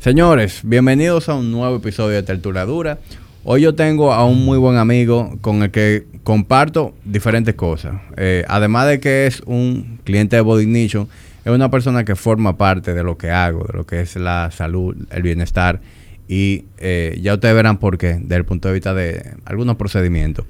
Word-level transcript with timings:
Señores, 0.00 0.60
bienvenidos 0.62 1.28
a 1.28 1.34
un 1.34 1.50
nuevo 1.50 1.74
episodio 1.74 2.14
de 2.14 2.22
Tertuladura. 2.22 3.00
Hoy 3.42 3.62
yo 3.62 3.74
tengo 3.74 4.12
a 4.12 4.24
un 4.24 4.44
muy 4.44 4.56
buen 4.56 4.76
amigo 4.76 5.36
con 5.40 5.64
el 5.64 5.72
que 5.72 6.06
comparto 6.22 6.94
diferentes 7.04 7.56
cosas. 7.56 8.00
Eh, 8.16 8.44
además 8.46 8.86
de 8.86 9.00
que 9.00 9.26
es 9.26 9.42
un 9.44 9.98
cliente 10.04 10.36
de 10.36 10.42
Body 10.42 10.66
Nation, 10.66 11.08
es 11.44 11.50
una 11.50 11.68
persona 11.68 12.04
que 12.04 12.14
forma 12.14 12.56
parte 12.56 12.94
de 12.94 13.02
lo 13.02 13.18
que 13.18 13.32
hago, 13.32 13.64
de 13.64 13.76
lo 13.76 13.86
que 13.86 14.00
es 14.00 14.14
la 14.14 14.52
salud, 14.52 14.94
el 15.10 15.22
bienestar. 15.22 15.80
Y 16.28 16.66
eh, 16.78 17.18
ya 17.20 17.34
ustedes 17.34 17.56
verán 17.56 17.78
por 17.78 17.98
qué, 17.98 18.20
desde 18.20 18.36
el 18.36 18.44
punto 18.44 18.68
de 18.68 18.74
vista 18.74 18.94
de 18.94 19.32
algunos 19.46 19.74
procedimientos. 19.74 20.46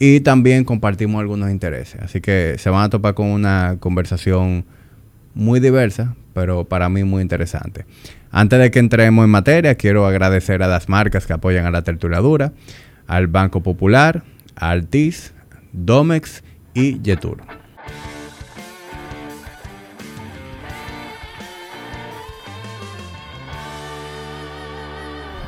Y 0.00 0.20
también 0.20 0.64
compartimos 0.64 1.20
algunos 1.20 1.52
intereses. 1.52 2.02
Así 2.02 2.20
que 2.20 2.56
se 2.58 2.68
van 2.68 2.82
a 2.82 2.90
topar 2.90 3.14
con 3.14 3.28
una 3.28 3.76
conversación 3.78 4.64
muy 5.34 5.60
diversa, 5.60 6.16
pero 6.34 6.64
para 6.64 6.88
mí 6.88 7.04
muy 7.04 7.22
interesante. 7.22 7.84
Antes 8.30 8.58
de 8.58 8.70
que 8.70 8.78
entremos 8.78 9.24
en 9.24 9.30
materia, 9.30 9.74
quiero 9.76 10.06
agradecer 10.06 10.62
a 10.62 10.68
las 10.68 10.88
marcas 10.88 11.26
que 11.26 11.32
apoyan 11.32 11.64
a 11.64 11.70
la 11.70 11.82
tertuladura, 11.82 12.52
al 13.06 13.26
Banco 13.26 13.62
Popular, 13.62 14.22
a 14.54 14.70
Altis, 14.70 15.32
Domex 15.72 16.42
y 16.74 17.00
Yetur. 17.00 17.38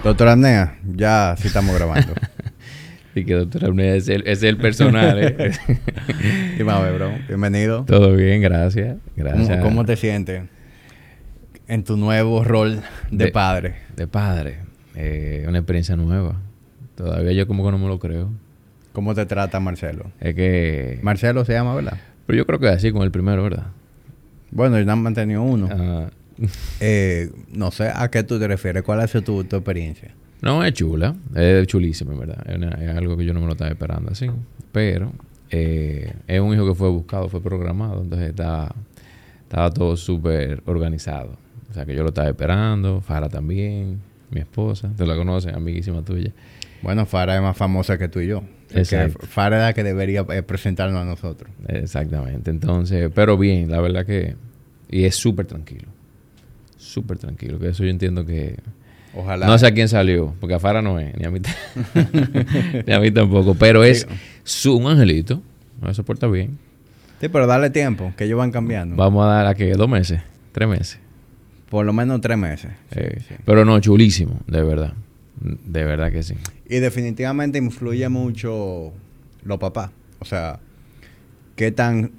Doctora 0.02 0.32
Amnea, 0.32 0.78
ya 0.96 1.34
sí 1.38 1.48
estamos 1.48 1.74
grabando. 1.76 2.14
Y 3.12 3.24
que 3.24 3.34
doctora 3.34 3.66
Amnea 3.66 3.96
es 3.96 4.08
el, 4.08 4.22
es 4.24 4.44
el 4.44 4.56
personal. 4.56 5.18
¿eh? 5.18 5.50
y 6.58 6.62
ver, 6.62 6.94
bro. 6.94 7.10
Bienvenido. 7.26 7.84
Todo 7.84 8.14
bien, 8.14 8.40
gracias. 8.40 8.98
gracias. 9.16 9.48
¿Cómo, 9.48 9.62
cómo 9.62 9.84
te 9.84 9.96
sientes? 9.96 10.44
En 11.70 11.84
tu 11.84 11.96
nuevo 11.96 12.42
rol 12.42 12.82
de, 13.12 13.28
padre? 13.28 13.76
De 13.94 14.08
padre. 14.08 14.58
Eh, 14.96 15.44
una 15.48 15.58
experiencia 15.58 15.94
nueva. 15.94 16.34
Todavía 16.96 17.32
yo 17.32 17.46
como 17.46 17.64
que 17.64 17.70
no 17.70 17.78
me 17.78 17.86
lo 17.86 18.00
creo. 18.00 18.28
¿Cómo 18.92 19.14
te 19.14 19.24
trata 19.24 19.60
Marcelo? 19.60 20.10
Es 20.18 20.34
que... 20.34 20.98
Marcelo 21.02 21.44
se 21.44 21.52
llama, 21.52 21.76
¿verdad? 21.76 21.96
Pero 22.26 22.36
yo 22.38 22.44
creo 22.44 22.58
que 22.58 22.68
así 22.68 22.90
con 22.90 23.02
el 23.02 23.12
primero, 23.12 23.44
¿verdad? 23.44 23.68
Bueno, 24.50 24.80
ya 24.80 24.92
han 24.92 25.02
mantenido 25.02 25.42
uno. 25.42 25.68
Ah. 25.70 26.10
Eh, 26.80 27.30
no 27.52 27.70
sé 27.70 27.90
a 27.94 28.10
qué 28.10 28.22
tú 28.22 28.38
te 28.38 28.48
refieres. 28.48 28.82
¿Cuál 28.82 29.00
ha 29.00 29.06
sido 29.06 29.22
tu, 29.22 29.44
tu 29.44 29.56
experiencia? 29.56 30.10
No, 30.40 30.64
es 30.64 30.72
chula. 30.72 31.14
Es 31.34 31.66
chulísima, 31.66 32.14
¿verdad? 32.14 32.42
Es, 32.48 32.96
algo 32.96 33.14
que 33.18 33.26
yo 33.26 33.34
no 33.34 33.40
me 33.40 33.46
lo 33.46 33.52
estaba 33.52 33.70
esperando 33.70 34.12
así. 34.12 34.30
Pero 34.72 35.12
eh, 35.50 36.14
es 36.26 36.40
un 36.40 36.54
hijo 36.54 36.66
que 36.66 36.74
fue 36.74 36.88
buscado, 36.88 37.28
fue 37.28 37.42
programado. 37.42 38.02
Entonces 38.02 38.30
está, 38.30 38.74
estaba 39.42 39.70
todo 39.70 39.98
súper 39.98 40.62
organizado. 40.64 41.36
O 41.70 41.74
sea, 41.74 41.86
que 41.86 41.94
yo 41.94 42.02
lo 42.02 42.08
estaba 42.08 42.28
esperando, 42.28 43.00
Fara 43.00 43.28
también, 43.28 44.00
mi 44.30 44.40
esposa, 44.40 44.90
tú 44.96 45.06
la 45.06 45.14
conoces, 45.14 45.54
amiguísima 45.54 46.02
tuya. 46.02 46.32
Bueno, 46.82 47.06
Fara 47.06 47.36
es 47.36 47.42
más 47.42 47.56
famosa 47.56 47.98
que 47.98 48.08
tú 48.08 48.20
y 48.20 48.28
yo. 48.28 48.42
Fara 49.28 49.56
es 49.58 49.62
la 49.62 49.72
que 49.72 49.84
debería 49.84 50.24
eh, 50.30 50.42
presentarnos 50.42 51.00
a 51.00 51.04
nosotros. 51.04 51.50
Exactamente. 51.68 52.50
Entonces, 52.50 53.10
pero 53.14 53.36
bien, 53.36 53.70
la 53.70 53.80
verdad 53.80 54.06
que... 54.06 54.36
Y 54.88 55.04
es 55.04 55.14
súper 55.14 55.46
tranquilo. 55.46 55.88
Súper 56.76 57.18
tranquilo. 57.18 57.58
Que 57.58 57.68
eso 57.68 57.84
yo 57.84 57.90
entiendo 57.90 58.24
que... 58.24 58.56
Ojalá. 59.14 59.46
No 59.46 59.58
sé 59.58 59.66
a 59.66 59.74
quién 59.74 59.88
salió, 59.88 60.34
porque 60.40 60.54
a 60.54 60.60
Fara 60.60 60.82
no 60.82 60.98
es, 61.00 61.16
ni 61.16 61.24
a 61.26 61.30
mí, 61.30 61.40
ni 62.86 62.92
a 62.92 63.00
mí 63.00 63.10
tampoco. 63.10 63.54
Pero 63.54 63.82
es 63.82 64.06
su, 64.44 64.76
un 64.76 64.86
angelito. 64.90 65.42
No 65.82 65.92
se 65.92 66.04
porta 66.04 66.28
bien. 66.28 66.58
Sí, 67.20 67.28
pero 67.28 67.46
dale 67.48 67.70
tiempo, 67.70 68.12
que 68.16 68.24
ellos 68.24 68.38
van 68.38 68.52
cambiando. 68.52 68.94
Vamos 68.96 69.24
a 69.24 69.28
dar 69.28 69.46
a 69.46 69.54
que 69.54 69.72
dos 69.72 69.88
meses, 69.88 70.22
tres 70.52 70.68
meses. 70.68 71.00
Por 71.70 71.86
lo 71.86 71.92
menos 71.92 72.20
tres 72.20 72.36
meses. 72.36 72.72
Pero 73.44 73.64
no, 73.64 73.78
chulísimo, 73.80 74.40
de 74.48 74.62
verdad. 74.62 74.92
De 75.40 75.84
verdad 75.84 76.10
que 76.10 76.22
sí. 76.24 76.34
Y 76.68 76.80
definitivamente 76.80 77.58
influye 77.58 78.08
mucho 78.08 78.92
los 79.44 79.58
papás. 79.58 79.90
O 80.18 80.24
sea, 80.24 80.58
qué 81.54 81.70
tan, 81.70 82.10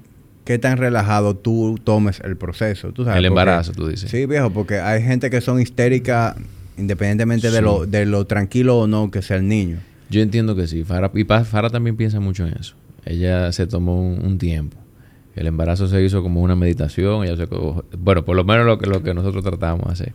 qué 0.45 0.57
tan 0.57 0.77
relajado 0.77 1.35
tú 1.35 1.77
tomes 1.83 2.21
el 2.23 2.37
proceso. 2.37 2.93
¿tú 2.93 3.03
sabes? 3.03 3.19
El 3.19 3.25
embarazo, 3.25 3.73
tú 3.73 3.89
dices. 3.89 4.09
Sí, 4.09 4.25
viejo, 4.25 4.51
porque 4.51 4.79
hay 4.79 5.03
gente 5.03 5.29
que 5.29 5.41
son 5.41 5.61
histéricas 5.61 6.35
independientemente 6.77 7.51
de, 7.51 7.61
lo, 7.61 7.85
de 7.85 8.05
lo 8.05 8.25
tranquilo 8.25 8.79
o 8.79 8.87
no 8.87 9.11
que 9.11 9.21
sea 9.21 9.35
el 9.35 9.47
niño. 9.49 9.79
Yo 10.09 10.21
entiendo 10.21 10.55
que 10.55 10.67
sí. 10.67 10.85
Farah, 10.85 11.11
y 11.13 11.25
Farah 11.25 11.69
también 11.69 11.97
piensa 11.97 12.21
mucho 12.21 12.47
en 12.47 12.53
eso. 12.53 12.75
Ella 13.05 13.51
se 13.51 13.67
tomó 13.67 13.99
un 13.99 14.37
tiempo 14.37 14.77
el 15.35 15.47
embarazo 15.47 15.87
se 15.87 16.03
hizo 16.03 16.21
como 16.21 16.41
una 16.41 16.55
meditación. 16.55 17.23
Ella 17.23 17.37
se, 17.37 17.47
bueno, 17.97 18.25
por 18.25 18.35
lo 18.35 18.43
menos 18.43 18.65
lo 18.65 18.77
que, 18.77 18.87
lo 18.87 19.01
que 19.01 19.13
nosotros 19.13 19.43
tratamos 19.43 19.85
de 19.87 19.91
hacer. 19.93 20.13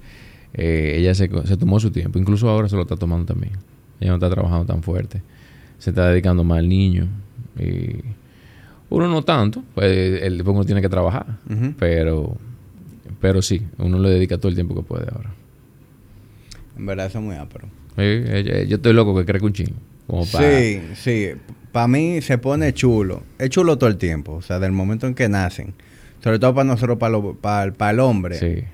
Eh, 0.54 0.97
ella 0.99 1.15
se, 1.15 1.31
se, 1.44 1.56
tomó 1.56 1.81
su 1.81 1.91
tiempo. 1.91 2.19
Incluso 2.19 2.49
ahora 2.49 2.69
se 2.69 2.77
lo 2.77 2.82
está 2.82 2.97
tomando 2.97 3.27
también. 3.27 3.54
Ella 4.00 4.10
no 4.10 4.16
está 4.16 4.31
trabajando 4.31 4.66
tan 4.66 4.82
fuerte. 4.82 5.22
Se 5.78 5.91
está 5.91 6.09
dedicando 6.09 6.44
más 6.44 6.59
al 6.59 6.69
niño. 6.69 7.09
Y 7.59 8.03
uno 8.91 9.09
no 9.09 9.22
tanto. 9.22 9.62
Pues 9.75 10.22
el, 10.22 10.43
uno 10.47 10.65
tiene 10.65 10.82
que 10.82 10.88
trabajar. 10.88 11.38
Pero 11.78 12.37
pero 13.21 13.43
sí, 13.43 13.62
uno 13.78 13.98
le 13.98 14.10
dedica 14.10 14.38
todo 14.38 14.48
el 14.48 14.54
tiempo 14.54 14.75
que 14.75 14.83
puede 14.83 15.06
ahora. 15.12 15.31
En 16.77 16.87
verdad 16.87 17.06
eso 17.06 17.19
es 17.19 17.25
muy 17.25 17.37
ápero. 17.37 17.66
yo 17.97 18.77
estoy 18.77 18.93
loco 18.93 19.16
que 19.16 19.25
cree 19.25 19.41
que 19.41 19.47
un 19.47 19.53
chingo. 19.53 19.77
Sí, 20.25 20.83
sí 20.94 21.31
para 21.76 21.88
mí 21.88 22.22
se 22.22 22.38
pone 22.38 22.72
chulo. 22.72 23.22
Es 23.38 23.50
chulo 23.50 23.76
todo 23.76 23.91
el 23.91 23.98
tiempo, 23.98 24.32
o 24.37 24.41
sea, 24.41 24.59
del 24.59 24.72
momento 24.72 25.06
en 25.06 25.14
que 25.14 25.28
nacen. 25.28 25.75
Sobre 26.25 26.38
todo 26.38 26.54
para 26.54 26.64
nosotros, 26.64 26.97
para, 26.97 27.70
para, 27.70 27.91
el 27.91 28.00
hombre. 28.00 28.38
Sí. 28.38 28.47
Eh, 28.47 28.64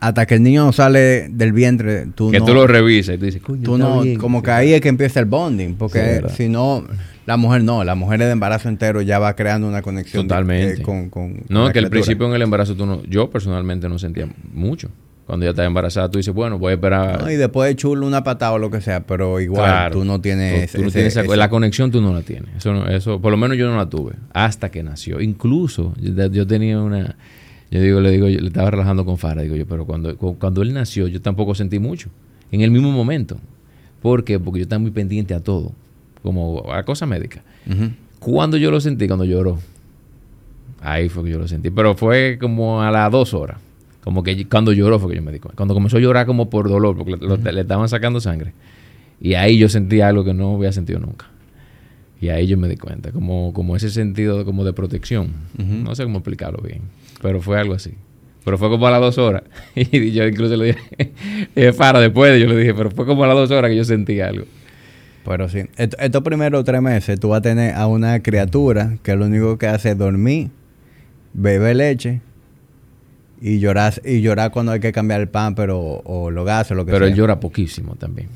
hasta 0.00 0.24
que 0.24 0.36
el 0.36 0.42
niño 0.42 0.72
sale 0.72 1.28
del 1.28 1.52
vientre, 1.52 2.06
tú 2.14 2.30
que 2.30 2.40
tú 2.40 2.54
lo 2.54 2.66
revises 2.66 3.16
y 3.16 3.18
tú 3.18 3.26
dices, 3.26 3.42
tú 3.62 3.76
no, 3.76 4.02
como 4.18 4.42
que 4.42 4.50
ahí 4.50 4.72
es 4.72 4.80
que 4.80 4.88
empieza 4.88 5.20
el 5.20 5.26
bonding, 5.26 5.74
porque 5.74 6.22
si 6.34 6.48
no, 6.48 6.86
la 7.26 7.36
mujer 7.36 7.62
no, 7.62 7.84
la 7.84 7.94
mujer 7.94 8.18
de 8.20 8.30
embarazo 8.30 8.70
entero 8.70 9.02
ya 9.02 9.18
va 9.18 9.36
creando 9.36 9.68
una 9.68 9.82
conexión 9.82 10.26
totalmente 10.26 10.80
con, 10.80 11.10
con, 11.10 11.42
No, 11.50 11.70
que 11.70 11.80
al 11.80 11.90
principio 11.90 12.26
en 12.28 12.32
el 12.32 12.40
embarazo 12.40 12.74
tú 12.74 12.86
no, 12.86 13.02
yo 13.04 13.28
personalmente 13.28 13.90
no 13.90 13.98
sentía 13.98 14.26
mucho. 14.54 14.88
Cuando 15.26 15.44
ya 15.44 15.50
estás 15.50 15.66
embarazada, 15.66 16.10
tú 16.10 16.18
dices, 16.18 16.34
bueno, 16.34 16.58
voy 16.58 16.72
a 16.72 16.74
esperar. 16.74 17.24
y 17.30 17.36
después 17.36 17.68
de 17.68 17.76
chulo 17.76 18.06
una 18.06 18.22
patada 18.22 18.52
o 18.52 18.58
lo 18.58 18.70
que 18.70 18.82
sea, 18.82 19.06
pero 19.06 19.40
igual 19.40 19.90
tú 19.90 20.04
no 20.04 20.20
tienes. 20.20 20.72
Tú, 20.72 20.82
La 21.34 21.48
conexión 21.48 21.90
tú 21.90 22.02
no 22.02 22.12
la 22.12 22.20
tienes. 22.20 22.56
Eso, 22.56 22.86
eso, 22.88 23.20
por 23.20 23.30
lo 23.30 23.38
menos 23.38 23.56
yo 23.56 23.70
no 23.70 23.76
la 23.76 23.88
tuve 23.88 24.12
hasta 24.34 24.70
que 24.70 24.82
nació. 24.82 25.20
Incluso 25.20 25.94
yo, 25.98 26.46
tenía 26.46 26.78
una. 26.78 27.16
Yo 27.70 27.80
digo, 27.80 28.00
le 28.00 28.10
digo, 28.10 28.26
le 28.28 28.46
estaba 28.46 28.70
relajando 28.70 29.06
con 29.06 29.16
Fara, 29.16 29.42
digo 29.42 29.56
yo, 29.56 29.66
pero 29.66 29.86
cuando, 29.86 30.14
cuando 30.16 30.60
él 30.62 30.74
nació, 30.74 31.08
yo 31.08 31.22
tampoco 31.22 31.54
sentí 31.54 31.78
mucho. 31.78 32.10
En 32.52 32.60
el 32.60 32.70
mismo 32.70 32.92
momento. 32.92 33.38
¿Por 34.02 34.22
qué? 34.24 34.38
Porque 34.38 34.60
yo 34.60 34.64
estaba 34.64 34.80
muy 34.80 34.90
pendiente 34.90 35.32
a 35.32 35.40
todo, 35.40 35.72
como 36.22 36.70
a 36.70 36.82
cosas 36.84 37.08
médicas. 37.08 37.42
Cuando 38.18 38.58
yo 38.58 38.70
lo 38.70 38.78
sentí, 38.78 39.06
cuando 39.06 39.24
lloró, 39.24 39.58
ahí 40.82 41.08
fue 41.08 41.24
que 41.24 41.30
yo 41.30 41.38
lo 41.38 41.48
sentí. 41.48 41.70
Pero 41.70 41.94
fue 41.94 42.36
como 42.38 42.82
a 42.82 42.90
las 42.90 43.10
dos 43.10 43.32
horas. 43.32 43.56
Como 44.04 44.22
que 44.22 44.46
cuando 44.46 44.72
lloró 44.74 44.98
fue 44.98 45.10
que 45.10 45.16
yo 45.16 45.22
me 45.22 45.32
di 45.32 45.38
cuenta. 45.38 45.56
Cuando 45.56 45.72
comenzó 45.72 45.96
a 45.96 46.00
llorar 46.00 46.26
como 46.26 46.50
por 46.50 46.68
dolor, 46.68 46.94
porque 46.94 47.16
le, 47.16 47.60
estaban 47.62 47.88
sacando 47.88 48.20
sangre. 48.20 48.52
Y 49.18 49.32
ahí 49.32 49.56
yo 49.56 49.70
sentí 49.70 50.02
algo 50.02 50.24
que 50.24 50.34
no 50.34 50.56
había 50.56 50.72
sentido 50.72 51.00
nunca. 51.00 51.26
Y 52.20 52.28
ahí 52.28 52.46
yo 52.46 52.58
me 52.58 52.68
di 52.68 52.76
cuenta, 52.76 53.12
como, 53.12 53.54
como 53.54 53.76
ese 53.76 53.88
sentido 53.88 54.44
como 54.44 54.62
de 54.64 54.74
protección. 54.74 55.32
No 55.56 55.94
sé 55.94 56.04
cómo 56.04 56.18
explicarlo 56.18 56.60
bien, 56.62 56.82
pero 57.22 57.40
fue 57.40 57.58
algo 57.58 57.72
así. 57.72 57.92
Pero 58.44 58.58
fue 58.58 58.68
como 58.68 58.86
a 58.86 58.90
las 58.90 59.00
dos 59.00 59.16
horas. 59.16 59.44
y 59.74 60.10
yo 60.10 60.26
incluso 60.26 60.54
le 60.56 60.76
dije, 61.54 61.72
para 61.72 61.98
después, 61.98 62.38
yo 62.38 62.46
le 62.46 62.58
dije, 62.58 62.74
pero 62.74 62.90
fue 62.90 63.06
como 63.06 63.24
a 63.24 63.26
las 63.26 63.36
dos 63.36 63.50
horas 63.52 63.70
que 63.70 63.76
yo 63.76 63.84
sentí 63.84 64.20
algo. 64.20 64.44
Pero 65.24 65.48
sí, 65.48 65.60
estos 65.78 66.22
primeros 66.22 66.62
tres 66.66 66.82
meses 66.82 67.18
tú 67.18 67.30
vas 67.30 67.38
a 67.38 67.42
tener 67.42 67.74
a 67.74 67.86
una 67.86 68.22
criatura 68.22 68.98
que 69.02 69.16
lo 69.16 69.24
único 69.24 69.56
que 69.56 69.66
hace 69.66 69.92
es 69.92 69.98
dormir, 69.98 70.50
beber 71.32 71.76
leche 71.76 72.20
y 73.46 73.58
llorar, 73.58 73.92
y 74.06 74.22
llorar 74.22 74.50
cuando 74.52 74.72
hay 74.72 74.80
que 74.80 74.90
cambiar 74.90 75.20
el 75.20 75.28
pan, 75.28 75.54
pero 75.54 75.78
o 75.78 76.30
los 76.30 76.46
gases, 76.46 76.74
lo 76.74 76.86
que 76.86 76.92
pero 76.92 77.04
sea. 77.04 77.12
Pero 77.12 77.14
él 77.14 77.14
llora 77.14 77.40
poquísimo 77.40 77.94
también. 77.94 78.28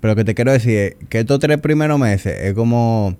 Pero 0.00 0.12
lo 0.12 0.16
que 0.16 0.24
te 0.24 0.34
quiero 0.34 0.52
decir 0.52 0.78
es 0.78 0.96
que 1.10 1.18
estos 1.18 1.38
tres 1.38 1.58
primeros 1.58 1.98
meses 1.98 2.34
es 2.40 2.54
como 2.54 3.14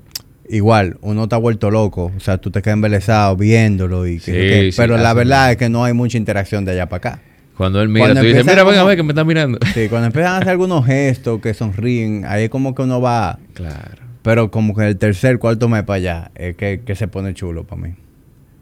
igual, 0.49 0.96
uno 1.02 1.25
está 1.25 1.37
vuelto 1.37 1.70
loco, 1.70 2.11
o 2.17 2.20
sea, 2.20 2.38
tú 2.38 2.50
te 2.50 2.62
quedas 2.62 2.76
embelesado 2.76 3.37
viéndolo 3.37 4.06
y 4.06 4.20
que, 4.20 4.73
pero 4.75 4.96
la 4.96 5.12
verdad 5.12 5.50
es 5.50 5.58
que 5.58 5.69
no 5.69 5.85
hay 5.85 5.93
mucha 5.93 6.17
interacción 6.17 6.64
de 6.64 6.73
allá 6.73 6.88
para 6.88 7.11
acá. 7.11 7.23
Cuando 7.58 7.82
él 7.82 7.90
mira, 7.90 8.14
tú 8.14 8.23
dices, 8.23 8.47
mira, 8.47 8.64
ven 8.64 8.79
a 8.79 8.85
ver 8.85 8.97
que 8.97 9.02
me 9.02 9.11
está 9.11 9.25
mirando. 9.25 9.58
Sí, 9.75 9.88
cuando 9.90 10.06
empiezan 10.06 10.32
a 10.32 10.37
hacer 10.38 10.49
algunos 10.49 10.87
gestos 10.87 11.43
que 11.43 11.52
sonríen, 11.52 12.25
ahí 12.26 12.44
es 12.44 12.50
como 12.50 12.75
que 12.75 12.81
uno 12.81 13.02
va. 13.02 13.38
Claro. 13.52 14.02
Pero 14.23 14.50
como 14.50 14.75
que 14.75 14.87
el 14.87 14.97
tercer, 14.97 15.38
cuarto 15.38 15.69
mes 15.69 15.82
para 15.82 15.97
allá, 15.97 16.31
es 16.37 16.56
que, 16.56 16.81
que 16.87 16.94
se 16.94 17.06
pone 17.06 17.35
chulo 17.35 17.64
para 17.64 17.82
mí. 17.82 17.94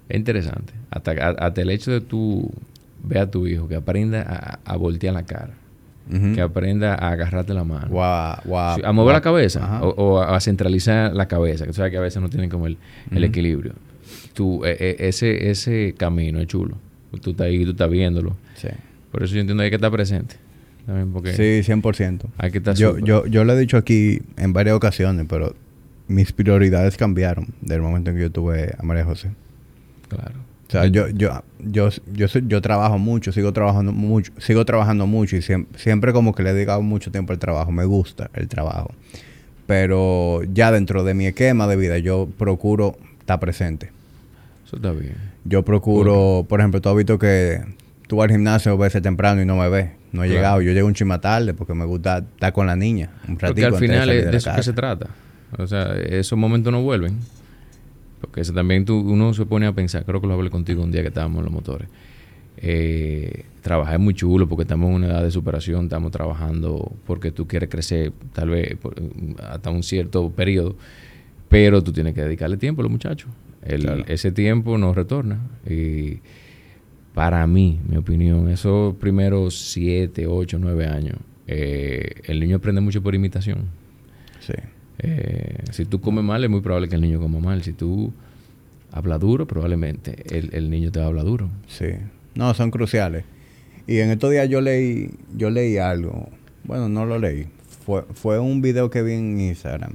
Es 0.09 0.17
interesante. 0.17 0.73
Hasta, 0.91 1.13
hasta 1.13 1.61
el 1.63 1.71
hecho 1.71 1.93
de 1.93 2.01
tú 2.01 2.53
ve 3.03 3.19
a 3.19 3.31
tu 3.31 3.47
hijo 3.47 3.69
que 3.69 3.77
aprenda 3.77 4.59
a, 4.65 4.77
voltear 4.77 5.15
la 5.15 5.25
cara. 5.25 5.55
Que 6.35 6.41
aprenda 6.41 6.95
a 6.95 7.13
agarrarte 7.13 7.55
la 7.55 7.65
mano. 7.65 7.89
a 8.03 8.93
mover 8.93 9.15
la 9.15 9.21
cabeza 9.21 9.83
o, 9.83 10.21
a, 10.21 10.41
centralizar 10.41 11.15
la 11.15 11.27
cabeza. 11.27 11.65
Que 11.65 11.71
tú 11.71 11.77
sabes 11.77 11.91
que 11.91 11.99
a 11.99 12.03
veces 12.03 12.21
no 12.21 12.29
tienen 12.29 12.51
como 12.51 12.67
el, 12.67 12.77
equilibrio. 13.13 13.75
Tú, 14.35 14.65
e, 14.65 14.77
e, 14.79 15.09
ese, 15.09 15.51
ese 15.51 15.95
camino 15.97 16.41
es 16.41 16.47
chulo. 16.47 16.77
Tú 17.21 17.31
estás 17.31 17.47
ahí, 17.47 17.65
tú 17.65 17.73
estás 17.73 17.91
viéndolo. 17.91 18.37
Por 19.11 19.23
eso 19.23 19.35
yo 19.35 19.41
entiendo 19.41 19.61
que 19.61 19.65
hay 19.67 19.71
que 19.71 19.77
estar 19.77 19.91
presente. 19.91 20.37
También 20.87 21.13
porque 21.13 21.33
Sí, 21.35 21.71
100%. 21.71 22.23
hay 22.39 22.51
que 22.51 22.59
estar 22.59 22.75
Yo, 22.75 22.99
yo, 22.99 23.27
yo 23.27 23.45
lo 23.45 23.53
he 23.53 23.59
dicho 23.59 23.77
aquí 23.77 24.21
en 24.37 24.53
varias 24.53 24.75
ocasiones, 24.75 25.27
pero 25.29 25.55
mis 26.09 26.33
prioridades 26.33 26.97
cambiaron 26.97 27.49
del 27.61 27.81
momento 27.83 28.11
en 28.11 28.17
que 28.17 28.23
yo 28.23 28.33
tuve 28.33 28.75
a 28.77 28.83
María 28.83 29.05
José. 29.05 29.31
Claro. 30.09 30.35
O 30.73 30.81
sea, 30.81 30.87
yo, 30.87 31.09
yo, 31.11 31.43
yo, 31.59 31.91
yo, 32.15 32.27
yo 32.47 32.63
trabajo 32.63 32.97
mucho, 32.97 33.31
sigo 33.31 33.53
trabajando 33.53 33.93
mucho, 33.93 34.33
sigo 34.39 34.65
trabajando 34.65 35.07
mucho 35.07 35.37
y 35.37 35.43
siempre, 35.43 35.79
siempre 35.79 36.13
como 36.15 36.35
que 36.35 36.43
le 36.43 36.51
he 36.51 36.55
dedicado 36.55 36.81
mucho 36.81 37.11
tiempo 37.11 37.35
al 37.35 37.39
trabajo. 37.39 37.71
Me 37.73 37.85
gusta 37.85 38.31
el 38.33 38.49
trabajo. 38.49 38.91
Pero 39.67 40.43
ya 40.53 40.73
dentro 40.73 41.05
de 41.05 41.13
mi 41.15 41.27
esquema 41.27 41.67
de 41.67 41.77
vida, 41.77 41.99
yo 41.99 42.29
procuro 42.39 42.97
estar 43.21 43.39
presente. 43.39 43.91
Eso 44.67 44.77
está 44.77 44.93
bien. 44.93 45.15
Yo 45.45 45.63
procuro, 45.63 46.47
por 46.49 46.61
ejemplo, 46.61 46.81
tú 46.81 46.89
has 46.89 46.97
visto 46.97 47.19
que 47.19 47.61
tú 48.09 48.17
vas 48.17 48.25
al 48.25 48.33
gimnasio 48.33 48.73
a 48.73 48.77
veces 48.77 49.03
temprano 49.03 49.43
y 49.43 49.45
no 49.47 49.57
me 49.57 49.69
ves. 49.69 49.91
No 50.13 50.25
he 50.25 50.27
Claro. 50.27 50.39
llegado. 50.41 50.63
Yo 50.63 50.73
llego 50.73 50.87
un 50.87 50.95
chima 50.95 51.21
tarde 51.21 51.53
porque 51.55 51.75
me 51.75 51.85
gusta 51.85 52.19
estar 52.19 52.53
con 52.55 52.67
la 52.67 52.77
niña. 52.77 53.11
Un 53.29 53.35
Porque 53.37 53.47
ratito 53.47 53.67
al 53.67 53.75
antes 53.75 53.81
de 53.81 53.87
final 53.95 54.11
es 54.11 54.25
de 54.25 54.31
de 54.31 54.37
eso 54.39 54.53
que 54.55 54.63
se 54.63 54.73
trata. 54.73 55.07
O 55.59 55.67
sea, 55.67 55.93
esos 55.97 56.39
momentos 56.39 56.73
no 56.73 56.83
vuelven. 56.83 57.19
Porque 58.23 58.41
eso 58.41 58.55
también 58.55 58.87
tú, 58.87 58.99
uno 58.99 59.35
se 59.35 59.45
pone 59.45 59.67
a 59.67 59.75
pensar, 59.75 60.05
creo 60.07 60.21
que 60.23 60.27
lo 60.27 60.33
hablé 60.35 60.49
contigo 60.49 60.83
un 60.83 60.91
día 60.91 61.03
que 61.03 61.09
estábamos 61.09 61.41
en 61.41 61.45
los 61.45 61.53
motores. 61.53 61.89
Eh, 62.57 63.45
trabajar 63.61 63.95
es 63.95 64.01
muy 64.01 64.15
chulo 64.15 64.49
porque 64.49 64.63
estamos 64.63 64.89
en 64.89 64.95
una 64.97 65.07
edad 65.09 65.23
de 65.23 65.31
superación, 65.31 65.85
estamos 65.85 66.13
trabajando 66.13 66.93
porque 67.07 67.31
tú 67.33 67.47
quieres 67.49 67.69
crecer 67.69 68.13
tal 68.33 68.51
vez 68.51 68.77
por- 68.77 68.95
hasta 69.43 69.71
un 69.71 69.83
cierto 69.83 70.31
periodo, 70.31 70.77
pero 71.49 71.83
tú 71.83 71.93
tienes 71.93 72.15
que 72.15 72.23
dedicarle 72.23 72.57
tiempo 72.57 72.83
a 72.83 72.85
los 72.85 72.93
muchachos. 72.93 73.29
El- 73.63 73.83
Claro. 73.83 74.05
Ese 74.07 74.33
tiempo 74.33 74.79
no 74.79 74.95
retorna. 74.95 75.41
Y 75.69 76.19
para 77.15 77.47
mí, 77.47 77.81
mi 77.89 77.97
opinión, 77.97 78.49
esos 78.49 78.95
primeros 78.97 79.59
siete, 79.73 80.27
ocho, 80.27 80.59
nueve 80.59 80.87
años, 80.87 81.17
eh, 81.47 82.23
el 82.25 82.41
niño 82.41 82.57
aprende 82.57 82.81
mucho 82.81 83.03
por 83.03 83.15
imitación. 83.15 83.67
Sí. 84.41 84.55
Eh, 85.03 85.59
si 85.73 85.85
tú 85.85 86.01
comes 86.01 86.23
mal, 86.25 86.43
es 86.45 86.51
muy 86.51 86.61
probable 86.61 86.89
que 86.89 86.95
el 86.95 87.01
niño 87.03 87.21
coma 87.21 87.41
mal. 87.41 87.63
Si 87.63 87.73
tú 87.73 88.13
hablas 88.93 89.19
duro, 89.21 89.47
probablemente 89.47 90.17
el, 90.37 90.51
el 90.55 90.71
niño 90.71 90.91
te 90.93 90.99
va 91.01 91.07
a 91.07 91.09
hablar 91.09 91.25
duro. 91.25 91.51
Sí. 91.67 91.87
No, 92.35 92.53
son 92.55 92.71
cruciales. 92.71 93.25
Y 93.87 93.99
en 93.99 94.11
estos 94.11 94.31
días 94.31 94.49
yo 94.49 94.61
leí, 94.61 95.11
yo 95.37 95.51
leí 95.51 95.77
algo. 95.79 96.29
Bueno, 96.65 96.89
no 96.89 97.05
lo 97.05 97.19
leí. 97.19 97.47
Fue, 97.85 98.05
fue 98.15 98.39
un 98.39 98.63
video 98.63 98.91
que 98.91 99.03
vi 99.03 99.13
en 99.15 99.41
Instagram. 99.41 99.95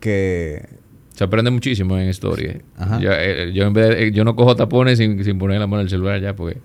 Que 0.00 0.66
Se 1.14 1.24
aprende 1.24 1.50
muchísimo 1.50 1.96
en 1.98 2.08
historia. 2.08 2.60
Ajá. 2.76 3.00
Yo, 3.00 3.10
eh, 3.12 3.52
yo 3.52 3.64
en 3.66 3.72
vez 3.72 3.88
de- 3.88 4.06
eh, 4.06 4.12
yo 4.12 4.24
no 4.24 4.34
cojo 4.36 4.54
tapones 4.56 4.98
sin, 4.98 5.22
sin 5.24 5.38
poner 5.38 5.58
la 5.60 5.66
mano 5.66 5.80
en 5.80 5.86
el 5.86 5.90
celular 5.90 6.20
ya, 6.20 6.34
porque 6.34 6.58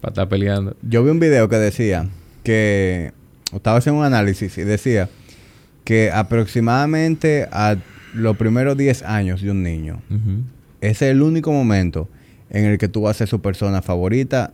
para 0.00 0.12
estar 0.12 0.28
peleando. 0.28 0.76
yo 0.82 1.02
vi 1.04 1.10
un 1.10 1.20
video 1.20 1.48
que 1.48 1.56
decía 1.56 2.08
que 2.42 3.12
estaba 3.52 3.78
haciendo 3.78 4.00
un 4.00 4.06
análisis 4.06 4.56
y 4.58 4.62
decía 4.62 5.08
que 5.86 6.10
aproximadamente 6.12 7.48
a 7.52 7.76
los 8.12 8.36
primeros 8.36 8.76
10 8.76 9.02
años 9.04 9.40
de 9.40 9.50
un 9.52 9.62
niño, 9.62 10.02
ese 10.80 11.06
es 11.06 11.12
el 11.12 11.22
único 11.22 11.52
momento 11.52 12.08
en 12.50 12.64
el 12.64 12.76
que 12.76 12.88
tú 12.88 13.02
vas 13.02 13.16
a 13.16 13.18
ser 13.18 13.28
su 13.28 13.40
persona 13.40 13.82
favorita 13.82 14.52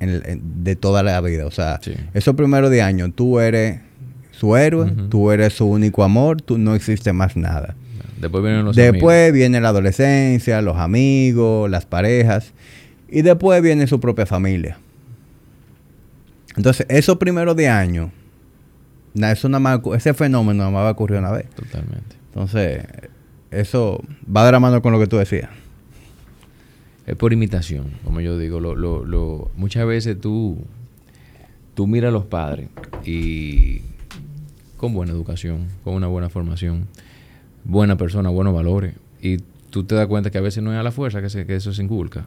en 0.00 0.08
el- 0.08 0.22
en- 0.24 0.64
de 0.64 0.76
toda 0.76 1.02
la 1.02 1.20
vida. 1.20 1.46
O 1.46 1.50
sea, 1.50 1.80
Sí. 1.82 1.94
esos 2.14 2.34
primeros 2.36 2.70
10 2.70 2.84
años 2.84 3.10
tú 3.14 3.40
eres 3.40 3.80
su 4.30 4.56
héroe, 4.56 4.92
tú 5.10 5.30
eres 5.32 5.52
su 5.52 5.66
único 5.66 6.04
amor, 6.04 6.40
tú 6.42 6.58
no 6.58 6.74
existe 6.76 7.12
más 7.12 7.36
nada. 7.36 7.74
Después 8.20 8.42
vienen 8.44 8.64
los 8.64 8.76
después 8.76 9.32
viene 9.32 9.60
la 9.60 9.70
adolescencia, 9.70 10.62
los 10.62 10.76
amigos, 10.76 11.68
las 11.68 11.86
parejas 11.86 12.52
y 13.10 13.22
después 13.22 13.60
viene 13.62 13.86
su 13.88 13.98
propia 13.98 14.26
familia. 14.26 14.78
Entonces, 16.56 16.86
esos 16.88 17.16
primeros 17.18 17.56
10 17.56 17.70
años, 17.70 18.10
eso 19.14 19.48
nada 19.48 19.60
más, 19.60 19.80
ese 19.94 20.14
fenómeno 20.14 20.58
nada 20.58 20.70
más 20.70 20.82
va 20.84 20.88
a 20.88 20.92
ocurrir 20.92 21.18
una 21.18 21.30
vez. 21.32 21.48
Totalmente. 21.50 22.16
Entonces, 22.28 22.84
eso 23.50 24.02
va 24.34 24.46
de 24.46 24.52
la 24.52 24.60
mano 24.60 24.80
con 24.82 24.92
lo 24.92 24.98
que 24.98 25.06
tú 25.06 25.16
decías. 25.18 25.50
Es 27.06 27.16
por 27.16 27.32
imitación, 27.32 27.90
como 28.04 28.20
yo 28.20 28.38
digo. 28.38 28.60
Lo, 28.60 28.74
lo, 28.74 29.04
lo- 29.04 29.50
muchas 29.56 29.86
veces 29.86 30.20
tú, 30.20 30.58
tú 31.74 31.86
miras 31.86 32.08
a 32.08 32.12
los 32.12 32.24
padres 32.26 32.68
y 33.04 33.82
con 34.76 34.94
buena 34.94 35.12
educación, 35.12 35.66
con 35.84 35.94
una 35.94 36.06
buena 36.06 36.28
formación, 36.30 36.86
buena 37.64 37.96
persona, 37.96 38.30
buenos 38.30 38.54
valores, 38.54 38.94
y 39.20 39.38
tú 39.70 39.84
te 39.84 39.94
das 39.94 40.06
cuenta 40.06 40.30
que 40.30 40.38
a 40.38 40.42
veces 40.42 40.62
no 40.62 40.72
es 40.72 40.78
a 40.78 40.82
la 40.82 40.92
fuerza 40.92 41.20
que, 41.20 41.28
se- 41.30 41.44
que 41.46 41.56
eso 41.56 41.72
se 41.72 41.82
inculca. 41.82 42.26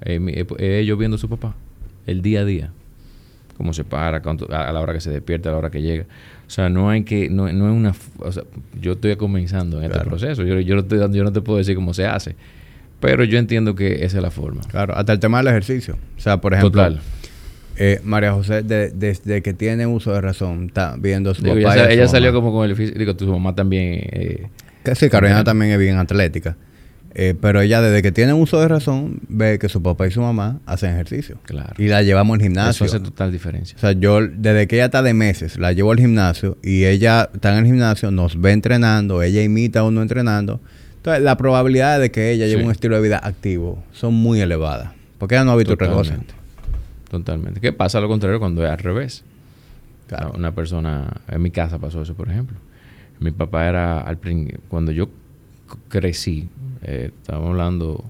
Eh, 0.00 0.44
eh, 0.58 0.78
ellos 0.80 0.98
viendo 0.98 1.16
a 1.16 1.18
su 1.18 1.28
papá, 1.28 1.54
el 2.06 2.22
día 2.22 2.40
a 2.40 2.44
día, 2.44 2.72
cómo 3.56 3.72
se 3.72 3.84
para, 3.84 4.20
cuánto- 4.22 4.46
a, 4.52 4.72
la 4.72 4.80
hora 4.80 4.92
que 4.92 5.00
se 5.00 5.10
despierta, 5.10 5.48
a 5.48 5.52
la 5.52 5.58
hora 5.58 5.70
que 5.70 5.80
llega. 5.82 6.04
O 6.46 6.50
sea, 6.50 6.68
no 6.68 6.90
hay 6.90 7.04
que, 7.04 7.30
no, 7.30 7.50
no 7.52 7.66
es 7.68 7.74
una, 7.74 7.94
o 8.18 8.30
sea, 8.32 8.42
yo 8.80 8.92
estoy 8.92 9.16
comenzando 9.16 9.78
en 9.82 9.90
este 9.90 10.04
proceso, 10.04 10.42
yo, 10.44 10.60
yo, 10.60 10.74
no 10.74 10.80
estoy 10.82 10.98
yo 11.12 11.24
no 11.24 11.32
te 11.32 11.40
puedo 11.40 11.58
decir 11.58 11.74
cómo 11.74 11.94
se 11.94 12.06
hace, 12.06 12.36
pero 13.00 13.24
yo 13.24 13.38
entiendo 13.38 13.74
que 13.74 14.04
esa 14.04 14.18
es 14.18 14.22
la 14.22 14.30
forma. 14.30 14.60
Claro, 14.68 14.94
hasta 14.96 15.12
el 15.12 15.18
tema 15.20 15.38
del 15.38 15.48
ejercicio. 15.48 15.96
O 16.16 16.20
sea, 16.20 16.40
por 16.40 16.52
ejemplo, 16.54 16.82
Total. 16.82 17.00
eh, 17.76 18.00
María 18.04 18.32
José, 18.32 18.62
de- 18.62 18.90
desde 18.90 19.42
que 19.42 19.52
tiene 19.54 19.86
uso 19.86 20.12
de 20.12 20.20
razón, 20.20 20.66
está 20.66 20.96
viendo 20.98 21.30
a 21.30 21.34
su 21.34 21.42
Digo, 21.42 21.56
papá. 21.56 21.74
ella 21.74 21.82
y 21.82 21.84
a 21.84 21.86
su 21.86 21.92
ella 21.92 22.02
mamá. 22.02 22.10
salió 22.10 22.32
como 22.34 22.52
con 22.52 22.68
el 22.68 22.76
físico. 22.76 22.98
Digo, 22.98 23.16
tu 23.16 23.26
mamá 23.26 23.54
también. 23.54 24.00
eh, 24.12 24.46
sí, 24.94 25.08
Carolina 25.08 25.44
también 25.44 25.72
es 25.72 25.78
bien 25.78 25.96
atlética. 25.96 26.56
Eh, 27.16 27.34
pero 27.40 27.60
ella, 27.60 27.80
desde 27.80 28.02
que 28.02 28.10
tiene 28.10 28.32
uso 28.32 28.60
de 28.60 28.66
razón, 28.66 29.20
ve 29.28 29.60
que 29.60 29.68
su 29.68 29.80
papá 29.80 30.08
y 30.08 30.10
su 30.10 30.20
mamá 30.20 30.58
hacen 30.66 30.90
ejercicio. 30.90 31.38
Claro. 31.44 31.72
Y 31.78 31.86
la 31.86 32.02
llevamos 32.02 32.34
al 32.34 32.40
eso 32.40 32.44
gimnasio. 32.44 32.86
hace 32.86 33.00
total 33.00 33.30
diferencia. 33.30 33.76
O 33.76 33.80
sea, 33.80 33.92
yo, 33.92 34.20
desde 34.26 34.66
que 34.66 34.76
ella 34.76 34.86
está 34.86 35.02
de 35.02 35.14
meses, 35.14 35.56
la 35.56 35.72
llevo 35.72 35.92
al 35.92 35.98
gimnasio 35.98 36.58
y 36.62 36.86
ella 36.86 37.30
está 37.32 37.52
en 37.52 37.60
el 37.60 37.66
gimnasio, 37.66 38.10
nos 38.10 38.40
ve 38.40 38.50
entrenando, 38.50 39.22
ella 39.22 39.42
imita 39.42 39.80
a 39.80 39.84
uno 39.84 40.02
entrenando. 40.02 40.60
Entonces, 40.96 41.22
la 41.22 41.36
probabilidad 41.36 42.00
de 42.00 42.10
que 42.10 42.32
ella 42.32 42.46
lleve 42.46 42.64
un 42.64 42.72
estilo 42.72 42.96
de 42.96 43.02
vida 43.02 43.20
activo 43.22 43.84
son 43.92 44.14
muy 44.14 44.40
elevadas. 44.40 44.90
Porque 45.18 45.36
ella 45.36 45.44
no 45.44 45.52
ha 45.52 45.56
visto 45.56 45.74
otra 45.74 45.88
cosa. 45.88 46.18
Totalmente. 47.10 47.60
¿Qué 47.60 47.72
pasa 47.72 48.00
lo 48.00 48.08
contrario 48.08 48.40
cuando 48.40 48.64
es 48.64 48.70
al 48.70 48.78
revés? 48.78 49.22
Claro. 50.08 50.32
Una 50.34 50.52
persona, 50.52 51.20
en 51.28 51.42
mi 51.42 51.50
casa 51.50 51.78
pasó 51.78 52.02
eso, 52.02 52.14
por 52.14 52.28
ejemplo. 52.28 52.56
Mi 53.20 53.30
papá 53.30 53.68
era, 53.68 54.00
al 54.00 54.18
cuando 54.68 54.90
yo 54.90 55.08
crecí, 55.88 56.48
eh, 56.84 57.10
estábamos 57.20 57.50
hablando 57.50 58.04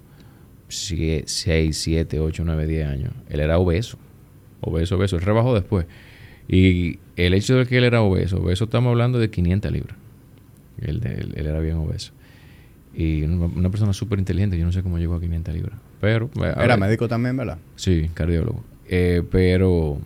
6, 0.69 1.25
7, 1.77 2.21
8, 2.21 2.43
9, 2.45 2.67
10 2.67 2.87
años, 2.87 3.13
él 3.29 3.41
era 3.41 3.59
obeso. 3.59 3.99
Obeso, 4.61 4.97
obeso. 4.97 5.17
Él 5.17 5.23
rebajó 5.23 5.55
después. 5.55 5.87
Y 6.49 6.99
el 7.17 7.35
hecho 7.35 7.57
de 7.57 7.67
que 7.67 7.79
él 7.79 7.85
era 7.85 8.03
obeso, 8.03 8.39
obeso 8.39 8.65
estamos 8.65 8.91
hablando 8.91 9.19
de 9.19 9.31
500 9.31 9.71
libras. 9.73 9.97
Él, 10.81 11.01
él- 11.05 11.33
él 11.37 11.47
era 11.47 11.61
bien 11.61 11.77
obeso. 11.77 12.13
Y 12.95 13.23
una, 13.25 13.71
persona 13.71 13.93
súper 13.93 14.19
inteligente, 14.19 14.59
yo 14.59 14.65
no 14.65 14.73
sé 14.73 14.83
cómo 14.83 14.99
llegó 14.99 15.15
a 15.15 15.21
500 15.21 15.55
libras. 15.55 15.79
Pero... 16.01 16.31
eh, 16.37 16.45
a 16.45 16.51
Era 16.65 16.77
ver, 16.77 16.79
médico 16.79 17.09
también, 17.09 17.37
¿verdad? 17.37 17.59
Sí, 17.77 18.09
cardiólogo. 18.15 18.63
Eh, 18.89 19.23
pero 19.31 19.99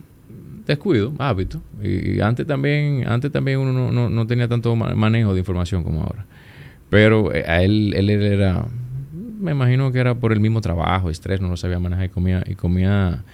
descuido, 0.66 1.12
hábito. 1.18 1.60
Y, 1.82 2.20
antes 2.20 2.46
también, 2.46 3.06
antes 3.06 3.30
también 3.30 3.58
uno 3.58 3.72
no, 3.72 3.92
no- 3.92 4.08
no 4.10 4.26
tenía 4.26 4.48
tanto 4.48 4.74
ma- 4.76 4.94
manejo 4.94 5.32
de 5.34 5.40
información 5.40 5.82
como 5.84 6.02
ahora. 6.02 6.26
Pero 6.90 7.34
eh, 7.34 7.44
a 7.46 7.62
él, 7.62 7.92
él 7.94 8.08
era, 8.10 8.66
me 9.40 9.52
imagino 9.52 9.92
que 9.92 9.98
era 9.98 10.14
por 10.14 10.32
el 10.32 10.40
mismo 10.40 10.60
trabajo, 10.60 11.10
estrés, 11.10 11.40
no 11.40 11.48
lo 11.48 11.56
sabía 11.56 11.78
manejar 11.78 12.06
y 12.06 12.08
comía, 12.08 12.42
y 12.46 12.54
comía 12.54 13.24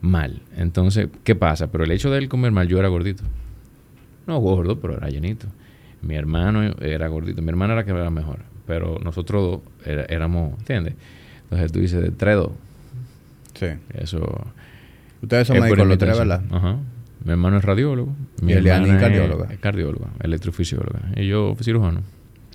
mal. 0.00 0.42
Entonces, 0.56 1.08
¿qué 1.24 1.34
pasa? 1.34 1.70
Pero 1.70 1.84
el 1.84 1.90
hecho 1.92 2.10
de 2.10 2.18
él 2.18 2.28
comer 2.28 2.52
mal, 2.52 2.68
yo 2.68 2.78
era 2.78 2.88
gordito. 2.88 3.22
No 4.26 4.38
gordo, 4.38 4.80
pero 4.80 4.96
era 4.96 5.08
llenito. 5.08 5.46
Mi 6.02 6.14
hermano 6.14 6.62
era 6.80 7.08
gordito. 7.08 7.42
Mi 7.42 7.48
hermana 7.50 7.74
era 7.74 7.84
que 7.84 7.90
era 7.90 8.10
mejor. 8.10 8.38
Pero 8.66 8.98
nosotros 9.02 9.42
dos 9.42 9.60
era- 9.86 10.04
éramos, 10.04 10.58
¿entiendes? 10.58 10.94
Entonces 11.44 11.72
tú 11.72 11.80
dices, 11.80 12.00
de 12.00 12.10
tres 12.10 12.36
dos. 12.36 12.52
Sí. 13.54 13.66
Eso. 13.94 14.22
Ustedes 15.22 15.46
son 15.48 15.58
médicos 15.60 15.86
los 15.86 15.98
tres. 15.98 16.16
¿verdad? 16.18 16.42
Ajá. 16.50 16.76
Mi 17.24 17.32
hermano 17.32 17.58
es 17.58 17.64
radiólogo. 17.64 18.14
Mi 18.42 18.52
Y 18.52 18.56
hermana 18.56 18.98
cardióloga. 18.98 19.44
Es, 19.46 19.50
es 19.52 19.58
cardióloga, 19.58 20.06
electrofisióloga. 20.22 21.00
Y 21.16 21.26
yo 21.26 21.54
cirujano. 21.60 22.00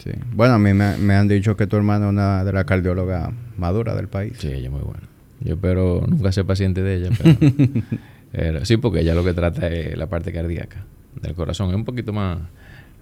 Sí. 0.06 0.12
Bueno, 0.34 0.54
a 0.54 0.60
mí 0.60 0.74
me, 0.74 0.96
me 0.98 1.16
han 1.16 1.28
dicho 1.28 1.58
que 1.58 1.66
tu 1.68 1.76
hermana 1.78 2.06
es 2.06 2.10
una 2.12 2.44
de 2.44 2.54
las 2.54 2.66
cardiólogas 2.66 3.30
maduras 3.58 3.96
del 3.96 4.08
país. 4.08 4.34
Sí, 4.38 4.48
ella 4.50 4.66
es 4.68 4.72
muy 4.72 4.82
buena. 4.82 5.02
Yo 5.42 5.56
espero 5.56 6.04
nunca 6.08 6.32
ser 6.32 6.46
paciente 6.46 6.82
de 6.84 6.96
ella. 6.96 7.10
Pero, 7.18 7.38
pero 8.32 8.66
sí, 8.66 8.78
porque 8.78 9.00
ella 9.02 9.16
lo 9.16 9.24
que 9.24 9.34
trata 9.34 9.68
es 9.68 9.98
la 9.98 10.08
parte 10.08 10.32
cardíaca 10.32 10.86
del 11.22 11.34
corazón. 11.34 11.70
Es 11.70 11.76
un 11.76 11.86
poquito 11.86 12.14
más, 12.14 12.38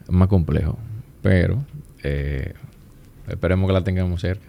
más 0.07 0.27
complejo. 0.29 0.79
Pero 1.21 1.63
eh, 2.03 2.53
esperemos 3.27 3.67
que 3.67 3.73
la 3.73 3.83
tengamos 3.83 4.21
cerca. 4.21 4.45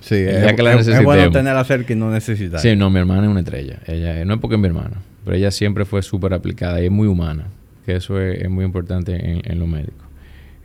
Sí, 0.00 0.16
es, 0.16 0.52
que 0.54 0.62
la 0.62 0.74
es- 0.74 0.86
es 0.88 1.02
bueno 1.02 1.30
tenerla 1.30 1.64
cerca 1.64 1.92
y 1.92 1.96
no 1.96 2.10
necesitar. 2.10 2.60
Sí, 2.60 2.76
no, 2.76 2.90
mi 2.90 2.98
hermana 2.98 3.22
es 3.22 3.28
una 3.28 3.40
estrella. 3.40 3.78
Ella 3.86 4.24
no 4.24 4.34
es 4.34 4.40
porque 4.40 4.56
es 4.56 4.60
mi 4.60 4.66
hermana, 4.66 4.96
pero 5.24 5.36
ella 5.36 5.50
siempre 5.50 5.84
fue 5.86 6.02
súper 6.02 6.34
aplicada 6.34 6.80
y 6.82 6.86
es 6.86 6.90
muy 6.90 7.06
humana, 7.08 7.46
que 7.86 7.96
eso 7.96 8.20
es, 8.20 8.42
es 8.42 8.50
muy 8.50 8.64
importante 8.66 9.14
en, 9.14 9.40
en 9.50 9.58
lo 9.58 9.66
médico. 9.66 10.03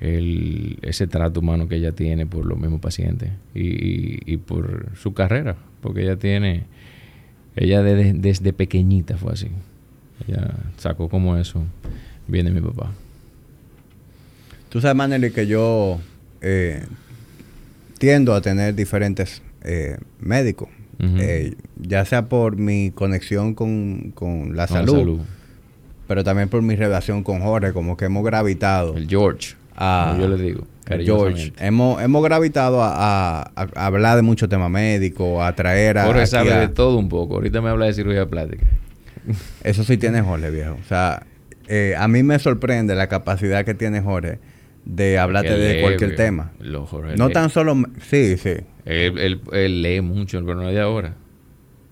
El, 0.02 0.78
ese 0.82 1.08
trato 1.08 1.42
humano 1.42 1.68
que 1.68 1.76
ella 1.76 1.92
tiene 1.92 2.26
por 2.26 2.46
los 2.46 2.58
mismos 2.58 2.80
pacientes 2.80 3.32
y, 3.54 3.62
y- 3.68 4.20
y 4.26 4.38
por 4.38 4.90
su 4.96 5.14
carrera, 5.14 5.58
porque 5.82 6.04
ella 6.04 6.16
tiene, 6.16 6.64
ella 7.56 7.82
desde, 7.84 8.14
desde 8.14 8.54
pequeñita 8.54 9.18
fue 9.18 9.34
así. 9.34 9.48
Ya 10.28 10.54
sacó 10.78 11.10
como 11.10 11.36
eso. 11.38 11.64
Viene 12.28 12.52
mi 12.52 12.62
papá. 12.62 12.92
Tú 14.70 14.80
sabes, 14.82 14.96
Maneli, 14.96 15.32
que 15.32 15.48
yo 15.48 16.00
eh, 16.42 16.84
tiendo 17.98 18.34
a 18.36 18.42
tener 18.42 18.76
diferentes 18.76 19.42
eh, 19.64 19.98
médicos. 20.20 20.70
Eh, 21.02 21.56
ya 21.82 22.04
sea 22.04 22.28
por 22.28 22.58
mi 22.58 22.92
conexión 22.92 23.54
con, 23.56 24.12
con 24.14 24.56
la 24.58 24.68
Con 24.68 24.76
la 24.76 24.86
salud, 24.86 24.98
salud. 25.00 25.20
pero 26.10 26.26
también 26.26 26.50
por 26.50 26.62
mi 26.62 26.76
relación 26.76 27.24
con 27.24 27.40
Jorge, 27.40 27.72
como 27.72 27.96
que 27.96 28.04
hemos 28.06 28.24
gravitado 28.26 28.98
El 28.98 29.08
George. 29.08 29.56
A 29.80 30.10
como 30.12 30.22
yo 30.22 30.30
le 30.38 30.44
digo. 30.44 30.68
George. 31.06 31.54
Hemos, 31.60 32.02
hemos 32.02 32.24
gravitado 32.24 32.82
a, 32.84 33.42
a- 33.44 33.52
a 33.56 33.86
hablar 33.86 34.16
de 34.16 34.24
muchos 34.24 34.50
temas 34.50 34.72
médicos, 34.72 35.42
a 35.44 35.54
traer 35.56 36.00
a... 36.00 36.06
Jorge 36.06 36.26
sabe 36.26 36.52
a- 36.52 36.60
de 36.62 36.68
todo 36.70 36.98
un 36.98 37.10
poco. 37.10 37.36
Ahorita 37.36 37.62
me 37.62 37.70
habla 37.70 37.86
de 37.86 37.94
cirugía 37.94 38.26
plástica. 38.28 38.66
Eso 39.64 39.84
sí 39.84 39.98
tiene 39.98 40.22
Jorge, 40.22 40.50
viejo. 40.50 40.78
O 40.84 40.88
sea, 40.88 41.24
eh, 41.68 41.94
a 41.98 42.08
mí 42.08 42.24
me 42.24 42.40
sorprende 42.40 42.96
la 42.96 43.08
capacidad 43.08 43.64
que 43.66 43.76
tiene 43.76 44.02
Jorge 44.02 44.40
de 44.86 45.20
hablarte 45.20 45.54
Él 45.54 45.60
de 45.62 45.74
lee, 45.76 45.82
cualquier 45.82 46.16
tema. 46.16 46.52
Lo 46.60 46.88
Jorge 46.88 47.16
No 47.18 47.28
lee. 47.28 47.34
tan 47.34 47.52
solo... 47.52 47.76
Sí, 48.02 48.38
sí. 48.38 48.54
Él, 48.86 49.18
él- 49.20 49.42
él 49.52 49.82
lee 49.84 50.02
mucho, 50.02 50.40
pero 50.44 50.56
no 50.56 50.68
de 50.70 50.80
ahora. 50.82 51.14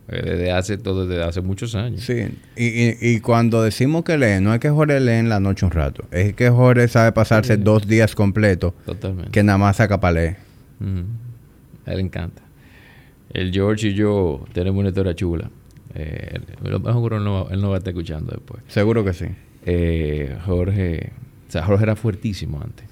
Eh, 0.09 0.21
Desde 0.23 0.51
hace 0.51 0.77
todo, 0.77 1.05
desde 1.05 1.23
hace 1.23 1.41
muchos 1.41 1.75
años. 1.75 2.01
Sí, 2.01 2.27
y, 2.55 2.65
y, 2.65 2.97
y 3.01 3.19
cuando 3.19 3.61
decimos 3.61 4.03
que 4.05 4.17
lee, 4.17 4.39
no 4.41 4.53
es 4.53 4.59
que 4.61 4.69
Jorge 4.69 4.99
lee 5.01 5.11
en 5.13 5.27
la 5.29 5.39
noche 5.41 5.65
un 5.65 5.71
rato, 5.71 6.05
es 6.11 6.33
que 6.33 6.49
Jorge 6.49 6.87
sabe 6.87 7.11
pasarse 7.11 7.55
Sí. 7.55 7.61
dos 7.61 7.85
días 7.87 8.15
completos 8.15 8.73
Totalmente. 8.85 9.31
que 9.31 9.43
nada 9.43 9.57
más 9.57 9.75
saca 9.77 9.99
para 9.99 10.13
leer. 10.13 10.35
A 11.85 11.91
él 11.91 11.97
le 11.97 12.01
encanta. 12.03 12.41
El 13.33 13.51
George 13.51 13.89
y 13.89 13.93
yo 13.93 14.45
tenemos 14.53 14.79
una 14.79 14.89
historia 14.89 15.13
chula. 15.13 15.49
Eh, 15.93 16.39
lo 16.63 16.79
mejor 16.79 17.13
él 17.13 17.23
no, 17.23 17.49
él 17.49 17.59
no 17.59 17.69
va 17.69 17.75
a 17.75 17.77
estar 17.79 17.91
escuchando 17.91 18.31
después. 18.31 18.61
Seguro 18.67 19.03
que 19.03 19.13
sí. 19.13 19.25
Eh, 19.65 20.37
Jorge, 20.45 21.11
o 21.47 21.51
sea, 21.51 21.63
Jorge 21.65 21.83
era 21.83 21.95
fuertísimo 21.97 22.61
antes. 22.63 22.86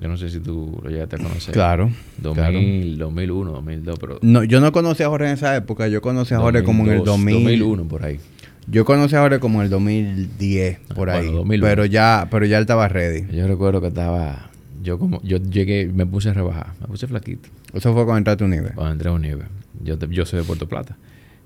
Yo 0.00 0.08
no 0.08 0.16
sé 0.16 0.30
si 0.30 0.38
tú 0.40 0.80
lo 0.82 0.90
llegaste 0.90 1.16
a 1.16 1.18
conocer. 1.18 1.52
Claro. 1.52 1.90
2000, 2.18 2.98
2001, 2.98 3.50
2002, 3.52 3.98
pero... 3.98 4.18
No, 4.22 4.44
yo 4.44 4.60
no 4.60 4.70
conocí 4.72 5.02
a 5.02 5.08
Jorge 5.08 5.26
en 5.26 5.32
esa 5.32 5.56
época, 5.56 5.88
yo 5.88 6.00
conocí 6.00 6.34
a 6.34 6.38
Jorge 6.38 6.62
como 6.62 6.84
en 6.84 6.90
el 6.92 7.04
2002, 7.04 7.34
2000. 7.34 7.58
2001, 7.58 7.88
por 7.88 8.04
ahí. 8.04 8.20
Yo 8.68 8.84
conocí 8.84 9.16
a 9.16 9.20
Jorge 9.22 9.40
como 9.40 9.58
en 9.60 9.64
el 9.64 9.70
2010, 9.70 10.78
por 10.94 11.10
Ah, 11.10 11.14
ahí. 11.14 11.22
bueno, 11.26 11.38
2001. 11.38 11.66
Pero 11.68 11.84
ya, 11.86 12.28
pero 12.30 12.46
ya 12.46 12.58
él 12.58 12.62
estaba 12.62 12.86
ready. 12.88 13.24
Yo 13.34 13.46
recuerdo 13.48 13.80
que 13.80 13.88
estaba... 13.88 14.50
Yo 14.82 14.98
como... 14.98 15.20
Yo 15.22 15.38
llegué... 15.38 15.86
Me 15.92 16.06
puse 16.06 16.28
a 16.28 16.32
rebajar. 16.34 16.74
Me 16.80 16.86
puse 16.86 17.06
flaquito. 17.08 17.48
Eso 17.72 17.92
fue 17.92 18.04
cuando 18.04 18.18
entraste 18.18 18.44
a 18.44 18.46
un 18.46 18.50
nivel. 18.52 18.72
Cuando 18.74 18.92
entré 18.92 19.08
a 19.08 19.12
Unive. 19.12 19.44
Yo, 19.82 19.96
yo 19.98 20.24
soy 20.26 20.40
de 20.40 20.44
Puerto 20.44 20.68
Plata. 20.68 20.96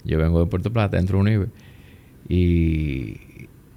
Yo 0.05 0.19
vengo 0.19 0.41
de 0.41 0.47
Puerto 0.47 0.71
Plata, 0.73 0.99
entro 0.99 1.17
a 1.19 1.21
Unive. 1.23 1.47
Y, 2.29 3.17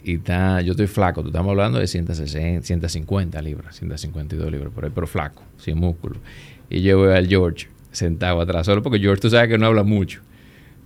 y 0.06 0.16
está, 0.16 0.62
yo 0.62 0.72
estoy 0.72 0.88
flaco. 0.88 1.22
Tú 1.22 1.30
estamos 1.30 1.50
hablando 1.50 1.80
de 1.80 1.88
160, 1.88 2.66
150 2.66 3.42
libras, 3.42 3.76
152 3.78 4.52
libras 4.52 4.72
por 4.72 4.86
ahí, 4.86 4.92
pero 4.94 5.08
flaco, 5.08 5.42
sin 5.58 5.78
músculo. 5.80 6.18
Y 6.70 6.82
yo 6.82 7.02
veo 7.02 7.16
al 7.16 7.28
George 7.28 7.68
sentado 7.92 8.40
atrás, 8.40 8.68
solo 8.68 8.84
porque 8.84 9.00
George 9.00 9.22
tú 9.22 9.30
sabes 9.30 9.50
que 9.50 9.58
no 9.58 9.66
habla 9.66 9.84
mucho. 9.84 10.22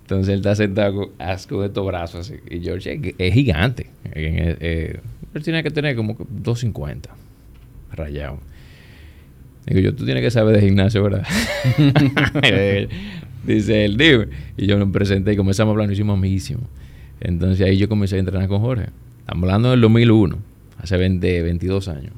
Entonces 0.02 0.32
él 0.32 0.40
está 0.40 0.54
sentado 0.54 1.12
con, 1.48 1.64
estos 1.64 1.86
brazos 1.86 2.30
así. 2.30 2.40
Y 2.50 2.60
George 2.60 2.94
es, 2.94 3.14
es 3.18 3.34
gigante. 3.34 3.90
Eh, 4.06 4.56
eh, 4.58 5.00
él 5.34 5.42
tiene 5.42 5.62
que 5.62 5.70
tener 5.70 5.94
como 5.94 6.16
que 6.16 6.24
250 6.28 7.10
rayado. 7.92 8.40
Digo 9.66 9.80
yo, 9.80 9.94
tú 9.94 10.04
tienes 10.04 10.22
que 10.22 10.30
saber 10.30 10.56
de 10.56 10.62
gimnasio, 10.62 11.02
¿verdad? 11.02 11.26
Dice 13.44 13.84
él, 13.84 13.96
dime. 13.96 14.28
Y 14.56 14.66
yo 14.66 14.78
me 14.78 14.90
presenté 14.92 15.34
y 15.34 15.36
comenzamos 15.36 15.70
a 15.70 15.72
hablar, 15.72 15.88
nos 15.88 15.94
hicimos 15.94 16.16
amiguísimos. 16.16 16.64
Entonces 17.20 17.66
ahí 17.66 17.76
yo 17.76 17.88
comencé 17.88 18.16
a 18.16 18.18
entrenar 18.18 18.48
con 18.48 18.60
Jorge. 18.60 18.86
Estamos 19.20 19.44
hablando 19.44 19.70
del 19.70 19.80
2001, 19.80 20.38
hace 20.78 20.96
20, 20.96 21.42
22 21.42 21.88
años. 21.88 22.12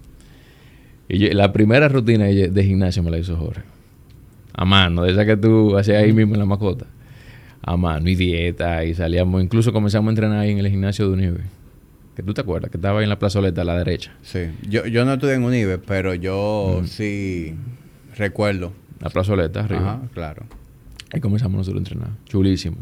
Y 1.09 1.19
yo- 1.19 1.33
la 1.33 1.53
primera 1.53 1.89
rutina 1.89 2.25
de 2.27 2.65
gimnasio 2.65 3.03
me 3.03 3.11
la 3.11 3.19
hizo 3.19 3.37
Jorge. 3.37 3.63
A 4.55 4.65
mano, 4.65 5.03
de 5.03 5.13
esa 5.13 5.25
que 5.27 5.37
tú 5.37 5.77
hacías 5.77 6.03
ahí 6.03 6.13
mismo 6.13 6.35
en 6.35 6.41
la 6.41 6.47
mascota. 6.47 6.87
A 7.63 7.77
mano, 7.77 8.09
y 8.09 8.15
dieta, 8.15 8.85
y 8.85 8.95
salíamos, 8.95 9.43
incluso 9.43 9.73
comenzamos 9.73 10.09
a 10.09 10.11
entrenar 10.13 10.39
ahí 10.41 10.51
en 10.51 10.59
el 10.59 10.69
gimnasio 10.69 11.07
de 11.09 11.13
Unive. 11.15 11.41
Que 12.17 12.23
tú 12.23 12.35
te 12.35 12.41
acuerdas, 12.43 12.71
que 12.71 12.77
estaba 12.77 12.99
ahí 12.99 13.05
en 13.05 13.09
la 13.09 13.19
plazoleta 13.19 13.63
a 13.63 13.65
la 13.65 13.77
derecha. 13.79 14.13
Sí. 14.23 14.41
Yo, 14.69 14.85
yo 14.87 15.05
no 15.05 15.15
estuve 15.15 15.35
en 15.35 15.45
Unive, 15.45 15.79
pero 15.79 16.15
yo 16.15 16.81
Mm. 16.83 16.87
sí 16.87 17.55
recuerdo. 18.17 18.73
La 19.01 19.11
plazoleta 19.11 19.61
arriba. 19.65 19.95
Ajá, 19.95 20.03
claro. 20.13 20.45
Ahí 21.13 21.21
comenzamos 21.21 21.57
nosotros 21.59 21.81
a 21.81 21.83
entrenar. 21.85 22.11
Chulísimo. 22.27 22.77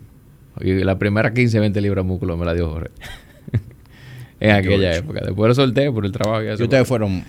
Y 0.60 0.82
la 0.84 0.98
primera 0.98 1.32
15, 1.32 1.60
20 1.60 1.80
libras 1.80 2.04
de 2.04 2.08
músculo 2.08 2.36
me 2.36 2.44
la 2.44 2.54
dio 2.54 2.68
Jorge. 2.68 2.90
En 4.40 4.50
aquella 4.50 4.76
George. 4.94 4.98
época. 4.98 5.20
Después 5.24 5.48
lo 5.48 5.54
solté 5.54 5.90
por 5.92 6.04
el 6.06 6.12
trabajo 6.12 6.42
y 6.42 6.50
ustedes 6.62 6.86
fueron 6.88 7.22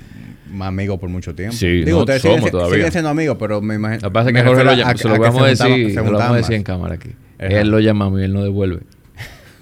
amigos 0.60 1.00
por 1.00 1.10
mucho 1.10 1.34
tiempo. 1.36 1.56
Sí, 1.56 1.84
Digo, 1.84 1.98
no, 1.98 2.00
ustedes 2.00 2.22
somos 2.22 2.38
siguen, 2.38 2.46
si- 2.48 2.52
todavía. 2.52 2.76
siguen 2.76 2.92
siendo 2.92 3.10
amigos, 3.10 3.38
pero 3.40 3.62
me 3.62 3.76
imagino. 3.76 4.02
Lo 4.02 4.10
que 4.10 4.14
pasa 4.14 4.30
es 4.30 4.36
que 4.36 4.42
Jorge 4.44 4.64
lo 4.64 4.72
a- 4.72 4.98
se 4.98 5.08
lo 5.10 5.18
vamos 5.20 5.42
a 5.42 5.46
decir, 5.48 5.58
se 5.68 5.90
se 5.90 5.96
lo 5.96 5.96
vamos 5.96 6.10
juntaban 6.12 6.34
a 6.34 6.38
decir 6.38 6.52
más. 6.52 6.58
en 6.58 6.64
cámara 6.64 6.96
aquí. 6.96 7.10
Él 7.40 7.70
lo 7.70 7.80
llamamos 7.80 8.20
y 8.20 8.24
él 8.24 8.34
no 8.34 8.44
devuelve. 8.44 8.82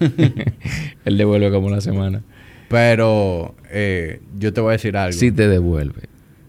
él 1.04 1.18
devuelve 1.18 1.50
como 1.50 1.70
la 1.70 1.80
semana. 1.80 2.22
Pero 2.68 3.54
eh, 3.70 4.20
yo 4.38 4.52
te 4.52 4.60
voy 4.60 4.70
a 4.70 4.72
decir 4.72 4.96
algo. 4.96 5.18
Sí 5.18 5.32
te 5.32 5.48
devuelve. 5.48 6.02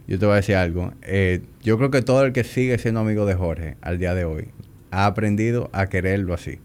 Yo 0.08 0.20
te 0.20 0.25
voy 0.25 0.34
a 0.34 0.36
decir 0.38 0.55
algo. 0.55 0.93
Eh, 1.01 1.41
yo 1.63 1.77
creo 1.77 1.89
que 1.89 2.01
todo 2.01 2.24
el 2.25 2.34
que 2.34 2.43
sigue 2.43 2.77
siendo 2.77 3.00
amigo 3.00 3.25
de 3.25 3.34
Jorge 3.36 3.75
al 3.81 3.98
día 3.98 4.13
de 4.13 4.25
hoy 4.25 4.50
ha 4.91 5.05
aprendido 5.05 5.70
a 5.74 5.88
quererlo 5.88 6.34
así. 6.34 6.60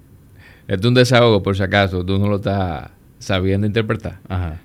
Esto 0.69 0.81
es 0.81 0.89
un 0.89 0.95
desahogo, 0.95 1.43
por 1.43 1.57
si 1.57 1.63
acaso 1.63 2.05
tú 2.05 2.19
no 2.19 2.29
lo 2.29 2.37
estás 2.37 2.91
sabiendo 3.27 3.67
interpretar. 3.67 4.21
Ajá. 4.29 4.61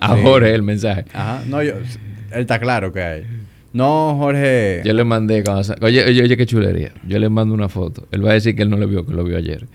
a 0.00 0.14
Sí. 0.16 0.22
Jorge 0.22 0.52
el 0.52 0.62
mensaje. 0.62 1.04
Ajá. 1.12 1.44
No, 1.46 1.62
yo, 1.62 1.74
él 1.74 2.40
está 2.40 2.58
claro 2.58 2.92
que 2.92 3.02
hay. 3.02 3.24
No, 3.72 4.16
Jorge. 4.18 4.82
Yo 4.84 4.92
le 4.94 5.04
mandé 5.04 5.44
cuando 5.44 5.62
oye, 5.82 6.04
oye, 6.04 6.22
oye, 6.22 6.36
qué 6.36 6.44
chulería. 6.44 6.92
Yo 7.06 7.20
le 7.20 7.28
mando 7.28 7.54
una 7.54 7.68
foto. 7.68 8.08
Él 8.10 8.26
va 8.26 8.30
a 8.30 8.34
decir 8.34 8.56
que 8.56 8.62
él 8.62 8.70
no 8.70 8.78
le 8.78 8.86
vio, 8.86 9.06
que 9.06 9.12
lo 9.12 9.22
vio 9.22 9.36
ayer. 9.36 9.68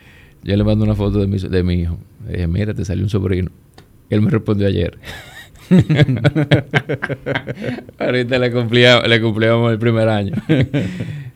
Yo 0.43 0.57
le 0.57 0.63
mando 0.65 0.83
una 0.83 0.95
foto 0.95 1.19
de 1.19 1.27
mi, 1.27 1.37
de 1.37 1.63
mi 1.63 1.75
hijo. 1.75 1.97
Le 2.25 2.33
dije, 2.33 2.47
mira, 2.47 2.73
te 2.73 2.83
salió 2.83 3.03
un 3.05 3.09
sobrino. 3.09 3.51
Él 4.09 4.21
me 4.21 4.29
respondió 4.29 4.67
ayer. 4.67 4.97
Ahorita 7.99 8.37
le, 8.37 8.51
cumplía, 8.51 8.99
le 9.07 9.21
cumplíamos 9.21 9.71
el 9.71 9.79
primer 9.79 10.09
año. 10.09 10.33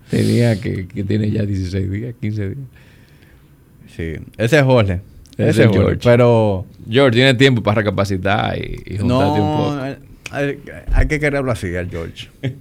Tenía 0.10 0.60
que, 0.60 0.86
que 0.88 1.04
tiene 1.06 1.32
ya 1.32 1.44
16 1.46 1.90
días, 1.90 2.14
15 2.20 2.50
días. 2.50 2.60
Sí. 3.96 4.16
Ese 4.38 4.58
es 4.58 4.64
Jorge. 4.64 5.00
Ese 5.38 5.50
Ese 5.50 5.64
es 5.64 5.70
es. 5.70 5.76
George. 5.76 6.00
Pero. 6.04 6.66
George, 6.90 7.16
tiene 7.16 7.34
tiempo 7.36 7.62
para 7.64 7.82
recapacitar 7.82 8.58
y, 8.58 8.82
y 8.86 8.98
juntarte 8.98 9.40
un 9.42 9.58
poco. 9.58 9.76
No, 9.76 9.86
eh, 9.88 9.98
hay, 10.32 10.60
hay 10.94 11.08
que 11.08 11.20
quererlo 11.20 11.52
así 11.52 11.76
al 11.76 11.90
George. 11.90 12.30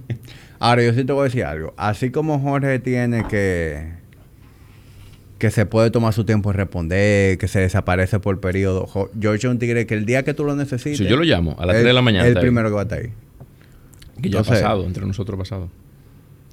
Ahora, 0.59 0.83
yo 0.83 0.93
sí 0.93 1.03
te 1.03 1.13
voy 1.13 1.21
a 1.21 1.23
decir 1.25 1.43
algo. 1.43 1.73
Así 1.77 2.09
como 2.11 2.39
Jorge 2.39 2.79
tiene 2.79 3.25
que 3.27 3.95
que 5.37 5.51
se 5.51 5.67
puede 5.67 5.91
tomar 5.91 6.13
su 6.13 6.23
tiempo 6.25 6.49
en 6.49 6.57
responder, 6.57 7.37
que 7.37 7.47
se 7.47 7.59
desaparece 7.59 8.19
por 8.19 8.39
periodo. 8.39 8.87
George 9.19 9.45
es 9.47 9.51
un 9.51 9.59
tigre 9.59 9.85
que 9.85 9.93
el 9.93 10.03
día 10.05 10.23
que 10.23 10.33
tú 10.33 10.43
lo 10.43 10.55
necesites... 10.55 10.97
Si 10.97 11.05
yo 11.05 11.15
lo 11.15 11.21
llamo 11.23 11.55
a 11.59 11.65
las 11.67 11.75
él- 11.75 11.81
3 11.83 11.85
de 11.85 11.93
la 11.93 12.01
mañana. 12.01 12.23
El 12.25 12.29
está 12.29 12.39
ahí. 12.39 12.45
primero 12.45 12.69
que 12.69 12.73
va 12.73 12.79
a 12.81 12.83
estar 12.83 12.99
ahí. 12.99 13.11
Que 14.19 14.31
ya 14.31 14.39
ha 14.39 14.43
pasado, 14.43 14.83
entre 14.85 15.05
nosotros 15.05 15.35
ha 15.35 15.39
pasado. 15.43 15.69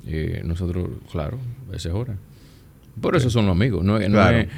Y 0.07 0.47
nosotros, 0.47 0.87
claro, 1.11 1.39
ese 1.73 1.89
es 1.89 1.95
hora. 1.95 2.15
Por 3.01 3.17
eso 3.17 3.31
son 3.31 3.47
los 3.47 3.57
amigos. 3.57 3.83
No, 3.83 3.99
no 3.99 4.07
Claro. 4.07 4.37
es- 4.41 4.49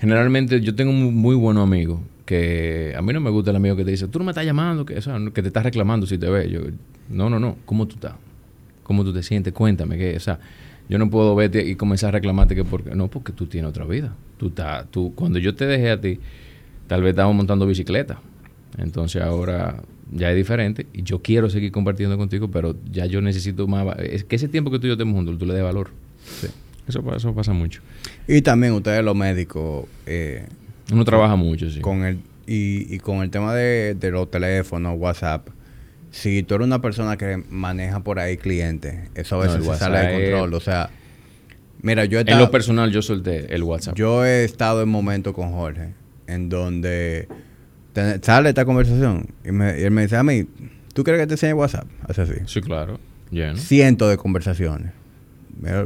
generalmente 0.00 0.60
yo 0.60 0.74
tengo 0.74 0.92
muy, 0.92 1.10
muy 1.10 1.34
buenos 1.36 1.62
amigos 1.62 2.00
que 2.24 2.94
a 2.96 3.02
mí 3.02 3.12
no 3.12 3.20
me 3.20 3.28
gusta 3.28 3.50
el 3.50 3.56
amigo 3.56 3.74
que 3.74 3.84
te 3.84 3.90
dice, 3.90 4.06
tú 4.06 4.20
no 4.20 4.24
me 4.24 4.30
estás 4.30 4.44
llamando, 4.44 4.86
que, 4.86 4.96
o 4.96 5.02
sea, 5.02 5.18
que 5.34 5.42
te 5.42 5.48
estás 5.48 5.64
reclamando 5.64 6.06
si 6.06 6.16
te 6.16 6.30
ve. 6.30 6.48
Yo, 6.48 6.60
no, 7.08 7.28
no, 7.28 7.40
no, 7.40 7.56
¿cómo 7.66 7.88
tú 7.88 7.96
estás? 7.96 8.14
¿Cómo 8.84 9.02
tú 9.02 9.12
te 9.12 9.24
sientes? 9.24 9.52
Cuéntame. 9.52 9.98
Que, 9.98 10.16
o 10.16 10.20
sea, 10.20 10.38
yo 10.88 10.96
no 10.96 11.10
puedo 11.10 11.34
verte 11.34 11.66
y 11.66 11.74
comenzar 11.74 12.10
a 12.10 12.12
reclamarte 12.12 12.54
que 12.54 12.62
porque 12.62 12.94
no, 12.94 13.08
porque 13.08 13.32
tú 13.32 13.46
tienes 13.46 13.68
otra 13.68 13.84
vida. 13.84 14.14
Tú 14.38 14.46
estás, 14.46 14.88
tú, 14.92 15.12
cuando 15.16 15.40
yo 15.40 15.56
te 15.56 15.66
dejé 15.66 15.90
a 15.90 16.00
ti, 16.00 16.20
tal 16.86 17.02
vez 17.02 17.10
estábamos 17.10 17.36
montando 17.36 17.66
bicicleta. 17.66 18.20
Entonces 18.78 19.20
ahora 19.22 19.82
ya 20.12 20.30
es 20.30 20.36
diferente 20.36 20.86
y 20.92 21.02
yo 21.02 21.20
quiero 21.22 21.50
seguir 21.50 21.72
compartiendo 21.72 22.16
contigo, 22.16 22.48
pero 22.48 22.76
ya 22.92 23.06
yo 23.06 23.20
necesito 23.20 23.66
más. 23.66 23.98
Es 23.98 24.22
que 24.22 24.36
ese 24.36 24.46
tiempo 24.46 24.70
que 24.70 24.78
tú 24.78 24.86
y 24.86 24.90
yo 24.90 24.96
tenemos 24.96 25.16
juntos, 25.16 25.36
tú 25.36 25.46
le 25.46 25.54
des 25.54 25.64
valor. 25.64 25.90
Eso, 26.90 27.16
eso 27.16 27.34
pasa 27.34 27.52
mucho. 27.52 27.80
Y 28.28 28.42
también 28.42 28.74
ustedes 28.74 29.02
los 29.02 29.16
médicos, 29.16 29.86
eh, 30.06 30.44
Uno 30.92 31.04
trabaja 31.04 31.36
mucho, 31.36 31.70
sí. 31.70 31.80
con 31.80 32.04
el, 32.04 32.18
y, 32.46 32.94
y 32.94 32.98
con 32.98 33.22
el 33.22 33.30
tema 33.30 33.54
de, 33.54 33.94
de 33.94 34.10
los 34.10 34.30
teléfonos, 34.30 34.96
WhatsApp, 34.98 35.48
si 36.10 36.42
tú 36.42 36.56
eres 36.56 36.66
una 36.66 36.80
persona 36.80 37.16
que 37.16 37.42
maneja 37.48 38.00
por 38.00 38.18
ahí 38.18 38.36
clientes, 38.36 39.08
eso 39.14 39.40
a 39.40 39.46
No, 39.46 39.52
veces 39.52 39.66
se 39.66 39.76
sale 39.76 39.98
de 40.00 40.12
control. 40.32 40.54
O 40.54 40.60
sea, 40.60 40.90
mira, 41.82 42.04
yo 42.04 42.18
he 42.18 42.22
en 42.22 42.28
estado, 42.28 42.44
lo 42.46 42.50
personal, 42.50 42.90
yo 42.90 43.00
solté 43.02 43.54
el 43.54 43.62
WhatsApp. 43.62 43.94
yo 43.96 44.24
he 44.24 44.44
estado 44.44 44.82
en 44.82 44.88
momentos 44.88 45.32
con 45.34 45.52
Jorge 45.52 45.94
en 46.26 46.48
donde 46.48 47.28
te- 47.92 48.18
sale 48.22 48.48
esta 48.50 48.64
conversación 48.64 49.28
y, 49.44 49.52
me- 49.52 49.80
y 49.80 49.84
él 49.84 49.90
me 49.92 50.02
dice 50.02 50.16
a 50.16 50.22
mí, 50.24 50.46
¿tú 50.94 51.04
quieres 51.04 51.20
que 51.22 51.26
te 51.28 51.34
enseñe 51.34 51.52
WhatsApp? 51.54 51.86
Hace 52.08 52.22
así. 52.22 52.34
sí, 52.46 52.60
claro. 52.60 52.98
Lleno. 53.30 53.56
Cientos 53.56 54.10
de 54.10 54.16
conversaciones. 54.16 54.90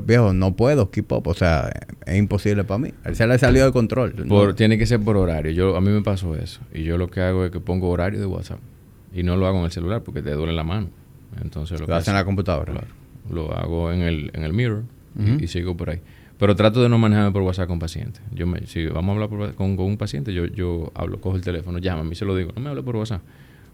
Viejo, 0.04 0.32
no 0.32 0.54
puedo 0.56 0.90
keep 0.90 1.10
up. 1.12 1.26
O 1.26 1.34
sea, 1.34 1.72
es 2.06 2.16
imposible 2.16 2.64
para 2.64 2.78
mí. 2.78 2.92
Él 3.04 3.16
se 3.16 3.26
le 3.26 3.34
ha 3.34 3.38
salido 3.38 3.66
de 3.66 3.72
control. 3.72 4.12
Por, 4.28 4.48
No. 4.48 4.54
Tiene 4.54 4.78
que 4.78 4.86
ser 4.86 5.00
por 5.00 5.16
horario. 5.16 5.50
Yo, 5.52 5.76
a 5.76 5.80
mí 5.80 5.90
me 5.90 6.02
pasó 6.02 6.34
eso. 6.36 6.60
Y 6.72 6.84
yo 6.84 6.96
lo 6.98 7.08
que 7.08 7.20
hago 7.20 7.44
es 7.44 7.50
que 7.50 7.60
pongo 7.60 7.88
horario 7.90 8.20
de 8.20 8.26
WhatsApp. 8.26 8.58
Y 9.12 9.22
no 9.22 9.36
lo 9.36 9.46
hago 9.46 9.58
en 9.58 9.64
el 9.64 9.70
celular 9.72 10.02
porque 10.02 10.22
te 10.22 10.30
duele 10.32 10.52
la 10.52 10.64
mano. 10.64 10.88
Entonces 11.42 11.80
lo, 11.80 11.86
Lo 11.86 11.86
que 11.88 11.92
hacen 11.94 12.12
en 12.14 12.18
la 12.20 12.24
computadora. 12.24 12.72
Claro. 12.72 12.88
Lo 13.30 13.56
hago 13.56 13.90
en 13.92 14.02
el, 14.02 14.30
en 14.34 14.44
el 14.44 14.52
mirror 14.52 14.82
y- 15.40 15.46
sigo 15.48 15.76
por 15.76 15.90
ahí. 15.90 16.00
Pero 16.38 16.56
trato 16.56 16.82
de 16.82 16.88
no 16.88 16.98
manejarme 16.98 17.30
por 17.32 17.42
WhatsApp 17.42 17.68
con 17.68 17.78
pacientes. 17.78 18.20
Yo 18.32 18.46
me, 18.46 18.66
si 18.66 18.86
vamos 18.86 19.10
a 19.10 19.12
hablar 19.14 19.28
por 19.28 19.54
con, 19.54 19.76
con 19.76 19.86
un 19.86 19.96
paciente, 19.96 20.34
yo, 20.34 20.46
yo 20.46 20.90
hablo, 20.94 21.20
cojo 21.20 21.36
el 21.36 21.42
teléfono, 21.42 21.78
llámame 21.78 22.10
y 22.12 22.14
se 22.16 22.24
lo 22.24 22.36
digo. 22.36 22.50
No 22.56 22.60
me 22.60 22.70
hable 22.70 22.82
por 22.82 22.96
WhatsApp. 22.96 23.22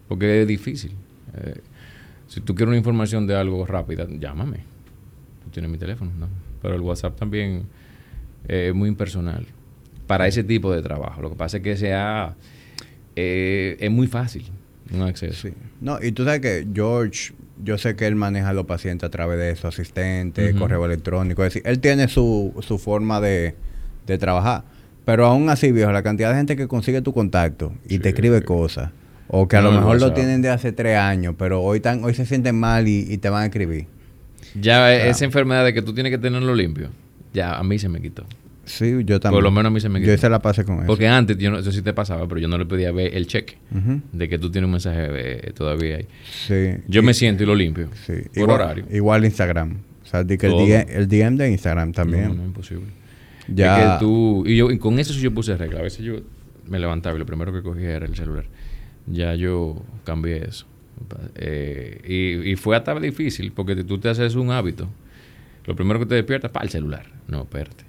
Porque 0.07 0.41
es 0.43 0.47
difícil. 0.47 0.91
Eh, 1.35 1.59
si 2.27 2.39
tú 2.41 2.53
quieres 2.55 2.69
una 2.69 2.77
información 2.77 3.25
de 3.27 3.35
algo 3.35 3.65
rápida, 3.65 4.07
llámame. 4.09 4.59
Tú 5.43 5.49
tienes 5.51 5.69
mi 5.71 5.77
teléfono, 5.77 6.11
¿no? 6.19 6.27
Pero 6.61 6.75
el 6.75 6.81
WhatsApp 6.81 7.17
también 7.17 7.63
eh, 8.47 8.67
es 8.69 8.75
muy 8.75 8.89
impersonal 8.89 9.45
para 10.07 10.27
ese 10.27 10.43
tipo 10.43 10.71
de 10.73 10.81
trabajo. 10.81 11.21
Lo 11.21 11.29
que 11.29 11.35
pasa 11.35 11.57
es 11.57 11.63
que 11.63 11.77
sea 11.77 12.35
eh, 13.15 13.77
es 13.79 13.91
muy 13.91 14.07
fácil 14.07 14.45
un 14.93 15.01
acceso. 15.03 15.47
Sí. 15.47 15.53
No, 15.79 15.99
y 16.01 16.11
tú 16.11 16.23
sabes 16.25 16.41
que 16.41 16.67
George, 16.73 17.33
yo 17.63 17.77
sé 17.77 17.95
que 17.95 18.07
él 18.07 18.15
maneja 18.15 18.49
a 18.49 18.53
los 18.53 18.65
pacientes 18.65 19.07
a 19.07 19.09
través 19.09 19.39
de 19.39 19.55
su 19.55 19.67
asistente, 19.67 20.53
correo 20.55 20.85
electrónico. 20.85 21.43
Es 21.43 21.53
decir, 21.53 21.63
él 21.69 21.79
tiene 21.79 22.07
su, 22.07 22.53
su 22.61 22.77
forma 22.77 23.19
de, 23.21 23.55
de 24.07 24.17
trabajar. 24.17 24.63
Pero 25.05 25.25
aún 25.25 25.49
así, 25.49 25.71
viejo, 25.71 25.91
la 25.91 26.03
cantidad 26.03 26.29
de 26.29 26.35
gente 26.37 26.55
que 26.55 26.67
consigue 26.67 27.01
tu 27.01 27.13
contacto 27.13 27.73
y 27.85 27.97
te 27.99 28.03
Sí. 28.03 28.09
escribe 28.09 28.43
cosas. 28.43 28.91
O 29.29 29.47
que 29.47 29.55
a 29.57 29.61
No, 29.61 29.71
lo 29.71 29.77
mejor 29.77 29.99
lo 29.99 30.13
tienen 30.13 30.41
de 30.41 30.49
hace 30.49 30.73
tres 30.73 30.97
años, 30.97 31.35
pero 31.37 31.61
hoy, 31.61 31.79
tan, 31.79 32.03
hoy 32.03 32.13
se 32.13 32.25
sienten 32.25 32.59
mal 32.59 32.87
y, 32.87 33.05
y 33.11 33.17
te 33.17 33.29
van 33.29 33.43
a 33.43 33.45
escribir. 33.45 33.87
Ya 34.59 34.93
esa 34.93 35.25
enfermedad 35.25 35.63
de 35.65 35.73
que 35.73 35.81
tú 35.81 35.93
tienes 35.93 36.11
que 36.11 36.17
tenerlo 36.17 36.53
limpio, 36.55 36.89
ya 37.33 37.57
a 37.57 37.63
mí 37.63 37.79
se 37.79 37.89
me 37.89 38.01
quitó. 38.01 38.25
Sí, 38.65 38.91
yo 39.05 39.19
también. 39.19 39.37
Por 39.37 39.43
lo 39.43 39.51
menos 39.51 39.69
a 39.71 39.73
mí 39.73 39.79
se 39.81 39.89
me 39.89 39.99
Yo 39.99 40.05
quitó. 40.05 40.17
se 40.17 40.29
la 40.29 40.41
pasé 40.41 40.63
con 40.63 40.77
eso. 40.77 40.85
Porque 40.87 41.07
antes, 41.07 41.37
yo 41.37 41.51
no, 41.51 41.59
eso 41.59 41.71
sí 41.71 41.81
te 41.81 41.93
pasaba, 41.93 42.27
pero 42.27 42.39
yo 42.39 42.47
no 42.47 42.57
le 42.57 42.65
podía 42.65 42.91
ver 42.91 43.15
el 43.15 43.27
cheque 43.27 43.57
de 44.13 44.29
que 44.29 44.37
tú 44.37 44.51
tienes 44.51 44.65
un 44.67 44.71
mensaje 44.71 45.07
eh, 45.47 45.51
todavía 45.53 45.97
ahí. 45.97 46.07
Sí. 46.47 46.81
Yo 46.87 47.01
Y- 47.01 47.05
me 47.05 47.13
siento 47.13 47.43
y 47.43 47.45
lo 47.47 47.55
limpio. 47.55 47.89
Sí. 48.05 48.13
Por 48.33 48.43
igual, 48.43 48.61
horario. 48.61 48.85
Igual 48.91 49.25
Instagram. 49.25 49.77
O 50.03 50.05
sea, 50.05 50.23
di 50.23 50.37
que 50.37 50.47
el. 50.47 50.53
DM, 50.53 50.85
el 50.89 51.07
DM 51.07 51.37
de 51.37 51.51
Instagram 51.51 51.91
también. 51.93 52.27
No, 52.29 52.33
no, 52.35 52.45
imposible. 52.45 52.85
Ya. 53.47 53.97
Que 53.97 54.05
tú, 54.05 54.43
y 54.45 54.55
yo 54.57 54.69
y 54.71 54.77
con 54.77 54.99
eso 54.99 55.13
sí 55.13 55.21
yo 55.21 55.33
puse 55.33 55.57
regla. 55.57 55.79
A 55.79 55.83
veces 55.83 56.05
yo 56.05 56.17
me 56.67 56.79
levantaba 56.79 57.15
y 57.15 57.19
lo 57.19 57.25
primero 57.25 57.51
que 57.51 57.61
cogía 57.63 57.89
era 57.95 58.05
el 58.05 58.15
celular. 58.15 58.45
Ya 59.07 59.33
yo 59.35 59.81
cambié 60.05 60.45
eso. 60.47 60.65
Eh, 61.35 62.43
y, 62.45 62.55
fue 62.55 62.75
hasta 62.75 62.99
difícil 62.99 63.51
porque 63.51 63.75
tú 63.83 63.97
te 63.97 64.09
haces 64.09 64.35
un 64.35 64.51
hábito. 64.51 64.87
Lo 65.65 65.75
primero 65.75 65.99
que 65.99 66.05
te 66.05 66.15
despiertas, 66.15 66.51
para 66.51 66.65
el 66.65 66.71
celular. 66.71 67.05
No, 67.27 67.43
espérate. 67.43 67.85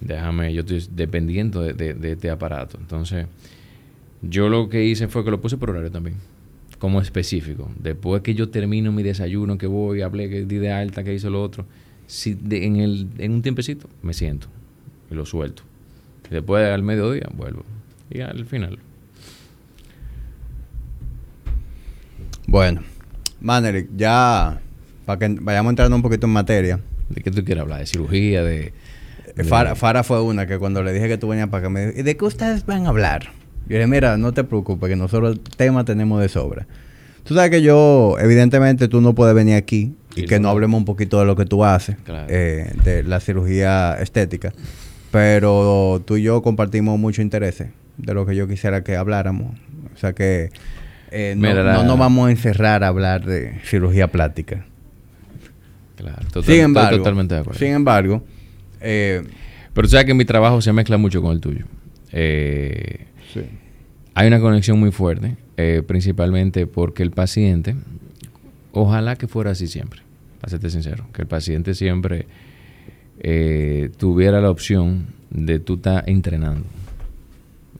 Déjame, 0.00 0.52
yo 0.54 0.60
estoy 0.60 0.86
dependiendo 0.90 1.60
de, 1.62 2.12
este 2.12 2.30
aparato. 2.30 2.78
Entonces, 2.80 3.26
yo 4.22 4.48
lo 4.48 4.68
que 4.68 4.84
hice 4.84 5.08
fue 5.08 5.24
que 5.24 5.30
lo 5.30 5.40
puse 5.40 5.56
por 5.56 5.70
horario 5.70 5.90
también. 5.90 6.16
Como 6.78 7.00
específico. 7.00 7.70
Después 7.78 8.22
que 8.22 8.34
yo 8.34 8.48
termino 8.48 8.90
mi 8.92 9.02
desayuno, 9.02 9.58
que 9.58 9.66
voy, 9.66 10.00
hablé, 10.00 10.30
que 10.30 10.46
di 10.46 10.56
de 10.56 10.72
alta, 10.72 11.04
que 11.04 11.12
hice 11.12 11.28
lo 11.28 11.42
otro. 11.42 11.66
Si 12.06 12.34
de- 12.34 12.64
en, 12.64 12.76
el, 12.76 13.08
en 13.18 13.32
un 13.32 13.42
tiempecito 13.42 13.88
me 14.02 14.14
siento 14.14 14.46
y 15.10 15.14
lo 15.14 15.26
suelto. 15.26 15.62
Después 16.30 16.66
al 16.66 16.82
mediodía 16.82 17.28
vuelvo. 17.34 17.64
Y 18.08 18.20
al 18.20 18.46
final. 18.46 18.78
Bueno, 22.50 22.82
Manelik, 23.40 23.88
ya 23.96 24.60
para 25.06 25.18
que 25.18 25.28
vayamos 25.40 25.70
entrando 25.70 25.94
un 25.96 26.02
poquito 26.02 26.26
en 26.26 26.32
materia. 26.32 26.80
¿De 27.08 27.22
qué 27.22 27.30
tú 27.30 27.44
quieres 27.44 27.62
hablar? 27.62 27.78
¿De 27.80 27.86
cirugía? 27.86 28.42
¿De, 28.42 28.72
de- 29.36 29.44
Fara, 29.44 29.74
Fara 29.76 30.02
fue 30.02 30.20
una 30.20 30.46
que 30.46 30.58
cuando 30.58 30.82
le 30.82 30.92
dije 30.92 31.06
que 31.08 31.16
tú 31.16 31.28
venías 31.28 31.48
para 31.48 31.60
acá 31.60 31.70
me 31.70 31.86
dijo, 31.86 32.00
¿y 32.00 32.02
de 32.02 32.16
qué 32.16 32.24
ustedes 32.24 32.66
van 32.66 32.86
a 32.86 32.88
hablar? 32.88 33.22
Yo 33.68 33.68
le 33.68 33.76
dije, 33.76 33.86
mira, 33.86 34.16
no 34.16 34.32
te 34.32 34.42
preocupes, 34.44 34.88
que 34.88 34.96
nosotros 34.96 35.32
el 35.36 35.40
tema 35.56 35.84
tenemos 35.84 36.20
de 36.20 36.28
sobra. 36.28 36.66
Tú 37.22 37.34
sabes 37.34 37.50
que 37.50 37.62
yo, 37.62 38.16
evidentemente, 38.20 38.88
tú 38.88 39.00
no 39.00 39.14
puedes 39.14 39.34
venir 39.34 39.54
aquí 39.54 39.94
y 40.16 40.24
que 40.24 40.40
no 40.40 40.44
no. 40.44 40.50
hablemos 40.50 40.78
un 40.78 40.84
poquito 40.84 41.20
de 41.20 41.26
lo 41.26 41.36
que 41.36 41.44
tú 41.46 41.64
haces, 41.64 41.96
Claro. 42.04 42.26
eh, 42.28 42.72
de 42.84 43.04
la 43.04 43.20
cirugía 43.20 43.94
estética. 44.00 44.52
Pero 45.10 46.02
tú 46.04 46.16
y 46.16 46.22
yo 46.22 46.42
compartimos 46.42 46.98
mucho 46.98 47.22
interés 47.22 47.62
de 47.96 48.14
lo 48.14 48.26
que 48.26 48.34
yo 48.36 48.48
quisiera 48.48 48.82
que 48.82 48.96
habláramos. 48.96 49.54
O 49.94 49.98
sea 49.98 50.12
que 50.12 50.50
eh, 51.10 51.34
no, 51.36 51.48
Mira, 51.48 51.62
la- 51.62 51.72
no 51.74 51.84
nos 51.84 51.98
vamos 51.98 52.28
a 52.28 52.30
encerrar 52.30 52.84
a 52.84 52.88
hablar 52.88 53.24
de 53.24 53.60
cirugía 53.64 54.08
plástica. 54.10 54.64
Claro, 55.96 56.16
total- 56.28 56.30
sin 56.32 56.40
estoy 56.40 56.58
embargo, 56.60 56.98
totalmente 56.98 57.34
de 57.34 57.40
acuerdo. 57.42 57.58
sin 57.58 57.68
embargo, 57.72 58.24
eh, 58.80 59.22
Pero 59.74 59.86
sabes 59.88 60.06
que 60.06 60.14
mi 60.14 60.24
trabajo 60.24 60.60
se 60.62 60.72
mezcla 60.72 60.96
mucho 60.96 61.20
con 61.22 61.32
el 61.32 61.40
tuyo. 61.40 61.64
Eh, 62.12 63.06
sí. 63.32 63.42
hay 64.14 64.26
una 64.26 64.40
conexión 64.40 64.78
muy 64.80 64.90
fuerte, 64.90 65.36
eh, 65.56 65.82
principalmente 65.86 66.66
porque 66.66 67.02
el 67.02 67.10
paciente, 67.12 67.76
ojalá 68.72 69.16
que 69.16 69.28
fuera 69.28 69.50
así 69.52 69.66
siempre, 69.68 70.00
para 70.40 70.50
serte 70.50 70.70
sincero, 70.70 71.06
que 71.12 71.22
el 71.22 71.28
paciente 71.28 71.74
siempre 71.74 72.26
eh, 73.22 73.90
tuviera 73.98 74.40
la 74.40 74.50
opción 74.50 75.06
de 75.30 75.58
tú 75.60 75.74
estar 75.74 76.02
entrenando. 76.08 76.66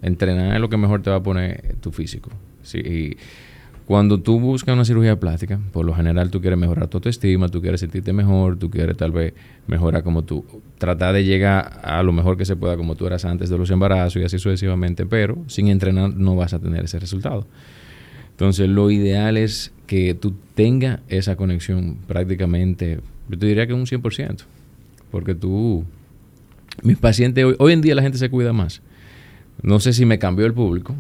Entrenar 0.03 0.55
es 0.55 0.61
lo 0.61 0.69
que 0.69 0.77
mejor 0.77 1.03
te 1.03 1.11
va 1.11 1.16
a 1.16 1.23
poner 1.23 1.77
tu 1.81 1.90
físico. 1.93 2.31
Sí, 2.62 2.79
y 2.79 3.16
cuando 3.90 4.20
tú 4.20 4.38
buscas 4.38 4.73
una 4.73 4.85
cirugía 4.85 5.18
plástica, 5.18 5.59
por 5.73 5.85
lo 5.85 5.92
general 5.92 6.31
tú 6.31 6.40
quieres 6.40 6.57
mejorar 6.57 6.87
tu 6.87 6.99
autoestima, 6.99 7.49
tú 7.49 7.61
quieres 7.61 7.81
sentirte 7.81 8.12
mejor, 8.12 8.57
tú 8.57 8.70
quieres 8.70 8.96
tal 8.96 9.11
vez 9.11 9.35
mejorar 9.66 10.05
como 10.05 10.23
tú, 10.23 10.44
tratar 10.79 11.12
de 11.12 11.25
llegar 11.25 11.81
a 11.83 12.01
lo 12.05 12.12
mejor 12.12 12.37
que 12.37 12.44
se 12.44 12.55
pueda 12.55 12.77
como 12.77 12.94
tú 12.94 13.09
eras 13.09 13.25
antes 13.25 13.51
de 13.51 13.59
los 13.59 13.68
embarazos 13.68 14.23
y 14.23 14.25
así 14.25 14.38
sucesivamente, 14.38 15.07
pero 15.07 15.38
sin 15.49 15.66
entrenar 15.66 16.14
no 16.14 16.37
vas 16.37 16.55
a 16.55 16.61
tener 16.61 16.85
ese 16.85 17.01
resultado. 17.01 17.49
Entonces 18.31 18.68
lo 18.68 18.92
ideal 18.92 19.37
es 19.37 19.73
que 19.88 20.14
tú 20.14 20.35
tengas 20.55 21.01
esa 21.09 21.35
conexión 21.35 21.96
prácticamente, 22.07 23.01
yo 23.29 23.38
te 23.38 23.46
diría 23.46 23.66
que 23.66 23.73
un 23.73 23.87
100%, 23.87 24.44
porque 25.11 25.35
tú, 25.35 25.85
mis 26.85 26.96
pacientes, 26.96 27.44
hoy, 27.44 27.57
hoy 27.59 27.73
en 27.73 27.81
día 27.81 27.96
la 27.96 28.03
gente 28.03 28.18
se 28.18 28.31
cuida 28.31 28.53
más. 28.53 28.83
No 29.62 29.81
sé 29.81 29.92
si 29.92 30.07
me 30.07 30.20
cambió 30.20 30.46
el 30.46 30.55
público, 30.55 30.94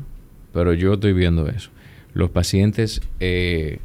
pero 0.52 0.72
yo 0.74 0.94
estoy 0.94 1.12
viendo 1.12 1.48
eso. 1.48 1.70
Los 2.14 2.30
pacientes, 2.30 3.00
eh, 3.20 3.78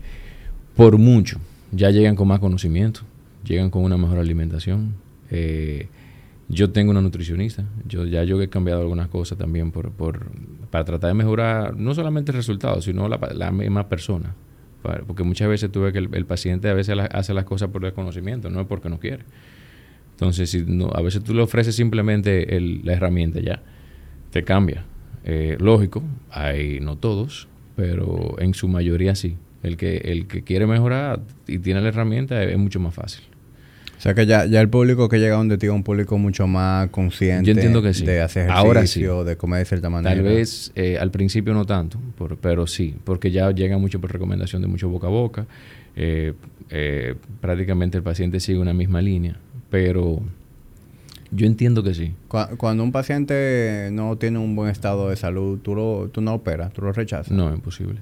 por 0.75 0.97
mucho, 0.97 1.39
ya 1.71 1.91
llegan 1.91 2.15
con 2.15 2.27
más 2.27 2.39
conocimiento, 2.39 3.01
llegan 3.43 3.69
con 3.69 3.83
una 3.83 3.97
mejor 3.97 4.17
alimentación. 4.19 4.93
Eh, 5.31 5.87
yo 6.47 6.69
tengo 6.71 6.91
una 6.91 7.01
nutricionista, 7.01 7.65
yo 7.87 8.05
ya 8.05 8.23
yo 8.23 8.39
he 8.41 8.49
cambiado 8.49 8.81
algunas 8.81 9.07
cosas 9.07 9.37
también 9.37 9.71
por, 9.71 9.91
por, 9.91 10.27
para 10.69 10.85
tratar 10.85 11.07
de 11.09 11.13
mejorar 11.15 11.75
no 11.75 11.93
solamente 11.95 12.31
el 12.31 12.37
resultado, 12.37 12.81
sino 12.81 13.07
la, 13.07 13.19
la 13.33 13.51
misma 13.51 13.87
persona. 13.89 14.35
Porque 15.07 15.23
muchas 15.23 15.47
veces 15.47 15.71
tú 15.71 15.81
ves 15.81 15.93
que 15.93 15.97
el, 15.99 16.09
el 16.13 16.25
paciente 16.27 16.69
a 16.69 16.75
veces 16.75 16.95
la- 16.95 17.05
hace 17.05 17.33
las 17.33 17.45
cosas 17.45 17.69
por 17.69 17.81
desconocimiento, 17.83 18.51
no 18.51 18.61
es 18.61 18.67
porque 18.67 18.87
no 18.89 18.99
quiere. 18.99 19.23
Entonces, 20.11 20.51
si 20.51 20.61
no, 20.63 20.91
a 20.93 21.01
veces 21.01 21.23
tú 21.23 21.33
le 21.33 21.41
ofreces 21.41 21.75
simplemente 21.75 22.55
el- 22.55 22.81
la 22.83 22.93
herramienta 22.93 23.39
ya, 23.39 23.63
te 24.29 24.43
cambia. 24.43 24.85
Eh, 25.25 25.57
lógico, 25.59 26.03
hay 26.31 26.79
no 26.79 26.97
todos, 26.97 27.47
pero 27.75 28.35
en 28.39 28.53
su 28.53 28.67
mayoría 28.67 29.15
sí. 29.15 29.35
El 29.63 29.77
que, 29.77 29.97
el 29.97 30.27
que 30.27 30.43
quiere 30.43 30.67
mejorar 30.67 31.21
y 31.47 31.57
tiene 31.57 31.81
la 31.81 31.87
herramienta 31.89 32.43
es, 32.43 32.51
es 32.51 32.57
mucho 32.59 32.79
más 32.79 32.93
fácil. 32.93 33.23
O 33.97 34.01
sea 34.01 34.13
que 34.13 34.27
ya, 34.27 34.45
ya 34.45 34.61
el 34.61 34.69
público 34.69 35.09
que 35.09 35.17
llega 35.19 35.37
donde 35.37 35.57
ti 35.57 35.65
es 35.65 35.71
un 35.71 35.81
público 35.81 36.17
mucho 36.19 36.45
más 36.45 36.89
consciente 36.89 37.45
Yo 37.45 37.53
entiendo 37.53 37.81
que 37.81 37.93
sí. 37.95 38.05
de 38.05 38.21
hacer 38.21 38.51
Ahora 38.51 38.81
ejercicio, 38.81 39.23
de 39.23 39.35
comer 39.37 39.59
de 39.59 39.65
cierta 39.65 39.89
manera. 39.89 40.13
Tal 40.13 40.23
vez 40.23 40.71
eh, 40.75 40.99
al 40.99 41.09
principio 41.09 41.53
no 41.55 41.65
tanto, 41.65 41.97
por- 42.15 42.37
pero 42.37 42.67
sí, 42.67 42.93
porque 43.03 43.31
ya 43.31 43.49
llega 43.49 43.79
mucho 43.79 43.99
por 43.99 44.11
recomendación 44.11 44.61
de 44.61 44.67
mucho 44.67 44.89
boca 44.89 45.07
a 45.07 45.09
boca. 45.09 45.47
eh, 45.95 46.33
eh, 46.69 47.15
prácticamente 47.41 47.97
el 47.97 48.03
paciente 48.03 48.39
sigue 48.39 48.59
una 48.59 48.73
misma 48.73 49.01
línea, 49.01 49.37
pero 49.71 50.19
yo 51.35 51.45
entiendo 51.45 51.83
que 51.83 51.93
sí. 51.93 52.13
Cu- 52.27 52.55
Cuando 52.57 52.83
un 52.83 52.91
paciente 52.91 53.89
no 53.91 54.15
tiene 54.17 54.39
un 54.39 54.55
buen 54.55 54.69
estado 54.69 55.09
de 55.09 55.15
salud, 55.15 55.59
tú, 55.61 55.75
lo, 55.75 56.09
tú 56.11 56.21
no 56.21 56.33
operas, 56.33 56.71
tú 56.73 56.81
lo 56.81 56.91
rechazas. 56.91 57.31
No, 57.31 57.49
es 57.49 57.55
imposible. 57.55 57.99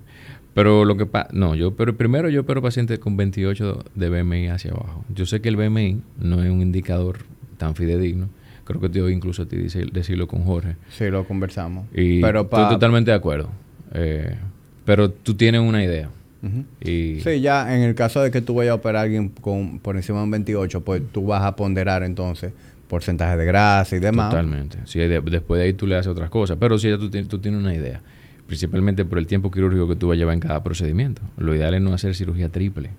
Pero 0.54 0.86
lo 0.86 0.96
que 0.98 1.06
pasa, 1.08 1.30
no, 1.34 1.56
yo 1.56 1.74
pero 1.76 1.96
primero 1.98 2.30
yo 2.30 2.42
opero 2.42 2.62
pacientes 2.62 3.00
con 3.00 3.18
28 3.18 3.84
de 3.96 4.10
BMI 4.10 4.48
hacia 4.50 4.72
abajo. 4.72 5.04
Yo 5.14 5.26
sé 5.26 5.42
que 5.42 5.50
el 5.50 5.56
BMI 5.56 6.02
no 6.20 6.44
es 6.44 6.50
un 6.52 6.62
indicador 6.62 7.20
tan 7.58 7.76
fidedigno. 7.76 8.30
Creo 8.64 8.80
que 8.80 8.88
te 8.90 9.02
oí 9.02 9.14
incluso 9.14 9.42
a 9.44 9.46
ti 9.48 9.58
decirlo 9.58 10.28
con 10.28 10.44
Jorge. 10.44 10.76
Sí, 10.90 11.10
lo 11.10 11.26
conversamos. 11.28 11.86
Y 11.94 12.22
Pero 12.22 12.42
estoy 12.42 12.60
pa- 12.64 12.70
totalmente 12.70 13.12
de 13.12 13.18
acuerdo. 13.18 13.50
Eh, 13.94 14.36
pero 14.86 15.10
tú 15.10 15.34
tienes 15.34 15.60
una 15.62 15.84
idea. 15.84 16.10
Y 16.82 17.22
Sí, 17.22 17.40
ya 17.42 17.74
en 17.76 17.84
el 17.84 17.96
caso 17.96 18.22
de 18.22 18.30
que 18.30 18.42
tú 18.42 18.56
vayas 18.56 18.74
a 18.74 18.76
operar 18.76 18.98
a 18.98 19.02
alguien 19.04 19.30
con, 19.30 19.80
por 19.80 19.96
encima 19.96 20.18
de 20.20 20.26
un 20.26 20.32
28, 20.32 20.82
pues 20.82 21.02
tú 21.12 21.26
vas 21.26 21.42
a 21.44 21.56
ponderar 21.56 22.04
entonces 22.04 22.52
porcentaje 22.94 23.36
de 23.38 23.46
grasa 23.46 23.96
y 23.96 24.00
demás. 24.00 24.30
Totalmente. 24.30 24.78
Sí, 24.86 25.00
de- 25.00 25.20
después 25.22 25.58
de 25.60 25.66
ahí 25.66 25.74
tú 25.74 25.88
le 25.88 25.96
haces 25.96 26.08
otras 26.12 26.30
cosas. 26.30 26.58
Pero 26.60 26.78
sí, 26.78 26.90
ya 26.90 26.98
tú, 27.00 27.10
tienes- 27.10 27.28
tú 27.28 27.40
tienes 27.40 27.60
una 27.60 27.74
idea. 27.74 28.02
Principalmente 28.46 29.04
por 29.04 29.18
el 29.18 29.26
tiempo 29.26 29.50
quirúrgico 29.50 29.88
que 29.88 29.96
tú 29.96 30.10
vas 30.10 30.16
a 30.16 30.18
llevar 30.20 30.36
en 30.36 30.40
cada 30.40 30.64
procedimiento. 30.64 31.22
Lo 31.38 31.56
ideal 31.56 31.74
es 31.74 31.82
no 31.82 31.94
hacer 31.94 32.14
cirugía 32.14 32.50
triple. 32.50 32.92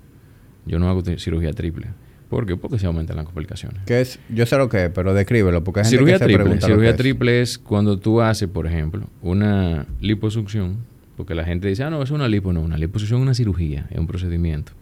Yo 0.67 0.79
no 0.81 0.89
hago 0.89 1.03
cirugía 1.19 1.53
triple. 1.53 1.87
¿Por 2.29 2.47
qué? 2.47 2.57
Porque 2.57 2.79
se 2.81 2.87
aumentan 2.87 3.17
las 3.17 3.27
complicaciones. 3.27 3.83
¿Qué 3.87 4.01
es? 4.01 4.19
Yo 4.31 4.47
sé 4.47 4.57
lo 4.57 4.69
que 4.69 4.87
es, 4.87 4.91
pero 4.91 5.15
descríbelo, 5.15 5.63
porque 5.63 5.81
hay 5.81 5.85
gente 5.85 5.97
Cirugía 5.99 6.15
que 6.15 6.19
se 6.19 6.25
triple. 6.25 6.55
lo 6.57 6.61
Cirugía 6.61 6.91
es. 6.91 6.97
triple 6.97 7.41
es 7.43 7.59
cuando 7.59 7.99
tú 7.99 8.21
haces, 8.21 8.49
por 8.49 8.67
ejemplo, 8.67 9.05
una 9.23 9.87
liposucción, 10.01 10.79
porque 11.17 11.35
la 11.37 11.45
gente 11.45 11.69
dice, 11.69 11.85
ah, 11.85 11.91
no, 11.91 12.03
es 12.03 12.11
una 12.11 12.27
lipo. 12.27 12.53
No, 12.53 12.61
una 12.63 12.77
liposucción 12.79 13.21
es 13.21 13.23
una 13.23 13.35
cirugía, 13.35 13.87
es 13.91 13.99
un 13.99 14.07
procedimiento. 14.09 14.73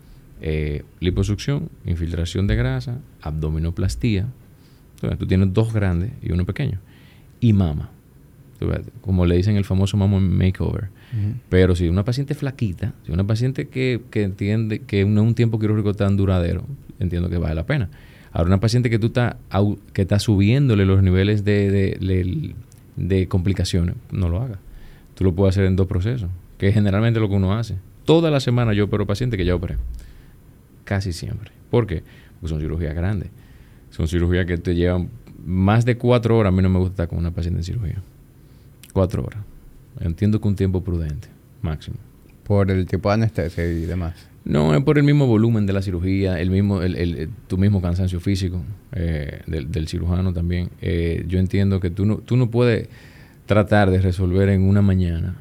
Eh, 0.41 0.85
liposucción, 1.01 1.69
infiltración 1.85 2.47
de 2.47 2.57
grasa, 2.57 2.99
abdominoplastía. 3.21 4.27
Tú 5.19 5.27
tienes 5.27 5.53
dos 5.53 5.73
grandes 5.73 6.11
y 6.23 6.33
uno 6.33 6.45
pequeño. 6.47 6.79
Y 7.41 7.53
mama. 7.53 7.91
Como 9.01 9.27
le 9.27 9.37
dicen 9.37 9.57
el 9.57 9.65
famoso 9.65 9.97
mama 9.97 10.21
makeover. 10.21 10.89
Pero 11.49 11.75
si 11.75 11.89
una 11.89 12.05
paciente 12.05 12.35
flaquita, 12.35 12.95
si 13.05 13.13
una 13.13 13.25
paciente 13.25 13.69
que, 13.69 14.01
que 14.11 14.23
entiende 14.23 14.79
que 14.81 15.05
no 15.05 15.21
es 15.23 15.27
un 15.27 15.35
tiempo 15.35 15.59
quirúrgico 15.59 15.95
tan 15.95 16.17
duradero, 16.17 16.65
entiendo 17.01 17.29
que 17.29 17.39
vale 17.39 17.55
la 17.57 17.67
pena. 17.67 17.91
Ahora, 18.33 18.47
una 18.49 18.61
paciente 18.61 18.89
que 18.89 18.99
tú 18.99 19.09
estás 19.09 19.35
que 19.93 20.03
está 20.03 20.19
subiéndole 20.19 20.87
los 20.87 21.03
niveles 21.03 21.45
de, 21.45 21.71
de, 21.71 21.99
de- 22.01 22.55
de 22.97 23.27
complicaciones, 23.29 23.97
no 24.13 24.29
lo 24.29 24.41
haga. 24.41 24.59
Tú 25.15 25.25
lo 25.25 25.35
puedes 25.35 25.55
hacer 25.57 25.65
en 25.67 25.77
dos 25.77 25.87
procesos, 25.87 26.31
que 26.57 26.69
es 26.69 26.75
generalmente 26.75 27.21
lo 27.21 27.29
que 27.29 27.35
uno 27.35 27.53
hace. 27.55 27.77
Toda 28.05 28.31
la 28.31 28.41
semana 28.41 28.73
yo 28.73 28.85
opero 28.85 29.07
pacientes 29.07 29.37
que 29.37 29.45
ya 29.45 29.55
operé. 29.55 29.77
Casi 30.85 31.13
siempre. 31.13 31.51
¿Por 31.71 31.87
qué? 31.87 32.03
Porque 32.41 32.49
son 32.55 32.61
cirugías 32.61 32.95
grandes. 32.95 33.29
Son 33.93 34.09
cirugías 34.09 34.45
que 34.47 34.59
te 34.59 34.75
llevan 34.75 35.09
más 35.47 35.85
de 35.85 35.97
cuatro 35.97 36.37
horas. 36.37 36.53
A 36.53 36.57
mí 36.57 36.63
no 36.63 36.69
me 36.69 36.79
gusta 36.81 36.93
estar 36.93 37.09
con 37.09 37.19
una 37.19 37.31
paciente 37.31 37.61
en 37.61 37.65
cirugía. 37.65 38.03
Cuatro 38.93 39.25
horas. 39.25 39.41
Entiendo 40.01 40.41
que 40.41 40.49
un 40.49 40.57
tiempo 40.57 40.83
prudente, 40.83 41.29
máximo. 41.63 41.97
Por 42.45 42.71
el 42.71 42.87
tipo 42.87 43.09
de 43.09 43.15
anestesia 43.15 43.65
y 43.71 43.83
demás. 43.87 44.15
No, 44.45 44.75
es 44.75 44.83
por 44.83 44.99
el 44.99 45.05
mismo 45.05 45.27
volumen 45.29 45.67
de 45.67 45.73
la 45.73 45.83
cirugía, 45.83 46.41
el 46.41 46.51
mismo, 46.51 46.83
el, 46.83 46.97
el- 46.97 47.17
el- 47.17 47.29
tu 47.47 47.57
mismo 47.59 47.81
cansancio 47.81 48.19
físico 48.19 48.61
eh, 48.93 49.43
del, 49.47 49.71
del 49.71 49.87
cirujano 49.87 50.33
también. 50.33 50.71
Eh, 50.81 51.25
yo 51.29 51.39
entiendo 51.39 51.79
que 51.79 51.91
tú 51.91 52.05
no, 52.05 52.17
tú 52.17 52.37
no 52.37 52.51
puedes 52.51 52.89
tratar 53.47 53.91
de 53.91 54.01
resolver 54.01 54.49
en 54.49 54.63
una 54.63 54.83
mañana 54.83 55.37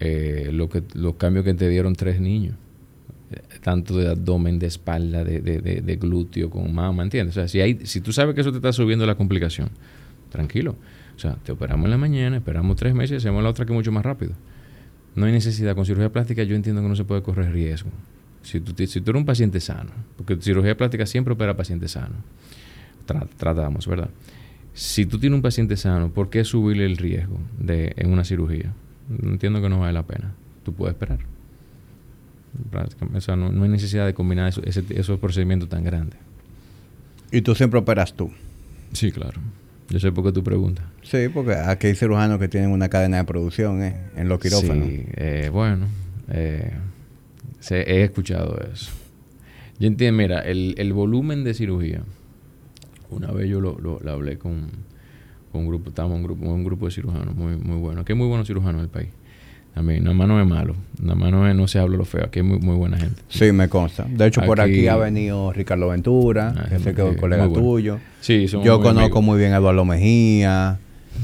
eh, 0.00 0.48
lo 0.52 0.70
que, 0.70 0.82
los 0.94 1.16
cambios 1.16 1.44
que 1.44 1.52
te 1.54 1.68
dieron 1.68 1.94
tres 1.94 2.18
niños. 2.20 2.54
Tanto 3.62 3.96
de 3.98 4.08
abdomen, 4.10 4.58
de 4.58 4.66
espalda, 4.68 5.24
de, 5.24 5.40
de, 5.40 5.60
de- 5.60 5.96
glúteo, 5.96 6.48
con 6.48 6.72
mama, 6.72 7.02
¿entiendes? 7.02 7.36
O 7.36 7.40
sea, 7.40 7.48
si, 7.48 7.60
hay, 7.60 7.80
si 7.84 8.00
tú 8.00 8.12
sabes 8.12 8.34
que 8.34 8.40
eso 8.40 8.52
te 8.52 8.58
está 8.58 8.72
subiendo 8.72 9.04
la 9.06 9.16
complicación, 9.16 9.68
tranquilo. 10.30 10.76
O 11.16 11.18
sea, 11.18 11.34
te 11.34 11.50
operamos 11.52 11.86
en 11.86 11.90
la 11.90 11.98
mañana, 11.98 12.36
esperamos 12.36 12.76
tres 12.76 12.94
meses 12.94 13.16
hacemos 13.18 13.42
la 13.42 13.48
otra 13.50 13.64
que 13.66 13.72
mucho 13.72 13.90
más 13.90 14.04
rápido. 14.04 14.32
No 15.16 15.26
hay 15.26 15.32
necesidad. 15.32 15.74
Con 15.74 15.84
cirugía 15.86 16.12
plástica 16.12 16.42
yo 16.44 16.54
entiendo 16.54 16.82
que 16.82 16.88
no 16.88 16.94
se 16.94 17.04
puede 17.04 17.22
correr 17.22 17.50
riesgo. 17.52 17.90
Si 18.42 18.60
tú, 18.60 18.72
si 18.86 19.00
tú 19.00 19.10
eres 19.10 19.20
un 19.20 19.26
paciente 19.26 19.58
sano, 19.60 19.90
porque 20.16 20.36
cirugía 20.36 20.76
plástica 20.76 21.04
siempre 21.06 21.34
opera 21.34 21.56
pacientes 21.56 21.92
sanos. 21.92 22.18
Tra- 23.08 23.26
tratamos, 23.36 23.86
¿verdad? 23.88 24.10
Si 24.74 25.06
tú 25.06 25.18
tienes 25.18 25.34
un 25.36 25.42
paciente 25.42 25.76
sano, 25.76 26.10
¿por 26.12 26.28
qué 26.28 26.44
subirle 26.44 26.84
el 26.84 26.96
riesgo 26.98 27.38
de, 27.58 27.92
en 27.96 28.12
una 28.12 28.24
cirugía? 28.24 28.72
Entiendo 29.22 29.60
que 29.62 29.68
no 29.68 29.80
vale 29.80 29.94
la 29.94 30.02
pena. 30.04 30.32
Tú 30.64 30.74
puedes 30.74 30.94
esperar. 30.94 31.20
Prácticamente, 32.70 33.18
O 33.18 33.20
sea, 33.20 33.36
no, 33.36 33.50
no 33.52 33.64
hay 33.64 33.68
necesidad 33.68 34.06
de 34.06 34.14
combinar 34.14 34.48
eso- 34.48 34.62
ese- 34.64 34.84
esos 34.90 35.18
procedimientos 35.18 35.68
tan 35.68 35.84
grandes. 35.84 36.18
Y 37.32 37.40
tú 37.42 37.54
siempre 37.54 37.78
operas 37.80 38.14
tú. 38.14 38.30
Sí, 38.92 39.12
claro. 39.12 39.40
Yo 39.88 40.00
sé 40.00 40.10
por 40.12 40.24
qué 40.24 40.32
tú 40.32 40.42
preguntas. 40.42 40.84
Sí, 41.02 41.28
porque 41.32 41.54
aquí 41.54 41.88
hay 41.88 41.94
cirujanos 41.94 42.38
que 42.38 42.48
tienen 42.48 42.70
una 42.70 42.88
cadena 42.88 43.18
de 43.18 43.24
producción 43.24 43.82
¿eh? 43.82 43.96
en 44.16 44.28
los 44.28 44.40
quirófanos. 44.40 44.88
Sí, 44.88 45.04
eh, 45.16 45.48
bueno, 45.52 45.86
eh, 46.30 46.72
se- 47.60 47.82
he 47.82 48.02
escuchado 48.02 48.58
eso. 48.72 48.90
Yo 49.78 49.86
entiendo, 49.86 50.16
mira, 50.22 50.40
el, 50.40 50.74
el 50.78 50.92
volumen 50.92 51.44
de 51.44 51.54
cirugía, 51.54 52.02
una 53.10 53.30
vez 53.30 53.48
yo 53.48 53.60
lo, 53.60 53.78
lo- 53.78 54.00
lo 54.02 54.10
hablé 54.10 54.38
con, 54.38 54.68
con 55.52 55.60
un 55.62 55.68
grupo, 55.68 55.90
estábamos 55.90 56.16
en 56.16 56.22
un 56.22 56.26
grupo, 56.26 56.46
un 56.52 56.64
grupo 56.64 56.86
de 56.86 56.92
cirujanos 56.92 57.34
muy, 57.36 57.56
muy 57.56 57.76
buenos, 57.76 58.04
que 58.04 58.14
muy 58.14 58.26
buenos 58.26 58.46
cirujanos 58.46 58.80
en 58.80 58.84
el 58.84 58.90
país. 59.76 59.98
También, 60.00 60.04
nada 60.04 60.16
más 60.16 60.28
no 60.28 60.40
es 60.40 60.46
malo, 60.48 60.74
nada 61.00 61.14
más 61.14 61.30
no, 61.30 61.46
es- 61.48 61.54
no 61.54 61.68
se 61.68 61.78
habla 61.78 61.96
lo 61.98 62.04
feo, 62.04 62.24
aquí 62.24 62.38
hay 62.40 62.44
muy, 62.46 62.58
muy 62.58 62.74
buena 62.76 62.96
gente. 62.98 63.22
Sí, 63.28 63.52
me 63.52 63.68
consta. 63.68 64.06
De 64.08 64.26
hecho, 64.26 64.40
por 64.42 64.60
aquí 64.60 64.88
ha 64.88 64.96
venido 64.96 65.52
Ricardo 65.52 65.88
Ventura, 65.88 66.54
Ah, 66.56 66.66
que 66.68 66.76
es 66.76 66.82
sí, 66.82 66.90
colega 67.20 67.46
bueno. 67.46 67.62
tuyo. 67.62 67.98
Sí, 68.20 68.48
somos 68.48 68.66
Yo 68.66 68.76
muy 68.78 68.82
conozco 68.88 69.04
amigos. 69.18 69.24
muy 69.24 69.38
bien 69.38 69.52
a 69.52 69.56
Eduardo 69.56 69.84
Mejía. 69.84 70.78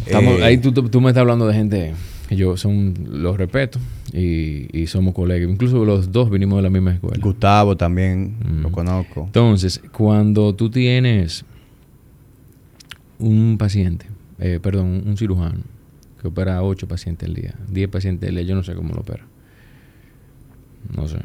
Estamos- 0.07 0.39
Eh, 0.41 0.45
ahí 0.45 0.59
tú, 0.59 0.73
tú- 0.73 0.89
tú 0.89 1.01
me 1.01 1.09
estás 1.09 1.23
hablando 1.23 1.47
de 1.47 1.55
gente 1.55 1.93
que 2.29 2.37
yo 2.37 2.57
son, 2.57 2.95
los 3.11 3.37
respeto 3.37 3.79
y, 4.13 4.69
y 4.79 4.87
somos 4.87 5.15
colegas. 5.15 5.51
Incluso 5.51 5.85
los 5.85 6.13
dos 6.13 6.31
vinimos 6.31 6.57
de 6.59 6.63
la 6.63 6.71
misma 6.71 6.93
escuela. 6.95 7.19
Gustavo 7.23 7.77
también 7.77 8.37
Mm. 8.45 8.63
lo 8.63 8.71
conozco. 8.73 9.25
Entonces, 9.27 9.81
cuando 9.93 10.55
tú 10.55 10.71
tienes 10.71 11.45
un 13.19 13.57
paciente, 13.59 14.07
eh, 14.39 14.59
perdón, 14.63 15.03
un 15.07 15.17
cirujano 15.17 15.61
que 16.23 16.29
opera 16.29 16.57
a 16.57 16.63
8 16.63 16.87
pacientes 16.87 17.29
al 17.29 17.35
día, 17.35 17.55
10 17.69 17.91
pacientes 17.91 18.29
al 18.29 18.37
día, 18.37 18.45
yo 18.45 18.55
no 18.55 18.63
sé 18.63 18.75
cómo 18.75 18.95
lo 18.95 19.01
opera. 19.01 19.25
No 20.97 21.09
sé. 21.09 21.19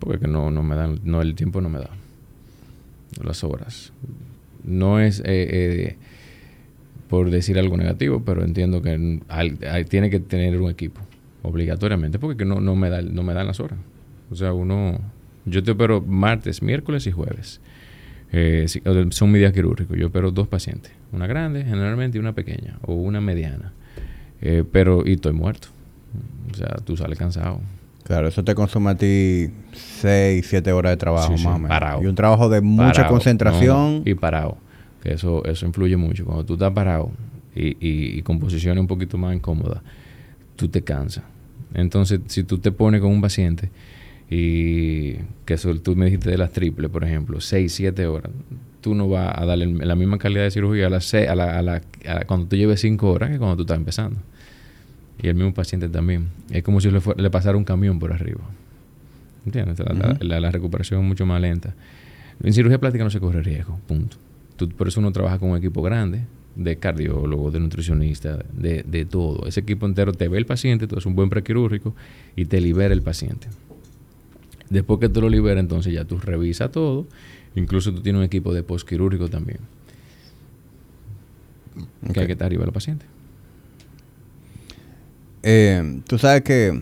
Porque 0.00 0.20
que 0.20 0.28
no, 0.28 0.50
no 0.50 0.62
me 0.62 0.74
dan, 0.74 1.00
no, 1.04 1.22
el 1.22 1.34
tiempo 1.34 1.60
no 1.60 1.68
me 1.68 1.78
da. 1.78 1.90
Las 3.22 3.44
horas. 3.44 3.92
No 4.64 5.00
es 5.00 5.20
eh, 5.20 5.24
eh, 5.26 5.96
por 7.08 7.30
decir 7.30 7.58
algo 7.58 7.76
negativo, 7.76 8.22
pero 8.24 8.44
entiendo 8.44 8.82
que 8.82 9.20
tiene 9.88 10.10
que 10.10 10.20
tener 10.20 10.60
un 10.60 10.70
equipo, 10.70 11.00
obligatoriamente, 11.42 12.18
porque 12.18 12.36
que 12.36 12.44
no, 12.44 12.60
no, 12.60 12.74
me 12.74 12.90
da, 12.90 13.00
no 13.00 13.22
me 13.22 13.32
dan 13.32 13.46
las 13.46 13.60
horas. 13.60 13.78
O 14.30 14.34
sea, 14.34 14.52
uno, 14.52 15.00
yo 15.44 15.62
te 15.62 15.70
opero 15.70 16.02
martes, 16.02 16.62
miércoles 16.62 17.06
y 17.06 17.12
jueves. 17.12 17.60
Eh, 18.32 18.66
son 19.10 19.30
mis 19.30 19.38
días 19.38 19.52
quirúrgicos. 19.52 19.96
Yo 19.96 20.08
opero 20.08 20.32
dos 20.32 20.48
pacientes, 20.48 20.92
una 21.12 21.28
grande 21.28 21.64
generalmente 21.64 22.18
y 22.18 22.20
una 22.20 22.34
pequeña, 22.34 22.78
o 22.82 22.94
una 22.94 23.20
mediana. 23.20 23.72
Eh, 24.40 24.64
pero, 24.70 25.02
y 25.06 25.12
estoy 25.14 25.32
muerto. 25.32 25.68
O 26.52 26.54
sea, 26.54 26.68
tú 26.84 26.96
sales 26.96 27.18
cansado. 27.18 27.60
Claro, 28.04 28.28
eso 28.28 28.44
te 28.44 28.54
consume 28.54 28.90
a 28.90 28.94
ti 28.94 29.48
6, 29.72 30.46
7 30.48 30.72
horas 30.72 30.92
de 30.92 30.96
trabajo 30.96 31.32
Sí, 31.32 31.38
sí, 31.38 31.44
más 31.44 31.56
o 31.56 31.58
menos. 31.58 31.68
parado. 31.70 32.02
Y 32.02 32.06
un 32.06 32.14
trabajo 32.14 32.48
de 32.48 32.60
mucha 32.60 32.92
Parado, 32.92 33.10
concentración. 33.10 34.04
¿no? 34.04 34.10
y 34.10 34.14
parado. 34.14 34.56
Que 35.02 35.14
eso, 35.14 35.44
eso 35.44 35.66
influye 35.66 35.96
mucho. 35.96 36.24
Cuando 36.24 36.44
tú 36.44 36.54
estás 36.54 36.72
parado 36.72 37.10
y, 37.54 37.68
y, 37.80 38.18
y 38.18 38.22
con 38.22 38.38
posiciones 38.38 38.80
un 38.80 38.86
poquito 38.86 39.18
más 39.18 39.34
incómodas, 39.34 39.80
tú 40.54 40.68
te 40.68 40.82
cansas. 40.82 41.24
Entonces, 41.74 42.20
si 42.26 42.44
tú 42.44 42.58
te 42.58 42.70
pones 42.70 43.00
con 43.00 43.10
un 43.10 43.20
paciente 43.20 43.70
y 44.30 45.14
que 45.44 45.54
eso, 45.54 45.74
tú 45.80 45.94
me 45.96 46.06
dijiste 46.06 46.30
de 46.30 46.38
las 46.38 46.50
triples, 46.52 46.90
por 46.90 47.04
ejemplo, 47.04 47.40
6, 47.40 47.72
7 47.72 48.06
horas, 48.06 48.30
tú 48.86 48.94
no 48.94 49.08
vas 49.08 49.36
a 49.36 49.44
darle 49.44 49.66
la 49.66 49.96
misma 49.96 50.16
calidad 50.16 50.44
de 50.44 50.52
cirugía 50.52 50.86
a 50.86 50.90
las 50.90 51.12
a 51.12 51.34
la, 51.34 51.58
a 51.58 51.62
la- 51.62 51.82
a 52.06 52.24
cuando 52.24 52.46
tú 52.46 52.54
lleves 52.54 52.80
5 52.80 53.10
horas 53.10 53.30
que 53.30 53.38
cuando 53.38 53.56
tú 53.56 53.62
estás 53.64 53.78
empezando. 53.78 54.20
Y 55.20 55.26
el 55.26 55.34
mismo 55.34 55.52
paciente 55.52 55.88
también. 55.88 56.28
Es 56.52 56.62
como 56.62 56.80
si 56.80 56.88
le, 56.88 57.00
pasara 57.30 57.56
un 57.56 57.64
camión 57.64 57.98
por 57.98 58.12
arriba. 58.12 58.42
¿Entiendes? 59.44 59.78
La 60.40 60.50
recuperación 60.52 61.00
es 61.02 61.06
mucho 61.08 61.26
más 61.26 61.40
lenta. 61.40 61.74
En 62.44 62.52
cirugía 62.52 62.78
plástica 62.78 63.02
no 63.02 63.10
se 63.10 63.18
corre 63.18 63.42
riesgo, 63.42 63.80
punto. 63.88 64.18
Tú- 64.54 64.68
por 64.68 64.86
eso 64.86 65.00
uno 65.00 65.10
trabaja 65.10 65.40
con 65.40 65.50
un 65.50 65.56
equipo 65.58 65.82
grande, 65.82 66.20
de 66.54 66.76
cardiólogo, 66.76 67.50
de 67.50 67.58
nutricionista, 67.58 68.38
de, 68.52 68.84
de 68.84 69.04
todo. 69.04 69.48
Ese 69.48 69.58
equipo 69.60 69.84
entero 69.86 70.12
te 70.12 70.28
ve 70.28 70.38
el 70.38 70.46
paciente, 70.46 70.86
tú 70.86 70.94
haces 70.94 71.06
un 71.06 71.16
buen 71.16 71.28
prequirúrgico 71.28 71.92
y 72.36 72.44
te 72.44 72.60
libera 72.60 72.94
el 72.94 73.02
paciente. 73.02 73.48
Después 74.70 75.00
que 75.00 75.08
tú 75.08 75.20
lo 75.20 75.28
liberas, 75.28 75.60
entonces 75.60 75.92
ya 75.92 76.04
tú 76.04 76.18
revisas 76.18 76.70
todo. 76.70 77.06
Incluso 77.56 77.92
tú 77.92 78.00
tienes 78.02 78.18
un 78.18 78.24
equipo 78.24 78.54
de 78.54 78.62
postquirúrgico 78.62 79.28
también. 79.28 79.58
Que 82.12 82.20
hay 82.20 82.26
que 82.26 82.32
estar 82.32 82.46
arriba 82.46 82.62
del 82.64 82.72
paciente. 82.72 83.04
Eh, 85.42 86.00
tú 86.06 86.18
sabes 86.18 86.42
que 86.42 86.78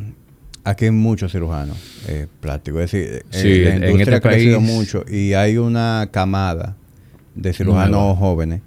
aquí 0.65 0.87
hay 0.87 0.91
muchos 0.91 1.33
cirujanos 1.33 1.77
eh, 2.09 2.27
plásticos. 2.41 2.83
Es 2.83 2.93
decir, 2.93 3.09
eh, 3.15 3.23
Sí, 3.31 3.65
la 3.65 3.71
en 3.71 3.85
industria 3.85 4.03
este 4.03 4.15
ha 4.15 4.21
crecido 4.21 4.59
país- 4.59 4.71
mucho 4.71 5.05
y 5.11 5.33
hay 5.35 5.59
una 5.59 6.09
camada 6.11 6.77
de 7.35 7.53
cirujanos 7.53 7.91
Nueva. 7.91 8.15
jóvenes. 8.17 8.61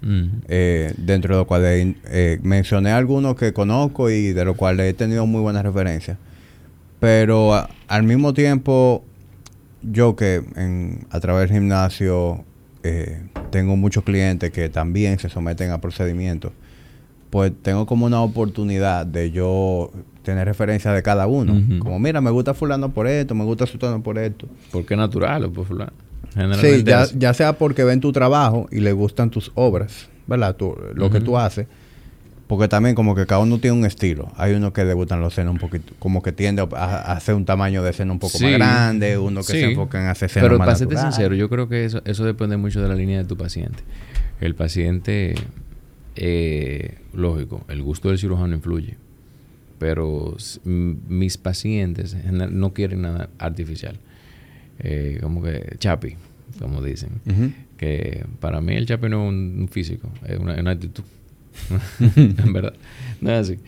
Eh, 0.47 0.93
dentro 0.97 1.35
de 1.35 1.39
los 1.41 1.47
cuales 1.47 1.95
eh, 2.05 2.39
mencioné 2.43 2.91
algunos 2.91 3.35
que 3.35 3.53
conozco 3.53 4.09
y 4.09 4.33
de 4.33 4.45
los 4.45 4.55
cuales 4.57 4.89
he 4.89 4.93
tenido 4.93 5.25
muy 5.25 5.41
buenas 5.41 5.63
referencias. 5.63 6.17
Pero 6.99 7.53
a- 7.53 7.69
al 7.87 8.03
mismo 8.03 8.33
tiempo, 8.33 9.03
yo 9.81 10.15
que 10.15 10.43
en- 10.55 11.05
a 11.09 11.19
través 11.19 11.49
del 11.49 11.59
gimnasio 11.59 12.43
eh, 12.83 13.21
tengo 13.51 13.75
muchos 13.75 14.03
clientes 14.03 14.51
que 14.51 14.69
también 14.69 15.19
se 15.19 15.29
someten 15.29 15.71
a 15.71 15.79
procedimientos, 15.81 16.51
pues 17.29 17.51
tengo 17.61 17.85
como 17.85 18.05
una 18.05 18.21
oportunidad 18.21 19.05
de 19.05 19.31
yo 19.31 19.91
tener 20.23 20.45
referencias 20.47 20.93
de 20.93 21.03
cada 21.03 21.27
uno. 21.27 21.53
Como, 21.79 21.99
mira, 21.99 22.21
me 22.21 22.31
gusta 22.31 22.53
fulano 22.53 22.89
por 22.93 23.07
esto, 23.07 23.35
me 23.35 23.43
gusta 23.45 23.65
sultano 23.65 24.01
por 24.03 24.17
esto. 24.17 24.47
Porque 24.71 24.93
es 24.93 24.97
natural 24.97 25.43
o 25.45 25.51
por 25.51 25.65
fulano. 25.65 25.91
Sí, 26.61 26.83
ya, 26.91 26.99
ya 27.17 27.33
sea 27.33 27.53
porque 27.53 27.83
ven 27.83 27.99
tu 27.99 28.11
trabajo 28.11 28.67
y 28.71 28.79
le 28.79 28.91
gustan 28.93 29.29
tus 29.29 29.51
obras, 29.55 30.07
¿verdad? 30.27 30.55
Tu- 30.55 30.75
lo 30.93 31.09
que 31.09 31.19
tú 31.21 31.37
haces. 31.37 31.67
Porque 32.47 32.69
también 32.69 32.95
como 32.95 33.13
que 33.13 33.25
cada 33.25 33.41
uno 33.41 33.59
tiene 33.59 33.77
un 33.77 33.85
estilo. 33.85 34.31
Hay 34.37 34.53
uno 34.53 34.71
que 34.71 34.85
debutan 34.85 35.19
los 35.19 35.33
senos 35.33 35.51
un 35.53 35.59
poquito, 35.59 35.93
como 35.99 36.23
que 36.23 36.31
tiende 36.31 36.61
a, 36.61 36.85
a 36.85 37.11
hacer 37.13 37.35
un 37.35 37.43
tamaño 37.43 37.83
de 37.83 37.91
seno 37.91 38.13
un 38.13 38.19
poco 38.19 38.39
más 38.39 38.49
Sí. 38.49 38.57
grande, 38.57 39.17
uno 39.17 39.41
que 39.41 39.51
Sí. 39.51 39.59
se 39.59 39.65
enfoca 39.65 39.99
en 40.01 40.07
hacer 40.07 40.29
senos 40.29 40.47
Pero 40.47 40.57
más 40.57 40.65
para 40.67 40.77
serte 40.77 40.95
sincero, 40.97 41.35
yo 41.35 41.49
creo 41.49 41.67
que 41.67 41.83
eso, 41.83 42.01
eso 42.05 42.23
depende 42.23 42.55
mucho 42.55 42.81
de 42.81 42.87
la 42.87 42.95
línea 42.95 43.17
de 43.17 43.25
tu 43.25 43.35
paciente. 43.35 43.83
El 44.39 44.55
paciente, 44.55 45.35
eh, 46.15 46.95
lógico, 47.13 47.63
el 47.67 47.81
gusto 47.81 48.09
del 48.09 48.17
cirujano 48.17 48.55
influye. 48.55 48.95
Pero 49.79 50.35
mis 50.63 51.37
pacientes 51.37 52.15
no 52.31 52.73
quieren 52.73 53.01
nada 53.01 53.29
artificial. 53.37 53.97
Eh, 54.79 55.19
como 55.21 55.43
que 55.43 55.75
chapi, 55.79 56.15
como 56.59 56.81
dicen. 56.81 57.09
Ujú. 57.29 57.51
Que 57.77 58.25
para 58.39 58.59
mí 58.61 58.73
el 58.75 58.87
chapi 58.87 59.09
no 59.09 59.23
es 59.25 59.29
un, 59.29 59.55
un 59.61 59.67
físico, 59.67 60.09
es 60.25 60.39
una, 60.39 60.53
es 60.55 60.61
una 60.61 60.71
actitud. 60.71 61.03
en 62.15 62.53
verdad. 62.53 62.73
No 63.21 63.31
es 63.31 63.49
así. 63.49 63.59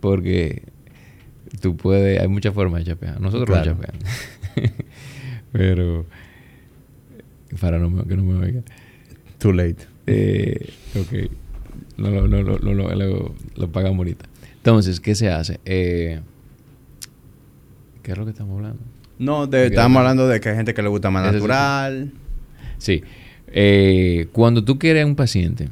Porque 0.00 0.62
tú 1.60 1.76
puedes, 1.76 2.20
hay 2.20 2.28
muchas 2.28 2.54
formas 2.54 2.84
de 2.84 2.92
chapear. 2.92 3.20
Nosotros 3.20 3.46
Claro. 3.48 3.74
no 3.74 3.80
chapeamos. 3.82 4.04
Pero, 5.52 6.06
para 7.60 7.78
no 7.78 7.90
me, 7.90 8.04
que 8.04 8.16
no 8.16 8.22
me 8.24 8.44
oiga. 8.44 8.62
Too 9.38 9.52
late. 9.52 9.76
Eh, 10.06 10.70
ok. 10.98 11.30
No, 11.98 12.10
lo- 12.10 12.28
no, 12.28 12.42
lo- 12.42 12.58
no, 12.58 12.72
lo- 12.74 12.94
lo- 12.94 13.34
lo 13.56 13.72
pagamos 13.72 13.98
ahorita. 13.98 14.26
Entonces, 14.56 15.00
¿qué 15.00 15.14
se 15.14 15.30
hace? 15.30 15.60
Eh, 15.64 16.20
¿Qué 18.02 18.12
es 18.12 18.18
lo 18.18 18.24
que 18.24 18.30
estamos 18.32 18.56
hablando? 18.56 18.80
No, 19.18 19.46
de, 19.46 19.66
estamos 19.66 19.98
hablando 19.98 20.28
de 20.28 20.40
que 20.40 20.50
hay 20.50 20.56
gente 20.56 20.74
que 20.74 20.82
le 20.82 20.88
gusta 20.88 21.10
más 21.10 21.32
natural. 21.32 22.12
Sí. 22.78 23.02
Eh, 23.48 24.26
cuando 24.32 24.62
tú 24.64 24.78
quieres 24.78 25.04
a 25.04 25.06
un 25.06 25.16
paciente, 25.16 25.68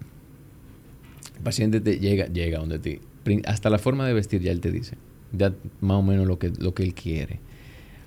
paciente 1.45 1.81
te 1.81 1.99
llega, 2.01 2.27
llega 2.27 2.59
donde 2.59 2.79
ti. 2.81 2.99
Hasta 3.47 3.71
la 3.71 3.79
forma 3.79 4.07
de 4.07 4.13
vestir 4.15 4.41
ya 4.43 4.51
él 4.51 4.61
te 4.61 4.73
dice. 4.73 4.97
Ya 5.33 5.53
más 5.81 5.99
o 5.99 6.03
menos 6.03 6.27
lo 6.27 6.39
que, 6.39 6.51
lo 6.59 6.75
que 6.75 6.83
él 6.83 6.95
quiere. 6.95 7.39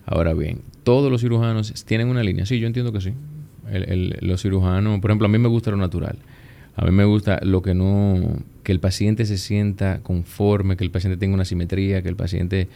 Ahora 0.05 0.33
bien, 0.33 0.59
todos 0.83 1.11
los 1.11 1.21
cirujanos 1.21 1.73
tienen 1.85 2.07
una 2.09 2.23
línea. 2.23 2.45
Sí, 2.45 2.59
yo 2.59 2.67
entiendo 2.67 2.91
que 2.91 3.01
sí. 3.01 3.13
El- 3.71 3.83
el- 3.89 4.17
los 4.21 4.41
cirujanos, 4.41 4.99
por 4.99 5.11
ejemplo, 5.11 5.27
a 5.27 5.29
mí 5.29 5.37
me 5.37 5.47
gusta 5.49 5.71
lo 5.71 5.77
natural. 5.77 6.17
A 6.75 6.85
mí 6.85 6.91
me 6.91 7.05
gusta 7.05 7.39
lo 7.41 7.61
que 7.61 7.73
no, 7.73 8.37
que 8.63 8.71
el 8.71 8.79
paciente 8.79 9.25
se 9.25 9.37
sienta 9.37 9.99
conforme, 10.03 10.77
que 10.77 10.83
el 10.83 10.91
paciente 10.91 11.17
tenga 11.17 11.33
una 11.33 11.45
simetría, 11.45 12.01
que 12.01 12.09
el 12.09 12.15
paciente 12.15 12.67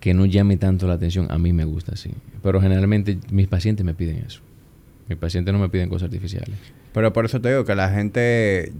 que 0.00 0.14
no 0.14 0.26
llame 0.26 0.56
tanto 0.56 0.86
la 0.88 0.94
atención. 0.94 1.26
A 1.30 1.38
mí 1.38 1.52
me 1.52 1.64
gusta 1.64 1.92
así. 1.92 2.10
Pero 2.42 2.60
generalmente 2.60 3.18
mis 3.30 3.48
pacientes 3.48 3.84
me 3.84 3.94
piden 3.94 4.18
eso. 4.18 4.40
Mis 5.08 5.18
pacientes 5.18 5.52
no 5.52 5.58
me 5.60 5.68
piden 5.68 5.88
cosas 5.88 6.04
artificiales. 6.06 6.56
Pero 6.94 7.12
por 7.12 7.24
eso 7.24 7.40
te 7.40 7.50
digo 7.50 7.64
que 7.64 7.74
la 7.74 7.90
gente, 7.90 8.72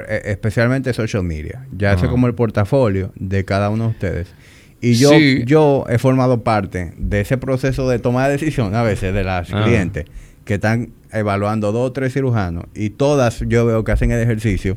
especialmente 0.00 0.92
social 0.92 1.22
media, 1.22 1.66
ya 1.76 1.92
hace 1.92 2.04
Ajá. 2.04 2.10
como 2.12 2.26
el 2.26 2.34
portafolio 2.34 3.12
de 3.16 3.44
cada 3.44 3.70
uno 3.70 3.84
de 3.84 3.90
ustedes. 3.90 4.34
Y 4.80 4.94
yo, 4.94 5.10
Sí. 5.10 5.42
yo 5.46 5.84
he 5.88 5.98
formado 5.98 6.42
parte 6.42 6.92
de 6.98 7.20
ese 7.20 7.38
proceso 7.38 7.88
de 7.88 7.98
toma 7.98 8.26
de 8.26 8.32
decisión 8.32 8.74
a 8.74 8.82
veces 8.82 9.14
de 9.14 9.24
las 9.24 9.52
Ajá. 9.52 9.64
clientes 9.64 10.04
que 10.44 10.54
están 10.54 10.90
evaluando 11.10 11.72
dos 11.72 11.88
o 11.88 11.92
tres 11.92 12.12
cirujanos 12.12 12.64
y 12.74 12.90
todas 12.90 13.40
yo 13.48 13.64
veo 13.64 13.82
que 13.84 13.92
hacen 13.92 14.10
el 14.10 14.20
ejercicio 14.20 14.76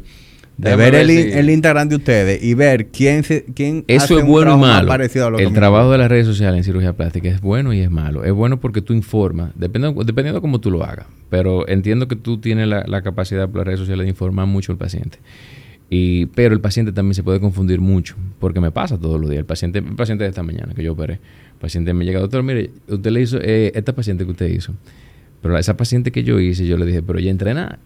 de 0.57 0.75
ver 0.75 0.95
el, 0.95 1.07
si- 1.09 1.31
el 1.31 1.49
Instagram 1.49 1.87
de 1.89 1.95
ustedes 1.97 2.43
y 2.43 2.53
ver 2.55 2.87
quién 2.87 3.23
se, 3.23 3.45
quién 3.53 3.85
hace 3.87 3.95
Eso 3.95 4.17
es 4.17 4.23
un 4.23 4.29
bueno 4.29 4.57
y 4.57 4.59
malo. 4.61 4.87
parecido 4.87 5.27
a 5.27 5.29
lo 5.29 5.37
que 5.37 5.43
El 5.43 5.53
trabajo 5.53 5.91
de 5.91 5.97
las 5.99 6.09
redes 6.09 6.25
sociales 6.25 6.57
en 6.57 6.63
cirugía 6.63 6.93
plástica 6.93 7.29
es 7.29 7.41
bueno 7.41 7.73
y 7.73 7.79
es 7.81 7.91
malo. 7.91 8.23
Es 8.23 8.33
bueno 8.33 8.59
porque 8.59 8.81
tú 8.81 8.93
informas, 8.93 9.51
dependiendo, 9.55 10.03
dependiendo 10.03 10.39
de 10.39 10.41
cómo 10.41 10.59
tú 10.59 10.71
lo 10.71 10.83
hagas. 10.83 11.05
Pero 11.29 11.67
entiendo 11.67 12.07
que 12.07 12.15
tú 12.15 12.39
tienes 12.39 12.67
la, 12.67 12.83
la 12.87 13.01
capacidad 13.03 13.47
por 13.47 13.57
las 13.57 13.67
redes 13.67 13.79
sociales 13.81 14.05
de 14.05 14.09
informar 14.09 14.47
mucho 14.47 14.71
al 14.71 14.77
paciente. 14.79 15.19
Y, 15.89 16.25
pero 16.27 16.53
el 16.53 16.59
paciente 16.59 16.91
también 16.91 17.13
se 17.13 17.23
puede 17.23 17.39
confundir 17.39 17.79
mucho, 17.79 18.15
porque 18.39 18.59
me 18.59 18.71
pasa 18.71 18.97
todos 18.97 19.21
los 19.21 19.29
días. 19.29 19.39
El 19.39 19.45
paciente, 19.45 19.79
el 19.79 19.95
paciente 19.95 20.23
de 20.25 20.29
esta 20.31 20.43
mañana 20.43 20.73
que 20.73 20.83
yo 20.83 20.91
operé, 20.93 21.13
el 21.13 21.59
paciente 21.61 21.93
me 21.93 22.03
llega, 22.03 22.19
doctor, 22.19 22.43
mire, 22.43 22.71
usted 22.89 23.09
le 23.11 23.21
hizo, 23.21 23.37
eh, 23.41 23.71
esta 23.73 23.93
paciente 23.95 24.25
que 24.25 24.31
usted 24.31 24.47
hizo, 24.47 24.73
pero 25.41 25.55
a 25.55 25.59
esa 25.61 25.77
paciente 25.77 26.11
que 26.11 26.23
yo 26.25 26.41
hice, 26.41 26.65
yo 26.67 26.77
le 26.77 26.85
dije, 26.85 27.01
pero 27.03 27.19
ella 27.19 27.31
entrena, 27.31 27.79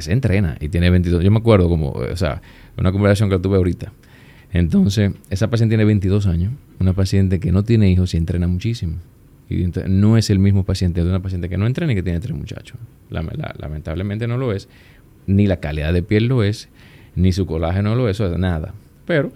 ella 0.00 0.12
entrena 0.12 0.56
y 0.60 0.68
tiene 0.68 0.90
22. 0.90 1.22
Yo 1.24 1.30
me 1.30 1.38
acuerdo 1.38 1.68
como, 1.68 1.90
o 1.90 2.16
sea, 2.16 2.42
una 2.76 2.92
conversación 2.92 3.30
que 3.30 3.38
tuve 3.38 3.56
ahorita. 3.56 3.92
Entonces, 4.52 5.12
esa 5.30 5.48
paciente 5.50 5.72
tiene 5.72 5.84
22 5.84 6.26
años, 6.26 6.52
una 6.78 6.92
paciente 6.92 7.40
que 7.40 7.52
no 7.52 7.64
tiene 7.64 7.90
hijos 7.90 8.14
y 8.14 8.16
entrena 8.16 8.46
muchísimo. 8.46 8.94
Y 9.48 9.66
no 9.88 10.16
es 10.16 10.30
el 10.30 10.38
mismo 10.38 10.64
paciente 10.64 11.02
de 11.04 11.08
una 11.08 11.20
paciente 11.20 11.48
que 11.48 11.56
no 11.56 11.66
entrena 11.66 11.92
y 11.92 11.94
que 11.94 12.02
tiene 12.02 12.20
tres 12.20 12.36
muchachos. 12.36 12.78
Lame- 13.10 13.36
la- 13.36 13.54
lamentablemente 13.58 14.26
no 14.26 14.38
lo 14.38 14.52
es. 14.52 14.68
Ni 15.26 15.46
la 15.46 15.58
calidad 15.58 15.92
de 15.92 16.02
piel 16.02 16.26
lo 16.26 16.42
es, 16.42 16.68
ni 17.14 17.32
su 17.32 17.46
colágeno 17.46 17.94
lo 17.94 18.08
es, 18.08 18.20
o 18.20 18.28
sea, 18.28 18.38
nada. 18.38 18.74
Pero 19.06 19.32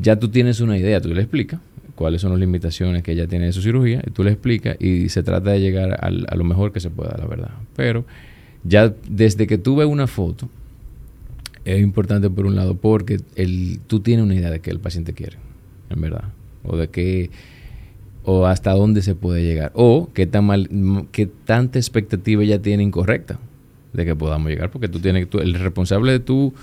ya 0.00 0.16
tú 0.18 0.28
tienes 0.28 0.60
una 0.60 0.78
idea, 0.78 1.00
tú 1.00 1.08
le 1.14 1.20
explicas 1.20 1.60
cuáles 1.94 2.20
son 2.22 2.30
las 2.32 2.40
limitaciones 2.40 3.02
que 3.02 3.12
ella 3.12 3.26
tiene 3.26 3.46
de 3.46 3.52
su 3.52 3.62
cirugía, 3.62 4.02
y 4.06 4.10
tú 4.10 4.24
le 4.24 4.30
explicas 4.32 4.76
y 4.80 5.08
se 5.10 5.22
trata 5.22 5.50
de 5.50 5.60
llegar 5.60 5.98
al- 6.04 6.26
a 6.28 6.34
lo 6.36 6.44
mejor 6.44 6.72
que 6.72 6.80
se 6.80 6.90
pueda, 6.90 7.14
la 7.18 7.26
verdad. 7.26 7.50
Pero 7.76 8.04
ya 8.64 8.92
desde 9.08 9.46
que 9.46 9.58
tú 9.58 9.76
ves 9.76 9.86
una 9.86 10.06
foto, 10.06 10.48
es 11.64 11.80
importante 11.80 12.28
por 12.28 12.46
un 12.46 12.56
lado 12.56 12.74
porque 12.76 13.20
el, 13.36 13.80
tú 13.86 14.00
tienes 14.00 14.24
una 14.24 14.34
idea 14.34 14.50
de 14.50 14.60
qué 14.60 14.70
el 14.70 14.80
paciente 14.80 15.12
quiere, 15.14 15.36
en 15.90 16.00
verdad, 16.00 16.24
o 16.62 16.76
de 16.76 16.88
qué 16.88 17.30
o 18.26 18.46
hasta 18.46 18.72
dónde 18.72 19.02
se 19.02 19.14
puede 19.14 19.42
llegar 19.42 19.70
o 19.74 20.08
qué 20.14 20.26
tan 20.26 20.46
mal 20.46 20.68
qué 21.12 21.26
tanta 21.26 21.78
expectativa 21.78 22.42
ella 22.42 22.60
tiene 22.62 22.82
incorrecta 22.82 23.38
de 23.92 24.04
que 24.06 24.16
podamos 24.16 24.48
llegar 24.50 24.70
porque 24.70 24.88
tú 24.88 24.98
tienes 24.98 25.28
tú- 25.28 25.40
el 25.40 25.52
responsable 25.54 26.12
de 26.12 26.20
tú 26.20 26.54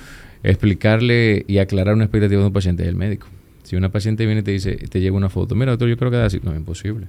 explicarle 0.42 1.46
y 1.48 1.60
aclarar 1.60 1.94
una 1.94 2.06
expectativa 2.06 2.42
de 2.42 2.48
un 2.48 2.54
paciente 2.54 2.82
es 2.84 2.90
el 2.90 2.96
médico. 2.96 3.28
Si 3.62 3.76
una 3.76 3.92
paciente 3.92 4.26
viene 4.26 4.42
y 4.42 4.44
te 4.44 4.52
dice, 4.52 4.76
te 4.76 5.00
lleva 5.02 5.18
una 5.18 5.30
foto, 5.30 5.54
mira 5.56 5.72
doctor, 5.72 5.88
yo 5.88 5.98
creo 5.98 6.10
que 6.10 6.18
da 6.18 6.26
así, 6.26 6.40
no 6.44 6.52
es 6.52 6.58
imposible. 6.58 7.08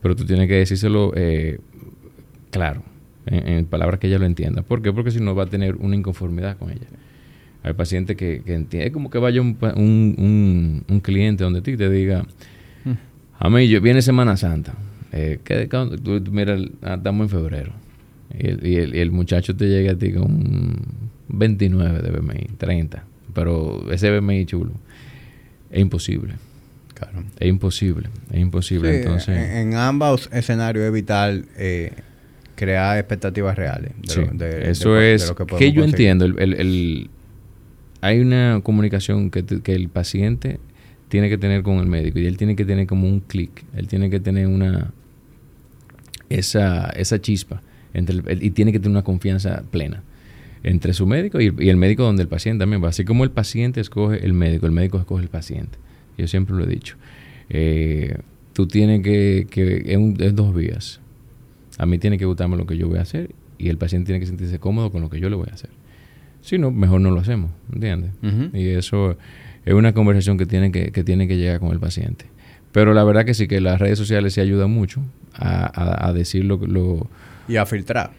Pero 0.00 0.14
tú 0.14 0.24
tienes 0.24 0.46
que 0.46 0.54
decírselo 0.54 1.12
eh, 1.16 1.58
claro, 2.52 2.82
en, 3.26 3.48
en 3.48 3.64
palabras 3.66 3.98
que 4.00 4.06
ella 4.08 4.18
lo 4.18 4.26
entienda. 4.26 4.62
¿Por 4.62 4.82
qué? 4.82 4.92
Porque 4.92 5.10
si 5.10 5.20
no 5.20 5.34
va 5.34 5.44
a 5.44 5.46
tener 5.46 5.76
una 5.76 5.96
inconformidad 5.96 6.56
con 6.58 6.70
ella. 6.70 6.86
Hay 7.62 7.72
pacientes 7.72 8.16
que, 8.16 8.42
que 8.44 8.54
entiende, 8.54 8.88
es 8.88 8.92
como 8.92 9.08
que 9.08 9.18
vaya 9.18 9.40
un, 9.40 9.56
un, 9.76 10.14
un, 10.18 10.84
un 10.88 11.00
cliente 11.00 11.44
donde 11.44 11.62
ti 11.62 11.76
te 11.78 11.88
diga, 11.88 12.26
a 13.38 13.50
mí 13.50 13.68
yo, 13.68 13.80
viene 13.80 14.02
Semana 14.02 14.36
Santa, 14.36 14.74
eh, 15.12 15.38
mira, 16.30 16.56
ah, 16.82 16.94
estamos 16.94 17.24
en 17.24 17.28
febrero. 17.30 17.72
Y 18.38 18.46
el, 18.48 18.66
y 18.66 18.74
el- 18.76 18.94
y 18.96 18.98
el 18.98 19.10
muchacho 19.12 19.54
te 19.56 19.66
llega 19.68 19.92
a 19.92 19.96
ti 19.96 20.12
con 20.12 20.24
un 20.24 20.82
29 21.28 22.00
de 22.02 22.10
BMI, 22.10 22.46
30. 22.58 23.04
Pero 23.32 23.90
ese 23.92 24.10
BMI 24.10 24.44
chulo. 24.46 24.72
Es 25.70 25.80
imposible. 25.80 26.34
Claro. 26.94 27.24
Es 27.38 27.48
imposible. 27.48 28.08
Es 28.30 28.40
imposible. 28.40 28.90
Sí, 28.92 28.96
Entonces, 28.98 29.36
en, 29.36 29.68
en 29.72 29.74
ambos 29.74 30.28
escenarios 30.32 30.84
es 30.84 30.92
vital 30.92 31.46
eh, 31.56 31.92
crear 32.54 32.98
expectativas 32.98 33.56
reales. 33.56 33.92
de 34.02 34.08
Sí, 34.12 34.20
lo- 34.20 34.26
de- 34.38 34.70
eso 34.70 34.94
de 34.94 35.14
es 35.14 35.28
lo 35.28 35.34
que, 35.34 35.44
podemos 35.46 35.74
yo 35.74 35.80
conseguir. 35.82 36.08
entiendo. 36.08 36.24
El, 36.26 36.38
el- 36.38 36.54
el- 36.60 37.10
hay 38.00 38.20
una 38.20 38.60
comunicación 38.62 39.30
que, 39.30 39.42
te- 39.42 39.60
que 39.60 39.74
el 39.74 39.88
paciente 39.88 40.58
tiene 41.08 41.28
que 41.28 41.38
tener 41.38 41.62
con 41.62 41.78
el 41.78 41.86
médico 41.86 42.18
y 42.18 42.26
él 42.26 42.36
tiene 42.36 42.56
que 42.56 42.64
tener 42.64 42.86
como 42.86 43.08
un 43.08 43.20
clic. 43.20 43.64
Él 43.76 43.88
tiene 43.88 44.10
que 44.10 44.20
tener 44.20 44.46
una 44.46 44.92
esa, 46.28 46.90
esa 46.90 47.20
chispa 47.20 47.62
entre 47.92 48.16
el- 48.26 48.42
y 48.42 48.50
tiene 48.50 48.72
que 48.72 48.78
tener 48.78 48.90
una 48.92 49.04
confianza 49.04 49.62
plena 49.70 50.02
entre 50.62 50.94
su 50.94 51.06
médico 51.06 51.40
y, 51.40 51.54
y 51.58 51.68
el 51.68 51.76
médico 51.76 52.02
donde 52.04 52.22
el 52.22 52.28
paciente 52.28 52.62
también 52.62 52.82
va. 52.82 52.88
Así 52.88 53.04
como 53.04 53.22
el 53.24 53.30
paciente 53.30 53.80
escoge 53.80 54.24
el 54.24 54.32
médico, 54.32 54.66
el 54.66 54.72
médico 54.72 54.98
escoge 54.98 55.22
el 55.22 55.28
paciente. 55.28 55.78
Yo 56.16 56.26
siempre 56.26 56.56
lo 56.56 56.64
he 56.64 56.66
dicho. 56.66 56.96
Eh, 57.50 58.16
tú 58.54 58.66
tienes 58.66 59.02
que, 59.02 59.46
que 59.50 59.82
es, 59.86 59.96
un- 59.96 60.16
es 60.18 60.34
dos 60.34 60.54
vías. 60.54 61.00
A 61.78 61.86
mí 61.86 61.98
tiene 61.98 62.18
que 62.18 62.24
gustarme 62.24 62.56
lo 62.56 62.66
que 62.66 62.76
yo 62.76 62.88
voy 62.88 62.98
a 62.98 63.02
hacer 63.02 63.30
y 63.58 63.68
el 63.68 63.78
paciente 63.78 64.06
tiene 64.06 64.20
que 64.20 64.26
sentirse 64.26 64.58
cómodo 64.58 64.90
con 64.90 65.00
lo 65.00 65.10
que 65.10 65.20
yo 65.20 65.28
le 65.30 65.36
voy 65.36 65.48
a 65.50 65.54
hacer. 65.54 65.70
Si 66.40 66.58
no, 66.58 66.70
mejor 66.70 67.00
no 67.00 67.10
lo 67.10 67.20
hacemos, 67.20 67.50
¿entiendes? 67.72 68.10
Y 68.52 68.68
eso 68.68 69.16
es 69.64 69.74
una 69.74 69.92
conversación 69.94 70.36
que 70.36 70.46
tiene 70.46 70.70
que, 70.70 70.92
que 70.92 71.02
tiene 71.04 71.26
que 71.26 71.36
llegar 71.38 71.58
con 71.60 71.70
el 71.72 71.80
paciente. 71.80 72.26
Pero 72.72 72.92
la 72.92 73.02
verdad 73.04 73.24
que 73.24 73.34
sí, 73.34 73.46
que 73.48 73.60
las 73.60 73.80
redes 73.80 73.98
sociales 73.98 74.34
se 74.34 74.40
ayudan 74.40 74.70
mucho 74.70 75.00
a, 75.32 75.64
a- 75.64 76.08
a 76.08 76.12
decir 76.12 76.44
lo, 76.44 76.56
lo- 76.58 77.08
Y 77.48 77.56
a 77.56 77.64
filtrar. 77.64 78.10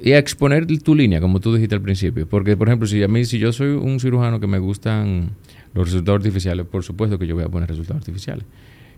y 0.00 0.12
a 0.12 0.18
exponer 0.18 0.66
tu 0.82 0.94
línea, 0.94 1.20
como 1.20 1.40
tú 1.40 1.52
dijiste 1.52 1.74
al 1.74 1.82
principio. 1.82 2.26
Porque, 2.28 2.56
por 2.56 2.68
ejemplo, 2.68 2.86
si 2.86 3.02
a 3.02 3.08
mí, 3.08 3.24
si 3.24 3.38
yo 3.38 3.52
soy 3.52 3.68
un 3.70 3.98
cirujano 4.00 4.38
que 4.40 4.46
me 4.46 4.58
gustan 4.60 5.30
los 5.74 5.86
resultados 5.88 6.20
artificiales, 6.20 6.64
por 6.66 6.84
supuesto 6.84 7.18
que 7.18 7.26
yo 7.26 7.34
voy 7.34 7.44
a 7.44 7.48
poner 7.48 7.68
resultados 7.68 8.00
artificiales. 8.00 8.44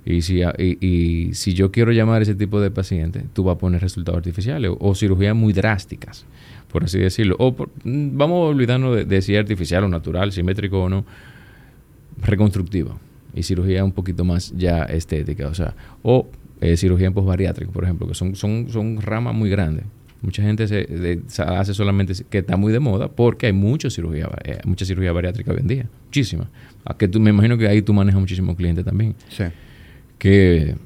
Y 0.05 0.23
si, 0.23 0.41
y, 0.43 0.79
y 0.87 1.35
si 1.35 1.53
yo 1.55 1.71
quiero 1.71 1.93
llamar 1.93 2.21
a 2.21 2.23
ese 2.23 2.35
tipo 2.35 2.61
de 2.61 2.71
paciente, 2.71 3.25
tú 3.35 3.45
vas 3.45 3.57
a 3.57 3.59
poner 3.59 3.81
resultados 3.83 4.17
artificiales 4.19 4.71
o, 4.79 4.95
cirugías 4.95 5.37
muy 5.37 5.53
drásticas, 5.53 6.25
por 6.73 6.85
así 6.85 6.99
decirlo. 6.99 7.37
O 7.39 7.55
por- 7.55 7.69
mm, 7.85 8.17
vamos 8.17 8.37
a 8.47 8.49
olvidarnos 8.51 8.97
de, 8.97 9.05
de 9.05 9.23
si 9.23 9.35
es 9.35 9.41
artificial 9.41 9.85
o 9.85 9.89
natural, 9.89 10.33
simétrico 10.33 10.83
o 10.85 10.89
no, 10.89 11.05
reconstructiva. 12.23 12.97
Y 13.35 13.43
cirugía 13.45 13.85
un 13.85 13.93
poquito 13.93 14.25
más 14.25 14.53
ya 14.57 14.83
estética, 14.85 15.49
o 15.49 15.55
sea, 15.55 15.75
o 16.03 16.27
eh, 16.61 16.77
cirugía 16.77 17.07
en 17.07 17.15
posbariátrica, 17.15 17.71
por 17.71 17.85
ejemplo, 17.85 18.09
que 18.09 18.15
son, 18.15 18.35
son, 18.35 18.67
son 18.71 19.01
ramas 19.01 19.35
muy 19.35 19.49
grandes. 19.51 19.85
Mucha 20.23 20.43
gente 20.43 20.69
se, 20.69 21.21
hace 21.47 21.73
solamente 21.73 22.13
que 22.29 22.39
está 22.39 22.57
muy 22.59 22.73
de 22.73 22.81
moda 22.81 23.09
porque 23.09 23.47
hay 23.47 23.53
mucha 23.55 23.89
cirugía, 23.89 24.29
eh, 24.45 24.59
mucha 24.65 24.85
cirugía 24.85 25.13
bariátrica 25.13 25.53
hoy 25.53 25.61
en 25.61 25.67
día, 25.67 25.87
muchísima. 26.07 26.51
Que 26.99 27.09
tú, 27.09 27.21
me 27.21 27.31
imagino 27.31 27.57
que 27.57 27.69
ahí 27.69 27.81
tú 27.81 27.95
manejas 27.95 28.21
muchísimos 28.21 28.57
clientes 28.57 28.85
también. 28.85 29.15
Sí. 29.31 29.45
Que 30.21 30.77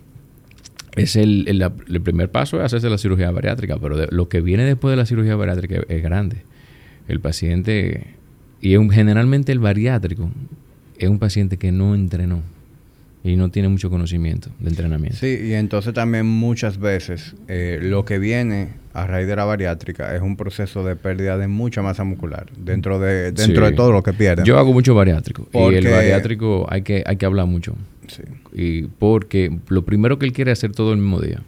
es 0.96 1.16
el, 1.16 1.46
el, 1.48 2.00
primer 2.00 2.30
paso 2.30 2.58
es 2.58 2.64
hacerse 2.64 2.88
la 2.88 2.98
cirugía 2.98 3.30
bariátrica, 3.30 3.76
pero 3.78 4.06
lo 4.10 4.28
que 4.28 4.40
viene 4.40 4.64
después 4.64 4.92
de 4.92 4.96
la 4.96 5.06
cirugía 5.06 5.36
bariátrica 5.36 5.82
es, 5.88 6.02
grande. 6.02 6.38
El 7.08 7.20
paciente, 7.20 8.14
y 8.60 8.76
generalmente 8.90 9.52
el 9.52 9.58
bariátrico, 9.58 10.30
es 10.96 11.08
un 11.08 11.18
paciente 11.18 11.58
que 11.58 11.72
no 11.72 11.94
entrenó 11.94 12.42
y 13.24 13.36
no 13.36 13.50
tiene 13.50 13.68
mucho 13.68 13.90
conocimiento 13.90 14.50
de 14.60 14.70
entrenamiento. 14.70 15.18
Sí, 15.18 15.38
y 15.44 15.54
entonces 15.54 15.92
también 15.94 16.26
muchas 16.26 16.78
veces 16.78 17.34
eh, 17.48 17.80
lo 17.82 18.04
que 18.04 18.18
viene 18.18 18.83
a 18.94 19.06
raíz 19.08 19.26
de 19.26 19.34
la 19.34 19.44
bariátrica 19.44 20.14
es 20.14 20.22
un 20.22 20.36
proceso 20.36 20.84
de 20.84 20.94
pérdida 20.94 21.36
de 21.36 21.48
mucha 21.48 21.82
masa 21.82 22.04
muscular 22.04 22.46
dentro 22.56 23.00
de 23.00 23.32
dentro 23.32 23.66
de 23.66 23.72
todo 23.72 23.90
lo 23.90 24.04
que 24.04 24.12
pierden. 24.12 24.44
Yo 24.44 24.56
hago 24.56 24.72
mucho 24.72 24.94
bariátrico 24.94 25.48
y 25.52 25.74
el 25.74 25.88
bariátrico 25.88 26.66
hay 26.70 26.82
que 26.82 27.02
hay 27.04 27.16
que 27.16 27.26
hablar 27.26 27.46
mucho. 27.46 27.74
Sí. 28.06 28.22
Y 28.52 28.82
porque 28.82 29.58
lo 29.68 29.84
primero 29.84 30.18
que 30.18 30.26
él 30.26 30.32
quiere 30.32 30.52
hacer 30.52 30.72
todo 30.72 30.92
el 30.92 30.98
mismo 30.98 31.20
día. 31.20 31.42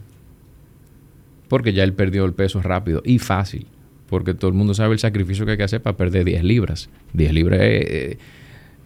Porque 1.49 1.73
ya 1.73 1.85
él 1.85 1.93
perdió 1.93 2.25
el 2.25 2.33
peso 2.33 2.61
rápido 2.61 3.01
y 3.05 3.21
fácil. 3.21 3.69
Porque 4.09 4.35
todo 4.35 4.49
el 4.49 4.57
mundo 4.57 4.75
sabe 4.75 4.95
el 4.95 4.99
sacrificio 4.99 5.47
que 5.47 5.53
hay 5.53 5.57
que 5.57 5.65
hacer 5.65 5.81
para 5.81 5.97
perder 5.97 6.25
10 6.25 6.43
libras. 6.43 6.89
10 7.13 7.33
libras 7.33 7.61
es... 7.63 8.19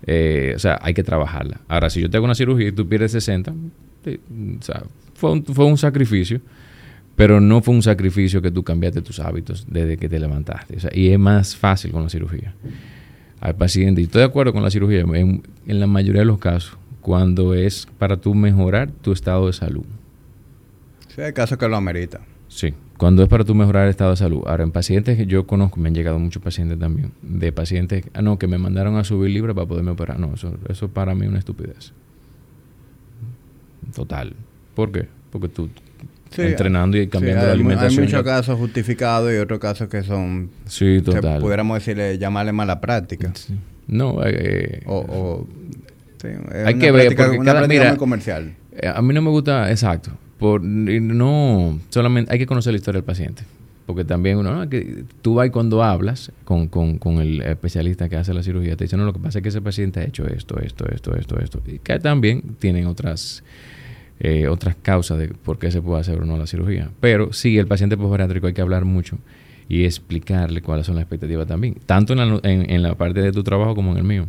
Eh, 0.06 0.52
o 0.56 0.58
sea, 0.58 0.78
hay 0.82 0.92
que 0.92 1.02
trabajarla. 1.02 1.60
Ahora, 1.68 1.88
si 1.90 2.00
yo 2.00 2.10
te 2.10 2.16
hago 2.16 2.24
una 2.24 2.34
cirugía 2.34 2.68
y 2.68 2.72
tú 2.72 2.88
pierdes 2.88 3.12
60, 3.12 3.52
o 3.52 4.62
sea, 4.62 4.82
fue 5.14 5.32
un, 5.32 5.44
fue 5.44 5.66
un 5.66 5.76
sacrificio, 5.76 6.40
pero 7.16 7.40
no 7.40 7.60
fue 7.60 7.74
un 7.74 7.82
sacrificio 7.82 8.40
que 8.40 8.50
tú 8.50 8.62
cambiaste 8.62 9.02
tus 9.02 9.20
hábitos 9.20 9.66
desde 9.68 9.96
que 9.96 10.08
te 10.08 10.18
levantaste. 10.18 10.76
O 10.76 10.80
sea, 10.80 10.90
y 10.92 11.10
es 11.10 11.18
más 11.18 11.56
fácil 11.56 11.92
con 11.92 12.02
la 12.02 12.08
cirugía. 12.08 12.54
Al 13.40 13.56
paciente, 13.56 14.00
y 14.00 14.04
estoy 14.04 14.20
de 14.20 14.26
acuerdo 14.26 14.52
con 14.52 14.62
la 14.62 14.70
cirugía, 14.70 15.00
en, 15.00 15.42
la 15.66 15.86
mayoría 15.86 16.20
de 16.20 16.26
los 16.26 16.38
casos, 16.38 16.78
cuando 17.00 17.54
es 17.54 17.86
para 17.98 18.18
tú 18.18 18.34
mejorar 18.34 18.90
tu 18.90 19.12
estado 19.12 19.46
de 19.46 19.52
salud. 19.52 19.84
Sí, 21.14 21.22
hay 21.22 21.32
casos 21.32 21.58
que 21.58 21.68
lo 21.68 21.76
amerita. 21.76 22.20
Sí, 22.48 22.74
cuando 22.96 23.22
es 23.22 23.28
para 23.28 23.44
tú 23.44 23.54
mejorar 23.54 23.84
el 23.84 23.90
estado 23.90 24.10
de 24.10 24.16
salud. 24.16 24.42
Ahora, 24.46 24.64
en 24.64 24.72
pacientes 24.72 25.16
que 25.16 25.24
yo 25.24 25.46
conozco, 25.46 25.80
me 25.80 25.88
han 25.88 25.94
llegado 25.94 26.18
muchos 26.18 26.42
pacientes 26.42 26.78
también, 26.78 27.12
de 27.22 27.52
pacientes, 27.52 28.04
ah, 28.12 28.22
no, 28.22 28.38
que 28.38 28.46
me 28.46 28.58
mandaron 28.58 28.96
a 28.96 29.04
subir 29.04 29.30
libre 29.30 29.54
para 29.54 29.66
poderme 29.66 29.92
operar. 29.92 30.18
No, 30.18 30.34
eso, 30.34 30.54
eso 30.68 30.88
para 30.88 31.14
mí 31.14 31.22
es 31.22 31.28
una 31.28 31.38
estupidez. 31.38 31.92
Total. 33.94 34.34
¿Por 34.74 34.92
qué? 34.92 35.08
Porque 35.30 35.48
tú 35.48 35.70
entrenando 36.36 36.98
y 36.98 37.08
cambiando 37.08 37.46
la 37.46 37.52
alimentación. 37.52 38.04
Hay 38.04 38.06
muchos 38.06 38.22
casos 38.22 38.58
justificados 38.58 39.32
y 39.32 39.36
otros 39.36 39.58
casos 39.58 39.88
que 39.88 40.02
son, 40.02 40.50
sí, 40.66 41.00
total. 41.02 41.40
pudiéramos 41.40 41.78
decirle, 41.78 42.18
llamarle 42.18 42.52
mala 42.52 42.80
práctica. 42.80 43.32
No, 43.86 44.20
eh, 44.24 44.82
o, 44.86 45.46
hay 46.64 46.74
que 46.74 46.92
ver, 46.92 47.14
porque 47.14 47.38
una 47.38 47.52
cada, 47.52 47.66
mira, 47.66 47.96
comercial. 47.96 48.54
Eh, 48.72 48.86
a 48.86 49.00
mí 49.02 49.12
no 49.14 49.22
me 49.22 49.30
gusta, 49.30 49.70
exacto 49.70 50.12
por, 50.40 50.62
no, 50.62 51.78
solamente 51.90 52.32
hay 52.32 52.38
que 52.38 52.46
conocer 52.46 52.72
la 52.72 52.78
historia 52.78 52.98
del 52.98 53.04
paciente. 53.04 53.44
Porque 53.84 54.04
también 54.04 54.38
uno, 54.38 54.68
que 54.70 55.04
tú 55.20 55.34
vas 55.34 55.48
y 55.48 55.50
cuando 55.50 55.82
hablas 55.82 56.32
con, 56.44 56.68
con, 56.68 56.96
con, 56.96 57.18
el 57.18 57.42
especialista 57.42 58.08
que 58.08 58.16
hace 58.16 58.32
la 58.32 58.42
cirugía, 58.42 58.74
te 58.76 58.84
dice, 58.84 58.96
no, 58.96 59.04
lo 59.04 59.12
que 59.12 59.18
pasa 59.18 59.40
es 59.40 59.42
que 59.42 59.50
ese 59.50 59.60
paciente 59.60 60.00
ha 60.00 60.04
hecho 60.04 60.26
esto, 60.26 60.58
esto, 60.60 60.86
esto, 60.88 61.14
esto, 61.14 61.38
esto. 61.38 61.62
Y 61.66 61.80
que 61.80 61.98
también 61.98 62.42
tienen 62.58 62.86
otras, 62.86 63.42
eh, 64.22 64.48
otras 64.48 64.76
causas 64.76 65.18
de 65.18 65.28
por 65.28 65.58
qué 65.58 65.70
se 65.70 65.80
puede 65.80 66.00
hacer 66.00 66.20
o 66.20 66.26
no 66.26 66.36
la 66.36 66.46
cirugía. 66.46 66.90
Pero 67.00 67.32
sí, 67.32 67.56
el 67.56 67.66
paciente 67.66 67.96
postbariátrico 67.96 68.46
hay 68.46 68.52
que 68.52 68.60
hablar 68.60 68.84
mucho 68.84 69.18
y 69.66 69.84
explicarle 69.84 70.60
cuáles 70.60 70.84
son 70.84 70.96
las 70.96 71.02
expectativas 71.02 71.46
también, 71.46 71.76
tanto 71.86 72.12
en 72.12 72.18
la, 72.18 72.40
en, 72.42 72.82
la 72.82 72.96
parte 72.96 73.22
de 73.22 73.32
tu 73.32 73.42
trabajo 73.42 73.74
como 73.74 73.92
en 73.92 73.96
el 73.96 74.04
mío. 74.04 74.26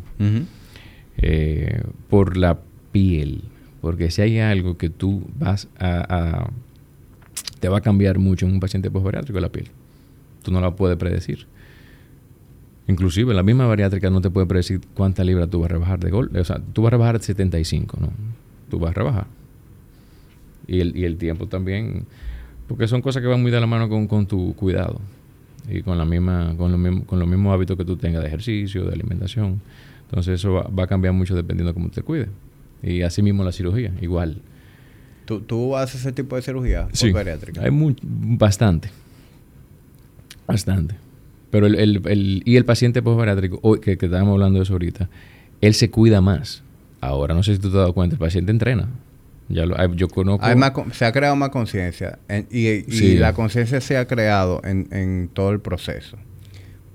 Eh, 1.18 1.82
por 2.10 2.38
la 2.38 2.60
piel. 2.94 3.42
Porque 3.82 4.12
si 4.12 4.22
hay 4.22 4.40
algo 4.40 4.78
que 4.78 4.90
tú 4.90 5.24
vas 5.38 5.68
a, 5.78 6.50
te 7.60 7.68
va 7.68 7.80
a 7.80 7.82
cambiar 7.82 8.18
mucho 8.18 8.46
en 8.46 8.54
un 8.54 8.60
paciente 8.62 8.90
postbariátrico 8.90 9.40
la 9.42 9.50
piel. 9.50 9.68
Tú 10.42 10.52
no 10.52 10.62
la 10.62 10.76
puedes 10.76 10.98
predecir. 10.98 11.48
Inclusive 12.88 13.34
la 13.34 13.44
misma 13.44 13.66
bariátrica 13.66 14.10
no 14.10 14.22
te 14.22 14.30
puede 14.30 14.48
predecir 14.48 14.80
cuántas 14.94 15.26
libras 15.26 15.50
tú 15.50 15.60
vas 15.60 15.70
a 15.70 15.74
rebajar 15.74 16.00
de 16.00 16.12
golpe. 16.12 16.40
O 16.40 16.46
sea, 16.46 16.62
tú 16.72 16.84
vas 16.84 16.90
a 16.90 16.92
rebajar 16.92 17.22
75, 17.22 17.98
¿no? 18.00 18.10
Tú 18.70 18.80
vas 18.80 18.92
a 18.92 18.94
rebajar. 18.94 19.41
Y 20.72 20.80
el, 20.80 20.96
y 20.96 21.04
el 21.04 21.18
tiempo 21.18 21.48
también. 21.48 22.06
Porque 22.68 22.88
son 22.88 23.02
cosas 23.02 23.22
que 23.22 23.28
van 23.28 23.42
muy 23.42 23.52
de 23.52 23.60
la 23.60 23.68
mano 23.68 23.90
con, 23.90 24.08
con 24.08 24.26
tu 24.26 24.56
cuidado. 24.56 25.02
Y 25.70 25.82
con 25.82 25.98
la 25.98 26.06
misma, 26.06 26.56
con, 26.58 26.72
lo 26.72 27.06
con 27.06 27.20
los 27.20 27.28
mismos 27.28 27.54
hábitos 27.54 27.76
que 27.76 27.84
tú 27.84 27.98
tengas 27.98 28.22
de 28.22 28.30
ejercicio, 28.30 28.86
de 28.86 28.94
alimentación. 28.94 29.62
Entonces 30.06 30.36
eso 30.40 30.54
va, 30.54 30.64
va 30.64 30.86
a 30.86 30.88
cambiar 30.88 31.14
mucho 31.14 31.36
dependiendo 31.36 31.72
de 31.72 31.74
cómo 31.74 31.90
te 31.90 32.02
cuides. 32.02 32.30
Y 32.82 33.02
así 33.02 33.22
mismo 33.22 33.44
la 33.44 33.52
cirugía, 33.52 33.94
igual. 34.02 34.42
¿Tú, 35.26 35.42
tú 35.42 35.76
haces 35.76 36.02
ese 36.02 36.14
tipo 36.14 36.38
de 36.38 36.42
cirugía 36.42 36.88
sí, 36.94 37.12
bariátrica? 37.12 37.62
Hay 37.62 37.72
muy, 37.72 37.98
bastante. 38.02 38.90
Bastante. 40.48 40.96
Pero 41.52 41.68
el, 41.68 41.76
el, 41.76 42.44
y 42.46 42.56
el 42.56 42.64
paciente 42.64 43.02
postbariátrico, 43.02 43.60
que, 43.82 43.98
que 43.98 44.06
estábamos 44.06 44.34
hablando 44.34 44.60
de 44.60 44.64
eso 44.64 44.74
ahorita, 44.74 45.10
él 45.60 45.74
se 45.74 45.92
cuida 45.92 46.22
más. 46.22 46.64
Ahora, 47.02 47.36
no 47.36 47.44
sé 47.44 47.56
si 47.56 47.60
tú 47.60 47.70
te 47.70 47.76
has 47.76 47.82
dado 47.82 47.94
cuenta, 47.94 48.16
el 48.16 48.20
paciente 48.20 48.52
entrena. 48.52 48.88
Ya 49.54 49.66
lo, 49.66 49.94
yo 49.94 50.08
conozco... 50.08 50.46
se 50.94 51.06
ha 51.06 51.12
creado 51.12 51.36
más 51.36 51.50
conciencia 51.50 52.20
y, 52.50 52.68
y 52.68 53.18
la 53.18 53.34
conciencia 53.34 53.82
se 53.82 53.98
ha 53.98 54.06
creado 54.06 54.62
en, 54.64 54.88
en 54.92 55.30
todo 55.34 55.52
el 55.52 55.60
proceso. 55.60 56.18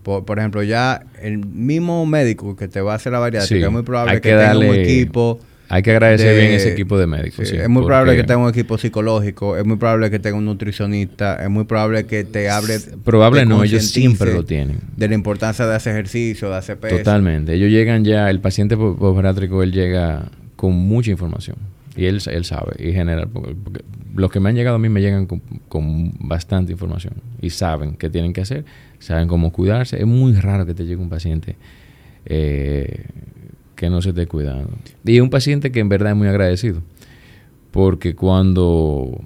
Por, 0.02 0.38
ejemplo, 0.38 0.62
ya 0.62 1.04
el 1.20 1.38
mismo 1.38 2.06
médico 2.06 2.54
que 2.54 2.68
te 2.68 2.80
va 2.80 2.92
a 2.92 2.96
hacer 2.96 3.10
la 3.12 3.18
bariátrica 3.18 3.66
es 3.66 3.72
muy 3.72 3.82
probable 3.82 4.20
que, 4.20 4.28
tenga 4.30 4.56
un 4.56 4.74
equipo 4.74 5.40
hay 5.68 5.82
que 5.82 5.90
agradecer 5.90 6.38
bien 6.38 6.52
ese 6.52 6.72
equipo 6.72 6.96
de 6.98 7.06
médicos. 7.06 7.50
es 7.50 7.68
muy 7.68 7.84
probable 7.84 8.14
que 8.16 8.22
tenga 8.22 8.38
un 8.38 8.48
equipo 8.48 8.78
psicológico, 8.78 9.56
es 9.56 9.64
muy 9.64 9.76
probable 9.76 10.10
que 10.10 10.18
tenga 10.18 10.36
un 10.36 10.44
nutricionista, 10.44 11.42
es 11.42 11.50
muy 11.50 11.64
probable 11.64 12.06
que 12.06 12.24
te 12.24 12.48
hable. 12.48 12.78
Probable 13.04 13.46
no, 13.46 13.64
ellos 13.64 13.84
siempre 13.86 14.32
lo 14.32 14.44
tienen. 14.44 14.78
De 14.96 15.08
la 15.08 15.14
importancia 15.14 15.66
de 15.66 15.74
hacer 15.74 15.94
ejercicio, 15.94 16.50
de 16.50 16.56
hacer 16.56 16.78
peso. 16.78 16.98
Totalmente. 16.98 17.54
Ellos 17.54 17.70
llegan 17.70 18.04
ya, 18.04 18.30
el 18.30 18.40
paciente 18.40 18.76
postbariátrico, 18.76 19.62
él 19.62 19.72
llega 19.72 20.26
con 20.54 20.72
mucha 20.72 21.10
información. 21.10 21.56
Y 21.96 22.04
él, 22.04 22.20
él 22.26 22.44
sabe, 22.44 22.76
y 22.78 22.92
general, 22.92 23.28
porque, 23.28 23.82
los 24.14 24.30
que 24.30 24.40
me 24.40 24.48
han 24.48 24.54
llegado 24.54 24.76
a 24.76 24.78
mí 24.78 24.88
me 24.88 25.00
llegan 25.00 25.26
con, 25.26 26.12
bastante 26.20 26.72
información. 26.72 27.14
Y 27.40 27.50
saben 27.50 27.96
qué 27.96 28.10
tienen 28.10 28.32
que 28.32 28.40
hacer, 28.42 28.64
saben 28.98 29.28
cómo 29.28 29.52
cuidarse. 29.52 29.98
Es 29.98 30.06
muy 30.06 30.34
raro 30.34 30.66
que 30.66 30.74
te 30.74 30.84
llegue 30.84 31.00
un 31.00 31.08
paciente. 31.08 31.56
Eh, 32.24 33.04
que 33.76 33.90
no 33.90 34.02
se 34.02 34.08
esté 34.08 34.26
cuidando. 34.26 34.70
Y 35.04 35.20
un 35.20 35.30
paciente 35.30 35.70
que 35.70 35.80
en 35.80 35.88
verdad 35.88 36.12
es 36.12 36.16
muy 36.16 36.28
agradecido, 36.28 36.82
porque 37.70 38.14
cuando 38.14 39.20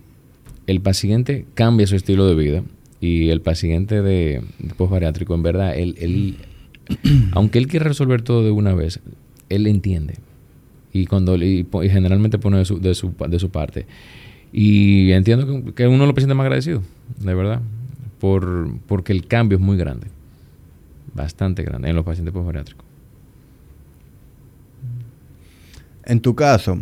el 0.67 0.81
paciente 0.81 1.47
cambia 1.55 1.87
su 1.87 1.97
estilo 1.97 2.27
de 2.27 2.35
vida 2.35 2.63
y 3.01 3.31
el 3.31 3.41
paciente 3.41 4.03
de, 4.03 4.43
postbariátrico, 4.77 5.35
en 5.35 5.43
verdad, 5.43 5.77
él, 5.77 6.37
aunque 7.33 7.59
él 7.59 7.69
quiere 7.69 7.87
resolver 7.87 8.23
todo 8.23 8.45
de 8.45 8.51
una 8.51 8.75
vez, 8.75 9.01
él 9.49 9.67
entiende. 9.67 10.17
Y, 10.93 11.07
cuando, 11.07 11.37
y, 11.37 11.67
generalmente 11.89 12.39
pone 12.39 12.59
de 12.59 12.65
su, 12.65 12.81
de 12.81 12.95
su, 12.95 13.15
de 13.29 13.39
su 13.39 13.51
parte. 13.51 13.87
Y 14.53 15.13
entiendo 15.13 15.47
que, 15.47 15.75
que 15.75 15.87
uno 15.87 16.07
lo 16.07 16.15
presenta 16.15 16.35
más 16.35 16.45
agradecido, 16.45 16.83
de 17.19 17.35
verdad, 17.35 17.61
por, 18.19 18.69
porque 18.87 19.13
el 19.13 19.27
cambio 19.27 19.59
es 19.59 19.63
muy 19.63 19.77
grande, 19.77 20.09
bastante 21.15 21.63
grande 21.63 21.91
en 21.91 21.97
los 21.97 22.05
pacientes 22.05 22.33
postbariátricos. 22.33 22.85
En 26.05 26.21
tu 26.21 26.35
caso, 26.35 26.77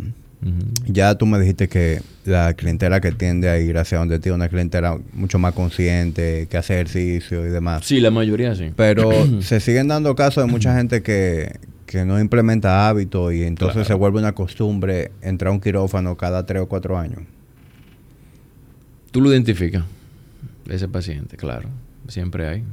ya 0.87 1.15
tú 1.15 1.25
me 1.25 1.39
dijiste 1.39 1.67
que 1.67 2.01
la 2.25 2.53
clientela 2.53 3.01
que 3.01 3.11
tiende 3.11 3.49
a 3.49 3.59
ir 3.59 3.77
hacia 3.77 3.97
donde 3.97 4.19
tiene 4.19 4.35
una 4.35 4.49
clientela 4.49 4.97
mucho 5.13 5.37
más 5.37 5.53
consciente, 5.53 6.47
que 6.49 6.57
hace 6.57 6.75
ejercicio 6.75 7.45
y 7.45 7.49
demás. 7.49 7.85
Sí, 7.85 7.99
la 7.99 8.11
mayoría 8.11 8.55
sí. 8.55 8.71
Pero 8.75 9.11
se 9.41 9.59
siguen 9.59 9.87
dando 9.87 10.15
casos 10.15 10.45
de 10.45 10.51
mucha 10.51 10.75
gente 10.75 11.03
que, 11.03 11.59
no 12.05 12.19
implementa 12.19 12.87
hábitos 12.87 13.33
y 13.33 13.43
entonces 13.43 13.87
se 13.87 13.93
vuelve 13.93 14.19
una 14.19 14.33
costumbre 14.33 15.11
entrar 15.21 15.49
a 15.49 15.53
un 15.53 15.59
quirófano 15.59 16.15
cada 16.17 16.45
tres 16.45 16.61
o 16.61 16.67
cuatro 16.67 16.97
años. 16.97 17.21
Tú 19.11 19.21
lo 19.21 19.31
identificas, 19.31 19.83
ese 20.67 20.87
paciente, 20.87 21.35
claro. 21.35 21.69
Siempre 22.07 22.47
hay. 22.47 22.63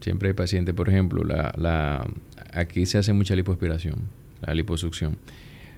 Siempre 0.00 0.28
hay 0.28 0.34
pacientes. 0.34 0.74
Por 0.74 0.88
ejemplo, 0.88 1.24
la, 1.24 1.52
la, 1.56 2.06
aquí 2.52 2.86
se 2.86 2.98
hace 2.98 3.12
mucha 3.12 3.34
lipoaspiración, 3.34 3.96
la 4.42 4.54
liposucción 4.54 5.16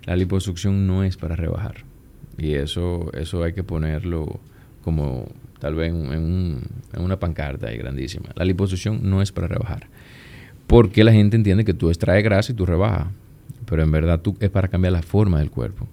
la 0.07 0.17
liposucción 0.17 0.87
no 0.87 1.05
es 1.05 1.17
para 1.17 1.37
rebajar. 1.37 1.77
Y 2.37 2.55
eso, 2.55 3.11
eso 3.15 3.43
hay 3.43 3.53
que 3.53 3.65
ponerlo 3.65 4.41
como 4.83 5.27
tal 5.61 5.77
vez 5.77 5.91
en, 5.91 6.61
una 6.99 7.19
pancarta 7.19 7.69
ahí 7.69 7.79
grandísima. 7.79 8.31
La 8.35 8.45
liposucción 8.45 9.01
no 9.09 9.23
es 9.23 9.33
para 9.33 9.49
rebajar. 9.49 9.87
Porque 10.75 11.05
la 11.05 11.13
gente 11.13 11.37
entiende 11.37 11.65
que 11.65 11.73
tú 11.73 11.89
extraes 11.89 12.25
grasa 12.25 12.51
y 12.51 12.57
tú 12.57 12.67
rebajas. 12.67 13.07
Pero 13.65 13.85
en 13.85 13.93
verdad 13.93 14.21
tú 14.21 14.37
es 14.41 14.51
para 14.51 14.67
cambiar 14.67 14.93
la 14.93 15.03
forma 15.03 15.39
del 15.39 15.49
cuerpo. 15.49 15.87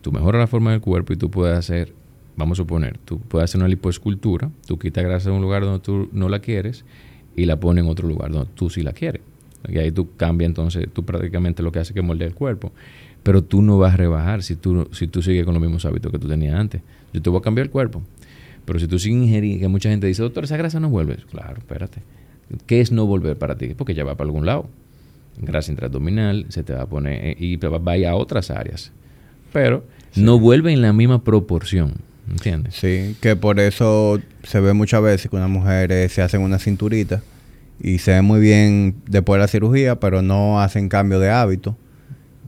Tú 0.00 0.12
mejoras 0.12 0.38
la 0.38 0.46
forma 0.46 0.70
del 0.70 0.80
cuerpo 0.80 1.12
y 1.12 1.16
tú 1.16 1.28
puedes 1.28 1.58
hacer 1.58 1.92
vamos 2.36 2.56
a 2.56 2.62
suponer, 2.62 2.98
tú 2.98 3.18
puedes 3.18 3.50
hacer 3.50 3.58
una 3.60 3.66
lipoescultura, 3.66 4.48
tú 4.64 4.78
quitas 4.78 5.02
grasa 5.02 5.28
en 5.30 5.34
un 5.34 5.42
lugar 5.42 5.64
donde 5.64 5.80
tú 5.80 6.08
no 6.12 6.28
la 6.28 6.38
quieres 6.38 6.84
y 7.34 7.46
la 7.46 7.58
pones 7.58 7.82
en 7.82 7.90
otro 7.90 8.06
lugar 8.06 8.30
donde 8.30 8.48
tú 8.54 8.70
sí 8.70 8.82
la 8.82 8.92
quieres. 8.92 9.22
Y 9.68 9.76
ahí 9.78 9.90
tú 9.90 10.14
cambias 10.16 10.50
entonces, 10.50 10.86
tú 10.92 11.04
prácticamente 11.04 11.64
lo 11.64 11.72
que 11.72 11.80
hace 11.80 11.90
es 11.90 11.94
que 11.94 12.02
moldea 12.02 12.28
el 12.28 12.34
cuerpo. 12.34 12.70
Pero 13.24 13.42
tú 13.42 13.60
no 13.60 13.76
vas 13.76 13.94
a 13.94 13.96
rebajar 13.96 14.44
si 14.44 14.54
tú, 14.54 14.88
si 14.92 15.08
tú 15.08 15.20
sigues 15.20 15.46
con 15.46 15.54
los 15.54 15.60
mismos 15.60 15.84
hábitos 15.84 16.12
que 16.12 16.18
tú 16.20 16.28
tenías 16.28 16.54
antes. 16.54 16.80
Yo 17.12 17.20
te 17.20 17.28
voy 17.28 17.40
a 17.40 17.42
cambiar 17.42 17.66
el 17.66 17.72
cuerpo. 17.72 18.04
Pero 18.64 18.78
si 18.78 18.86
tú 18.86 19.00
sigues 19.00 19.20
ingiriendo, 19.20 19.62
que 19.62 19.66
mucha 19.66 19.90
gente 19.90 20.06
dice, 20.06 20.22
doctor, 20.22 20.44
esa 20.44 20.56
grasa 20.56 20.78
no 20.78 20.90
vuelve. 20.90 21.16
Claro, 21.28 21.56
espérate. 21.58 22.02
¿Qué 22.66 22.80
es 22.80 22.92
no 22.92 23.06
volver 23.06 23.36
para 23.36 23.56
ti? 23.56 23.74
Porque 23.76 23.94
ya 23.94 24.04
va 24.04 24.16
para 24.16 24.28
algún 24.28 24.46
lado. 24.46 24.68
Grasa 25.40 25.70
intraabdominal, 25.70 26.46
se 26.48 26.62
te 26.62 26.72
va 26.72 26.82
a 26.82 26.86
poner 26.86 27.24
eh, 27.24 27.36
y 27.38 27.56
va 27.56 27.92
a 27.92 27.98
ir 27.98 28.06
a 28.06 28.16
otras 28.16 28.50
áreas. 28.50 28.92
Pero 29.52 29.84
no 30.16 30.38
vuelve 30.38 30.72
en 30.72 30.82
la 30.82 30.92
misma 30.92 31.22
proporción. 31.22 31.94
¿Entiendes? 32.30 32.74
Sí, 32.74 33.16
que 33.22 33.36
por 33.36 33.58
eso 33.58 34.20
se 34.42 34.60
ve 34.60 34.74
muchas 34.74 35.02
veces 35.02 35.30
que 35.30 35.36
una 35.36 35.48
mujer 35.48 35.92
eh, 35.92 36.08
se 36.08 36.20
hacen 36.20 36.42
una 36.42 36.58
cinturita 36.58 37.22
y 37.80 37.98
se 37.98 38.12
ve 38.12 38.22
muy 38.22 38.40
bien 38.40 38.96
después 39.06 39.38
de 39.38 39.44
la 39.44 39.48
cirugía, 39.48 39.98
pero 39.98 40.20
no 40.20 40.60
hacen 40.60 40.88
cambio 40.88 41.20
de 41.20 41.30
hábito. 41.30 41.76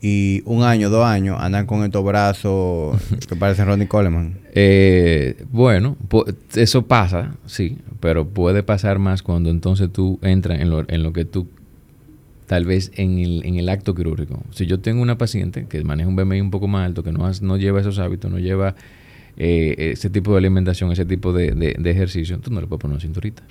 Y 0.03 0.43
un 0.47 0.63
año, 0.63 0.89
dos 0.89 1.05
años, 1.05 1.37
andan 1.41 1.67
con 1.67 1.85
estos 1.85 2.03
brazos 2.05 2.99
que 3.29 3.37
parecen 3.37 3.67
Ronnie 3.67 3.87
Coleman. 3.87 4.39
Eh, 4.55 5.45
bueno, 5.51 5.97
eso 6.55 6.87
pasa, 6.87 7.35
sí, 7.47 7.79
pero 8.01 8.27
puede 8.27 8.63
pasar 8.63 8.99
más 8.99 9.23
cuando 9.23 9.51
entonces 9.51 9.93
tú 9.93 10.19
entras 10.23 10.61
en 10.61 10.71
lo, 10.71 10.85
en 10.89 11.03
lo 11.03 11.13
que 11.13 11.27
tú, 11.27 11.49
tal 12.47 12.65
vez 12.65 12.93
en 12.95 13.19
el, 13.19 13.45
en 13.45 13.57
el 13.57 13.69
acto 13.69 13.95
quirúrgico. 13.95 14.43
Si 14.53 14.67
yo 14.67 14.81
tengo 14.81 15.03
una 15.03 15.19
paciente 15.19 15.67
que 15.69 15.85
maneja 15.85 16.09
un 16.09 16.17
BMI 16.17 16.41
un 16.41 16.51
poco 16.51 16.67
más 16.67 16.87
alto, 16.87 17.03
que 17.03 17.13
no, 17.13 17.31
no 17.43 17.57
lleva 17.59 17.81
esos 17.81 17.99
hábitos, 17.99 18.31
no 18.31 18.39
lleva 18.39 18.75
eh, 19.37 19.93
ese 19.93 20.09
tipo 20.09 20.33
de 20.33 20.39
alimentación, 20.39 20.91
ese 20.93 21.05
tipo 21.05 21.35
de, 21.35 21.51
de 21.53 21.91
ejercicio, 21.91 22.39
tú 22.39 22.51
no 22.51 22.63
le 22.63 22.67
puedes 22.67 22.81
poner 22.81 22.95
una 22.95 23.03
cinturita. 23.03 23.43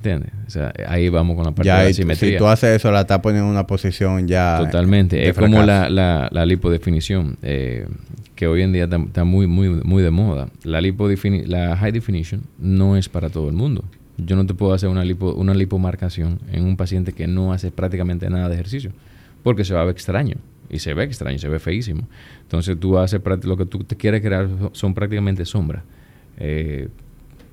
¿Entiendes? 0.00 0.32
O 0.46 0.50
sea, 0.50 0.72
ahí 0.88 1.10
vamos 1.10 1.36
con 1.36 1.44
la 1.44 1.50
parte 1.52 1.70
de 1.70 1.84
la 1.84 1.92
simetría. 1.92 2.32
Si 2.32 2.38
tú 2.38 2.46
haces 2.46 2.76
eso, 2.76 2.90
la 2.90 3.02
estás 3.02 3.18
poniendo 3.18 3.46
en 3.46 3.52
una 3.52 3.66
posición 3.66 4.26
ya. 4.26 4.56
Totalmente. 4.58 5.28
es 5.28 5.36
como 5.36 5.62
la, 5.62 5.90
la, 5.90 6.30
la 6.32 6.46
lipodefinición, 6.46 7.36
eh, 7.42 7.86
que 8.34 8.46
hoy 8.46 8.62
en 8.62 8.72
día 8.72 8.84
está, 8.84 9.24
muy, 9.24 9.46
muy, 9.46 9.68
muy 9.68 10.02
de 10.02 10.10
moda. 10.10 10.48
La, 10.64 10.80
la 10.80 11.76
high 11.76 11.92
definition 11.92 12.44
no 12.58 12.96
es 12.96 13.10
para 13.10 13.28
todo 13.28 13.50
el 13.50 13.54
mundo. 13.54 13.84
Yo 14.16 14.36
no 14.36 14.46
te 14.46 14.54
puedo 14.54 14.72
hacer 14.72 14.88
una, 14.88 15.04
lipo, 15.04 15.34
una 15.34 15.52
lipomarcación 15.52 16.38
en 16.50 16.64
un 16.64 16.78
paciente 16.78 17.12
que 17.12 17.26
no 17.26 17.52
hace 17.52 17.70
prácticamente 17.70 18.30
nada 18.30 18.48
de 18.48 18.54
ejercicio, 18.54 18.92
porque 19.42 19.66
se 19.66 19.74
va 19.74 19.82
a 19.82 19.84
ver 19.84 19.92
extraño. 19.92 20.36
Y 20.70 20.78
se 20.78 20.94
ve 20.94 21.04
extraño, 21.04 21.38
se 21.38 21.48
ve 21.48 21.58
feísimo. 21.58 22.08
Entonces 22.40 22.80
tú 22.80 22.96
haces 22.96 23.20
lo 23.42 23.56
que 23.58 23.66
tú 23.66 23.84
te 23.84 23.96
quieres 23.96 24.22
crear 24.22 24.48
son 24.72 24.94
prácticamente 24.94 25.44
sombras. 25.44 25.82
Eh, 26.38 26.88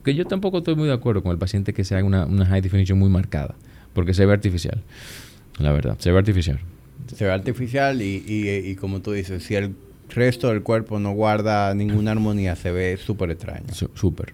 que 0.07 0.15
yo 0.15 0.23
tampoco 0.23 0.59
estoy 0.59 0.73
muy 0.73 0.87
de 0.87 0.93
acuerdo 0.93 1.21
con 1.21 1.33
el 1.33 1.37
paciente 1.37 1.73
que 1.73 1.83
se 1.83 1.93
haga 1.93 2.05
una, 2.05 2.25
una 2.25 2.45
high 2.45 2.61
definition 2.61 2.97
muy 2.97 3.09
marcada, 3.09 3.55
porque 3.91 4.13
se 4.13 4.25
ve 4.25 4.31
artificial, 4.31 4.81
la 5.59 5.73
verdad, 5.73 5.97
se 5.99 6.13
ve 6.13 6.17
artificial. 6.17 6.61
Se 7.13 7.25
ve 7.25 7.31
artificial 7.31 8.01
y, 8.01 8.23
y, 8.25 8.75
como 8.75 9.01
tú 9.01 9.11
dices, 9.11 9.43
si 9.43 9.55
el 9.55 9.75
resto 10.07 10.47
del 10.47 10.63
cuerpo 10.63 10.97
no 10.97 11.11
guarda 11.11 11.75
ninguna 11.75 12.11
armonía, 12.11 12.55
se 12.55 12.71
ve 12.71 12.95
súper 12.95 13.31
extraño. 13.31 13.65
Súper, 13.95 14.33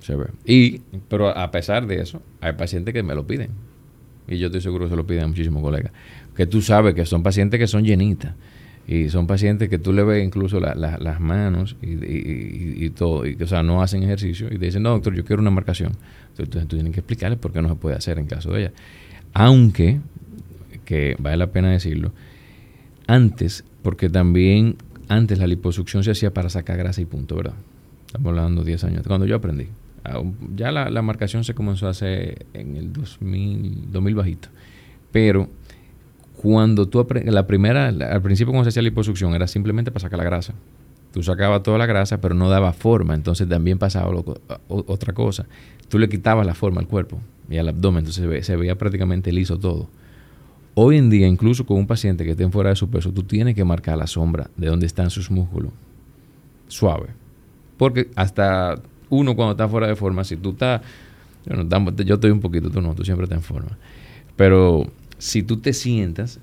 se 0.00 0.16
ve. 0.16 0.26
Y, 0.44 0.80
pero 1.08 1.28
a 1.28 1.52
pesar 1.52 1.86
de 1.86 2.00
eso, 2.00 2.20
hay 2.40 2.54
pacientes 2.54 2.92
que 2.92 3.04
me 3.04 3.14
lo 3.14 3.24
piden. 3.24 3.50
Y 4.26 4.38
yo 4.38 4.48
estoy 4.48 4.60
seguro 4.60 4.86
que 4.86 4.90
se 4.90 4.96
lo 4.96 5.06
piden 5.06 5.22
a 5.22 5.28
muchísimos 5.28 5.62
colegas. 5.62 5.92
Que 6.34 6.48
tú 6.48 6.62
sabes 6.62 6.94
que 6.94 7.06
son 7.06 7.22
pacientes 7.22 7.60
que 7.60 7.68
son 7.68 7.84
llenitas 7.84 8.34
y 8.86 9.08
son 9.10 9.26
pacientes 9.26 9.68
que 9.68 9.78
tú 9.78 9.92
le 9.92 10.02
ves 10.02 10.24
incluso 10.24 10.58
las 10.58 11.20
manos 11.20 11.76
y, 11.80 12.90
todo, 12.90 13.22
o 13.40 13.46
sea, 13.46 13.62
no 13.62 13.82
hacen 13.82 14.02
ejercicio 14.02 14.48
y 14.48 14.58
te 14.58 14.66
dicen, 14.66 14.82
no, 14.82 14.90
doctor, 14.90 15.14
yo 15.14 15.24
quiero 15.24 15.40
una 15.40 15.50
marcación. 15.50 15.92
Entonces 16.30 16.66
tú 16.66 16.76
tienes 16.76 16.92
que 16.92 17.00
explicarles 17.00 17.38
por 17.38 17.52
qué 17.52 17.62
no 17.62 17.68
se 17.68 17.76
puede 17.76 17.96
hacer 17.96 18.18
en 18.18 18.26
caso 18.26 18.52
de 18.52 18.62
ella. 18.62 18.72
Aunque, 19.34 20.00
que 20.84 21.16
vale 21.18 21.36
la 21.36 21.46
pena 21.48 21.70
decirlo, 21.70 22.12
antes, 23.06 23.64
porque 23.82 24.10
también 24.10 24.76
antes 25.08 25.38
la 25.38 25.46
liposucción 25.46 26.02
se 26.02 26.10
hacía 26.10 26.34
para 26.34 26.48
sacar 26.48 26.76
grasa 26.76 27.00
y 27.00 27.04
punto, 27.04 27.36
¿verdad? 27.36 27.54
Estamos 28.06 28.30
hablando 28.30 28.62
de 28.62 28.68
10 28.68 28.84
años, 28.84 29.06
cuando 29.06 29.26
yo 29.26 29.36
aprendí. 29.36 29.68
Ya 30.56 30.72
la, 30.72 30.90
la 30.90 31.02
marcación 31.02 31.44
se 31.44 31.54
comenzó 31.54 31.86
a 31.86 31.90
hacer 31.90 32.46
en 32.52 32.76
el 32.76 32.92
2000, 32.92 33.92
2000 33.92 34.14
bajito. 34.16 34.48
Pero 35.12 35.48
cuando 36.42 36.88
tú 36.88 37.06
la 37.24 37.46
primera, 37.46 37.86
al 37.86 38.20
principio 38.20 38.52
cuando 38.52 38.64
se 38.64 38.70
hacía 38.70 38.82
la 38.82 38.88
liposucción 38.88 39.32
era 39.34 39.46
simplemente 39.46 39.92
para 39.92 40.02
sacar 40.02 40.18
la 40.18 40.24
grasa. 40.24 40.54
Tú 41.12 41.22
sacabas 41.22 41.62
toda 41.62 41.78
la 41.78 41.86
grasa, 41.86 42.20
pero 42.20 42.34
no 42.34 42.50
daba 42.50 42.72
forma. 42.72 43.14
Entonces 43.14 43.48
también 43.48 43.78
pasaba 43.78 44.10
otra 44.66 45.12
cosa. 45.12 45.46
Tú 45.88 46.00
le 46.00 46.08
quitabas 46.08 46.44
la 46.44 46.54
forma 46.54 46.80
al 46.80 46.88
cuerpo 46.88 47.20
y 47.48 47.58
al 47.58 47.68
abdomen. 47.68 48.00
Entonces 48.00 48.44
se, 48.44 48.56
veía 48.56 48.76
prácticamente 48.76 49.30
liso 49.30 49.56
todo. 49.56 49.88
Hoy 50.74 50.98
en 50.98 51.10
día, 51.10 51.28
incluso 51.28 51.64
con 51.64 51.76
un 51.76 51.86
paciente 51.86 52.24
que 52.24 52.32
esté 52.32 52.48
fuera 52.48 52.70
de 52.70 52.76
su 52.76 52.90
peso, 52.90 53.12
tú 53.12 53.22
tienes 53.22 53.54
que 53.54 53.62
marcar 53.62 53.96
la 53.96 54.08
sombra 54.08 54.50
de 54.56 54.66
dónde 54.66 54.86
están 54.86 55.10
sus 55.10 55.30
músculos. 55.30 55.70
Suave. 56.66 57.10
Porque 57.76 58.10
hasta 58.16 58.80
uno 59.10 59.36
cuando 59.36 59.52
está 59.52 59.68
fuera 59.68 59.86
de 59.86 59.94
forma, 59.94 60.24
si 60.24 60.36
tú 60.36 60.50
estás... 60.50 60.80
yo 62.04 62.14
estoy 62.14 62.32
un 62.32 62.40
poquito, 62.40 62.68
tú 62.68 62.80
no, 62.80 62.96
tú 62.96 63.04
siempre 63.04 63.24
estás 63.24 63.38
en 63.38 63.44
forma. 63.44 63.78
Pero 64.34 64.90
si 65.22 65.44
tú 65.44 65.58
te 65.58 65.72
sientas, 65.72 66.40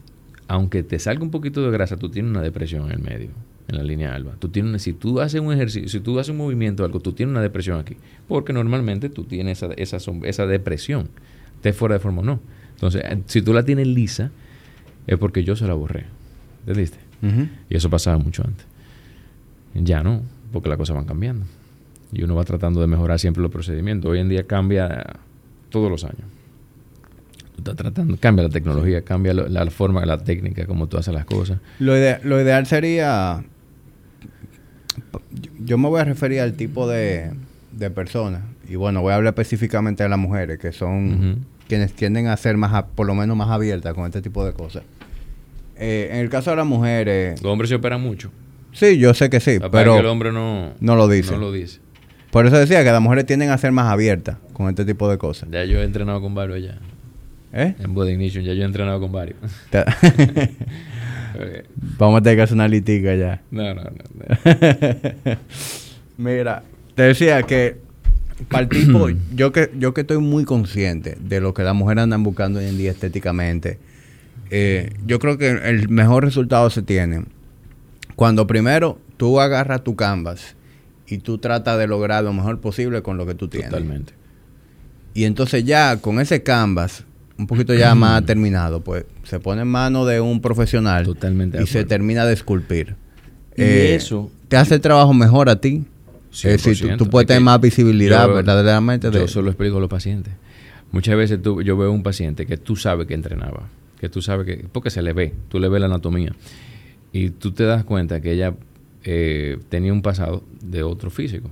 aunque 0.48 0.84
te 0.84 1.00
salga 1.00 1.22
un 1.22 1.32
poquito 1.32 1.62
de 1.62 1.70
grasa, 1.70 1.98
tú 1.98 2.10
tienes 2.10 2.32
una 2.32 2.42
depresión 2.42 2.86
en 2.86 2.92
el 2.94 3.00
medio, 3.00 3.32
en 3.68 3.76
la 3.76 3.84
línea 3.84 4.16
alba. 4.16 4.38
Tú 4.40 4.48
tienes 4.48 4.84
si 4.84 4.94
tú 4.94 5.20
haces 5.20 5.42
un 5.42 5.52
ejercicio, 5.52 5.90
si 5.90 6.00
tú 6.00 6.18
haces 6.18 6.30
un 6.30 6.38
movimiento 6.38 6.84
o 6.84 6.86
algo, 6.86 7.02
tú 7.02 7.12
tienes 7.12 7.34
una 7.34 7.42
depresión 7.42 7.78
aquí. 7.78 7.98
Porque 8.30 8.54
normalmente 8.54 9.10
tú 9.10 9.26
tienes 9.26 9.62
esa, 9.62 9.74
esa, 9.74 10.12
esa 10.24 10.46
depresión. 10.46 11.10
Estés 11.56 11.76
fuera 11.76 11.96
de 11.96 12.00
forma 12.00 12.22
o 12.22 12.24
no. 12.24 12.40
Entonces, 12.76 13.04
eh, 13.04 13.22
si 13.26 13.42
tú 13.42 13.54
la 13.54 13.66
tienes 13.66 13.86
lisa, 13.86 14.32
es 15.08 15.18
porque 15.18 15.44
yo 15.44 15.58
se 15.58 15.68
la 15.68 15.74
borré. 15.74 16.06
¿Entendiste? 16.62 17.00
Y 17.70 17.76
eso 17.76 17.90
pasaba 17.90 18.18
mucho 18.18 18.46
antes. 18.48 18.66
Ya 19.74 20.04
no, 20.04 20.24
porque 20.54 20.70
las 20.70 20.78
cosas 20.78 20.96
van 20.96 21.04
cambiando. 21.04 21.46
Y 22.14 22.24
uno 22.24 22.34
va 22.34 22.46
tratando 22.46 22.80
de 22.80 22.88
mejorar 22.88 23.20
siempre 23.20 23.44
los 23.44 23.52
procedimientos. 23.52 24.10
Hoy 24.10 24.20
en 24.20 24.30
día 24.30 24.48
cambia 24.48 25.20
todos 25.70 25.92
los 25.92 26.06
años 26.06 26.39
tratando, 27.62 28.18
cambia 28.20 28.44
la 28.44 28.50
tecnología, 28.50 29.02
cambia 29.04 29.34
la 29.34 29.70
forma, 29.70 30.06
la 30.06 30.18
técnica, 30.18 30.66
como 30.66 30.88
tú 30.88 30.98
haces 30.98 31.14
las 31.14 31.26
cosas. 31.26 31.60
Lo, 31.80 31.94
lo 32.24 32.42
ideal 32.42 32.66
sería, 32.66 33.44
yo 35.60 35.78
me 35.78 35.90
voy 35.90 36.02
a 36.02 36.04
referir 36.04 36.42
al 36.42 36.54
tipo 36.54 36.88
de, 36.88 37.32
de 37.72 37.90
personas, 37.90 38.42
y 38.68 38.76
bueno, 38.76 39.02
voy 39.02 39.14
a 39.14 39.16
hablar 39.16 39.32
específicamente 39.32 40.04
de 40.04 40.10
las 40.10 40.20
mujeres, 40.20 40.60
que 40.60 40.72
son 40.72 41.46
quienes 41.68 41.94
tienden 41.94 42.28
a 42.28 42.38
ser 42.38 42.58
más, 42.58 42.84
por 42.96 43.06
lo 43.08 43.16
menos 43.16 43.38
más 43.38 43.50
abiertas 43.50 43.94
con 43.94 44.06
este 44.06 44.22
tipo 44.22 44.46
de 44.46 44.54
cosas. 44.54 44.84
Eh, 45.78 46.10
en 46.12 46.18
el 46.18 46.30
caso 46.30 46.50
de 46.50 46.58
las 46.58 46.66
mujeres... 46.66 47.42
Los 47.42 47.52
hombres 47.52 47.70
se 47.70 47.76
operan 47.76 48.02
mucho. 48.02 48.32
Sí, 48.74 48.98
yo 48.98 49.14
sé 49.14 49.30
que 49.30 49.40
sí, 49.40 49.60
pero... 49.72 49.98
el 49.98 50.06
hombre 50.06 50.32
no, 50.32 50.74
no 50.80 50.96
lo 50.96 51.08
dice. 51.08 51.32
No 51.32 51.38
lo 51.38 51.52
dice. 51.52 51.80
Por 52.32 52.46
eso 52.46 52.58
decía 52.58 52.84
que 52.84 52.92
las 52.92 53.02
mujeres 53.02 53.26
tienden 53.26 53.50
a 53.50 53.58
ser 53.58 53.72
más 53.72 53.92
abiertas 53.92 54.38
con 54.54 54.70
este 54.70 54.86
tipo 54.86 55.10
de 55.10 55.18
cosas. 55.18 55.50
Ya 55.52 55.64
yo 55.66 55.80
he 55.80 55.84
entrenado 55.84 56.22
con 56.22 56.36
varios 56.36 56.62
ya. 56.62 56.78
¿Eh? 57.52 57.76
En 57.80 57.94
Body 57.94 58.12
Ignition, 58.12 58.44
ya 58.44 58.54
yo 58.54 58.62
he 58.62 58.66
entrenado 58.66 59.00
con 59.00 59.12
varios. 59.12 59.38
Vamos 61.98 62.20
a 62.20 62.22
tener 62.22 62.38
que 62.38 62.42
hacer 62.44 62.56
una 62.56 62.68
litica 62.68 63.16
ya. 63.16 63.42
No, 63.50 63.74
no, 63.74 63.84
no. 63.84 63.92
Mira, 66.18 66.64
te 66.96 67.04
decía 67.04 67.42
que 67.44 67.78
para 68.50 68.64
el 68.64 68.70
tipo, 68.70 69.08
yo 69.36 69.52
que, 69.52 69.72
yo 69.78 69.94
que 69.94 70.02
estoy 70.02 70.20
muy 70.20 70.46
consciente 70.46 71.18
de 71.20 71.42
lo 71.42 71.54
que 71.54 71.64
las 71.64 71.76
mujeres 71.76 72.04
andan 72.04 72.24
buscando 72.24 72.60
hoy 72.60 72.66
en 72.66 72.78
día 72.78 72.92
estéticamente, 72.92 73.80
eh, 74.52 74.94
yo 75.06 75.20
creo 75.20 75.38
que 75.38 75.50
el 75.50 75.90
mejor 75.90 76.24
resultado 76.24 76.70
se 76.70 76.82
tiene 76.82 77.24
cuando 78.16 78.48
primero 78.48 79.00
tú 79.18 79.40
agarras 79.40 79.84
tu 79.84 79.96
canvas 79.96 80.56
y 81.08 81.20
tú 81.20 81.38
tratas 81.38 81.78
de 81.78 81.88
lograr 81.88 82.24
lo 82.24 82.34
mejor 82.34 82.60
posible 82.60 83.02
con 83.02 83.18
lo 83.18 83.26
que 83.26 83.36
tú 83.36 83.48
tienes. 83.48 83.70
Totalmente. 83.70 84.14
Y 85.14 85.24
entonces 85.24 85.64
ya 85.64 85.98
con 85.98 86.20
ese 86.20 86.44
canvas 86.44 87.06
un 87.40 87.48
poquito 87.48 87.74
ya 87.74 87.96
más 87.96 88.26
terminado, 88.26 88.82
pues 88.84 89.06
se 89.24 89.40
pone 89.40 89.62
en 89.62 89.70
manos 89.70 90.06
de 90.08 90.20
un 90.20 90.42
profesional 90.42 91.06
Totalmente 91.06 91.64
y 91.64 91.68
se 91.68 91.86
termina 91.86 92.26
de 92.26 92.34
esculpir. 92.34 92.96
Y 93.56 93.64
eh, 93.64 93.96
eso 93.96 94.30
te 94.50 94.58
hace 94.58 94.76
el 94.76 94.82
trabajo 94.82 95.14
mejor 95.14 95.50
a 95.50 95.60
ti. 95.60 95.86
Decir, 96.44 96.96
tú, 96.98 97.10
puedes 97.10 97.28
tener 97.28 97.42
más 97.42 97.60
visibilidad 97.60 98.28
verdaderamente. 98.28 99.10
Yo 99.12 99.28
solo 99.28 99.50
explico 99.50 99.78
a 99.78 99.80
los 99.80 99.90
pacientes. 99.90 100.34
Muchas 100.92 101.16
veces 101.16 101.42
tú, 101.42 101.62
yo 101.62 101.78
veo 101.78 101.92
un 101.92 102.04
paciente 102.04 102.46
que 102.46 102.58
tú 102.58 102.76
sabes 102.76 103.08
que 103.08 103.14
entrenaba, 103.14 103.70
que 104.00 104.10
tú 104.10 104.22
sabes 104.22 104.46
que, 104.46 104.66
porque 104.72 104.90
se 104.90 105.02
le 105.02 105.14
ve, 105.14 105.34
tú 105.48 105.60
le 105.60 105.70
ves 105.70 105.80
la 105.80 105.88
anatomía, 105.88 106.36
y 107.14 107.30
tú 107.30 107.52
te 107.52 107.64
das 107.64 107.84
cuenta 107.84 108.22
que 108.22 108.34
ella 108.34 108.54
eh, 109.04 109.58
tenía 109.70 109.94
un 109.94 110.02
pasado 110.02 110.44
de 110.62 110.84
otro 110.84 111.10
físico. 111.10 111.50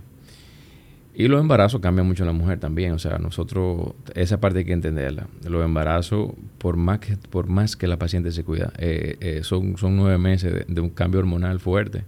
Y 1.19 1.27
los 1.29 1.41
embarazos 1.41 1.81
cambian 1.81 2.05
mucho 2.05 2.21
en 2.21 2.27
la 2.27 2.33
mujer 2.33 2.59
también. 2.59 2.91
O 2.91 2.99
sea, 2.99 3.17
nosotros, 3.17 3.95
esa 4.13 4.39
parte 4.39 4.59
hay 4.59 4.65
que 4.65 4.73
entenderla. 4.73 5.25
Los 5.49 5.65
embarazos, 5.65 6.29
por 6.59 6.77
más 6.77 6.99
que, 6.99 7.17
por 7.17 7.47
más 7.47 7.75
que 7.75 7.87
la 7.87 7.97
paciente 7.97 8.31
se 8.31 8.43
cuida, 8.43 8.71
eh, 8.77 9.17
eh, 9.19 9.39
son, 9.41 9.77
son 9.77 9.97
nueve 9.97 10.19
meses 10.19 10.67
de, 10.67 10.79
un 10.79 10.91
cambio 10.91 11.19
hormonal 11.19 11.59
fuerte. 11.59 12.03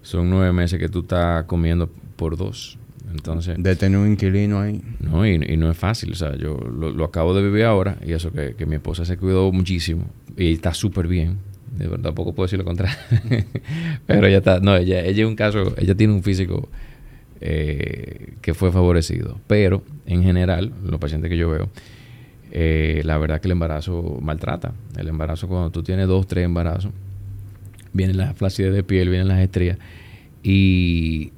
Son 0.00 0.30
nueve 0.30 0.54
meses 0.54 0.78
que 0.78 0.88
tú 0.88 1.00
estás 1.00 1.44
comiendo 1.44 1.90
por 2.16 2.38
dos. 2.38 2.78
Entonces, 3.10 3.62
De 3.62 3.76
tener 3.76 3.98
un 3.98 4.12
inquilino 4.12 4.60
ahí. 4.60 4.80
no, 5.00 5.26
y, 5.26 5.34
y 5.34 5.58
no 5.58 5.70
es 5.70 5.76
fácil. 5.76 6.12
O 6.12 6.14
sea, 6.14 6.34
yo 6.34 6.56
lo, 6.56 6.90
lo 6.90 7.04
acabo 7.04 7.34
de 7.34 7.42
vivir 7.42 7.64
ahora 7.64 7.98
y 8.02 8.12
eso 8.12 8.32
que, 8.32 8.54
que 8.54 8.64
mi 8.64 8.76
esposa 8.76 9.04
se 9.04 9.18
cuidó 9.18 9.52
muchísimo 9.52 10.06
y 10.38 10.54
está 10.54 10.72
súper 10.72 11.06
bien. 11.06 11.36
De 11.76 11.86
verdad, 11.86 12.04
tampoco 12.04 12.34
puedo 12.34 12.46
decir 12.46 12.58
lo 12.58 12.64
contrario. 12.64 12.96
Pero 14.06 14.26
ella 14.26 14.38
está, 14.38 14.58
no, 14.60 14.74
ella, 14.74 15.04
ella 15.04 15.24
es 15.24 15.28
un 15.28 15.36
caso, 15.36 15.74
ella 15.76 15.94
tiene 15.94 16.14
un 16.14 16.22
físico 16.22 16.70
eh, 17.40 18.34
que 18.40 18.54
fue 18.54 18.72
favorecido. 18.72 19.40
Pero 19.46 19.82
en 20.06 20.22
general, 20.22 20.72
los 20.84 20.98
pacientes 20.98 21.30
que 21.30 21.36
yo 21.36 21.50
veo, 21.50 21.68
eh, 22.50 23.02
la 23.04 23.18
verdad 23.18 23.40
que 23.40 23.48
el 23.48 23.52
embarazo 23.52 24.18
maltrata. 24.20 24.72
El 24.96 25.08
embarazo, 25.08 25.48
cuando 25.48 25.70
tú 25.70 25.82
tienes 25.82 26.08
dos, 26.08 26.26
tres 26.26 26.44
embarazos, 26.44 26.92
viene 27.92 28.14
la 28.14 28.34
flacidez 28.34 28.72
de 28.72 28.82
piel, 28.82 29.08
vienen 29.08 29.28
las 29.28 29.40
estrías. 29.40 29.78
Y 30.42 31.32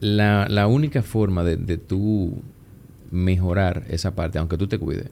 la, 0.00 0.48
la 0.48 0.66
única 0.66 1.02
forma 1.02 1.44
de, 1.44 1.56
de 1.56 1.78
tú 1.78 2.42
mejorar 3.10 3.84
esa 3.88 4.14
parte, 4.14 4.38
aunque 4.38 4.56
tú 4.56 4.66
te 4.66 4.78
cuides, 4.78 5.10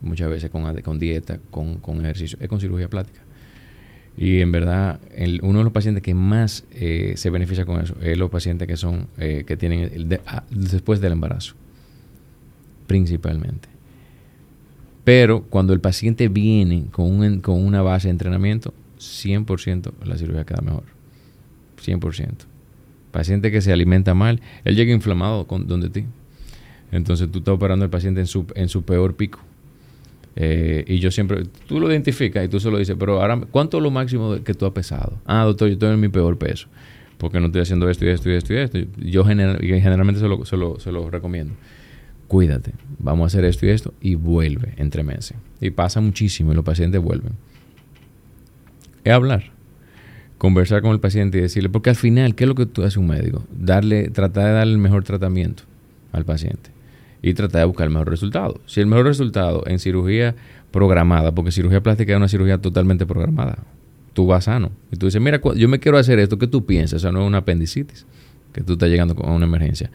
muchas 0.00 0.30
veces 0.30 0.50
con, 0.50 0.80
con 0.82 0.98
dieta, 0.98 1.40
con, 1.50 1.78
con 1.78 2.00
ejercicio, 2.00 2.38
es 2.40 2.48
con 2.48 2.60
cirugía 2.60 2.88
plástica. 2.88 3.20
Y 4.18 4.40
en 4.40 4.50
verdad, 4.50 4.98
uno 5.42 5.58
de 5.58 5.64
los 5.64 5.72
pacientes 5.72 6.02
que 6.02 6.12
más 6.12 6.64
eh, 6.72 7.12
se 7.16 7.30
beneficia 7.30 7.64
con 7.64 7.80
eso 7.80 7.94
es 8.02 8.18
los 8.18 8.30
pacientes 8.30 8.66
que 8.66 8.76
son 8.76 9.06
eh, 9.16 9.44
que 9.46 9.56
tienen 9.56 10.18
ah, 10.26 10.42
después 10.50 11.00
del 11.00 11.12
embarazo, 11.12 11.54
principalmente. 12.88 13.68
Pero 15.04 15.44
cuando 15.44 15.72
el 15.72 15.80
paciente 15.80 16.26
viene 16.26 16.86
con, 16.90 17.06
un 17.06 17.40
con 17.40 17.64
una 17.64 17.80
base 17.80 18.08
de 18.08 18.12
entrenamiento, 18.12 18.74
100% 18.98 19.92
la 20.04 20.18
cirugía 20.18 20.44
queda 20.44 20.62
mejor. 20.62 20.82
100%. 21.80 22.28
Paciente 23.12 23.52
que 23.52 23.60
se 23.60 23.72
alimenta 23.72 24.14
mal, 24.14 24.40
él 24.64 24.74
llega 24.74 24.92
inflamado 24.92 25.46
con, 25.46 25.68
donde 25.68 25.90
ti. 25.90 26.06
Entonces 26.90 27.30
tú 27.30 27.38
estás 27.38 27.54
operando 27.54 27.84
al 27.84 27.90
paciente 27.90 28.20
en 28.20 28.26
su, 28.26 28.46
en 28.56 28.68
su 28.68 28.82
peor 28.82 29.14
pico. 29.14 29.38
Eh, 30.40 30.84
y 30.86 31.00
yo 31.00 31.10
siempre, 31.10 31.46
tú 31.66 31.80
lo 31.80 31.90
identificas 31.90 32.44
y 32.44 32.48
tú 32.48 32.60
se 32.60 32.70
lo 32.70 32.78
dices, 32.78 32.94
pero 32.96 33.20
ahora, 33.20 33.40
¿cuánto 33.50 33.78
es 33.78 33.82
lo 33.82 33.90
máximo 33.90 34.36
que 34.44 34.54
tú 34.54 34.66
has 34.66 34.72
pesado? 34.72 35.18
Ah, 35.26 35.42
doctor, 35.42 35.66
yo 35.66 35.72
estoy 35.72 35.92
en 35.92 35.98
mi 35.98 36.08
peor 36.08 36.38
peso, 36.38 36.68
porque 37.16 37.40
no 37.40 37.46
estoy 37.46 37.62
haciendo 37.62 37.90
esto 37.90 38.04
y 38.04 38.10
esto 38.10 38.30
y 38.30 38.34
esto 38.34 38.54
y 38.54 38.56
esto. 38.58 38.78
Yo 38.98 39.24
general- 39.24 39.58
generalmente 39.60 40.20
se 40.20 40.28
lo, 40.28 40.44
se, 40.44 40.56
lo, 40.56 40.78
se 40.78 40.92
lo 40.92 41.10
recomiendo. 41.10 41.54
Cuídate, 42.28 42.72
vamos 43.00 43.24
a 43.24 43.26
hacer 43.26 43.44
esto 43.46 43.66
y 43.66 43.70
esto, 43.70 43.94
y 44.00 44.14
vuelve 44.14 44.74
entre 44.76 45.02
meses. 45.02 45.36
Y 45.60 45.70
pasa 45.70 46.00
muchísimo 46.00 46.52
y 46.52 46.54
los 46.54 46.64
pacientes 46.64 47.02
vuelven. 47.02 47.32
Es 49.02 49.12
hablar, 49.12 49.50
conversar 50.36 50.82
con 50.82 50.92
el 50.92 51.00
paciente 51.00 51.38
y 51.38 51.40
decirle, 51.40 51.68
porque 51.68 51.90
al 51.90 51.96
final, 51.96 52.36
¿qué 52.36 52.44
es 52.44 52.48
lo 52.48 52.54
que 52.54 52.66
tú 52.66 52.82
haces 52.82 52.96
un 52.96 53.08
médico? 53.08 53.44
Darle, 53.58 54.10
tratar 54.10 54.44
de 54.44 54.52
darle 54.52 54.74
el 54.74 54.78
mejor 54.78 55.02
tratamiento 55.02 55.64
al 56.12 56.24
paciente 56.24 56.70
y 57.22 57.34
tratar 57.34 57.60
de 57.60 57.66
buscar 57.66 57.86
el 57.86 57.92
mejor 57.92 58.10
resultado. 58.10 58.60
Si 58.66 58.80
el 58.80 58.86
mejor 58.86 59.06
resultado 59.06 59.62
en 59.66 59.78
cirugía 59.78 60.34
programada, 60.70 61.32
porque 61.34 61.50
cirugía 61.50 61.82
plástica 61.82 62.12
es 62.12 62.16
una 62.16 62.28
cirugía 62.28 62.58
totalmente 62.58 63.06
programada, 63.06 63.58
tú 64.12 64.26
vas 64.26 64.44
sano. 64.44 64.70
Y 64.92 64.96
tú 64.96 65.06
dices, 65.06 65.20
mira, 65.20 65.40
yo 65.56 65.68
me 65.68 65.78
quiero 65.78 65.98
hacer 65.98 66.18
esto, 66.18 66.38
¿qué 66.38 66.46
tú 66.46 66.64
piensas? 66.66 66.96
O 66.96 67.00
sea, 67.00 67.12
no 67.12 67.22
es 67.22 67.26
una 67.26 67.38
apendicitis, 67.38 68.06
que 68.52 68.62
tú 68.62 68.74
estás 68.74 68.88
llegando 68.88 69.14
con 69.14 69.30
una 69.30 69.46
emergencia. 69.46 69.90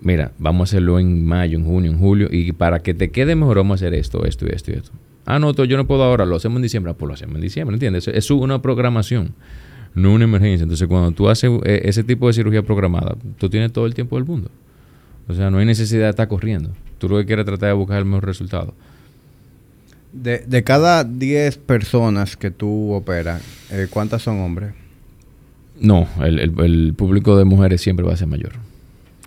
Mira, 0.00 0.32
vamos 0.38 0.60
a 0.60 0.64
hacerlo 0.70 0.98
en 0.98 1.26
mayo, 1.26 1.58
en 1.58 1.64
junio, 1.64 1.90
en 1.90 1.98
julio, 1.98 2.28
y 2.30 2.52
para 2.52 2.80
que 2.80 2.94
te 2.94 3.10
quede 3.10 3.34
mejor 3.34 3.56
vamos 3.56 3.82
a 3.82 3.86
hacer 3.86 3.94
esto, 3.94 4.24
esto 4.24 4.46
y 4.46 4.50
esto 4.50 4.70
y 4.70 4.74
esto. 4.74 4.92
Ah, 5.26 5.38
no, 5.38 5.52
yo 5.52 5.76
no 5.76 5.86
puedo 5.86 6.04
ahora, 6.04 6.24
lo 6.24 6.36
hacemos 6.36 6.56
en 6.56 6.62
diciembre. 6.62 6.92
Ah, 6.92 6.96
pues 6.96 7.06
lo 7.06 7.14
hacemos 7.14 7.34
en 7.34 7.42
diciembre, 7.42 7.74
¿entiendes? 7.74 8.08
Es 8.08 8.30
una 8.30 8.62
programación, 8.62 9.34
no 9.94 10.14
una 10.14 10.24
emergencia. 10.24 10.62
Entonces, 10.62 10.88
cuando 10.88 11.10
tú 11.12 11.28
haces 11.28 11.50
eh, 11.64 11.82
ese 11.84 12.02
tipo 12.02 12.28
de 12.28 12.32
cirugía 12.32 12.62
programada, 12.62 13.14
tú 13.36 13.50
tienes 13.50 13.72
todo 13.72 13.84
el 13.84 13.92
tiempo 13.92 14.16
del 14.16 14.24
mundo. 14.24 14.50
O 15.28 15.34
sea, 15.34 15.50
no 15.50 15.58
hay 15.58 15.66
necesidad 15.66 16.04
de 16.04 16.10
estar 16.10 16.28
corriendo. 16.28 16.70
Tú 16.98 17.08
lo 17.08 17.18
que 17.18 17.26
quieres 17.26 17.42
es 17.44 17.46
tratar 17.46 17.68
de 17.68 17.74
buscar 17.74 17.98
el 17.98 18.04
mejor 18.06 18.24
resultado. 18.26 18.74
De, 20.12 20.38
de 20.38 20.64
cada 20.64 21.04
10 21.04 21.58
personas 21.58 22.36
que 22.36 22.50
tú 22.50 22.92
operas, 22.92 23.42
eh, 23.70 23.86
¿cuántas 23.90 24.22
son 24.22 24.40
hombres? 24.40 24.72
No, 25.80 26.08
el, 26.24 26.38
el- 26.40 26.60
el 26.60 26.94
público 26.96 27.36
de 27.36 27.44
mujeres 27.44 27.80
siempre 27.82 28.04
va 28.06 28.14
a 28.14 28.16
ser 28.16 28.26
mayor. 28.26 28.52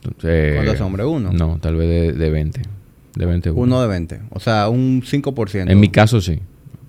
Entonces, 0.04 0.56
¿Cuántos 0.56 0.82
hombres? 0.82 1.06
¿Uno? 1.06 1.32
No, 1.32 1.60
tal 1.62 1.76
vez 1.76 1.88
de, 1.88 2.14
de 2.14 2.30
20. 2.32 2.62
De 3.16 3.26
20 3.26 3.52
Uno 3.52 3.82
de 3.82 3.88
20. 3.88 4.20
O 4.32 4.40
sea, 4.40 4.68
un 4.70 5.02
5%. 5.04 5.70
En 5.70 5.80
mi 5.80 5.90
caso 5.90 6.20
sí. 6.20 6.40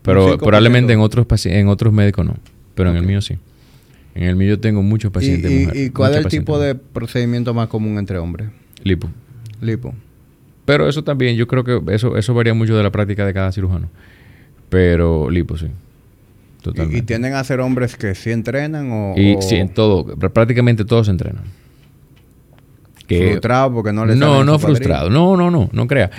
Pero 0.03 0.37
5%. 0.37 0.39
probablemente 0.39 0.93
en 0.95 1.01
otros 1.01 1.27
en 1.47 1.69
otros 1.69 1.93
médicos 1.93 2.25
no. 2.25 2.37
Pero 2.75 2.91
en 2.91 2.97
el 2.97 3.03
mío 3.05 3.21
sí. 3.21 3.37
En 4.15 4.25
el 4.25 4.37
mío 4.37 4.49
yo 4.51 4.61
tengo 4.61 4.83
muchos 4.83 5.11
¿Y, 5.11 5.13
pacientes 5.13 5.51
y- 5.51 5.55
mujeres, 5.67 5.87
y 5.87 5.91
cuál 5.91 6.13
es 6.15 6.19
el 6.25 6.27
tipo 6.29 6.59
de 6.59 6.75
procedimiento 6.75 7.53
más 7.55 7.69
común 7.69 7.99
entre 7.99 8.19
hombres? 8.19 8.49
Lipo. 8.83 9.09
Lipo. 9.61 9.95
Pero 10.65 10.89
eso 10.89 11.03
también, 11.05 11.37
yo 11.37 11.47
creo 11.49 11.65
que 11.65 11.81
eso, 11.95 12.17
eso 12.17 12.35
varía 12.35 12.55
mucho 12.55 12.77
de 12.77 12.83
la 12.83 12.91
práctica 12.93 13.27
de 13.27 13.33
cada 13.35 13.51
cirujano. 13.53 13.89
Pero 14.69 15.29
lipo 15.31 15.57
sí. 15.59 15.67
¿Y, 15.67 16.63
Totalmente. 16.63 16.99
y 16.99 17.03
tienden 17.03 17.35
a 17.35 17.43
ser 17.45 17.61
hombres 17.61 17.97
que 17.97 18.15
sí 18.15 18.31
entrenan 18.31 18.91
o, 18.93 19.15
Y 19.17 19.35
o 19.35 19.43
sí, 19.43 19.57
en 19.57 19.69
todo, 19.75 20.07
pr- 20.07 20.31
prácticamente 20.31 20.85
todos 20.85 21.09
entrenan. 21.09 21.43
Que, 23.07 23.31
frustrados 23.33 23.73
porque 23.73 23.93
no 23.93 24.07
les 24.07 24.17
no, 24.17 24.45
no 24.45 24.59
frustrado. 24.59 25.11
No, 25.11 25.37
no, 25.37 25.51
no, 25.51 25.69
no 25.73 25.87
crea. 25.89 26.11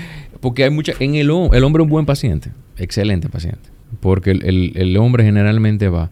Porque 0.41 0.65
hay 0.65 0.69
mucha. 0.69 0.91
En 0.99 1.15
el, 1.15 1.29
el 1.53 1.63
hombre 1.63 1.81
es 1.81 1.85
un 1.85 1.89
buen 1.89 2.05
paciente. 2.05 2.51
Excelente 2.77 3.29
paciente. 3.29 3.69
Porque 4.01 4.31
el, 4.31 4.43
el- 4.45 4.71
el 4.75 4.97
hombre 4.97 5.23
generalmente 5.23 5.87
va 5.87 6.11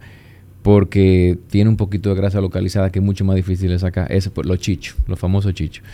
porque 0.62 1.36
tiene 1.50 1.68
un 1.68 1.76
poquito 1.76 2.08
de 2.10 2.14
grasa 2.16 2.40
localizada 2.40 2.90
que 2.90 3.00
es 3.00 3.04
mucho 3.04 3.24
más 3.24 3.36
difícil 3.36 3.68
de 3.68 3.78
sacar. 3.78 4.10
Es 4.10 4.28
por 4.30 4.46
los 4.46 4.58
chichos, 4.58 4.96
los 5.06 5.18
famosos 5.18 5.52
chichos. 5.54 5.84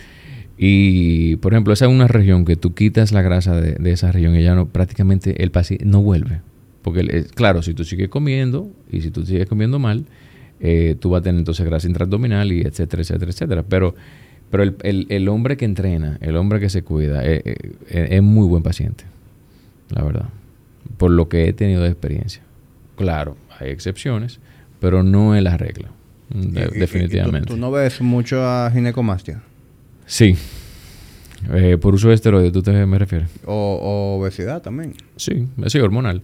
Y, 0.61 1.37
por 1.37 1.53
ejemplo, 1.53 1.71
esa 1.71 1.85
es 1.85 1.91
una 1.91 2.07
región 2.09 2.43
que 2.43 2.57
tú 2.57 2.73
quitas 2.73 3.13
la 3.13 3.21
grasa 3.21 3.55
de, 3.59 3.73
de 3.75 3.91
esa 3.91 4.11
región 4.11 4.35
y 4.35 4.43
ya 4.43 4.55
no, 4.55 4.65
prácticamente 4.67 5.41
el 5.41 5.51
paciente 5.51 5.85
no 5.85 6.01
vuelve. 6.01 6.41
Porque, 6.81 7.07
es- 7.09 7.31
claro, 7.31 7.61
si 7.61 7.73
tú 7.73 7.85
sigues 7.85 8.09
comiendo 8.09 8.69
y 8.91 8.99
si 8.99 9.09
tú 9.09 9.25
sigues 9.25 9.47
comiendo 9.47 9.79
mal, 9.79 10.03
eh, 10.59 10.97
tú 10.99 11.11
vas 11.11 11.21
a 11.21 11.23
tener 11.23 11.39
entonces 11.39 11.65
grasa 11.65 11.87
intraabdominal 11.87 12.51
y 12.51 12.59
etcétera, 12.61 13.01
etcétera, 13.03 13.31
etcétera. 13.31 13.63
Pero, 13.69 13.95
pero 14.51 14.63
el, 14.63 14.75
el- 14.83 15.05
el 15.09 15.29
hombre 15.29 15.55
que 15.55 15.63
entrena, 15.63 16.17
el 16.19 16.35
hombre 16.35 16.59
que 16.59 16.69
se 16.69 16.81
cuida, 16.81 17.23
eh, 17.25 17.41
eh, 17.45 17.55
eh, 17.89 18.07
es 18.11 18.21
muy 18.21 18.45
buen 18.45 18.61
paciente, 18.61 19.05
la 19.95 20.03
verdad. 20.03 20.25
Por 20.97 21.11
lo 21.11 21.29
que 21.29 21.47
he 21.47 21.53
tenido 21.53 21.83
de 21.83 21.89
experiencia. 21.89 22.41
Claro, 22.97 23.37
hay 23.59 23.69
excepciones, 23.69 24.41
pero 24.81 25.03
no 25.03 25.35
es 25.35 25.41
la 25.43 25.55
regla. 25.55 25.87
de- 26.29 26.37
Y- 26.37 26.41
y- 26.43 26.59
y- 26.73 26.75
y 26.75 26.79
definitivamente. 26.79 27.47
¿tú, 27.47 27.53
tú 27.53 27.59
no 27.59 27.71
ves 27.71 28.01
mucho 28.01 28.45
a 28.45 28.69
ginecomastia? 28.71 29.41
Sí. 30.09 30.35
Eh, 31.53 31.77
por 31.79 31.93
uso 31.93 32.09
de 32.09 32.15
esteroides, 32.15 32.51
¿tú 32.51 32.63
te 32.63 32.71
me 32.87 32.97
refieres? 32.97 33.29
O, 33.45 33.53
o 33.53 34.19
obesidad 34.19 34.61
también. 34.61 34.93
Sí, 35.15 35.47
sí, 35.67 35.77
hormonal. 35.79 36.23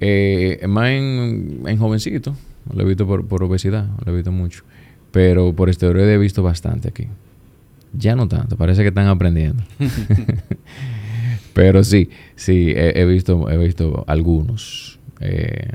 Eh, 0.00 0.64
más 0.68 0.90
en, 0.90 1.62
en 1.66 1.76
jovencito, 1.78 2.36
lo 2.72 2.82
he 2.82 2.86
visto 2.86 3.04
por, 3.06 3.26
por 3.26 3.42
obesidad, 3.42 3.88
lo 4.04 4.12
he 4.12 4.14
visto 4.14 4.30
mucho. 4.30 4.62
Pero 5.10 5.52
por 5.54 5.68
esteroides 5.68 6.14
he 6.14 6.18
visto 6.18 6.42
bastante 6.44 6.88
aquí. 6.88 7.08
Ya 7.92 8.14
no 8.14 8.28
tanto, 8.28 8.56
parece 8.56 8.82
que 8.82 8.88
están 8.88 9.08
aprendiendo. 9.08 9.62
Pero 11.52 11.82
sí, 11.82 12.10
sí, 12.36 12.70
he, 12.76 13.00
he 13.00 13.06
visto, 13.06 13.50
he 13.50 13.56
visto 13.56 14.04
algunos. 14.06 14.98
eh, 15.20 15.70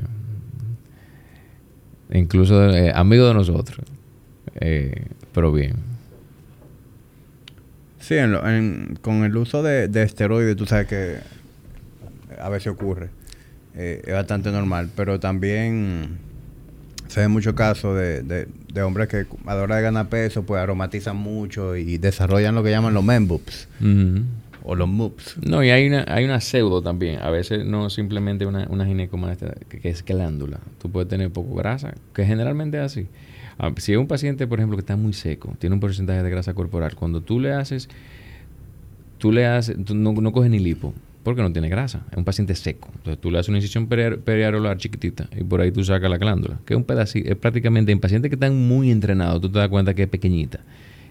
incluso 2.12 2.70
eh, 2.70 2.92
amigos 2.94 3.28
de 3.28 3.34
nosotros. 3.34 3.86
Eh, 4.56 5.06
pero 5.32 5.50
bien. 5.52 5.76
Sí, 8.02 8.14
en 8.14 8.32
lo- 8.32 8.46
en- 8.48 8.98
con 9.00 9.24
el 9.24 9.36
uso 9.36 9.62
de, 9.62 9.86
de 9.88 10.02
esteroides, 10.02 10.56
tú 10.56 10.66
sabes 10.66 10.86
que 10.88 11.16
a 12.40 12.48
veces 12.48 12.66
ocurre. 12.72 13.08
Eh, 13.76 14.02
es 14.04 14.12
bastante 14.12 14.50
normal, 14.50 14.90
pero 14.96 15.18
también 15.20 16.18
se 17.08 17.20
ven 17.20 17.30
muchos 17.30 17.54
casos 17.54 17.96
de, 17.96 18.22
de, 18.22 18.48
de 18.72 18.82
hombres 18.82 19.08
que 19.08 19.26
a 19.46 19.54
la 19.54 19.62
hora 19.62 19.76
de 19.76 19.82
ganar 19.82 20.08
peso, 20.08 20.42
pues 20.42 20.60
aromatizan 20.60 21.16
mucho 21.16 21.76
y 21.76 21.96
desarrollan 21.98 22.54
lo 22.54 22.62
que 22.62 22.70
llaman 22.70 22.92
los 22.92 23.04
men 23.04 23.28
boobs 23.28 23.68
o 24.64 24.74
los 24.74 24.88
moobs. 24.88 25.36
No, 25.44 25.62
y 25.62 25.70
hay 25.70 25.86
una, 25.86 26.04
hay 26.08 26.24
una 26.24 26.40
pseudo 26.40 26.82
también. 26.82 27.20
A 27.20 27.30
veces 27.30 27.64
no 27.64 27.88
simplemente 27.90 28.46
una, 28.46 28.66
una 28.68 28.84
ginecomastia 28.86 29.54
que, 29.68 29.78
que 29.80 29.88
es 29.90 30.04
glándula. 30.04 30.58
Tú 30.80 30.90
puedes 30.90 31.08
tener 31.08 31.30
poco 31.30 31.54
grasa, 31.54 31.94
que 32.14 32.24
generalmente 32.26 32.78
es 32.78 32.84
así. 32.84 33.06
Ah, 33.58 33.72
Si 33.76 33.92
es 33.92 33.98
un 33.98 34.06
paciente, 34.06 34.46
por 34.46 34.58
ejemplo, 34.58 34.76
que 34.76 34.80
está 34.82 34.96
muy 34.96 35.12
seco, 35.12 35.54
tiene 35.58 35.74
un 35.74 35.80
porcentaje 35.80 36.22
de 36.22 36.30
grasa 36.30 36.54
corporal, 36.54 36.94
cuando 36.94 37.20
tú 37.20 37.38
le 37.40 37.52
haces, 37.52 37.88
tú 39.18 39.32
le 39.32 39.46
haces, 39.46 39.76
no, 39.78 40.12
no 40.12 40.32
coges 40.32 40.50
ni 40.50 40.58
lipo, 40.58 40.94
porque 41.22 41.42
no 41.42 41.52
tiene 41.52 41.68
grasa. 41.68 42.02
Es 42.10 42.18
un 42.18 42.24
paciente 42.24 42.54
seco. 42.54 42.88
Entonces 42.96 43.20
tú 43.20 43.30
le 43.30 43.38
haces 43.38 43.48
una 43.50 43.58
incisión 43.58 43.88
peri- 43.88 44.18
periareolar 44.18 44.76
chiquitita 44.78 45.28
y 45.38 45.44
por 45.44 45.60
ahí 45.60 45.70
tú 45.70 45.84
sacas 45.84 46.10
la 46.10 46.18
glándula, 46.18 46.58
que 46.64 46.74
es 46.74 46.78
un 46.78 46.84
pedacito, 46.84 47.28
es 47.30 47.36
prácticamente 47.36 47.92
en 47.92 48.00
pacientes 48.00 48.28
que 48.28 48.34
están 48.36 48.56
muy 48.66 48.90
entrenados, 48.90 49.40
tú 49.40 49.48
te 49.48 49.58
das 49.58 49.68
cuenta 49.68 49.94
que 49.94 50.02
es 50.04 50.08
pequeñita, 50.08 50.60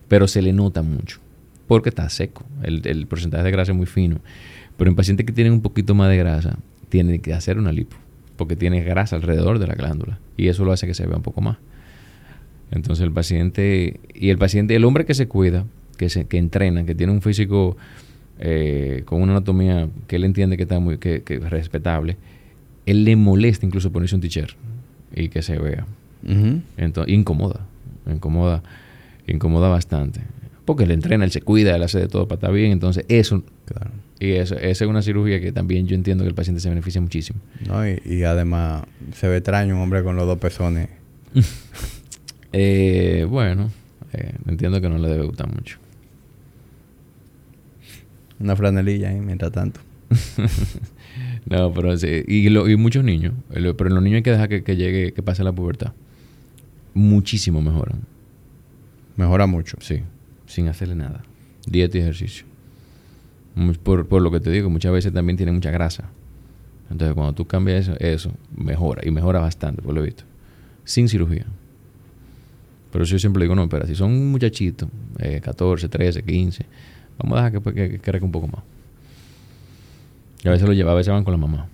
pero 0.08 0.28
se 0.28 0.42
le 0.42 0.52
nota 0.54 0.82
mucho 0.82 1.20
porque 1.68 1.88
está 1.90 2.10
seco. 2.10 2.44
El, 2.64 2.86
el 2.86 3.08
porcentaje 3.08 3.44
de 3.46 3.52
grasa 3.52 3.72
es 3.72 3.78
muy 3.78 3.86
fino. 3.86 4.18
Pero 4.76 4.90
en 4.90 4.96
pacientes 4.98 5.26
que 5.26 5.32
tienen 5.32 5.54
un 5.54 5.62
poquito 5.62 5.96
más 5.96 6.10
de 6.10 6.18
grasa, 6.18 6.58
tienen 6.90 7.22
que 7.22 7.34
hacer 7.34 7.58
una 7.58 7.72
lipo, 7.72 7.96
porque 8.36 8.58
tiene 8.58 8.82
grasa 8.84 9.16
alrededor 9.16 9.58
de 9.58 9.68
la 9.68 9.76
glándula. 9.76 10.20
Y 10.36 10.50
eso 10.50 10.66
lo 10.66 10.74
hace 10.74 10.86
que 10.86 10.94
se 10.94 11.06
vea 11.08 11.16
un 11.16 11.24
poco 11.24 11.40
más. 11.40 11.60
Entonces 12.72 13.04
el 13.04 13.12
paciente, 13.12 14.00
y 14.14 14.30
el 14.30 14.38
paciente, 14.38 14.76
el 14.76 14.86
hombre 14.86 15.06
que 15.06 15.14
se 15.14 15.28
cuida, 15.28 15.66
que, 15.98 16.10
se, 16.10 16.26
que 16.26 16.38
entrena, 16.38 16.86
que 16.86 16.96
tiene 16.96 17.12
un 17.14 17.22
físico 17.22 17.76
eh, 18.40 19.04
con 19.06 19.22
una 19.22 19.34
anatomía 19.34 19.88
que 20.08 20.16
él 20.16 20.24
entiende 20.24 20.58
que 20.58 20.64
está 20.64 20.80
muy 20.80 20.98
que, 20.98 21.22
que 21.22 21.36
es 21.36 21.50
respetable, 21.50 22.18
él 22.86 23.04
le 23.04 23.16
molesta 23.16 23.66
incluso 23.66 23.92
ponerse 23.92 24.16
un 24.16 24.22
t-shirt 24.22 24.56
y 25.16 25.30
que 25.30 25.42
se 25.42 25.58
vea. 25.60 25.86
Entonces, 26.78 27.14
incomoda, 27.14 27.62
incomoda, 28.10 28.64
incomoda 29.28 29.68
bastante. 29.70 30.22
Porque 30.66 30.84
él 30.86 30.92
entrena, 30.92 31.26
él 31.26 31.32
se 31.32 31.42
cuida, 31.42 31.76
él 31.76 31.84
hace 31.84 32.00
de 32.00 32.08
todo 32.08 32.28
para 32.28 32.38
estar 32.38 32.54
bien. 32.54 32.72
Entonces, 32.72 33.04
eso, 33.10 33.44
Claro. 33.66 33.92
y 34.20 34.32
eso, 34.32 34.56
esa 34.56 34.86
es 34.86 34.90
una 34.90 35.02
cirugía 35.02 35.42
que 35.42 35.52
también 35.52 35.88
yo 35.88 35.96
entiendo 35.96 36.24
que 36.24 36.30
el 36.30 36.36
paciente 36.36 36.62
se 36.62 36.70
beneficia 36.70 37.02
muchísimo. 37.02 37.40
¿No? 37.68 37.86
Y, 37.88 38.02
y 38.06 38.24
además 38.24 38.84
se 39.14 39.28
ve 39.28 39.38
extraño 39.38 39.76
un 39.76 39.82
hombre 39.82 40.04
con 40.04 40.16
los 40.16 40.26
dos 40.26 40.38
pezones. 40.40 40.88
Eh, 42.54 43.26
bueno, 43.30 43.72
eh, 44.14 44.34
entiendo 44.48 44.82
que 44.82 44.90
no 44.90 44.98
le 44.98 45.08
debe 45.10 45.26
gustar 45.26 45.54
mucho. 45.54 45.78
Una 48.40 48.56
franelilla 48.56 49.10
ahí 49.10 49.20
mientras 49.20 49.52
tanto. 49.52 49.80
No, 51.46 51.74
pero 51.74 51.98
sí, 51.98 52.24
y, 52.28 52.48
lo- 52.50 52.70
y 52.70 52.78
muchos 52.78 53.04
niños, 53.04 53.34
el- 53.50 53.76
pero 53.76 53.90
en 53.90 53.96
los 53.96 54.04
niños 54.04 54.18
hay 54.18 54.24
que 54.24 54.32
dejar 54.32 54.48
que, 54.48 54.64
que 54.64 54.76
llegue, 54.78 55.12
que 55.12 55.24
pase 55.24 55.44
la 55.44 55.52
pubertad. 55.52 55.92
Muchísimo 56.94 57.62
mejoran, 57.62 58.02
Mejora 59.18 59.48
mucho. 59.48 59.76
sí, 59.82 60.02
sin 60.46 60.68
hacerle 60.68 60.96
nada. 60.96 61.24
Dieta 61.66 61.98
y 61.98 62.02
ejercicio. 62.02 62.46
Por 63.84 64.22
lo 64.22 64.32
que 64.32 64.40
te 64.40 64.52
digo, 64.52 64.70
muchas 64.70 64.94
veces 64.94 65.12
también 65.12 65.36
tiene 65.36 65.52
mucha 65.52 65.72
grasa. 65.72 66.10
Entonces, 66.90 67.16
cuando 67.16 67.34
tú 67.34 67.46
cambias 67.46 67.88
eso, 67.88 67.96
eso 68.00 68.32
mejora, 68.56 69.02
y 69.06 69.12
mejora 69.12 69.40
bastante, 69.40 69.82
por 69.82 69.94
lo 69.96 70.04
visto. 70.04 70.24
Sin 70.86 71.10
cirugía. 71.10 71.46
Pero 72.92 73.06
yo 73.06 73.18
siempre 73.20 73.44
digo, 73.44 73.56
no, 73.56 73.64
espera, 73.64 73.86
si 73.88 73.96
son 73.96 74.32
muchachitos, 74.32 74.90
eh, 75.20 75.40
14, 75.42 75.88
13, 75.90 76.24
15, 76.24 76.66
vamos 77.18 77.40
a 77.40 77.44
dejar 77.46 77.62
que, 77.64 77.74
que, 77.74 77.90
que 77.92 78.00
crezca 78.00 78.26
un 78.26 78.32
poco 78.32 78.48
más. 78.48 78.62
Y 80.44 80.48
a 80.48 80.52
veces 80.52 80.68
lo 80.68 80.74
lleva, 80.74 80.92
a 80.92 80.96
veces 80.96 81.14
van 81.14 81.24
con 81.24 81.32
la 81.34 81.38
mamá. 81.38 81.68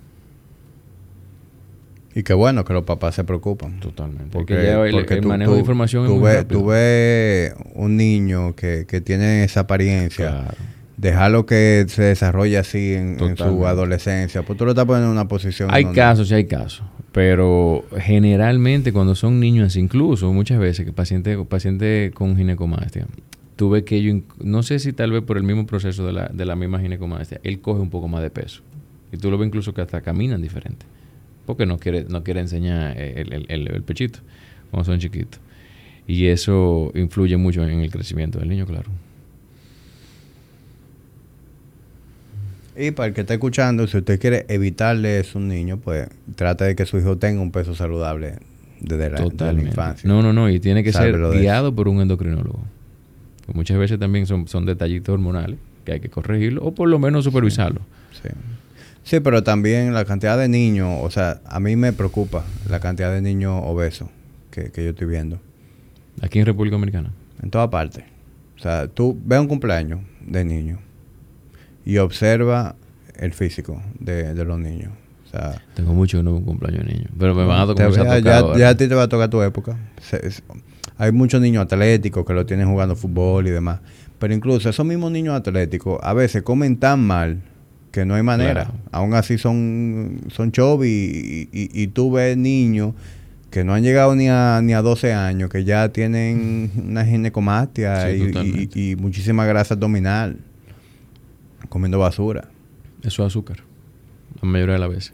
Y 2.14 2.22
qué 2.22 2.34
bueno 2.34 2.64
que 2.64 2.72
los 2.72 2.84
papás 2.84 3.14
se 3.14 3.24
preocupan. 3.24 3.78
Totalmente. 3.80 4.30
Porque, 4.32 4.54
Porque 4.54 4.66
ya 4.66 4.84
el, 4.84 4.90
porque 4.92 5.14
el 5.14 5.20
tú- 5.20 5.28
manejo 5.28 5.50
tú- 5.52 5.54
de 5.54 5.60
información 5.60 6.04
es 6.04 6.08
tú 6.10 6.16
muy 6.16 6.24
ves, 6.24 6.36
rápido. 6.38 6.60
tú 6.60 6.66
ves 6.66 7.54
un 7.74 7.96
niño 7.96 8.54
que, 8.56 8.86
que 8.88 9.00
tiene 9.00 9.44
esa 9.44 9.60
apariencia, 9.60 10.28
Claro. 10.30 10.54
dejarlo 10.96 11.46
que 11.46 11.84
se 11.88 12.02
desarrolle 12.02 12.58
así 12.58 12.94
en, 12.94 13.22
en 13.22 13.36
su 13.36 13.66
adolescencia, 13.66 14.42
pues 14.42 14.58
tú 14.58 14.64
lo 14.64 14.72
estás 14.72 14.84
poniendo 14.86 15.06
en 15.08 15.12
una 15.12 15.28
posición... 15.28 15.68
Hay 15.72 15.84
casos, 15.92 16.28
sí 16.28 16.34
hay 16.34 16.46
casos. 16.46 16.82
Pero 17.12 17.84
generalmente 17.98 18.92
cuando 18.92 19.14
son 19.14 19.40
niños, 19.40 19.76
incluso 19.76 20.32
muchas 20.32 20.58
veces 20.58 20.84
que 20.84 20.92
pacientes 20.92 21.38
paciente 21.46 22.10
con 22.14 22.36
ginecomastia, 22.36 23.06
tú 23.56 23.70
ves 23.70 23.82
que 23.84 23.98
inc- 24.00 24.24
no 24.42 24.62
sé 24.62 24.78
si 24.78 24.92
tal 24.92 25.10
vez 25.12 25.22
por 25.22 25.36
el 25.38 25.42
mismo 25.42 25.66
proceso 25.66 26.06
de 26.06 26.12
la, 26.12 26.28
de 26.28 26.44
la 26.44 26.54
misma 26.54 26.80
ginecomastia, 26.80 27.40
él 27.42 27.60
coge 27.60 27.80
un 27.80 27.90
poco 27.90 28.08
más 28.08 28.22
de 28.22 28.30
peso. 28.30 28.62
Y 29.10 29.16
tú 29.16 29.30
lo 29.30 29.38
ves 29.38 29.46
incluso 29.48 29.72
que 29.72 29.80
hasta 29.80 30.00
caminan 30.02 30.42
diferente. 30.42 30.84
Porque 31.46 31.64
no 31.64 31.78
quiere, 31.78 32.04
no 32.08 32.22
quiere 32.22 32.40
enseñar 32.40 32.96
el, 33.00 33.32
el- 33.32 33.46
el- 33.48 33.68
el 33.74 33.82
pechito 33.82 34.20
cuando 34.70 34.84
son 34.84 34.98
chiquitos. 35.00 35.40
Y 36.06 36.26
eso 36.26 36.92
influye 36.94 37.36
mucho 37.38 37.62
en 37.66 37.80
el 37.80 37.90
crecimiento 37.90 38.38
del 38.38 38.50
niño, 38.50 38.66
claro. 38.66 38.90
Y 42.78 42.92
para 42.92 43.08
el 43.08 43.14
que 43.14 43.22
está 43.22 43.34
escuchando, 43.34 43.86
si 43.88 43.96
usted 43.98 44.20
quiere 44.20 44.46
evitarle 44.48 45.18
eso 45.18 45.38
a 45.38 45.42
un 45.42 45.48
niño, 45.48 45.78
pues 45.78 46.08
trate 46.36 46.64
de 46.64 46.76
que 46.76 46.86
su 46.86 46.98
hijo 46.98 47.18
tenga 47.18 47.40
un 47.40 47.50
peso 47.50 47.74
saludable 47.74 48.34
desde 48.80 49.10
la, 49.10 49.16
desde 49.16 49.24
la 49.24 49.30
Totalmente. 49.30 49.70
infancia. 49.70 50.08
No, 50.08 50.22
no, 50.22 50.32
no. 50.32 50.48
Y 50.48 50.60
tiene 50.60 50.84
que 50.84 50.92
Sálvelo 50.92 51.32
ser 51.32 51.40
guiado 51.40 51.74
por 51.74 51.88
un 51.88 52.00
endocrinólogo. 52.00 52.60
Pues 53.46 53.56
muchas 53.56 53.78
veces 53.78 53.98
también 53.98 54.26
son, 54.26 54.46
son 54.46 54.64
detallitos 54.66 55.12
hormonales 55.12 55.58
que 55.84 55.92
hay 55.92 56.00
que 56.00 56.08
corregirlo 56.08 56.62
o 56.62 56.72
por 56.74 56.88
lo 56.88 56.98
menos 56.98 57.24
supervisarlo. 57.24 57.80
Sí. 58.22 58.28
Sí, 59.02 59.20
pero 59.20 59.42
también 59.42 59.94
la 59.94 60.04
cantidad 60.04 60.36
de 60.38 60.48
niños, 60.48 60.98
o 61.02 61.10
sea, 61.10 61.40
a 61.46 61.60
mí 61.60 61.76
me 61.76 61.92
preocupa 61.94 62.44
la 62.68 62.78
cantidad 62.78 63.10
de 63.10 63.22
niños 63.22 63.60
obesos 63.64 64.08
que, 64.50 64.70
que 64.70 64.84
yo 64.84 64.90
estoy 64.90 65.06
viendo 65.06 65.40
Aquí 66.20 66.38
en 66.40 66.46
República 66.46 66.74
Dominicana. 66.74 67.10
en 67.42 67.48
todas 67.50 67.68
partes. 67.68 68.04
O 68.56 68.60
sea, 68.60 68.86
tú 68.86 69.18
ve 69.24 69.38
un 69.38 69.46
cumpleaños 69.48 70.00
de 70.20 70.44
niños 70.44 70.78
y 71.88 71.98
observa 71.98 72.76
el 73.16 73.32
físico 73.32 73.82
de, 73.98 74.34
de 74.34 74.44
los 74.44 74.58
niños. 74.58 74.92
O 75.26 75.30
sea, 75.30 75.62
Tengo 75.74 75.94
mucho 75.94 76.18
que 76.18 76.22
no 76.22 76.40
cumpleaños 76.42 76.86
de 76.86 76.92
niños. 76.92 77.10
Pero 77.18 77.34
me 77.34 77.44
van 77.44 77.60
a 77.60 77.66
te- 77.66 77.68
tocar 77.84 78.22
ya, 78.22 78.58
ya- 78.58 78.68
a 78.68 78.76
ti 78.76 78.88
te 78.88 78.94
va 78.94 79.04
a 79.04 79.08
tocar 79.08 79.28
tu 79.30 79.40
época. 79.42 79.76
Se- 80.02 80.20
hay 80.98 81.12
muchos 81.12 81.40
niños 81.40 81.62
atléticos 81.64 82.24
que 82.26 82.34
lo 82.34 82.44
tienen 82.44 82.68
jugando 82.68 82.94
fútbol 82.94 83.46
y 83.46 83.50
demás. 83.50 83.80
Pero 84.18 84.34
incluso 84.34 84.68
esos 84.68 84.84
mismos 84.84 85.12
niños 85.12 85.34
atléticos 85.34 85.98
a 86.02 86.12
veces 86.12 86.42
comen 86.42 86.76
tan 86.76 87.00
mal 87.00 87.40
que 87.90 88.04
no 88.04 88.14
hay 88.14 88.22
manera. 88.22 88.64
Claro. 88.64 88.74
Aún 88.92 89.14
así 89.14 89.38
son, 89.38 90.20
son 90.30 90.50
y, 90.84 91.48
y- 91.52 91.70
y 91.82 91.86
tú 91.88 92.10
ves 92.12 92.36
niños 92.36 92.94
que 93.50 93.64
no 93.64 93.72
han 93.74 93.82
llegado 93.82 94.14
ni 94.14 94.28
a, 94.28 94.60
ni 94.62 94.74
a 94.74 94.82
12 94.82 95.14
años, 95.14 95.48
que 95.50 95.64
ya 95.64 95.88
tienen 95.90 96.70
una 96.86 97.04
ginecomastia 97.06 98.06
Sí, 98.10 98.68
y 98.74 98.96
muchísima 98.96 99.46
grasa 99.46 99.74
abdominal 99.74 100.36
comiendo 101.68 101.98
basura. 101.98 102.48
Eso 103.02 103.22
es 103.22 103.28
azúcar. 103.28 103.58
La 104.42 104.48
mayoría 104.48 104.74
de 104.74 104.80
las 104.80 104.90
veces. 104.90 105.12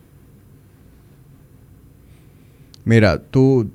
Mira, 2.84 3.18
tú, 3.18 3.70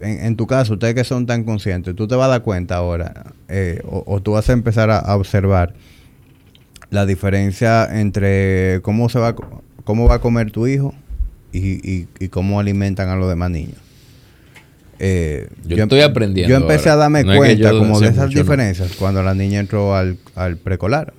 en, 0.00 0.24
en 0.26 0.36
tu 0.36 0.46
caso, 0.46 0.74
ustedes 0.74 0.94
que 0.94 1.04
son 1.04 1.26
tan 1.26 1.44
conscientes, 1.44 1.94
tú 1.94 2.08
te 2.08 2.14
vas 2.16 2.26
a 2.26 2.30
dar 2.30 2.42
cuenta 2.42 2.76
ahora, 2.76 3.32
eh, 3.48 3.80
o, 3.84 4.02
o 4.06 4.20
tú 4.20 4.32
vas 4.32 4.48
a 4.48 4.52
empezar 4.52 4.90
a, 4.90 4.98
a 4.98 5.16
observar 5.16 5.74
la 6.90 7.06
diferencia 7.06 7.88
entre 8.00 8.80
cómo 8.82 9.08
se 9.08 9.18
va, 9.18 9.34
cómo 9.84 10.08
va 10.08 10.16
a 10.16 10.18
comer 10.20 10.50
tu 10.50 10.66
hijo 10.66 10.94
y, 11.52 11.88
y- 11.88 12.08
y 12.18 12.28
cómo 12.28 12.58
alimentan 12.58 13.08
a 13.08 13.16
los 13.16 13.28
demás 13.28 13.50
niños. 13.50 13.76
Eh, 14.98 15.48
Yo 15.64 15.76
em- 15.76 15.82
estoy 15.84 16.00
aprendiendo 16.00 16.50
Yo 16.50 16.56
empecé 16.60 16.88
ahora. 16.90 16.92
a 16.92 17.04
darme 17.04 17.24
No 17.24 17.36
cuenta 17.36 17.70
como 17.70 17.98
de 18.00 18.08
esas 18.08 18.30
diferencias 18.30 18.94
cuando 18.96 19.22
la 19.22 19.34
niña 19.34 19.60
entró 19.60 19.94
al, 19.96 20.18
al 20.34 20.56
preescolar. 20.56 21.12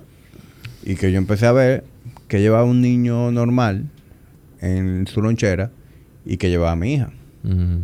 Y 0.84 0.96
que 0.96 1.10
yo 1.12 1.18
empecé 1.18 1.46
a 1.46 1.52
ver 1.52 1.84
que 2.28 2.40
llevaba 2.40 2.64
un 2.64 2.80
niño 2.80 3.30
normal 3.32 3.86
en 4.60 5.06
su 5.06 5.22
lonchera 5.22 5.70
y 6.26 6.36
que 6.36 6.50
llevaba 6.50 6.72
a 6.72 6.76
mi 6.76 6.94
hija. 6.94 7.10
Ujú. 7.44 7.80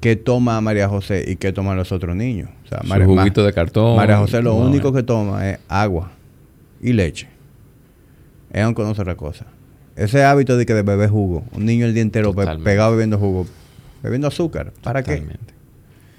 ¿Qué 0.00 0.16
toma 0.16 0.60
María 0.60 0.88
José 0.88 1.24
y 1.26 1.36
qué 1.36 1.52
toman 1.52 1.76
los 1.76 1.92
otros 1.92 2.16
niños? 2.16 2.48
O 2.64 2.68
sea, 2.68 2.80
Su 2.82 2.86
María, 2.88 3.06
juguito 3.06 3.44
de 3.44 3.52
cartón. 3.52 3.96
María 3.96 4.16
José 4.18 4.42
lo 4.42 4.54
No, 4.54 4.66
único 4.66 4.88
eh. 4.88 4.92
que 4.94 5.02
toma 5.02 5.50
es 5.50 5.58
agua 5.68 6.12
y 6.80 6.92
leche. 6.92 7.28
Ella 8.52 8.64
no 8.64 8.74
conoce 8.74 9.02
otra 9.02 9.14
cosa. 9.16 9.46
Ese 9.96 10.24
hábito 10.24 10.56
de 10.56 10.64
que 10.66 10.72
de 10.74 10.82
beber 10.82 11.10
jugo, 11.10 11.44
un 11.52 11.66
niño 11.66 11.84
el 11.84 11.92
día 11.94 12.02
entero 12.02 12.34
pe- 12.34 12.46
pegado 12.64 12.92
bebiendo 12.92 13.18
jugo, 13.18 13.46
bebiendo 14.02 14.28
azúcar, 14.28 14.72
¿para 14.82 15.02
qué? 15.02 15.22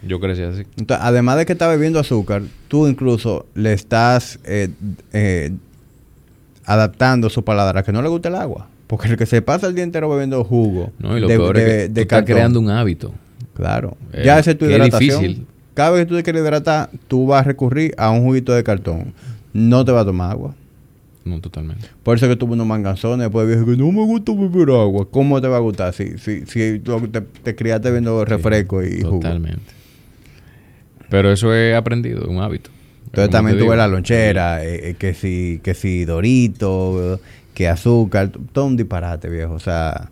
Yo 0.07 0.19
crecí 0.19 0.41
así. 0.43 0.63
Entonces, 0.77 1.03
además 1.05 1.37
de 1.37 1.45
que 1.45 1.53
está 1.53 1.67
bebiendo 1.67 1.99
azúcar, 1.99 2.43
tú 2.67 2.87
incluso 2.87 3.45
le 3.55 3.73
estás 3.73 4.39
eh, 4.45 4.69
eh, 5.13 5.51
adaptando 6.73 7.29
su 7.29 7.43
paladar 7.43 7.77
a 7.77 7.83
que 7.83 7.91
no 7.91 8.01
le 8.01 8.09
guste 8.09 8.27
el 8.29 8.35
agua. 8.35 8.67
Porque 8.87 9.07
el 9.07 9.17
que 9.17 9.25
se 9.25 9.41
pasa 9.41 9.67
el 9.67 9.75
día 9.75 9.83
entero 9.85 10.09
bebiendo 10.09 10.43
jugo 10.43 10.91
No, 10.99 11.17
y 11.17 11.21
lo 11.21 11.27
de, 11.27 11.35
peor 11.37 11.55
de- 11.55 11.61
es 11.61 11.67
que 11.67 11.73
de 11.73 11.87
tú 11.89 12.01
estás 12.01 12.17
cartón, 12.19 12.35
creando 12.35 12.59
un 12.59 12.69
hábito. 12.69 13.13
Claro. 13.55 13.97
Eh, 14.13 14.23
ya 14.25 14.39
ese 14.39 14.51
es 14.51 14.57
tu 14.57 14.65
hidratación. 14.65 15.21
difícil. 15.21 15.45
Cada 15.73 15.91
vez 15.91 16.01
que 16.01 16.05
tú 16.09 16.15
te 16.15 16.23
quieres 16.23 16.41
hidratar, 16.41 16.89
tú 17.07 17.25
vas 17.27 17.41
a 17.41 17.43
recurrir 17.43 17.93
a 17.97 18.09
un 18.11 18.23
juguito 18.23 18.51
de 18.53 18.63
cartón. 18.63 19.13
No 19.53 19.85
te 19.85 19.91
va 19.91 20.01
a 20.01 20.05
tomar 20.05 20.31
agua. 20.31 20.53
No, 21.23 21.39
totalmente. 21.39 21.87
Por 22.03 22.17
eso 22.17 22.27
que 22.27 22.35
tuve 22.35 22.53
unos 22.53 22.65
manganzones 22.67 23.19
después 23.19 23.47
dije 23.47 23.63
que 23.63 23.77
no 23.77 23.91
me 23.91 24.03
gusta 24.03 24.33
beber 24.33 24.69
agua. 24.71 25.07
¿Cómo 25.09 25.39
te 25.39 25.47
va 25.47 25.57
a 25.57 25.59
gustar 25.59 25.93
si, 25.93 26.17
si, 26.17 26.45
si 26.47 26.79
tú 26.79 26.99
te, 27.07 27.21
te 27.21 27.55
criaste 27.55 27.89
bebiendo 27.89 28.25
refresco 28.25 28.83
y 28.83 29.01
jugo? 29.01 29.19
Totalmente. 29.19 29.71
Pero 31.09 31.31
eso 31.31 31.53
he 31.53 31.75
aprendido, 31.75 32.27
un 32.27 32.39
hábito. 32.39 32.69
Entonces 33.11 33.29
también 33.31 33.57
tuve 33.57 33.75
la 33.77 33.87
lonchera, 33.87 34.63
eh, 34.65 34.89
eh, 34.91 34.95
que 34.97 35.13
si, 35.13 35.59
que 35.63 35.73
si 35.73 36.05
dorito, 36.05 37.19
que 37.53 37.67
azúcar, 37.67 38.31
todo 38.53 38.65
un 38.65 38.77
disparate, 38.77 39.29
viejo. 39.29 39.53
O 39.53 39.59
sea, 39.59 40.09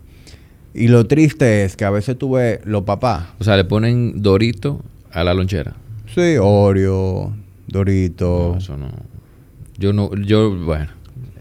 y 0.74 0.88
lo 0.88 1.06
triste 1.06 1.64
es 1.64 1.76
que 1.76 1.84
a 1.86 1.90
veces 1.90 2.18
tuve 2.18 2.60
los 2.64 2.82
papás, 2.82 3.28
O 3.38 3.44
sea, 3.44 3.56
le 3.56 3.64
ponen 3.64 4.20
dorito 4.22 4.82
a 5.12 5.24
la 5.24 5.32
lonchera. 5.34 5.74
sí, 6.14 6.36
Oreo, 6.40 7.34
Dorito. 7.66 8.50
No, 8.52 8.58
eso 8.58 8.76
no. 8.76 8.88
Yo 9.78 9.92
no, 9.94 10.14
yo, 10.14 10.54
bueno, 10.54 10.88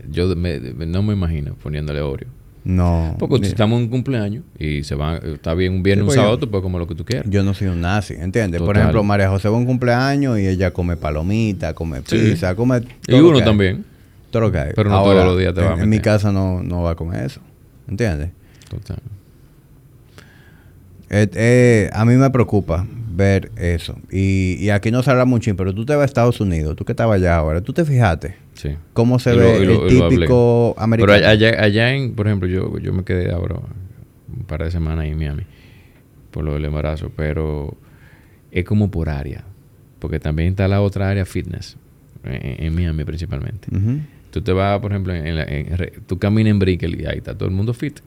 yo 0.10 0.34
me- 0.36 0.60
me- 0.60 0.86
no 0.86 1.04
me 1.04 1.14
imagino 1.14 1.56
poniéndole 1.56 2.00
Oreo. 2.02 2.30
No. 2.64 3.16
Porque 3.18 3.38
si 3.46 3.52
estamos 3.52 3.78
en 3.78 3.86
un 3.86 3.90
cumpleaños 3.90 4.44
y 4.60 4.84
se 4.84 4.94
va, 4.96 5.18
está 5.18 5.54
bien 5.54 5.74
un 5.74 5.82
viernes, 5.84 6.02
Sí, 6.02 6.04
un 6.04 6.08
pues 6.08 6.16
sábado, 6.16 6.36
yo- 6.36 6.40
tú 6.40 6.50
puedes 6.52 6.62
comer 6.64 6.80
lo 6.80 6.88
que 6.88 6.96
tú 6.96 7.06
quieras. 7.06 7.26
Yo 7.30 7.42
no 7.44 7.54
soy 7.54 7.68
un 7.68 7.82
nazi, 7.82 8.16
¿entiendes? 8.16 8.62
Por 8.62 8.78
ejemplo, 8.78 9.04
María 9.04 9.30
José 9.30 9.48
va 9.50 9.56
a 9.56 9.60
un 9.60 9.66
cumpleaños 9.66 10.38
y 10.40 10.48
ella 10.48 10.72
come 10.72 10.98
palomita, 10.98 11.74
come 11.74 12.02
Sí. 12.06 12.18
pizza, 12.18 12.56
come 12.56 12.82
y 13.08 13.12
lo 13.12 13.30
uno 13.30 13.38
hay. 13.38 13.44
también. 13.46 13.86
Todo 14.30 14.42
lo 14.44 14.52
que 14.52 14.60
hay. 14.60 14.72
Pero 14.76 14.90
no 14.90 15.02
todos 15.04 15.26
los 15.26 15.38
días 15.40 15.54
te 15.54 15.62
en, 15.62 15.68
va 15.68 15.72
a 15.72 15.74
en 15.76 15.82
mi 15.90 15.98
meter. 15.98 16.04
casa 16.04 16.32
no, 16.32 16.62
no 16.62 16.84
va 16.84 16.92
a 16.92 16.96
comer 16.96 17.26
eso, 17.26 17.42
¿entiendes? 17.88 18.30
Total. 18.70 18.98
Eh, 21.10 21.28
eh, 21.34 21.90
a 21.94 22.06
mí 22.06 22.14
me 22.16 22.30
preocupa 22.30 22.86
ver 23.12 23.52
eso. 23.58 23.96
Y, 24.12 24.58
y 24.60 24.70
aquí 24.70 24.92
no 24.92 25.02
se 25.02 25.10
habla 25.10 25.26
mucho, 25.26 25.56
pero 25.56 25.74
tú 25.74 25.86
te 25.86 25.94
vas 25.96 26.04
a 26.04 26.06
Estados 26.06 26.40
Unidos, 26.40 26.76
tú 26.76 26.86
que 26.86 26.92
estabas 26.92 27.16
allá 27.16 27.36
ahora, 27.38 27.62
tú 27.62 27.74
te 27.74 27.84
fijaste 27.84 28.36
Sí. 28.60 28.72
cómo 28.92 29.20
se 29.20 29.34
Y 29.34 29.38
ve 29.38 29.66
lo- 29.66 29.84
el 29.86 29.98
lo 30.00 30.10
típico 30.10 30.76
americano. 30.78 31.14
Pero 31.18 31.30
allá, 31.30 31.64
allá 31.64 31.94
en, 31.96 32.14
por 32.14 32.28
ejemplo, 32.28 32.48
yo, 32.50 32.78
yo 32.80 32.92
me 32.92 33.06
quedé 33.06 33.32
ahora 33.32 33.56
un 33.56 34.44
par 34.44 34.64
de 34.66 34.70
semanas 34.72 35.06
ahí 35.06 35.12
en 35.12 35.18
Miami 35.18 35.44
por 36.32 36.44
lo 36.44 36.56
del 36.56 36.66
embarazo, 36.66 37.10
pero 37.16 37.78
es 38.52 38.66
como 38.66 38.92
por 38.92 39.08
área, 39.10 39.46
porque 40.00 40.20
también 40.20 40.50
está 40.50 40.68
la 40.68 40.82
otra 40.82 41.10
área 41.10 41.26
fitness, 41.26 41.78
en, 42.26 42.66
en 42.66 42.76
Miami 42.76 43.06
principalmente. 43.06 43.68
Ujú. 43.74 44.00
Tú 44.32 44.42
te 44.42 44.52
vas, 44.52 44.78
por 44.80 44.92
ejemplo, 44.92 45.14
en 45.16 45.36
la- 45.38 45.44
en 45.46 45.68
tú 46.06 46.20
caminas 46.20 46.52
en 46.52 46.60
Brickell 46.60 47.00
y 47.02 47.06
ahí 47.06 47.18
está 47.20 47.34
todo 47.38 47.48
el 47.48 47.56
mundo 47.56 47.74
fit. 47.74 48.00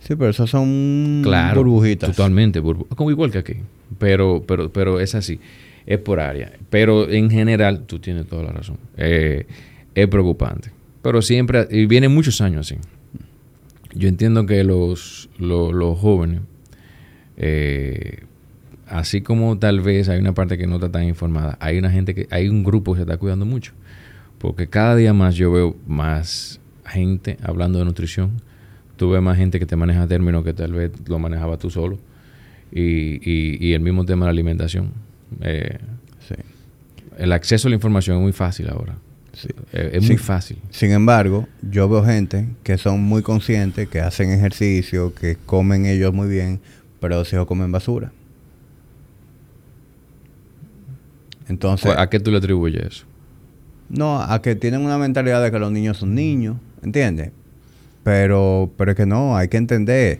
Sí, 0.00 0.14
pero 0.14 0.30
esos 0.30 0.48
son 0.48 1.22
Claro, 1.24 1.64
burbujitas. 1.64 2.14
Totalmente, 2.14 2.62
burbu- 2.62 2.86
como 2.94 3.10
igual 3.10 3.32
que 3.32 3.38
aquí. 3.38 3.54
Pero, 3.98 4.44
pero, 4.46 4.70
pero 4.72 5.00
es 5.00 5.14
así, 5.16 5.40
es 5.86 5.98
por 5.98 6.20
área. 6.20 6.52
Pero 6.68 7.08
en 7.08 7.30
general, 7.30 7.86
tú 7.86 7.98
tienes 8.00 8.26
toda 8.26 8.42
la 8.42 8.50
razón. 8.50 8.78
Eh, 8.96 9.46
es 9.94 10.08
preocupante. 10.08 10.70
Pero 11.02 11.22
siempre, 11.22 11.68
y 11.70 11.86
viene 11.86 12.08
muchos 12.08 12.40
años 12.40 12.70
así. 12.70 12.80
Yo 13.94 14.08
entiendo 14.08 14.44
que 14.44 14.62
los, 14.64 15.30
los, 15.38 15.98
jóvenes, 15.98 16.40
eh, 17.36 18.24
así 18.86 19.22
como 19.22 19.58
tal 19.58 19.80
vez 19.80 20.08
hay 20.08 20.18
una 20.18 20.34
parte 20.34 20.58
que 20.58 20.66
no 20.66 20.74
está 20.74 20.90
tan 20.90 21.04
informada, 21.04 21.56
hay 21.60 21.78
una 21.78 21.90
gente 21.90 22.14
que, 22.14 22.26
hay 22.30 22.48
un 22.48 22.62
grupo 22.62 22.92
que 22.92 22.98
se 22.98 23.02
está 23.02 23.16
cuidando 23.16 23.46
mucho. 23.46 23.72
Porque 24.38 24.66
cada 24.66 24.96
día 24.96 25.14
más 25.14 25.34
yo 25.34 25.50
veo 25.52 25.76
más 25.86 26.60
gente 26.84 27.38
hablando 27.42 27.78
de 27.78 27.84
nutrición. 27.84 28.42
Tú 28.96 29.10
ves 29.10 29.22
más 29.22 29.36
gente 29.36 29.58
que 29.58 29.66
te 29.66 29.76
maneja 29.76 30.06
términos 30.06 30.44
que 30.44 30.52
tal 30.52 30.72
vez 30.72 30.90
lo 31.08 31.18
manejaba 31.18 31.56
tú 31.56 31.70
solo. 31.70 31.98
Y, 32.72 33.16
y, 33.22 33.64
y 33.64 33.72
el 33.72 33.80
mismo 33.80 34.04
tema 34.04 34.26
de 34.26 34.28
la 34.28 34.32
alimentación. 34.32 34.90
Eh, 35.40 35.78
Sí, 36.28 36.34
el 37.18 37.32
acceso 37.32 37.68
a 37.68 37.70
la 37.70 37.76
información 37.76 38.16
es 38.16 38.22
muy 38.22 38.32
fácil 38.32 38.68
ahora. 38.68 38.96
sí. 39.32 39.48
Eh, 39.72 39.90
es 39.94 40.02
Sí. 40.04 40.10
muy 40.12 40.18
fácil. 40.18 40.58
Sin 40.70 40.90
embargo, 40.92 41.46
yo 41.62 41.88
veo 41.88 42.04
gente 42.04 42.48
que 42.64 42.78
son 42.78 43.00
muy 43.02 43.22
conscientes, 43.22 43.88
que 43.88 44.00
hacen 44.00 44.30
ejercicio, 44.30 45.14
que 45.14 45.36
comen 45.36 45.86
ellos 45.86 46.12
muy 46.14 46.28
bien, 46.28 46.60
pero 47.00 47.16
los 47.16 47.32
hijos 47.32 47.46
comen 47.46 47.70
basura. 47.70 48.10
Entonces, 51.48 51.92
¿A 51.96 52.08
qué 52.08 52.18
tú 52.20 52.30
le 52.30 52.38
atribuyes 52.38 52.82
eso? 52.84 53.04
no, 53.88 54.20
a 54.20 54.42
que 54.42 54.56
tienen 54.56 54.80
una 54.80 54.98
mentalidad 54.98 55.40
de 55.42 55.52
que 55.52 55.58
los 55.60 55.70
niños 55.70 55.98
son 55.98 56.12
niños, 56.14 56.56
¿entiendes? 56.82 57.30
Pero, 58.02 58.72
pero 58.76 58.90
es 58.92 58.96
que 58.96 59.06
no, 59.06 59.36
hay 59.36 59.46
que 59.48 59.58
entender 59.58 60.18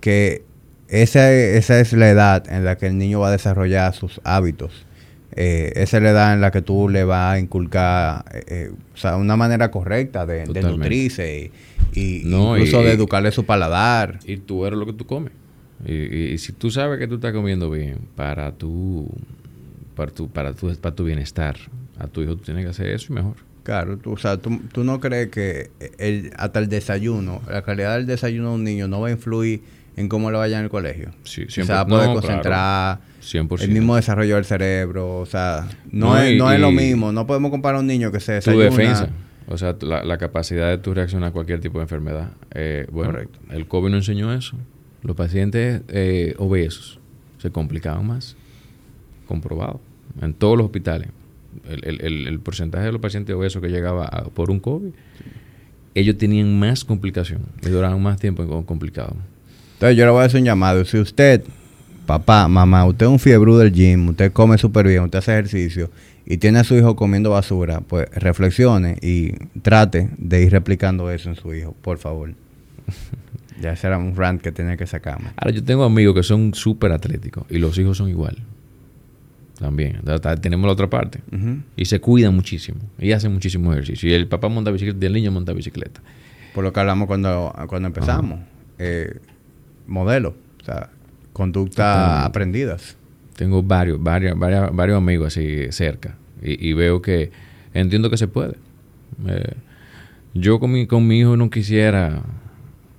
que 0.00 0.44
esa, 0.88 1.32
esa 1.32 1.80
es 1.80 1.92
la 1.92 2.08
edad 2.10 2.50
en 2.50 2.64
la 2.64 2.76
que 2.76 2.86
el 2.86 2.98
niño 2.98 3.20
va 3.20 3.28
a 3.28 3.32
desarrollar 3.32 3.94
sus 3.94 4.20
hábitos. 4.24 4.86
Eh, 5.32 5.72
esa 5.76 5.98
es 5.98 6.02
la 6.02 6.10
edad 6.10 6.34
en 6.34 6.40
la 6.40 6.50
que 6.50 6.62
tú 6.62 6.88
le 6.88 7.04
vas 7.04 7.34
a 7.34 7.38
inculcar 7.38 8.24
eh, 8.32 8.44
eh, 8.48 8.70
o 8.92 8.96
sea, 8.96 9.16
una 9.16 9.36
manera 9.36 9.70
correcta 9.70 10.26
de, 10.26 10.46
nutrirse 10.46 11.52
y, 11.94 12.00
y 12.00 12.22
No, 12.24 12.56
incluso 12.56 12.82
y- 12.82 12.86
de 12.86 12.92
educarle 12.92 13.30
su 13.30 13.44
paladar. 13.44 14.18
Y 14.24 14.38
tú 14.38 14.66
eres 14.66 14.78
lo 14.78 14.86
que 14.86 14.94
tú 14.94 15.06
comes. 15.06 15.32
Y 15.86 16.36
si 16.38 16.52
tú 16.52 16.72
sabes 16.72 16.98
que 16.98 17.06
tú 17.06 17.16
estás 17.16 17.32
comiendo 17.32 17.70
bien 17.70 17.98
para 18.16 18.50
tu, 18.50 19.08
para 19.94 20.10
tu, 20.10 20.28
para 20.28 20.52
tu, 20.52 20.74
para 20.74 20.94
tu 20.94 21.04
bienestar, 21.04 21.56
a 21.98 22.08
tu 22.08 22.20
hijo 22.22 22.34
tú 22.36 22.42
tienes 22.42 22.64
que 22.64 22.70
hacer 22.70 22.88
eso 22.88 23.12
y 23.12 23.14
mejor. 23.14 23.34
Claro, 23.62 23.96
tú, 23.98 24.12
o 24.12 24.16
sea, 24.16 24.38
tú, 24.38 24.60
tú 24.72 24.82
no 24.82 24.98
crees 24.98 25.28
que 25.28 25.70
el, 25.98 26.32
hasta 26.36 26.58
el 26.58 26.68
desayuno, 26.68 27.42
la 27.48 27.62
calidad 27.62 27.96
del 27.96 28.06
desayuno 28.06 28.48
de 28.48 28.54
un 28.56 28.64
niño 28.64 28.88
no 28.88 29.00
va 29.02 29.08
a 29.08 29.10
influir 29.12 29.60
en 29.98 30.08
cómo 30.08 30.30
le 30.30 30.38
vaya 30.38 30.58
en 30.58 30.64
el 30.64 30.70
colegio. 30.70 31.10
Sí, 31.24 31.44
se 31.44 31.50
siempre- 31.50 31.74
va 31.74 31.80
a 31.82 31.86
poder 31.86 32.08
no, 32.08 32.14
concentrar, 32.14 33.00
100%. 33.22 33.62
el 33.64 33.70
mismo 33.70 33.96
desarrollo 33.96 34.36
del 34.36 34.44
cerebro, 34.44 35.18
o 35.18 35.26
sea, 35.26 35.68
no, 35.90 36.06
No, 36.14 36.18
es, 36.18 36.34
y- 36.34 36.38
no 36.38 36.50
es 36.52 36.60
lo 36.60 36.70
mismo, 36.70 37.12
no 37.12 37.26
podemos 37.26 37.50
comparar 37.50 37.76
a 37.76 37.80
un 37.80 37.86
niño 37.86 38.10
que 38.12 38.20
se 38.20 38.40
tu 38.40 38.50
desayuna. 38.50 38.64
defensa. 38.64 39.08
O 39.48 39.56
sea, 39.56 39.78
tu- 39.78 39.86
la, 39.86 40.04
la 40.04 40.18
capacidad 40.18 40.68
de 40.68 40.78
tu 40.78 40.92
reaccionar 40.94 41.30
a 41.30 41.32
cualquier 41.32 41.60
tipo 41.60 41.78
de 41.78 41.84
enfermedad. 41.84 42.32
Eh, 42.54 42.86
bueno, 42.92 43.12
Correcto. 43.12 43.38
el 43.50 43.66
COVID 43.66 43.90
nos 43.90 44.08
enseñó 44.08 44.32
eso. 44.34 44.56
Los 45.02 45.16
pacientes 45.16 45.82
eh, 45.88 46.34
obesos 46.38 47.00
se 47.38 47.50
complicaban 47.50 48.06
más. 48.06 48.36
Comprobado. 49.26 49.80
En 50.20 50.34
todos 50.34 50.56
los 50.56 50.66
hospitales. 50.66 51.08
El, 51.68 51.84
el- 51.84 52.00
el- 52.04 52.26
el 52.28 52.40
porcentaje 52.40 52.84
de 52.86 52.92
los 52.92 53.00
pacientes 53.00 53.34
obesos 53.34 53.60
que 53.62 53.68
llegaba 53.68 54.04
a- 54.06 54.24
por 54.24 54.50
un 54.50 54.60
COVID, 54.60 54.90
ellos 55.94 56.16
tenían 56.18 56.58
más 56.58 56.84
complicación 56.84 57.42
y 57.62 57.68
duraban 57.68 58.02
más 58.02 58.18
tiempo 58.20 58.42
en- 58.42 58.62
complicados. 58.64 59.14
Entonces 59.78 59.96
yo 59.96 60.04
le 60.04 60.10
voy 60.10 60.22
a 60.22 60.24
hacer 60.26 60.40
un 60.40 60.46
llamado. 60.46 60.84
Si 60.84 60.98
usted, 60.98 61.42
papá, 62.06 62.48
mamá, 62.48 62.84
usted 62.84 63.06
es 63.06 63.12
un 63.12 63.18
fiebre 63.18 63.52
del 63.56 63.72
gym, 63.72 64.08
usted 64.08 64.32
come 64.32 64.58
súper 64.58 64.86
bien, 64.88 65.02
usted 65.04 65.18
hace 65.20 65.32
ejercicio 65.32 65.90
y 66.26 66.36
tiene 66.38 66.58
a 66.58 66.64
su 66.64 66.74
hijo 66.76 66.96
comiendo 66.96 67.30
basura, 67.30 67.80
pues 67.80 68.08
reflexione 68.12 68.96
y 69.00 69.32
trate 69.62 70.10
de 70.18 70.42
ir 70.42 70.52
replicando 70.52 71.10
eso 71.10 71.28
en 71.30 71.36
su 71.36 71.54
hijo, 71.54 71.74
por 71.80 71.98
favor. 71.98 72.34
ya 73.62 73.74
será 73.76 73.98
un 73.98 74.14
rant 74.16 74.40
que 74.42 74.52
tenía 74.52 74.76
que 74.76 74.86
sacarme. 74.86 75.30
Ahora, 75.36 75.52
yo 75.54 75.62
tengo 75.64 75.84
amigos 75.84 76.14
que 76.14 76.22
son 76.22 76.54
súper 76.54 76.92
atléticos 76.92 77.44
y 77.48 77.58
los 77.58 77.78
hijos 77.78 77.96
son 77.98 78.08
igual. 78.08 78.36
También. 79.58 80.00
Ta- 80.04 80.18
ta- 80.20 80.36
Tenemos 80.36 80.66
la 80.66 80.72
otra 80.72 80.88
parte. 80.88 81.18
Y 81.76 81.84
se 81.86 82.00
cuidan 82.00 82.34
muchísimo. 82.34 82.78
Y 82.98 83.10
hacen 83.12 83.32
muchísimo 83.32 83.72
ejercicio. 83.72 84.08
Y 84.08 84.12
el 84.12 84.28
papá 84.28 84.48
monta 84.48 84.70
bicicleta 84.70 84.98
y 85.04 85.06
el 85.06 85.12
niño 85.12 85.32
monta 85.32 85.52
bicicleta. 85.52 86.00
Por 86.54 86.62
lo 86.64 86.72
que 86.72 86.78
hablamos 86.80 87.08
cuando, 87.08 87.52
cuando 87.68 87.88
empezamos. 87.88 88.38
Eh, 88.78 89.16
modelo, 89.88 90.34
o 90.60 90.64
sea, 90.64 90.90
conducta 91.32 91.92
Totalmente. 91.92 92.26
aprendidas. 92.28 92.96
Tengo 93.36 93.62
varios, 93.62 94.02
varios, 94.02 94.38
varios, 94.38 94.74
varios 94.74 94.96
amigos 94.98 95.28
así 95.28 95.70
cerca. 95.70 96.14
Y, 96.42 96.68
y 96.68 96.72
veo 96.72 97.02
que 97.02 97.30
entiendo 97.74 98.10
que 98.10 98.16
se 98.16 98.28
puede. 98.28 98.54
Eh, 99.26 99.54
yo 100.34 100.60
con 100.60 100.72
mi, 100.72 100.86
con 100.86 101.06
mi 101.06 101.20
hijo 101.20 101.36
no 101.36 101.50
quisiera 101.50 102.22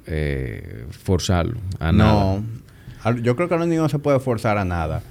eh, 0.08 0.86
forzarlo 0.90 1.60
a 1.80 1.92
nada. 1.92 2.42
No, 3.04 3.18
yo 3.22 3.36
creo 3.36 3.48
que 3.48 3.56
a 3.56 3.58
los 3.58 3.68
niños 3.68 3.84
no 3.84 3.90
se 3.90 4.00
puede 4.00 4.20
forzar 4.20 4.58
a 4.58 4.66
nada. 4.66 5.02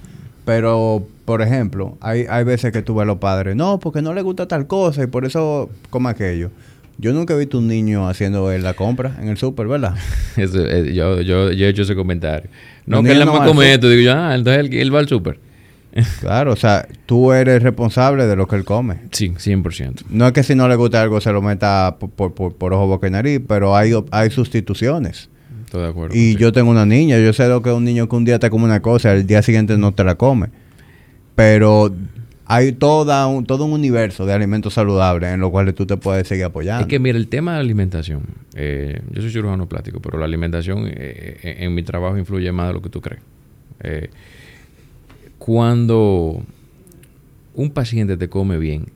Pero, 0.45 1.07
por 1.27 1.43
ejemplo, 1.43 1.99
hay, 2.01 2.25
hay 2.29 2.43
veces 2.43 2.73
que 2.73 2.81
tú 2.81 2.95
ves 2.95 3.03
a 3.03 3.07
los 3.07 3.19
padres, 3.19 3.55
no, 3.55 3.79
porque 3.79 4.01
no 4.01 4.15
le 4.15 4.23
gusta 4.23 4.49
tal 4.49 4.67
cosa 4.67 5.03
y 5.03 5.07
por 5.07 5.27
eso 5.27 5.69
come 5.91 6.09
aquello. 6.09 6.51
Yo 7.01 7.13
nunca 7.13 7.35
he 7.35 7.39
visto 7.39 7.59
un 7.59 7.69
niño 7.69 8.09
haciendo 8.09 8.51
eh, 8.51 8.59
la 8.59 8.75
compra 8.75 9.17
en 9.21 9.29
el 9.29 9.37
súper, 9.37 9.69
¿verdad? 9.69 9.95
Eso, 10.37 10.65
eh, 10.67 10.93
yo, 10.93 11.21
yo, 11.21 11.53
yo 11.53 11.67
he 11.67 11.69
hecho 11.69 11.83
ese 11.83 11.95
comentario. 11.95 12.51
No, 12.87 13.03
que 13.03 13.13
él 13.13 13.19
nada 13.21 13.25
no 13.27 13.33
más 13.33 13.43
al 13.43 13.49
come 13.49 13.73
esto. 13.73 13.89
Digo 13.89 14.03
yo, 14.03 14.13
ah, 14.17 14.35
entonces 14.35 14.65
él, 14.67 14.75
él 14.75 14.95
va 14.95 14.99
al 14.99 15.09
súper. 15.09 15.39
Claro, 16.21 16.53
o 16.53 16.57
sea, 16.57 16.87
tú 17.07 17.33
eres 17.33 17.63
responsable 17.63 18.27
de 18.27 18.37
lo 18.37 18.47
que 18.47 18.57
él 18.57 18.65
come. 18.65 18.97
Sí, 19.13 19.31
100%. 19.31 20.05
No 20.11 20.27
es 20.27 20.33
que 20.33 20.43
si 20.43 20.55
no 20.55 20.69
le 20.69 20.77
gusta 20.77 21.01
algo 21.03 21.21
se 21.21 21.33
lo 21.33 21.41
meta 21.43 21.97
por, 21.99 22.11
por, 22.11 22.35
por- 22.35 22.55
por 22.55 22.73
ojo, 22.73 22.87
boca 22.87 23.07
y 23.09 23.11
nariz, 23.11 23.41
pero 23.47 23.77
hay, 23.77 23.93
hay 24.11 24.31
sustituciones. 24.31 25.29
Estoy 25.65 25.83
de 25.83 25.89
acuerdo. 25.89 26.17
Y 26.17 26.37
yo 26.37 26.53
tengo 26.53 26.71
una 26.71 26.87
niña, 26.87 27.19
yo 27.19 27.33
sé 27.33 27.47
lo 27.49 27.63
que 27.63 27.71
es 27.71 27.75
un 27.77 27.85
niño 27.85 28.09
que 28.09 28.17
un 28.17 28.25
día 28.25 28.39
te 28.39 28.49
come 28.51 28.65
una 28.65 28.81
cosa, 28.81 29.13
el 29.13 29.27
día 29.27 29.43
siguiente 29.43 29.77
no 29.79 29.93
te 29.93 30.03
la 30.05 30.15
come. 30.17 30.49
Pero 31.35 31.95
hay 32.51 32.73
toda 32.73 33.27
un, 33.27 33.45
todo 33.45 33.67
un 33.67 33.73
universo 33.73 34.25
de 34.25 34.33
alimentos 34.33 34.73
saludables 34.75 35.31
en 35.35 35.41
los 35.41 35.51
cuales 35.51 35.75
tú 35.75 35.85
te 35.87 35.97
puedes 35.99 36.27
seguir 36.27 36.47
apoyando. 36.47 36.81
Es 36.83 36.87
que 36.89 36.99
mira, 36.99 37.19
el 37.19 37.29
tema 37.29 37.53
de 37.53 37.59
la 37.59 37.61
alimentación, 37.65 38.23
eh, 38.55 39.01
yo 39.13 39.21
soy 39.21 39.31
cirujano 39.31 39.69
plástico, 39.69 40.01
pero 40.01 40.19
la 40.19 40.25
alimentación 40.25 40.87
eh, 40.87 40.93
eh, 40.97 41.57
en 41.61 41.75
mi 41.75 41.83
trabajo 41.83 42.17
influye 42.17 42.51
más 42.51 42.69
de 42.69 42.73
lo 42.73 42.81
que 42.83 42.89
tú 42.89 43.01
crees. 43.03 43.21
Eh, 43.81 44.09
cuando 45.39 46.43
un 47.55 47.71
paciente 47.71 48.17
te 48.17 48.29
come 48.29 48.59
bien 48.59 48.87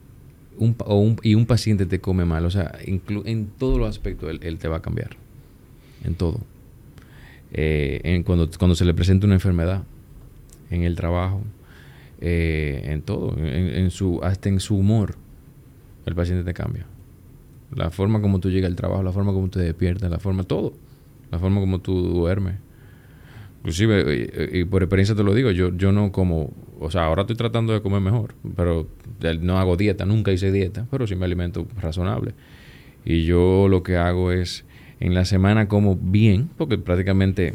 un, 0.59 0.75
o 0.87 0.97
un- 0.99 1.17
y 1.23 1.35
un 1.35 1.47
paciente 1.47 1.87
te 1.87 2.01
come 2.01 2.25
mal, 2.25 2.45
o 2.47 2.51
sea, 2.51 2.73
inclu- 2.87 3.23
en 3.27 3.47
todos 3.59 3.79
los 3.79 3.89
aspectos 3.89 4.31
él, 4.41 4.59
te 4.59 4.69
va 4.69 4.77
a 4.79 4.83
cambiar. 4.83 5.11
En 6.05 6.15
todo. 6.15 6.41
Cuando, 8.25 8.49
cuando 8.59 8.75
se 8.75 8.85
le 8.85 8.95
presenta 8.95 9.27
una 9.27 9.35
enfermedad, 9.35 9.83
en 10.71 10.85
el 10.85 10.95
trabajo, 10.97 11.43
eh, 12.25 12.83
en 12.85 13.03
todo, 13.03 13.37
en, 13.37 13.91
su, 13.91 14.21
hasta 14.23 14.49
en 14.49 14.61
su 14.61 14.77
humor, 14.77 15.17
el 16.07 16.15
paciente 16.15 16.45
te 16.45 16.55
cambia. 16.55 16.87
La 17.75 17.91
forma 17.91 18.21
como 18.21 18.39
tú 18.39 18.49
llegas 18.49 18.71
al 18.71 18.77
trabajo, 18.77 19.03
la 19.03 19.11
forma 19.11 19.33
como 19.33 19.51
te 19.51 19.59
despiertas, 19.59 20.09
la 20.09 20.21
forma, 20.21 20.45
todo. 20.45 20.73
La 21.33 21.41
forma 21.41 21.59
como 21.59 21.81
tú 21.81 22.01
duermes. 22.01 22.55
Inclusive, 23.59 24.53
y, 24.53 24.61
y 24.61 24.65
por 24.65 24.85
experiencia 24.85 25.17
te 25.17 25.25
lo 25.25 25.35
digo, 25.35 25.51
yo, 25.51 25.77
yo 25.77 25.91
no 25.91 26.13
como, 26.13 26.53
o 26.79 26.93
sea, 26.93 27.07
ahora 27.07 27.23
estoy 27.23 27.35
tratando 27.35 27.73
de 27.73 27.83
comer 27.83 28.01
mejor, 28.01 28.37
pero 28.55 28.87
no 29.41 29.59
hago 29.59 29.77
dieta, 29.77 30.05
nunca 30.05 30.31
hice 30.31 30.53
dieta, 30.53 30.87
pero 30.93 31.09
sí 31.09 31.17
me 31.17 31.25
alimento 31.25 31.67
razonable. 31.81 32.35
Y 33.05 33.25
yo 33.25 33.67
lo 33.69 33.83
que 33.83 33.97
hago 33.97 34.31
es, 34.31 34.65
en 35.01 35.15
la 35.15 35.25
semana 35.25 35.67
como 35.67 35.97
bien, 35.97 36.51
porque 36.57 36.79
prácticamente 36.79 37.55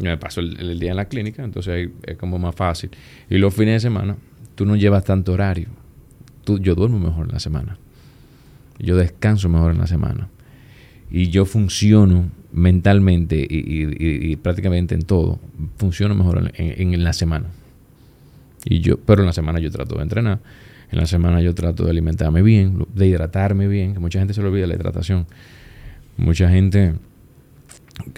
me 0.00 0.16
paso 0.18 0.40
el, 0.40 0.78
día 0.78 0.90
en 0.90 0.96
la 0.96 1.06
clínica, 1.06 1.44
entonces 1.44 1.72
ahí 1.72 1.92
es 2.04 2.16
como 2.16 2.38
más 2.38 2.54
fácil. 2.54 2.90
Y 3.30 3.38
los 3.38 3.54
fines 3.54 3.74
de 3.74 3.80
semana, 3.80 4.16
tú 4.54 4.64
no 4.66 4.76
llevas 4.76 5.04
tanto 5.04 5.32
horario. 5.32 5.68
Tú, 6.44 6.58
yo 6.58 6.74
duermo 6.74 6.98
mejor 6.98 7.26
en 7.26 7.32
la 7.32 7.40
semana. 7.40 7.78
Yo 8.78 8.96
descanso 8.96 9.48
mejor 9.48 9.72
en 9.72 9.78
la 9.78 9.86
semana. 9.86 10.28
Y 11.10 11.28
yo 11.30 11.44
funciono 11.44 12.30
mentalmente 12.52 13.46
y, 13.48 14.36
prácticamente 14.36 14.94
en 14.94 15.02
todo. 15.02 15.38
Funciono 15.76 16.14
mejor 16.14 16.38
en, 16.54 16.78
en- 16.80 16.94
en 16.94 17.04
la 17.04 17.12
semana. 17.12 17.46
Y 18.64 18.80
yo, 18.80 18.98
pero 18.98 19.22
en 19.22 19.26
la 19.26 19.32
semana 19.32 19.58
yo 19.60 19.70
trato 19.70 19.96
de 19.96 20.02
entrenar. 20.02 20.40
En 20.90 20.98
la 20.98 21.06
semana 21.06 21.40
yo 21.40 21.54
trato 21.54 21.84
de 21.84 21.90
alimentarme 21.90 22.42
bien, 22.42 22.86
de 22.94 23.06
hidratarme 23.08 23.66
bien, 23.68 23.92
que 23.94 23.98
mucha 24.00 24.18
gente 24.18 24.34
se 24.34 24.40
le 24.42 24.48
olvida 24.48 24.66
la 24.66 24.74
hidratación. 24.74 25.26
Mucha 26.16 26.48
gente 26.48 26.94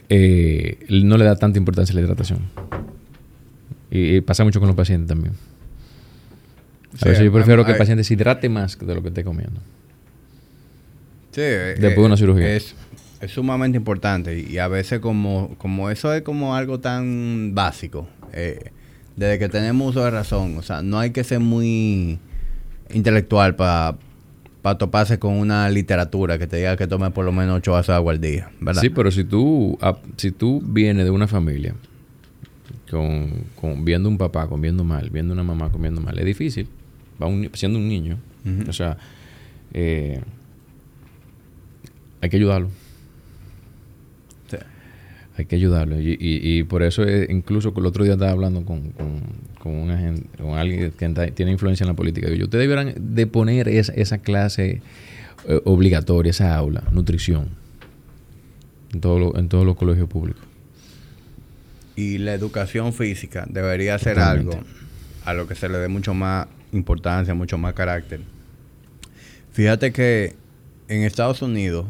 eh, 0.09 0.87
no 0.89 1.17
le 1.17 1.25
da 1.25 1.37
tanta 1.37 1.59
importancia 1.59 1.93
a 1.93 1.97
la 1.97 2.03
hidratación. 2.03 2.41
Y, 3.91 4.21
pasa 4.21 4.45
mucho 4.45 4.61
con 4.61 4.69
los 4.69 4.77
pacientes 4.77 5.09
también. 5.09 5.35
A 7.01 7.09
veces 7.09 7.25
yo 7.25 7.33
prefiero 7.33 7.65
que 7.65 7.73
el 7.73 7.79
paciente 7.79 8.05
se 8.05 8.15
hidrate 8.15 8.49
más 8.49 8.79
de 8.79 8.95
lo 8.95 9.03
que 9.03 9.09
esté 9.09 9.25
comiendo. 9.25 9.61
Sí, 11.31 11.43
después 11.43 11.97
de 11.97 12.05
una 12.05 12.15
eh, 12.15 12.19
cirugía. 12.19 12.57
Es, 12.57 12.75
sumamente 13.27 13.77
importante 13.77 14.39
y 14.39 14.59
a 14.59 14.69
veces 14.69 15.01
como, 15.01 15.57
como 15.59 15.91
eso 15.91 16.15
es 16.15 16.23
como 16.23 16.55
algo 16.55 16.79
tan 16.79 17.53
básico, 17.53 18.09
eh, 18.33 18.71
desde 19.17 19.41
que 19.41 19.49
tenemos 19.49 19.91
uso 19.91 20.05
de 20.05 20.13
razón, 20.13 20.57
o 20.57 20.63
sea, 20.63 20.83
no 20.83 21.01
hay 21.01 21.11
que 21.11 21.25
ser 21.25 21.41
muy 21.41 22.21
intelectual 22.91 23.57
para 23.57 23.97
toparse 24.77 25.19
con 25.19 25.35
una 25.35 25.71
literatura 25.71 26.39
que 26.39 26.47
te 26.47 26.59
diga 26.59 26.77
que 26.77 26.87
tome 26.87 27.11
por 27.11 27.25
lo 27.25 27.33
menos 27.33 27.57
ocho 27.57 27.73
vasos 27.73 27.89
de 27.89 27.95
agua 27.95 28.13
al 28.13 28.21
día, 28.21 28.51
¿verdad? 28.61 28.83
Sí, 28.83 28.91
pero 28.91 29.11
si 29.11 29.25
tú, 29.25 29.79
si 30.17 30.31
tú 30.31 30.61
vienes 30.63 31.05
de 31.05 31.11
una 31.11 31.27
familia 31.27 31.75
con, 32.91 33.85
viendo 33.85 34.09
un 34.09 34.19
papá 34.19 34.49
comiendo 34.49 34.85
mal, 34.85 35.11
viendo 35.11 35.33
una 35.33 35.45
mamá 35.45 35.71
comiendo 35.71 36.01
mal, 36.01 36.19
es 36.19 36.25
difícil, 36.25 36.69
va 37.23 37.29
siendo 37.55 37.79
un 37.79 37.89
niño, 37.89 38.19
o 38.69 38.73
sea, 38.73 38.99
eh, 39.73 40.21
hay 42.21 42.29
que 42.29 42.37
ayudarlo. 42.37 42.71
Hay 45.39 45.45
que 45.45 45.55
ayudarlo. 45.55 46.01
Y, 46.01 46.19
y, 46.21 46.65
por 46.65 46.83
eso, 46.83 47.05
incluso 47.09 47.73
el 47.77 47.87
otro 47.87 48.03
día 48.03 48.15
estaba 48.15 48.33
hablando 48.33 48.65
con, 48.65 48.91
con, 48.91 49.23
con, 49.61 49.89
con 50.37 50.59
alguien 50.59 50.91
que 50.91 51.33
tiene 51.33 51.53
influencia 51.53 51.85
en 51.85 51.89
la 51.89 51.95
política. 51.95 52.29
Y 52.29 52.43
ustedes 52.43 52.69
deberán 52.69 52.95
de 52.99 53.27
poner 53.29 53.69
esa, 53.69 53.93
esa 53.93 54.19
clase 54.19 54.83
eh, 55.47 55.61
obligatoria, 55.65 56.31
esa 56.31 56.57
aula, 56.57 56.83
nutrición, 56.91 57.51
en, 58.93 59.01
todo 59.01 59.39
en 59.39 59.49
todos 59.49 59.65
los 59.65 59.77
colegios 59.77 60.09
públicos. 60.09 60.43
Y 61.95 62.19
la 62.19 62.35
educación 62.35 62.93
física 62.93 63.47
debería 63.49 63.97
ser 63.99 64.19
algo 64.19 64.59
a 65.25 65.35
lo 65.35 65.47
que 65.47 65.55
se 65.55 65.69
le 65.69 65.79
dé 65.79 65.87
mucho 65.87 66.15
más 66.15 66.49
importancia, 66.73 67.35
mucho 67.35 67.59
más 67.59 67.75
carácter. 67.75 68.21
Fíjate 69.53 69.93
que 69.93 70.35
en 70.89 71.03
Estados 71.03 71.43
Unidos 71.43 71.87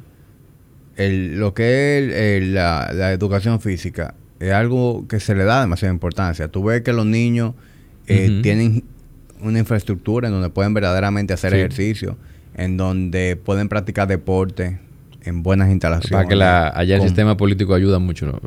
lo 0.99 1.55
que 1.55 2.37
es 2.39 2.43
la, 2.49 3.13
educación 3.13 3.61
física 3.61 4.15
es 4.41 4.53
algo 4.53 5.07
que 5.09 5.21
se 5.21 5.35
le 5.35 5.45
da 5.45 5.61
demasiada 5.61 5.93
importancia. 5.93 6.49
Tú 6.49 6.65
ves 6.65 6.83
que 6.83 6.93
los 6.93 7.07
niños 7.07 7.55
eh, 8.07 8.41
tienen 8.43 8.85
una 9.41 9.61
infraestructura 9.61 10.29
en 10.29 10.35
donde 10.35 10.51
pueden 10.51 10.75
verdaderamente 10.75 11.33
hacer 11.33 11.55
ejercicio, 11.55 12.17
en 12.55 12.77
donde 12.77 13.37
pueden 13.37 13.69
practicar 13.69 14.09
deporte 14.09 14.79
en 15.23 15.43
buenas 15.43 15.71
instalaciones. 15.71 16.11
Para 16.11 16.29
que 16.29 16.35
la, 16.35 16.69
allá 16.69 16.97
el 16.97 17.03
sistema 17.03 17.37
político 17.37 17.75
ayuda 17.75 17.99
mucho 17.99 18.41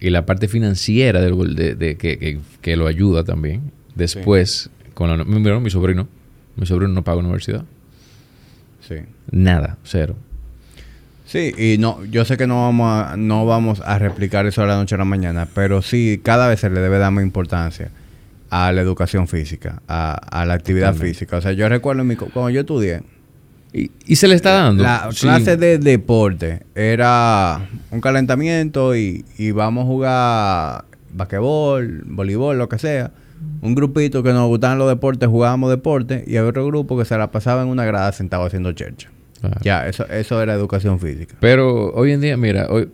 y 0.00 0.10
la 0.10 0.24
parte 0.24 0.48
financiera 0.48 1.20
de, 1.20 1.74
de, 1.74 1.96
que, 1.96 2.76
lo 2.76 2.86
ayuda 2.86 3.24
también. 3.24 3.72
Después, 3.94 4.70
con 4.94 5.10
la, 5.10 5.24
mi, 5.24 5.38
mi 5.38 5.70
sobrino, 5.70 6.08
mi 6.56 6.66
sobrino 6.66 6.92
no 6.92 7.04
paga 7.04 7.18
universidad. 7.18 7.64
Sí. 8.86 8.96
Nada, 9.30 9.76
cero. 9.82 10.16
Sí, 11.28 11.52
y 11.58 11.76
no, 11.76 12.02
yo 12.06 12.24
sé 12.24 12.38
que 12.38 12.46
no 12.46 12.62
vamos 12.62 12.90
a, 12.90 13.16
no 13.18 13.44
vamos 13.44 13.82
a 13.84 13.98
replicar 13.98 14.46
eso 14.46 14.62
de 14.62 14.68
la 14.68 14.76
noche 14.76 14.94
a 14.94 14.98
la 14.98 15.04
mañana, 15.04 15.46
pero 15.54 15.82
sí, 15.82 16.22
cada 16.24 16.48
vez 16.48 16.60
se 16.60 16.70
le 16.70 16.80
debe 16.80 16.98
dar 16.98 17.12
más 17.12 17.22
importancia 17.22 17.90
a 18.48 18.72
la 18.72 18.80
educación 18.80 19.28
física, 19.28 19.82
a, 19.88 20.44
la 20.46 20.54
actividad 20.54 20.94
física. 20.94 21.36
O 21.36 21.42
sea, 21.42 21.52
yo 21.52 21.68
recuerdo 21.68 22.02
mi, 22.02 22.16
cuando 22.16 22.48
yo 22.48 22.60
estudié. 22.60 23.02
Y, 23.74 24.16
se 24.16 24.26
le 24.26 24.36
está 24.36 24.52
dando. 24.52 24.82
La 24.82 25.10
clase 25.20 25.58
de 25.58 25.76
deporte 25.76 26.62
era 26.74 27.60
un 27.90 28.00
calentamiento 28.00 28.96
y, 28.96 29.26
y 29.36 29.50
vamos 29.50 29.84
a 29.84 29.86
jugar 29.86 30.84
basquetbol, 31.12 32.04
voleibol, 32.06 32.56
lo 32.56 32.70
que 32.70 32.78
sea. 32.78 33.10
Un 33.60 33.74
grupito 33.74 34.22
que 34.22 34.32
nos 34.32 34.48
gustaban 34.48 34.78
los 34.78 34.88
deportes, 34.88 35.28
jugábamos 35.28 35.68
deporte, 35.68 36.24
y 36.26 36.38
había 36.38 36.48
otro 36.48 36.66
grupo 36.66 36.98
que 36.98 37.04
se 37.04 37.18
la 37.18 37.30
pasaba 37.30 37.60
en 37.60 37.68
una 37.68 37.84
grada 37.84 38.12
sentado 38.12 38.46
haciendo 38.46 38.72
chercha. 38.72 39.10
Ya, 39.62 39.86
eso, 39.86 40.06
eso 40.08 40.42
era 40.42 40.54
educación 40.54 40.98
física. 40.98 41.36
Pero 41.40 41.92
hoy 41.92 42.12
en 42.12 42.20
día, 42.20 42.36
mira, 42.36 42.66
hoy, 42.70 42.88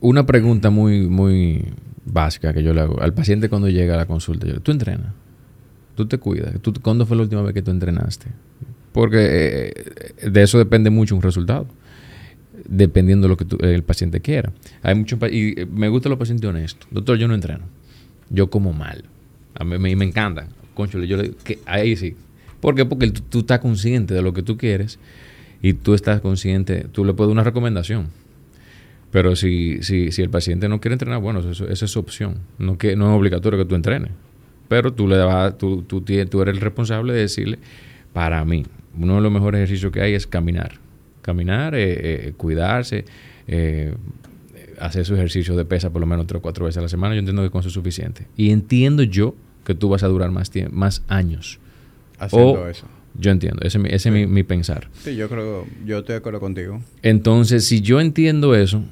una 0.00 0.26
pregunta 0.26 0.70
muy, 0.70 1.06
muy 1.08 1.64
básica 2.04 2.52
que 2.52 2.62
yo 2.62 2.72
le 2.72 2.80
hago 2.80 3.00
al 3.00 3.14
paciente 3.14 3.48
cuando 3.48 3.68
llega 3.68 3.94
a 3.94 3.96
la 3.96 4.06
consulta. 4.06 4.46
Yo, 4.46 4.60
¿Tú 4.60 4.72
entrenas? 4.72 5.12
¿Tú 5.94 6.06
te 6.06 6.18
cuidas? 6.18 6.54
¿Tú, 6.62 6.72
¿Cuándo 6.80 7.06
fue 7.06 7.16
la 7.16 7.24
última 7.24 7.42
vez 7.42 7.52
que 7.52 7.62
tú 7.62 7.70
entrenaste? 7.70 8.28
Porque 8.92 9.72
eh, 10.22 10.30
de 10.30 10.42
eso 10.42 10.58
depende 10.58 10.90
mucho 10.90 11.14
un 11.14 11.22
resultado. 11.22 11.66
Dependiendo 12.66 13.26
de 13.26 13.28
lo 13.30 13.36
que 13.36 13.74
el 13.74 13.82
paciente 13.82 14.20
quiera. 14.20 14.52
Hay 14.82 14.94
muchos 14.94 15.18
y 15.32 15.54
me 15.72 15.88
gustan 15.88 16.10
los 16.10 16.18
pacientes 16.18 16.48
honestos. 16.48 16.88
Doctor, 16.90 17.18
yo 17.18 17.26
no 17.26 17.34
entreno. 17.34 17.64
Yo 18.28 18.50
como 18.50 18.72
mal. 18.72 19.04
A 19.54 19.64
mí 19.64 19.78
me, 19.78 19.96
me 19.96 20.04
encanta. 20.04 20.46
Concho, 20.74 21.02
yo 21.02 21.16
le, 21.16 21.32
que, 21.42 21.58
ahí 21.66 21.96
sí. 21.96 22.16
¿Por 22.60 22.74
qué? 22.74 22.84
Porque 22.84 23.10
tú, 23.10 23.22
tú 23.28 23.38
estás 23.40 23.60
consciente 23.60 24.14
de 24.14 24.22
lo 24.22 24.32
que 24.32 24.42
tú 24.42 24.56
quieres 24.56 24.98
y 25.62 25.74
tú 25.74 25.94
estás 25.94 26.20
consciente, 26.20 26.86
tú 26.90 27.04
le 27.04 27.12
puedes 27.12 27.28
dar 27.28 27.32
una 27.32 27.44
recomendación. 27.44 28.08
Pero 29.10 29.34
si, 29.36 29.82
si, 29.82 30.12
si 30.12 30.22
el 30.22 30.30
paciente 30.30 30.68
no 30.68 30.80
quiere 30.80 30.94
entrenar, 30.94 31.20
bueno, 31.20 31.40
eso, 31.40 31.68
esa 31.68 31.84
es 31.84 31.90
su 31.90 31.98
opción. 31.98 32.36
No, 32.58 32.78
que, 32.78 32.96
no 32.96 33.10
es 33.10 33.18
obligatorio 33.18 33.58
que 33.58 33.64
tú 33.64 33.74
entrenes. 33.74 34.12
Pero 34.68 34.92
tú, 34.92 35.08
le 35.08 35.18
vas, 35.18 35.58
tú, 35.58 35.82
tú, 35.82 36.00
tú 36.00 36.42
eres 36.42 36.54
el 36.54 36.60
responsable 36.60 37.12
de 37.12 37.20
decirle, 37.20 37.58
para 38.12 38.44
mí, 38.44 38.64
uno 38.96 39.16
de 39.16 39.20
los 39.20 39.32
mejores 39.32 39.58
ejercicios 39.58 39.90
que 39.90 40.00
hay 40.00 40.14
es 40.14 40.26
caminar. 40.26 40.78
Caminar, 41.22 41.74
eh, 41.74 42.28
eh, 42.28 42.32
cuidarse, 42.36 43.04
eh, 43.48 43.94
hacer 44.78 45.04
su 45.04 45.14
ejercicio 45.14 45.56
de 45.56 45.64
pesa 45.64 45.90
por 45.90 46.00
lo 46.00 46.06
menos 46.06 46.26
tres 46.26 46.38
o 46.38 46.42
cuatro 46.42 46.66
veces 46.66 46.78
a 46.78 46.82
la 46.82 46.88
semana. 46.88 47.14
Yo 47.14 47.18
entiendo 47.18 47.42
que 47.42 47.50
con 47.50 47.60
eso 47.60 47.68
es 47.68 47.74
suficiente. 47.74 48.28
Y 48.36 48.50
entiendo 48.50 49.02
yo 49.02 49.34
que 49.64 49.74
tú 49.74 49.88
vas 49.88 50.04
a 50.04 50.08
durar 50.08 50.30
más, 50.30 50.52
más 50.70 51.02
años. 51.08 51.58
Haciendo 52.18 52.68
eso 52.68 52.86
yo 53.14 53.30
entiendo, 53.30 53.62
ese, 53.62 53.78
es 53.88 54.06
mi, 54.06 54.42
pensar. 54.42 54.88
Sí, 55.02 55.16
yo 55.16 55.28
creo, 55.28 55.66
yo 55.84 55.98
estoy 55.98 56.14
de 56.14 56.18
acuerdo 56.18 56.40
contigo. 56.40 56.80
Entonces, 57.02 57.64
si 57.64 57.80
yo 57.80 58.00
entiendo 58.00 58.54
eso 58.54 58.82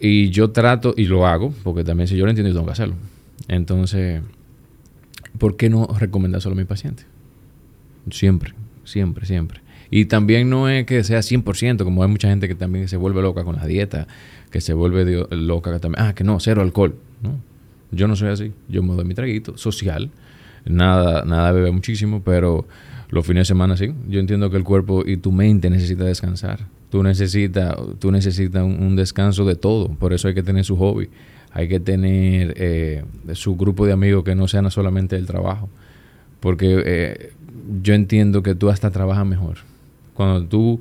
y 0.00 0.30
yo 0.30 0.50
trato 0.50 0.94
y 0.96 1.06
lo 1.06 1.26
hago, 1.26 1.52
porque 1.62 1.84
también 1.84 2.08
si 2.08 2.16
yo 2.16 2.24
lo 2.24 2.30
entiendo, 2.30 2.48
yo 2.48 2.54
tengo 2.54 2.66
que 2.66 2.72
hacerlo. 2.72 2.94
Entonces, 3.48 4.22
¿por 5.38 5.56
qué 5.56 5.68
no 5.68 5.86
recomendar 5.98 6.40
solo 6.40 6.54
a 6.54 6.58
mi 6.58 6.64
paciente? 6.64 7.04
Siempre, 8.10 8.54
siempre, 8.84 9.26
siempre. 9.26 9.60
Y 9.90 10.06
también 10.06 10.50
no 10.50 10.68
es 10.68 10.84
que 10.86 11.04
sea 11.04 11.20
100%, 11.20 11.84
como 11.84 12.02
hay 12.02 12.08
mucha 12.08 12.28
gente 12.28 12.48
que 12.48 12.54
también 12.54 12.88
se 12.88 12.96
vuelve 12.96 13.22
loca 13.22 13.44
con 13.44 13.56
la 13.56 13.66
dieta, 13.66 14.08
que 14.50 14.60
se 14.60 14.72
vuelve 14.72 15.26
loca 15.30 15.72
que 15.72 15.78
también, 15.78 16.04
ah, 16.04 16.14
que 16.14 16.24
no, 16.24 16.40
cero 16.40 16.62
alcohol. 16.62 16.96
No, 17.22 17.38
yo 17.92 18.08
no 18.08 18.16
soy 18.16 18.30
así. 18.30 18.52
Yo 18.68 18.82
me 18.82 18.94
doy 18.94 19.04
mi 19.04 19.14
traguito 19.14 19.56
social. 19.56 20.10
Nada, 20.64 21.24
nada 21.24 21.52
bebe 21.52 21.70
muchísimo, 21.70 22.22
pero 22.24 22.66
los 23.08 23.26
fines 23.26 23.42
de 23.42 23.44
semana 23.46 23.76
sí. 23.76 23.92
Yo 24.08 24.20
entiendo 24.20 24.50
que 24.50 24.56
el 24.56 24.64
cuerpo 24.64 25.04
y 25.06 25.16
tu 25.16 25.32
mente 25.32 25.70
necesitan 25.70 26.06
descansar. 26.06 26.60
Tú 26.90 27.02
necesitas 27.02 27.76
tú 27.98 28.10
necesitas 28.10 28.62
un, 28.62 28.96
descanso 28.96 29.44
de 29.44 29.54
todo. 29.56 29.88
Por 29.88 30.12
eso 30.12 30.28
hay 30.28 30.34
que 30.34 30.42
tener 30.42 30.64
su 30.64 30.76
hobby. 30.76 31.08
Hay 31.52 31.68
que 31.68 31.80
tener 31.80 32.54
eh, 32.56 33.04
su 33.32 33.56
grupo 33.56 33.86
de 33.86 33.92
amigos 33.92 34.24
que 34.24 34.34
no 34.34 34.48
sean 34.48 34.70
solamente 34.70 35.16
el 35.16 35.26
trabajo. 35.26 35.68
Porque 36.40 36.82
eh, 36.84 37.32
yo 37.82 37.94
entiendo 37.94 38.42
que 38.42 38.54
tú 38.54 38.70
hasta 38.70 38.90
trabajas 38.90 39.26
mejor. 39.26 39.58
Cuando 40.14 40.46
tú 40.46 40.80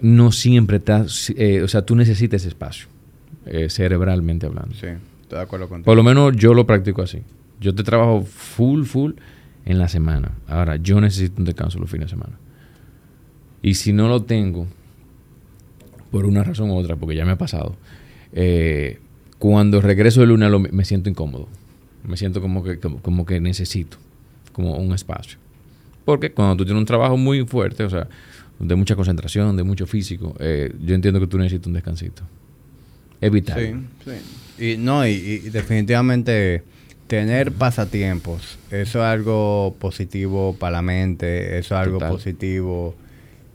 no 0.00 0.32
siempre 0.32 0.78
estás... 0.78 1.30
Eh, 1.36 1.62
o 1.62 1.68
sea, 1.68 1.82
tú 1.82 1.94
necesitas 1.96 2.44
espacio. 2.44 2.86
cerebralmente 3.68 4.46
hablando. 4.46 4.74
Sí, 4.74 4.86
estoy 5.22 5.38
de 5.38 5.42
acuerdo 5.42 5.68
contigo. 5.68 5.84
Por 5.84 5.96
lo 5.96 6.02
menos 6.02 6.36
yo 6.36 6.54
lo 6.54 6.66
practico 6.66 7.02
así. 7.02 7.18
Yo 7.60 7.74
te 7.74 7.82
trabajo 7.82 8.22
full, 8.22 8.84
full 8.84 9.12
en 9.70 9.78
la 9.78 9.88
semana. 9.88 10.32
Ahora, 10.48 10.76
yo 10.76 11.00
necesito 11.00 11.36
un 11.38 11.44
descanso 11.44 11.78
los 11.78 11.88
fines 11.88 12.06
de 12.06 12.10
semana. 12.10 12.36
Y 13.62 13.74
si 13.74 13.92
no 13.92 14.08
lo 14.08 14.24
tengo, 14.24 14.66
por 16.10 16.26
una 16.26 16.42
razón 16.42 16.70
u 16.70 16.76
otra, 16.76 16.96
porque 16.96 17.14
ya 17.14 17.24
me 17.24 17.30
ha 17.30 17.38
pasado, 17.38 17.76
eh, 18.32 18.98
cuando 19.38 19.80
regreso 19.80 20.20
de 20.20 20.26
luna 20.26 20.50
me 20.58 20.84
siento 20.84 21.08
incómodo. 21.08 21.46
Me 22.02 22.16
siento 22.16 22.40
como 22.40 22.64
que, 22.64 22.80
como, 22.80 23.24
que 23.24 23.40
necesito 23.40 23.96
como 24.52 24.76
un 24.76 24.92
espacio. 24.92 25.38
Porque 26.04 26.32
cuando 26.32 26.56
tú 26.56 26.64
tienes 26.64 26.80
un 26.80 26.86
trabajo 26.86 27.16
muy 27.16 27.46
fuerte, 27.46 27.84
o 27.84 27.90
sea, 27.90 28.08
de 28.58 28.74
mucha 28.74 28.96
concentración, 28.96 29.56
de 29.56 29.62
mucho 29.62 29.86
físico, 29.86 30.34
eh, 30.40 30.74
yo 30.84 30.96
entiendo 30.96 31.20
que 31.20 31.28
tú 31.28 31.38
necesitas 31.38 31.68
un 31.68 31.74
descansito. 31.74 32.22
Evitar. 33.20 33.60
Sí, 33.60 33.72
sí. 34.04 34.72
Y 34.72 34.76
no, 34.78 35.06
y 35.06 35.38
definitivamente 35.50 36.64
tener 37.10 37.50
pasatiempos, 37.50 38.56
eso 38.70 39.00
es 39.00 39.04
algo 39.04 39.74
positivo 39.80 40.54
para 40.56 40.74
la 40.74 40.82
mente, 40.82 41.58
eso 41.58 41.74
es 41.74 41.80
algo 41.80 41.98
positivo 41.98 42.94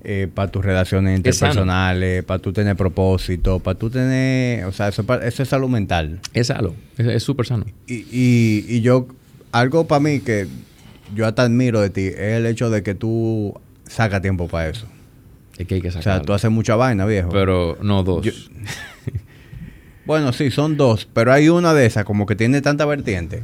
eh, 0.04 0.28
para 0.32 0.52
tus 0.52 0.66
relaciones 0.66 1.16
interpersonales, 1.16 2.26
para 2.26 2.40
tú 2.40 2.52
tener 2.52 2.76
propósito, 2.76 3.60
para 3.60 3.80
tú 3.80 3.90
tener, 3.90 4.66
o 4.66 4.74
sea, 4.74 4.90
eso, 4.90 5.06
eso 5.24 5.42
es 5.44 5.48
salud 5.48 5.70
mental. 5.70 6.20
Es 6.34 6.52
algo, 6.52 6.76
es 6.98 7.24
súper 7.24 7.46
sano. 7.46 7.66
Y, 7.88 7.94
y, 8.12 8.66
y, 8.68 8.82
yo, 8.82 9.08
algo 9.54 9.88
para 9.88 10.02
mí 10.02 10.20
que 10.20 10.48
yo 11.16 11.26
hasta 11.26 11.44
admiro 11.44 11.80
de 11.80 11.90
ti 11.90 12.08
es 12.08 12.20
el 12.20 12.46
hecho 12.48 12.70
de 12.70 12.84
que 12.84 12.94
tú 12.94 13.58
sacas 13.88 14.22
tiempo 14.22 14.50
para 14.50 14.68
eso. 14.68 14.86
Es 15.58 15.66
que 15.66 15.76
hay 15.76 15.82
que 15.82 15.88
O 15.88 16.02
sea, 16.02 16.22
tú 16.22 16.34
haces 16.34 16.52
mucha 16.52 16.76
vaina, 16.76 17.06
viejo. 17.06 17.30
Pero 17.30 17.78
no 17.82 18.04
dos. 18.04 18.26
Yo- 18.26 18.34
Bueno, 20.06 20.34
sí, 20.34 20.52
son 20.52 20.78
dos, 20.78 21.08
pero 21.12 21.34
hay 21.34 21.50
una 21.50 21.74
de 21.74 21.86
esas 21.86 22.06
como 22.06 22.26
que 22.26 22.36
tiene 22.36 22.62
tanta 22.62 22.86
vertiente, 22.86 23.42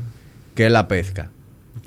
que 0.56 0.68
es 0.68 0.72
la 0.72 0.88
pesca. 0.88 1.32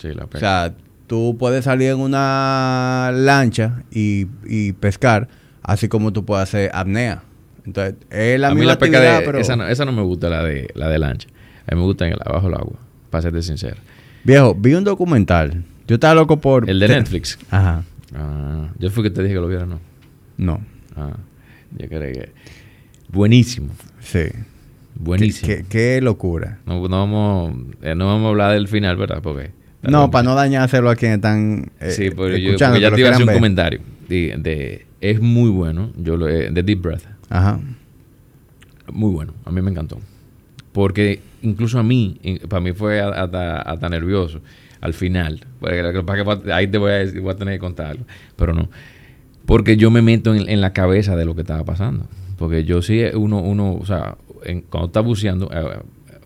sí, 0.00 0.08
la 0.14 0.24
O 0.24 0.38
sea, 0.38 0.74
tú 1.06 1.36
puedes 1.38 1.64
salir 1.64 1.90
en 1.90 2.00
una 2.00 3.10
lancha 3.14 3.82
y, 3.92 4.26
y 4.46 4.72
pescar, 4.72 5.28
así 5.62 5.88
como 5.88 6.12
tú 6.12 6.24
puedes 6.24 6.42
hacer 6.44 6.70
apnea. 6.74 7.22
Entonces, 7.64 7.94
es 8.10 8.38
la 8.38 8.48
a 8.48 8.54
mí 8.54 8.64
la 8.64 8.78
pesca 8.78 9.00
de, 9.00 9.24
pero... 9.24 9.38
esa, 9.38 9.56
no, 9.56 9.66
esa 9.66 9.84
no 9.84 9.92
me 9.92 10.02
gusta, 10.02 10.28
la 10.28 10.42
de, 10.42 10.68
la 10.74 10.88
de 10.88 10.98
lancha. 10.98 11.28
A 11.66 11.74
mí 11.74 11.80
me 11.80 11.86
gusta 11.86 12.06
en 12.06 12.12
el, 12.12 12.18
abajo 12.24 12.48
del 12.48 12.56
agua, 12.56 12.78
para 13.10 13.22
serte 13.22 13.42
sincero. 13.42 13.76
Viejo, 14.24 14.54
vi 14.54 14.74
un 14.74 14.84
documental. 14.84 15.64
Yo 15.86 15.94
estaba 15.94 16.14
loco 16.14 16.40
por... 16.40 16.68
El 16.68 16.78
de 16.80 16.88
Netflix. 16.88 17.38
Ajá. 17.50 17.84
Ah, 18.14 18.68
yo 18.78 18.90
fui 18.90 19.02
que 19.02 19.10
te 19.10 19.22
dije 19.22 19.34
que 19.34 19.40
lo 19.40 19.48
viera, 19.48 19.66
¿no? 19.66 19.80
No. 20.36 20.60
Ah, 20.96 21.16
yo 21.76 21.88
creo 21.88 22.12
que... 22.12 22.32
Buenísimo, 23.08 23.68
Sí. 24.00 24.24
Buenísimo. 24.94 25.46
Qué, 25.48 25.56
qué- 25.62 25.64
qué 25.68 26.00
locura. 26.00 26.58
No, 26.66 26.86
no 26.88 26.96
vamos, 26.98 27.54
eh, 27.82 27.94
no 27.94 28.06
vamos 28.06 28.26
a 28.26 28.28
hablar 28.30 28.52
del 28.54 28.68
final, 28.68 28.96
¿verdad? 28.96 29.20
Porque... 29.22 29.50
No, 29.82 30.10
para 30.10 30.22
no 30.22 30.34
dañárselo 30.34 30.88
a 30.88 30.96
quienes 30.96 31.16
están 31.16 31.70
eh, 31.78 31.90
Sí, 31.90 32.08
pero 32.10 32.36
yo 32.38 32.52
porque 32.58 32.80
ya 32.80 32.90
te 32.90 33.00
iba 33.00 33.10
a 33.10 33.12
hacer 33.12 33.28
un 33.28 33.34
comentario. 33.34 33.80
De, 34.08 34.34
de- 34.38 34.86
es 35.02 35.20
muy 35.20 35.50
bueno. 35.50 35.90
Yo 35.98 36.16
lo, 36.16 36.26
eh, 36.28 36.48
de 36.50 36.62
Deep 36.62 36.80
Breath. 36.80 37.02
Ajá. 37.28 37.60
Muy 38.90 39.12
bueno. 39.12 39.34
A 39.44 39.50
mí 39.50 39.60
me 39.60 39.70
encantó. 39.70 39.98
Porque 40.72 41.20
incluso 41.42 41.78
a 41.78 41.82
mí, 41.82 42.18
para 42.48 42.60
mí 42.60 42.72
fue 42.72 43.00
hasta, 43.00 43.60
hasta 43.60 43.88
nervioso 43.90 44.40
al 44.80 44.94
final. 44.94 45.44
Porque 45.60 45.82
ahí 46.52 46.66
te 46.68 46.78
voy 46.78 46.92
a, 46.92 46.94
decir- 47.04 47.20
voy 47.20 47.32
a 47.32 47.36
tener 47.36 47.54
que 47.54 47.58
contar 47.60 47.86
algo. 47.88 48.04
Pero 48.36 48.54
no. 48.54 48.70
Porque 49.46 49.76
yo 49.76 49.90
me 49.90 50.00
meto 50.00 50.34
en, 50.34 50.48
en 50.48 50.60
la 50.62 50.72
cabeza 50.72 51.14
de 51.16 51.26
lo 51.26 51.34
que 51.34 51.42
estaba 51.42 51.64
pasando. 51.64 52.06
Porque 52.38 52.64
yo 52.64 52.80
sí, 52.82 53.02
uno, 53.14 53.40
uno 53.40 53.74
o 53.74 53.84
sea, 53.84 54.16
en- 54.44 54.62
cuando 54.62 54.86
estás 54.86 55.04
buceando, 55.04 55.50
eh, 55.52 55.78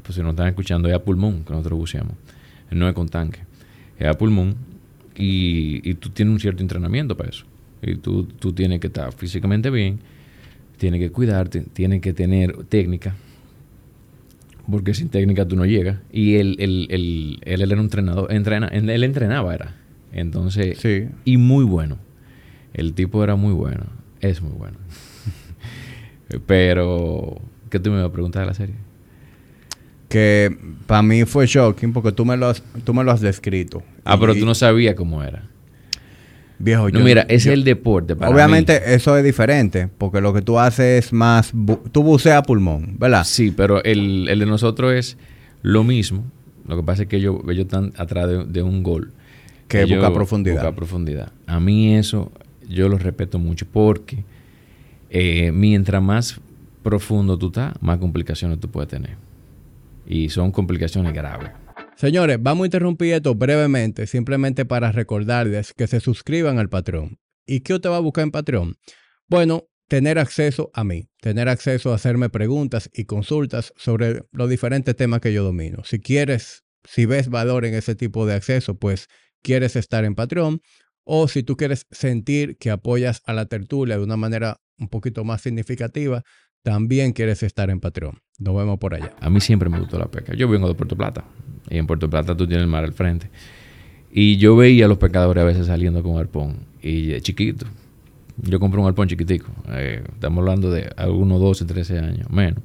pues 0.02 0.14
si 0.16 0.22
no 0.22 0.30
están 0.30 0.48
escuchando, 0.48 0.88
es 0.88 0.94
a 0.94 1.02
pulmón 1.02 1.44
que 1.44 1.52
nosotros 1.52 1.78
buceamos. 1.78 2.14
No 2.70 2.88
es 2.88 2.94
con 2.94 3.08
tanque. 3.08 3.40
Es 3.98 4.06
a 4.06 4.14
pulmón. 4.14 4.54
Y, 5.16 5.80
y 5.88 5.94
tú 5.94 6.10
tienes 6.10 6.32
un 6.32 6.40
cierto 6.40 6.62
entrenamiento 6.62 7.16
para 7.16 7.30
eso. 7.30 7.44
Y 7.82 7.96
tú, 7.96 8.24
tú 8.24 8.52
tienes 8.52 8.80
que 8.80 8.86
estar 8.88 9.12
físicamente 9.12 9.70
bien, 9.70 9.98
tienes 10.76 11.00
que 11.00 11.10
cuidarte, 11.10 11.62
tienes 11.72 12.00
que 12.00 12.12
tener 12.12 12.64
técnica. 12.64 13.14
Porque 14.70 14.92
sin 14.94 15.08
técnica 15.08 15.46
tú 15.48 15.56
no 15.56 15.64
llegas. 15.64 15.98
Y 16.12 16.36
él, 16.36 16.56
él, 16.58 16.86
él, 16.90 17.38
él 17.42 17.62
era 17.62 17.74
un 17.74 17.80
entrenador, 17.80 18.30
entrena, 18.32 18.68
él 18.68 19.02
entrenaba 19.04 19.54
era. 19.54 19.74
Entonces, 20.12 20.78
Sí. 20.78 21.08
y 21.24 21.36
muy 21.36 21.64
bueno. 21.64 21.98
El 22.74 22.92
tipo 22.92 23.24
era 23.24 23.34
muy 23.34 23.54
bueno. 23.54 23.86
Es 24.20 24.42
muy 24.42 24.52
bueno. 24.52 24.76
Pero, 26.46 27.40
¿qué 27.70 27.78
tú 27.80 27.90
me 27.90 27.96
vas 27.96 28.06
a 28.08 28.12
preguntar 28.12 28.42
de 28.42 28.46
la 28.46 28.54
serie? 28.54 28.74
Que 30.08 30.56
para 30.86 31.02
mí 31.02 31.24
fue 31.24 31.46
shocking 31.46 31.92
porque 31.92 32.12
tú 32.12 32.24
me 32.24 32.36
lo 32.36 32.46
has, 32.48 32.62
tú 32.84 32.94
me 32.94 33.04
lo 33.04 33.10
has 33.12 33.20
descrito. 33.20 33.82
Ah, 34.04 34.18
pero 34.18 34.34
tú 34.34 34.46
no 34.46 34.54
sabías 34.54 34.94
cómo 34.94 35.22
era. 35.22 35.44
Viejo, 36.58 36.84
No, 36.90 36.98
yo- 36.98 37.04
mira, 37.04 37.26
yo- 37.28 37.34
es 37.36 37.46
el 37.46 37.62
deporte. 37.62 38.16
Para 38.16 38.30
Obviamente 38.34 38.94
eso 38.94 39.16
es 39.16 39.22
diferente 39.24 39.88
porque 39.98 40.20
lo 40.20 40.32
que 40.32 40.40
tú 40.42 40.58
haces 40.58 41.06
es 41.06 41.12
más... 41.12 41.54
bu- 41.54 41.80
tú 41.92 42.02
buceas 42.02 42.42
pulmón, 42.42 42.96
¿verdad? 42.98 43.24
Sí, 43.24 43.52
pero 43.56 43.84
el, 43.84 44.28
el 44.28 44.38
de 44.38 44.46
nosotros 44.46 44.92
es 44.94 45.16
lo 45.62 45.84
mismo. 45.84 46.24
Lo 46.66 46.76
que 46.76 46.82
pasa 46.82 47.02
es 47.02 47.08
que 47.08 47.16
ellos, 47.16 47.36
ellos 47.44 47.66
están 47.66 47.92
atrás 47.96 48.28
de, 48.28 48.44
de 48.44 48.62
un 48.62 48.82
gol. 48.82 49.12
Que 49.68 49.82
Ellos 49.82 49.98
busca 49.98 50.12
profundidad. 50.14 50.56
busca 50.56 50.72
profundidad. 50.74 51.32
A 51.46 51.60
mí 51.60 51.94
eso 51.94 52.32
yo 52.68 52.88
lo 52.88 52.96
respeto 52.98 53.38
mucho 53.38 53.66
porque 53.70 54.24
eh, 55.10 55.52
mientras 55.52 56.02
más 56.02 56.40
profundo 56.82 57.38
tú 57.38 57.48
estás, 57.48 57.74
más 57.80 57.98
complicaciones 57.98 58.60
tú 58.60 58.70
puedes 58.70 58.88
tener. 58.88 59.16
Y 60.06 60.28
son 60.30 60.52
complicaciones 60.52 61.12
graves. 61.12 61.50
Señores, 61.96 62.38
vamos 62.40 62.64
a 62.64 62.66
interrumpir 62.66 63.14
esto 63.14 63.34
brevemente, 63.34 64.06
simplemente 64.06 64.64
para 64.64 64.92
recordarles 64.92 65.74
que 65.74 65.86
se 65.86 66.00
suscriban 66.00 66.58
al 66.58 66.68
Patreon. 66.68 67.18
¿Y 67.46 67.60
qué 67.60 67.74
usted 67.74 67.90
va 67.90 67.96
a 67.96 68.00
buscar 68.00 68.22
en 68.22 68.30
Patreon? 68.30 68.76
Bueno, 69.26 69.64
tener 69.88 70.18
acceso 70.18 70.70
a 70.74 70.84
mí, 70.84 71.08
tener 71.20 71.48
acceso 71.48 71.90
a 71.90 71.96
hacerme 71.96 72.28
preguntas 72.28 72.88
y 72.92 73.06
consultas 73.06 73.72
sobre 73.76 74.22
los 74.32 74.48
diferentes 74.48 74.94
temas 74.94 75.20
que 75.20 75.32
yo 75.32 75.42
domino. 75.42 75.82
Si 75.84 75.98
quieres, 75.98 76.62
si 76.84 77.06
ves 77.06 77.28
valor 77.28 77.64
en 77.64 77.74
ese 77.74 77.94
tipo 77.94 78.26
de 78.26 78.34
acceso, 78.34 78.78
pues 78.78 79.08
quieres 79.42 79.76
estar 79.76 80.04
en 80.04 80.14
Patreon. 80.14 80.60
O 81.04 81.26
si 81.26 81.42
tú 81.42 81.56
quieres 81.56 81.86
sentir 81.90 82.58
que 82.58 82.70
apoyas 82.70 83.22
a 83.24 83.32
la 83.32 83.46
tertulia 83.46 83.96
de 83.96 84.04
una 84.04 84.18
manera 84.18 84.60
un 84.78 84.88
poquito 84.88 85.24
más 85.24 85.40
significativa, 85.40 86.22
también 86.62 87.12
quieres 87.12 87.42
estar 87.42 87.70
en 87.70 87.80
Patreon. 87.80 88.18
Nos 88.38 88.56
vemos 88.56 88.78
por 88.78 88.94
allá. 88.94 89.14
A 89.20 89.30
mí 89.30 89.40
siempre 89.40 89.68
me 89.68 89.78
gustó 89.78 89.98
la 89.98 90.06
pesca. 90.06 90.34
Yo 90.34 90.48
vengo 90.48 90.68
de 90.68 90.74
Puerto 90.74 90.96
Plata. 90.96 91.24
Y 91.68 91.78
en 91.78 91.86
Puerto 91.86 92.08
Plata 92.08 92.36
tú 92.36 92.46
tienes 92.46 92.62
el 92.62 92.70
mar 92.70 92.84
al 92.84 92.92
frente. 92.92 93.30
Y 94.10 94.36
yo 94.36 94.56
veía 94.56 94.86
a 94.86 94.88
los 94.88 94.98
pescadores 94.98 95.42
a 95.42 95.44
veces 95.44 95.66
saliendo 95.66 96.02
con 96.02 96.18
arpón. 96.18 96.56
Y 96.82 97.20
chiquito. 97.20 97.66
Yo 98.36 98.60
compré 98.60 98.80
un 98.80 98.86
arpón 98.86 99.08
chiquitico. 99.08 99.50
eh, 99.70 100.02
estamos 100.12 100.38
hablando 100.42 100.70
de 100.70 100.90
algunos 100.96 101.40
12, 101.40 101.64
13 101.64 101.98
años, 101.98 102.30
menos. 102.30 102.62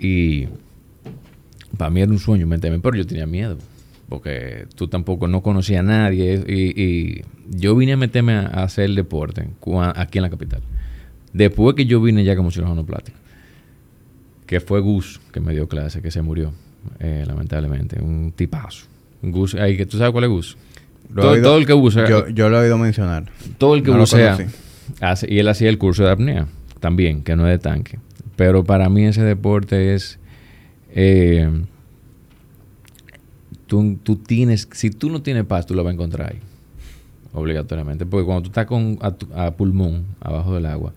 Y 0.00 0.48
para 1.78 1.90
mí 1.90 2.00
era 2.00 2.10
un 2.10 2.18
sueño 2.18 2.46
meterme, 2.46 2.80
pero 2.80 2.96
yo 2.96 3.06
tenía 3.06 3.26
miedo. 3.26 3.58
Porque 4.08 4.66
tú 4.74 4.88
tampoco 4.88 5.28
no 5.28 5.42
conocías 5.42 5.80
a 5.80 5.82
nadie. 5.84 6.44
Y, 6.48 7.22
yo 7.48 7.76
vine 7.76 7.92
a 7.92 7.96
meterme 7.96 8.34
a, 8.34 8.40
a 8.40 8.64
hacer 8.64 8.90
deporte 8.90 9.48
aquí 9.94 10.18
en 10.18 10.22
la 10.22 10.30
capital. 10.30 10.62
Después 11.36 11.74
que 11.76 11.84
yo 11.86 12.00
vine 12.00 12.24
ya 12.24 12.34
como 12.36 12.50
cirujano 12.50 12.84
plástico 12.84 13.18
que 14.46 14.60
fue 14.60 14.80
Gus 14.80 15.20
que 15.32 15.40
me 15.40 15.52
dio 15.52 15.68
clase, 15.68 16.00
que 16.00 16.10
se 16.12 16.22
murió, 16.22 16.52
eh, 17.00 17.24
lamentablemente. 17.26 18.00
Un 18.00 18.32
tipazo. 18.34 18.86
Gus, 19.20 19.54
ahí 19.56 19.84
tú 19.86 19.98
sabes 19.98 20.12
cuál 20.12 20.24
es 20.24 20.30
Gus. 20.30 20.56
Todo, 21.14 21.32
oído- 21.32 21.42
todo 21.42 21.58
el 21.58 21.66
que 21.66 21.72
bucea, 21.72 22.08
Yo, 22.08 22.28
yo 22.28 22.48
lo 22.48 22.58
he 22.58 22.62
oído 22.62 22.78
mencionar. 22.78 23.24
todo 23.58 23.74
el 23.74 23.82
que 23.82 23.90
no 23.90 24.02
hace- 25.00 25.26
y 25.32 25.38
él 25.40 25.48
hacía 25.48 25.68
el 25.68 25.78
curso 25.78 26.04
de 26.04 26.10
apnea 26.12 26.46
también, 26.80 27.22
que 27.22 27.34
no 27.34 27.44
es 27.46 27.52
de 27.54 27.58
tanque. 27.58 27.98
Pero 28.36 28.62
para 28.64 28.88
mí 28.88 29.04
ese 29.04 29.22
deporte 29.24 29.94
es, 29.94 30.18
eh, 30.94 31.50
tú, 33.66 33.98
tú 34.02 34.16
tienes, 34.16 34.68
si 34.72 34.90
tú 34.90 35.10
no 35.10 35.22
tienes 35.22 35.44
paz, 35.44 35.66
tú 35.66 35.74
lo 35.74 35.82
vas 35.82 35.90
a 35.90 35.94
encontrar 35.94 36.32
ahí, 36.32 36.38
obligatoriamente. 37.32 38.06
Porque 38.06 38.24
cuando 38.24 38.42
tú 38.42 38.48
estás 38.48 38.66
con, 38.66 38.98
a 39.34 39.50
pulmón, 39.52 40.04
abajo 40.20 40.54
del 40.54 40.66
agua, 40.66 40.92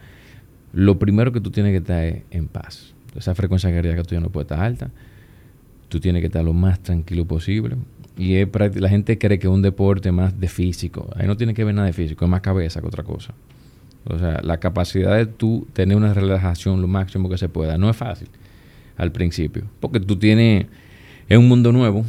lo 0.74 1.00
primero 1.00 1.32
que 1.32 1.42
tú 1.42 1.52
tienes 1.52 1.72
que 1.72 1.78
estar 1.78 2.04
es 2.04 2.24
en 2.32 2.48
paz. 2.48 2.94
Esa 3.16 3.34
frecuencia 3.36 3.72
cardíaca 3.72 4.04
tuya 4.04 4.22
no 4.22 4.30
puede 4.30 4.44
estar 4.44 4.60
alta. 4.60 4.92
Tú 5.88 6.00
tienes 6.00 6.22
que 6.22 6.28
estar 6.28 6.44
lo 6.44 6.54
más 6.54 6.80
tranquilo 6.80 7.26
posible. 7.26 7.76
Y 8.18 8.36
es 8.36 8.48
la 8.76 8.90
gente 8.90 9.18
cree 9.18 9.40
que 9.40 9.48
es 9.48 9.54
un 9.54 9.62
deporte 9.62 10.12
más 10.12 10.40
de 10.40 10.48
físico. 10.48 11.10
Ahí 11.16 11.26
no 11.26 11.38
tiene 11.38 11.54
que 11.54 11.64
ver 11.64 11.74
nada 11.74 11.88
de 11.88 11.94
físico, 11.94 12.26
es 12.26 12.32
más 12.32 12.42
cabeza 12.42 12.82
que 12.82 12.88
otra 12.88 13.04
cosa. 13.04 13.34
O 14.06 14.18
sea, 14.18 14.42
la 14.44 14.60
capacidad 14.60 15.16
de 15.16 15.26
tú 15.26 15.68
tener 15.74 15.96
una 15.96 16.14
relajación 16.14 16.82
lo 16.82 16.88
máximo 16.88 17.30
que 17.30 17.38
se 17.38 17.50
pueda 17.50 17.78
no 17.78 17.90
es 17.90 17.96
fácil 17.96 18.28
al 18.98 19.12
principio. 19.12 19.64
Porque 19.80 20.00
tú 20.00 20.18
tienes. 20.18 20.68
Es 21.28 21.38
un 21.38 21.48
mundo 21.48 21.72
nuevo, 21.72 22.06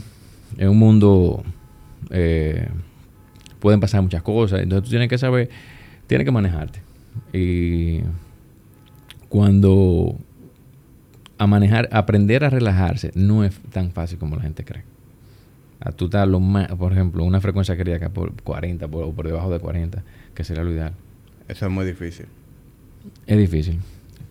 es 0.57 0.67
un 0.69 0.79
mundo. 0.79 1.43
eh, 2.11 2.69
pueden 3.61 3.79
pasar 3.79 4.03
muchas 4.03 4.23
cosas. 4.23 4.61
Entonces 4.61 4.85
tú 4.85 4.91
tienes 4.91 5.09
que 5.09 5.19
saber, 5.19 5.49
tienes 6.07 6.25
que 6.25 6.33
manejarte. 6.33 6.81
Y 7.33 8.01
cuando 9.31 10.19
a 11.39 11.47
manejar, 11.47 11.89
aprender 11.93 12.45
a 12.45 12.51
relajarse 12.51 13.13
no 13.15 13.45
es 13.45 13.55
tan 13.73 13.93
fácil 13.93 14.19
como 14.19 14.37
la 14.37 14.43
gente 14.43 14.63
cree. 14.65 14.83
A 15.81 15.93
tú 15.93 16.05
estar 16.07 16.29
lo 16.29 16.41
más, 16.41 16.69
por 16.73 16.93
ejemplo, 16.93 17.25
una 17.25 17.41
frecuencia 17.41 17.75
cardíaca 17.75 18.11
por 18.11 18.35
40 18.43 18.87
por- 18.89 19.05
o 19.05 19.13
por 19.13 19.27
debajo 19.27 19.51
de 19.51 19.59
40, 19.61 20.03
que 20.35 20.45
sería 20.45 20.63
lo 20.63 20.71
ideal. 20.73 20.93
Eso 21.49 21.65
es 21.65 21.73
muy 21.73 21.87
difícil. 21.87 22.27
Es 23.27 23.39
difícil. 23.39 23.79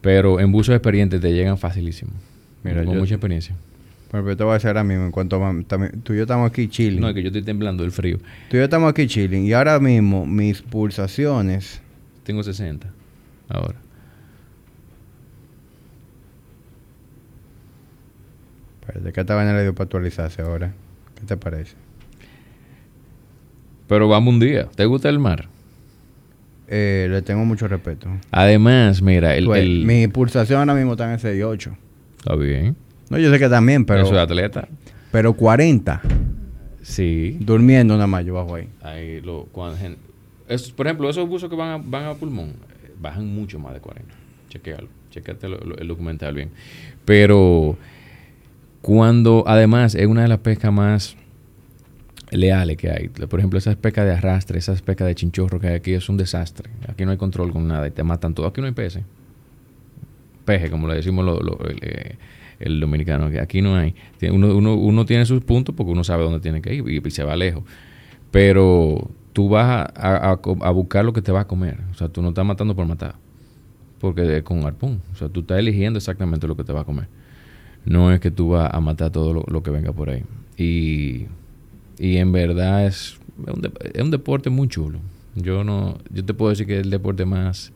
Pero 0.02 0.40
en 0.40 0.52
buzos 0.52 0.76
experientes 0.76 1.20
te 1.20 1.34
llegan 1.34 1.58
facilísimo. 1.58 2.12
Mira, 2.64 2.84
con 2.84 2.94
yo- 2.94 3.00
mucha 3.00 3.16
experiencia. 3.16 3.56
Pero 4.12 4.28
yo 4.28 4.38
te 4.38 4.44
voy 4.44 4.52
a 4.52 4.54
decir 4.56 4.68
ahora 4.68 4.84
mismo, 4.84 5.06
en 5.06 5.12
cuanto 5.12 5.44
a, 5.44 5.64
también, 5.68 6.02
tú 6.02 6.14
y 6.14 6.18
yo 6.18 6.24
estamos 6.24 6.50
aquí 6.52 6.68
chilling. 6.68 7.00
No, 7.00 7.10
es 7.10 7.16
que 7.16 7.22
yo 7.22 7.28
estoy 7.28 7.42
temblando 7.44 7.84
del 7.84 7.92
frío. 7.92 8.18
Tú 8.50 8.58
y 8.58 8.60
yo 8.60 8.64
estamos 8.64 8.90
aquí 8.90 9.08
chilling. 9.08 9.46
Y 9.46 9.54
ahora 9.54 9.80
mismo 9.80 10.26
mis 10.28 10.62
pulsaciones... 10.62 11.82
Tengo 12.24 12.44
60 12.44 12.88
ahora. 13.48 13.76
Espérate, 18.90 19.14
que 19.14 19.22
esta 19.22 19.36
vaina 19.36 19.54
le 19.54 19.62
dio 19.64 19.74
para 19.76 19.86
actualizarse 19.86 20.42
ahora. 20.42 20.74
¿Qué 21.20 21.26
te 21.26 21.38
parece? 21.38 21.76
Pero 23.88 24.08
vamos 24.08 24.34
un 24.34 24.40
día. 24.40 24.68
¿Te 24.76 24.86
gusta 24.86 25.10
el 25.10 25.20
mar? 25.20 25.48
Eh, 26.68 27.08
le 27.10 27.22
tengo 27.22 27.46
mucho 27.46 27.68
respeto. 27.68 28.08
Además, 28.32 29.02
mira, 29.02 29.36
el... 29.36 29.46
Pues, 29.46 29.62
el- 29.64 29.86
Mi 29.86 30.08
pulsación 30.08 30.60
ahora 30.60 30.76
mismo 30.76 30.92
está 30.94 31.12
en 31.12 31.20
68. 31.20 31.76
Está 32.20 32.36
bien. 32.36 32.76
No, 33.10 33.18
yo 33.18 33.32
sé 33.32 33.40
que 33.40 33.50
también, 33.50 33.86
pero... 33.86 34.04
Eso 34.04 34.14
es 34.14 34.20
atleta. 34.20 34.68
Pero 35.12 35.34
40. 35.34 36.02
Sí. 36.84 37.38
Durmiendo 37.40 37.96
nada 37.96 38.08
más 38.08 38.24
yo 38.26 38.36
bajo 38.36 38.56
ahí. 38.56 38.68
Ahí 38.82 39.22
lo, 39.22 39.46
cuando 39.52 39.78
es- 40.48 40.72
por 40.72 40.86
ejemplo, 40.88 41.10
esos 41.10 41.28
buzos 41.28 41.50
que 41.50 41.56
van 41.56 41.70
a, 41.70 41.78
van 41.84 42.06
a 42.06 42.14
pulmón 42.16 42.50
eh, 42.50 42.92
bajan 43.00 43.28
mucho 43.28 43.58
más 43.60 43.74
de 43.74 43.80
40. 43.80 44.14
Chequéalo. 44.50 44.88
Chequéate 45.10 45.48
el 45.80 45.88
documental 45.88 46.36
bien. 46.36 46.52
Pero 47.06 47.76
cuando, 48.82 49.44
además, 49.48 49.96
es 49.96 50.08
una 50.08 50.24
de 50.24 50.28
las 50.28 50.40
pescas 50.40 50.72
más 50.72 51.18
leales 52.32 52.78
que 52.78 52.90
hay. 52.90 53.08
Por 53.10 53.40
ejemplo, 53.40 53.58
esas 53.58 53.76
pescas 53.76 54.06
de 54.06 54.14
arrastre, 54.14 54.60
esas 54.60 54.82
pescas 54.82 55.08
de 55.08 55.16
chinchorro 55.16 55.60
que 55.60 55.68
hay 55.68 55.76
aquí 55.76 55.94
es 55.94 56.10
un 56.10 56.18
desastre. 56.18 56.70
Aquí 56.88 57.06
no 57.06 57.12
hay 57.12 57.18
control 57.18 57.52
con 57.52 57.68
nada 57.68 57.88
y 57.88 57.92
te 57.92 58.04
matan 58.04 58.34
todo. 58.34 58.48
Aquí 58.48 58.62
no 58.62 58.68
hay 58.68 58.74
peces. 58.74 59.04
Peje, 60.46 60.70
como 60.70 60.88
le 60.88 60.96
decimos 60.96 61.26
el, 61.28 61.78
eh, 61.82 62.18
el 62.60 62.80
dominicano, 62.80 63.30
que 63.30 63.40
aquí 63.40 63.62
no 63.62 63.76
hay. 63.76 63.96
Uno, 64.32 64.56
uno, 64.56 65.06
tiene 65.06 65.26
sus 65.26 65.44
puntos 65.44 65.76
porque 65.76 65.92
uno 65.92 66.04
sabe 66.04 66.24
dónde 66.24 66.40
tiene 66.40 66.62
que 66.62 66.74
ir 66.74 66.88
y, 66.88 67.12
se 67.12 67.24
va 67.24 67.36
lejos. 67.36 67.64
Pero 68.32 69.10
tú 69.34 69.50
vas 69.50 69.90
a, 69.96 70.72
buscar 70.72 71.06
lo 71.06 71.14
que 71.14 71.22
te 71.22 71.32
vas 71.32 71.46
a 71.46 71.48
comer. 71.48 71.80
O 71.92 71.94
sea, 71.96 72.10
tú 72.10 72.22
no 72.22 72.30
estás 72.30 72.46
matando 72.46 72.76
por 72.76 72.86
matar. 72.86 73.16
Porque 74.00 74.44
con 74.44 74.66
arpón. 74.66 75.02
O 75.14 75.16
sea, 75.16 75.30
tú 75.30 75.42
estás 75.42 75.60
eligiendo 75.60 75.98
exactamente 75.98 76.48
lo 76.48 76.56
que 76.56 76.64
te 76.64 76.72
vas 76.72 76.84
a 76.84 76.86
comer. 76.86 77.08
No 77.90 78.14
es 78.14 78.20
que 78.22 78.32
tú 78.32 78.50
vas 78.50 78.70
a 78.74 78.80
matar 78.80 79.12
todo 79.12 79.34
lo, 79.34 79.44
lo 79.48 79.62
que 79.64 79.72
venga 79.72 79.92
por 79.92 80.10
ahí. 80.10 80.24
Y, 80.58 81.26
y 81.98 82.18
en 82.18 82.32
verdad 82.32 82.86
es, 82.86 83.18
es 83.46 83.54
un, 83.54 83.74
es 83.94 84.02
un 84.02 84.12
deporte 84.12 84.50
muy 84.50 84.68
chulo. 84.70 85.00
Yo 85.36 85.64
no, 85.64 85.98
yo 86.12 86.24
te 86.24 86.34
puedo 86.34 86.52
decir 86.52 86.66
que 86.68 86.78
es 86.80 86.84
el 86.84 86.90
deporte 86.92 87.26
más, 87.26 87.72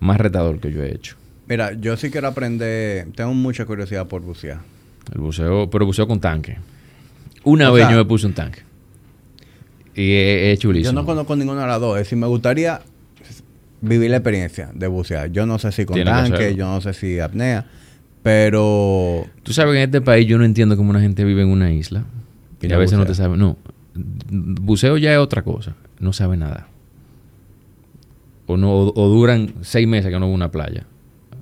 más 0.00 0.18
retador 0.18 0.58
que 0.60 0.72
yo 0.72 0.82
he 0.82 0.92
hecho. 0.94 1.16
Mira, 1.46 1.72
yo 1.74 1.96
sí 1.96 2.10
quiero 2.10 2.28
aprender, 2.28 3.08
tengo 3.14 3.32
mucha 3.34 3.64
curiosidad 3.66 4.06
por 4.08 4.22
bucear. 4.22 4.60
El 5.14 5.20
buceo, 5.20 5.70
pero 5.70 5.86
buceo 5.86 6.06
con 6.08 6.20
tanque. 6.20 6.58
Una 7.44 7.70
O 7.70 7.74
vez 7.74 7.84
sea- 7.84 7.92
yo 7.92 7.96
me 7.98 8.04
puse 8.04 8.26
un 8.26 8.32
tanque. 8.34 8.60
Y 9.94 10.12
es, 10.12 10.52
es 10.54 10.58
chulísimo. 10.58 10.92
Yo 10.92 11.00
no 11.00 11.06
conozco 11.06 11.34
ninguna 11.36 11.62
de 11.62 11.66
las 11.68 11.80
dos. 11.80 11.96
Es 11.96 12.04
decir, 12.04 12.18
me 12.18 12.26
gustaría 12.26 12.80
vivir 13.80 14.10
la 14.10 14.18
experiencia 14.18 14.70
de 14.74 14.86
bucear. 14.86 15.30
Yo 15.32 15.46
no 15.46 15.58
sé 15.58 15.72
si 15.72 15.84
con 15.84 16.02
tanque, 16.04 16.54
yo 16.54 16.66
no 16.66 16.80
sé 16.80 16.92
si 16.94 17.18
apnea, 17.18 17.66
pero 18.22 19.26
Tú 19.42 19.52
sabes 19.52 19.72
que 19.72 19.78
en 19.82 19.84
este 19.84 20.00
país 20.00 20.26
yo 20.26 20.38
no 20.38 20.44
entiendo 20.44 20.76
cómo 20.76 20.90
una 20.90 21.00
gente 21.00 21.24
vive 21.24 21.42
en 21.42 21.48
una 21.48 21.72
isla. 21.72 22.04
Y 22.60 22.72
a 22.72 22.78
veces 22.78 22.98
no 22.98 23.06
te 23.06 23.14
sabe. 23.14 23.36
No. 23.36 23.56
Buceo 23.94 24.96
ya 24.98 25.12
es 25.12 25.18
otra 25.18 25.42
cosa. 25.42 25.74
No 26.00 26.12
sabe 26.12 26.36
nada. 26.36 26.68
O, 28.46 28.56
no, 28.56 28.72
o, 28.72 28.92
o 28.94 29.08
duran 29.08 29.54
seis 29.60 29.86
meses 29.86 30.10
que 30.10 30.18
no 30.18 30.26
a 30.26 30.28
una 30.28 30.50
playa. 30.50 30.86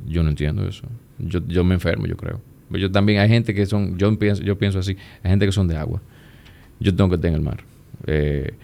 Yo 0.06 0.22
no 0.22 0.30
entiendo 0.30 0.66
eso. 0.66 0.84
Yo, 1.18 1.40
yo 1.46 1.64
me 1.64 1.74
enfermo, 1.74 2.06
yo 2.06 2.16
creo. 2.16 2.40
Pero 2.68 2.80
Yo 2.80 2.90
también 2.90 3.20
hay 3.20 3.28
gente 3.28 3.54
que 3.54 3.66
son, 3.66 3.96
yo 3.96 4.16
pienso, 4.18 4.42
yo 4.42 4.58
pienso 4.58 4.78
así, 4.78 4.96
hay 5.22 5.30
gente 5.30 5.46
que 5.46 5.52
son 5.52 5.68
de 5.68 5.76
agua. 5.76 6.02
Yo 6.80 6.94
tengo 6.94 7.08
que 7.08 7.16
estar 7.16 7.28
en 7.28 7.36
el 7.36 7.42
mar. 7.42 7.62
Eh, 8.06 8.54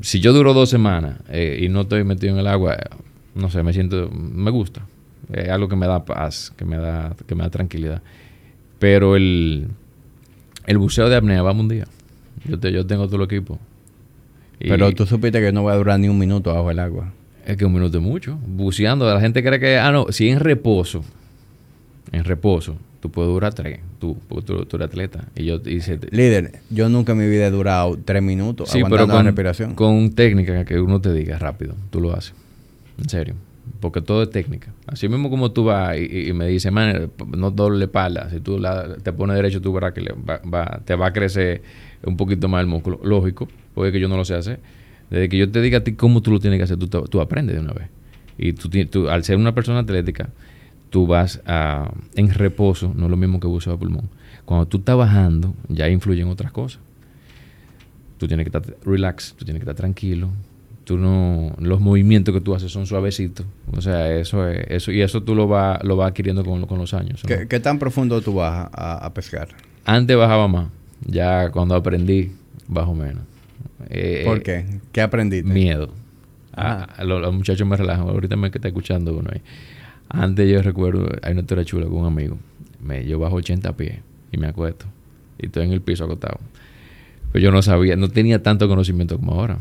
si 0.00 0.20
yo 0.20 0.32
duro 0.32 0.54
dos 0.54 0.70
semanas 0.70 1.18
eh, 1.28 1.60
y 1.62 1.68
no 1.68 1.82
estoy 1.82 2.04
metido 2.04 2.32
en 2.32 2.40
el 2.40 2.46
agua, 2.46 2.76
no 3.34 3.50
sé, 3.50 3.62
me 3.62 3.72
siento, 3.72 4.10
me 4.10 4.50
gusta. 4.50 4.86
Es 5.32 5.48
algo 5.48 5.68
que 5.68 5.76
me 5.76 5.86
da 5.86 6.04
paz, 6.04 6.52
que 6.56 6.64
me 6.64 6.76
da, 6.76 7.14
que 7.26 7.34
me 7.34 7.42
da 7.42 7.50
tranquilidad. 7.50 8.02
Pero 8.78 9.16
el, 9.16 9.68
el 10.66 10.78
buceo 10.78 11.08
de 11.08 11.16
apnea, 11.16 11.42
vamos 11.42 11.62
un 11.62 11.68
día. 11.68 11.86
Yo, 12.46 12.58
te, 12.58 12.72
yo 12.72 12.86
tengo 12.86 13.06
todo 13.06 13.16
el 13.16 13.22
equipo. 13.22 13.58
Y 14.60 14.68
pero 14.68 14.92
tú 14.92 15.06
supiste 15.06 15.40
que 15.40 15.52
no 15.52 15.62
voy 15.62 15.72
a 15.72 15.76
durar 15.76 16.00
ni 16.00 16.08
un 16.08 16.18
minuto 16.18 16.52
bajo 16.52 16.70
el 16.70 16.78
agua. 16.78 17.12
Es 17.46 17.56
que 17.56 17.64
un 17.64 17.72
minuto 17.72 17.98
es 17.98 18.04
mucho. 18.04 18.38
Buceando, 18.46 19.12
la 19.12 19.20
gente 19.20 19.42
cree 19.42 19.58
que, 19.60 19.78
ah, 19.78 19.90
no, 19.90 20.06
si 20.10 20.28
en 20.28 20.40
reposo, 20.40 21.04
en 22.12 22.24
reposo, 22.24 22.76
tú 23.00 23.10
puedes 23.10 23.30
durar 23.30 23.54
tres, 23.54 23.80
tú, 23.98 24.16
porque 24.28 24.46
tú, 24.46 24.64
tú 24.66 24.76
eres 24.76 24.88
atleta. 24.88 25.24
Y 25.34 25.44
yo 25.44 25.60
hice, 25.64 25.98
Líder, 26.10 26.60
yo 26.70 26.88
nunca 26.88 27.12
en 27.12 27.18
mi 27.18 27.28
vida 27.28 27.46
he 27.46 27.50
durado 27.50 27.98
tres 28.04 28.22
minutos 28.22 28.70
Sí, 28.70 28.80
pero 28.82 29.06
con, 29.06 29.16
la 29.16 29.22
respiración. 29.22 29.74
con 29.74 30.10
técnica 30.10 30.64
que 30.64 30.80
uno 30.80 31.00
te 31.00 31.12
diga 31.12 31.38
rápido, 31.38 31.74
tú 31.90 32.00
lo 32.00 32.14
haces. 32.14 32.34
En 32.98 33.08
serio. 33.08 33.34
Porque 33.80 34.00
todo 34.02 34.22
es 34.24 34.30
técnica. 34.30 34.72
Así 34.86 35.08
mismo 35.08 35.30
como 35.30 35.52
tú 35.52 35.64
vas 35.64 35.96
y, 35.96 36.32
me 36.32 36.46
dices, 36.48 36.72
man, 36.72 37.10
no 37.36 37.50
doble 37.52 37.84
espalda. 37.84 38.28
Si 38.30 38.40
tú 38.40 38.58
la- 38.58 38.96
te 38.96 39.12
pones 39.12 39.36
derecho, 39.36 39.60
tú 39.60 39.72
verás 39.72 39.92
que 39.92 40.00
le 40.00 40.12
va- 40.12 40.40
va- 40.52 40.80
te 40.84 40.96
va 40.96 41.06
a 41.06 41.12
crecer 41.12 41.62
un 42.04 42.16
poquito 42.16 42.48
más 42.48 42.60
el 42.60 42.66
músculo. 42.66 42.98
Lógico, 43.04 43.48
porque 43.74 43.92
que 43.92 44.00
yo 44.00 44.08
no 44.08 44.16
lo 44.16 44.24
sé 44.24 44.34
hacer. 44.34 44.58
Desde 45.10 45.28
que 45.28 45.38
yo 45.38 45.50
te 45.50 45.60
diga 45.60 45.78
a 45.78 45.84
ti 45.84 45.92
cómo 45.92 46.20
tú 46.22 46.32
lo 46.32 46.40
tienes 46.40 46.58
que 46.58 46.64
hacer, 46.64 46.76
tú, 46.76 46.88
tú 46.88 47.20
aprendes 47.20 47.54
de 47.54 47.62
una 47.62 47.72
vez. 47.72 47.88
Y 48.36 48.52
tú, 48.52 48.68
tú, 48.90 49.08
al 49.08 49.22
ser 49.24 49.36
una 49.36 49.54
persona 49.54 49.78
atlética, 49.80 50.30
tú 50.90 51.06
vas 51.06 51.40
a, 51.46 51.92
en 52.16 52.32
reposo, 52.34 52.92
no 52.96 53.04
es 53.04 53.10
lo 53.10 53.16
mismo 53.16 53.38
que 53.38 53.46
buceo 53.46 53.72
de 53.74 53.78
pulmón. 53.78 54.08
Cuando 54.44 54.66
tú 54.66 54.78
estás 54.78 54.96
bajando, 54.96 55.54
ya 55.68 55.88
influyen 55.88 56.28
otras 56.28 56.50
cosas 56.52 56.80
tú 58.18 58.26
tienes 58.26 58.50
que 58.50 58.56
estar 58.58 58.76
relax, 58.84 59.34
tú 59.38 59.44
tienes 59.44 59.60
que 59.60 59.70
estar 59.70 59.76
tranquilo. 59.76 60.28
Tú 60.88 60.96
no, 60.96 61.52
los 61.60 61.80
movimientos 61.82 62.32
que 62.34 62.40
tú 62.40 62.54
haces 62.54 62.72
son 62.72 62.86
suavecitos. 62.86 63.44
O 63.76 63.82
sea, 63.82 64.10
eso 64.16 64.48
es, 64.48 64.64
eso, 64.70 64.90
y 64.90 65.02
eso 65.02 65.22
tú 65.22 65.34
lo 65.34 65.46
vas, 65.46 65.84
lo 65.84 65.96
vas 65.96 66.08
adquiriendo 66.12 66.42
con, 66.42 66.64
con 66.66 66.78
los 66.78 66.94
años. 66.94 67.22
¿no? 67.22 67.28
¿Qué, 67.28 67.46
qué 67.46 67.60
tan 67.60 67.78
profundo 67.78 68.22
tú 68.22 68.32
vas 68.36 68.70
a, 68.72 69.04
a 69.04 69.12
pescar? 69.12 69.48
Antes 69.84 70.16
bajaba 70.16 70.48
más. 70.48 70.68
Ya 71.04 71.50
cuando 71.50 71.74
aprendí, 71.74 72.32
bajo 72.68 72.94
menos. 72.94 73.22
Eh, 73.90 74.22
¿Por 74.24 74.42
qué? 74.42 74.64
¿Qué 74.90 75.02
aprendiste? 75.02 75.52
Miedo. 75.52 75.90
Ajá. 76.54 76.84
A- 76.84 77.02
a 77.02 77.04
los, 77.04 77.20
los 77.20 77.34
muchachos 77.34 77.68
me 77.68 77.76
relajan. 77.76 78.08
Ahorita 78.08 78.34
me 78.36 78.48
está 78.48 78.66
escuchando 78.68 79.14
uno 79.14 79.28
ahí. 79.30 79.42
Antes 80.08 80.50
yo 80.50 80.62
recuerdo, 80.62 81.06
hay 81.20 81.32
una 81.32 81.42
historia 81.42 81.66
chula 81.66 81.84
con 81.84 81.96
un 81.98 82.06
amigo. 82.06 82.38
Me, 82.82 83.04
yo 83.06 83.18
bajo 83.18 83.36
80 83.36 83.76
pies 83.76 83.98
y 84.32 84.38
me 84.38 84.46
acuesto. 84.46 84.86
Y 85.38 85.46
estoy 85.46 85.66
en 85.66 85.72
el 85.74 85.82
piso 85.82 86.04
acostado. 86.04 86.38
Pero 87.30 87.42
yo 87.44 87.50
no 87.50 87.60
sabía, 87.60 87.94
no 87.94 88.08
tenía 88.08 88.42
tanto 88.42 88.66
conocimiento 88.68 89.18
como 89.18 89.34
ahora. 89.34 89.58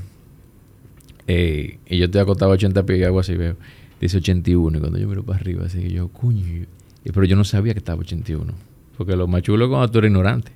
Eh, 1.28 1.80
y 1.86 1.98
yo 1.98 2.06
estoy 2.06 2.22
acostado 2.22 2.52
a 2.52 2.56
80 2.56 2.86
pies 2.86 3.00
y 3.00 3.04
hago 3.04 3.20
así, 3.20 3.36
veo. 3.36 3.56
Dice 4.00 4.18
81. 4.18 4.78
Y 4.78 4.82
cuando 4.82 4.98
yo 4.98 5.08
miro 5.08 5.24
para 5.24 5.40
arriba, 5.40 5.66
así 5.66 5.82
que 5.82 5.92
yo, 5.92 6.08
coño. 6.10 6.66
Pero 7.04 7.26
yo 7.26 7.36
no 7.36 7.44
sabía 7.44 7.74
que 7.74 7.80
estaba 7.80 8.00
81. 8.00 8.54
Porque 8.98 9.16
lo 9.16 9.28
más 9.28 9.44
chulo 9.44 9.66
es 9.66 9.70
cuando 9.70 9.90
tú 9.90 10.00
eres 10.00 10.10
ignorante. 10.10 10.52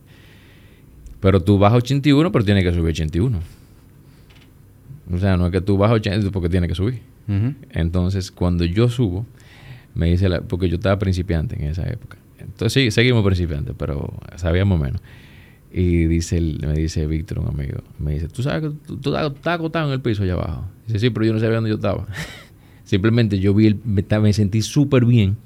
Pero 1.20 1.42
tú 1.42 1.60
bajas 1.60 1.78
81, 1.78 2.32
pero 2.32 2.44
tienes 2.44 2.64
que 2.64 2.72
subir 2.72 2.90
81. 2.90 3.40
O 5.14 5.18
sea, 5.18 5.38
no 5.38 5.46
es 5.46 5.52
que 5.52 5.62
tú 5.62 5.78
bajas 5.78 5.98
80 5.98 6.32
porque 6.32 6.50
tienes 6.50 6.68
que 6.68 6.76
subir. 6.76 7.00
Entonces, 7.70 8.30
cuando 8.30 8.66
yo 8.66 8.90
subo, 8.90 9.26
me 9.94 10.10
dice 10.10 10.28
la, 10.28 10.42
porque 10.42 10.68
yo 10.68 10.76
estaba 10.76 11.00
principiante 11.00 11.56
en 11.56 11.70
esa 11.70 11.88
época. 11.88 12.18
Entonces, 12.40 12.74
sí, 12.74 12.92
seguimos 12.92 13.24
principiantes, 13.24 13.74
pero 13.78 14.14
sabíamos 14.36 14.80
menos. 14.80 15.02
Y 15.74 16.06
dice 16.06 16.38
el- 16.38 16.60
me 16.66 16.74
dice 16.74 17.08
Víctor, 17.08 17.40
un 17.40 17.48
amigo, 17.48 17.80
me 18.00 18.14
dice, 18.14 18.28
¿tú 18.28 18.44
sabes 18.44 18.70
que 18.70 18.78
tú, 18.86 18.98
tú 18.98 19.16
estás 19.16 19.56
acostado 19.56 19.88
en 19.88 19.94
el 19.94 20.02
piso 20.02 20.24
allá 20.24 20.34
abajo? 20.34 20.66
Dice, 20.88 21.00
sí, 21.00 21.10
pero 21.10 21.26
yo 21.26 21.34
no 21.34 21.40
sabía 21.40 21.56
dónde 21.56 21.70
yo 21.70 21.78
estaba. 21.78 22.08
Simplemente 22.84 23.40
yo 23.40 23.54
vi, 23.54 23.68
el, 23.68 23.80
me, 23.86 24.34
sentí 24.34 24.62
súper 24.62 25.06
bien, 25.06 25.38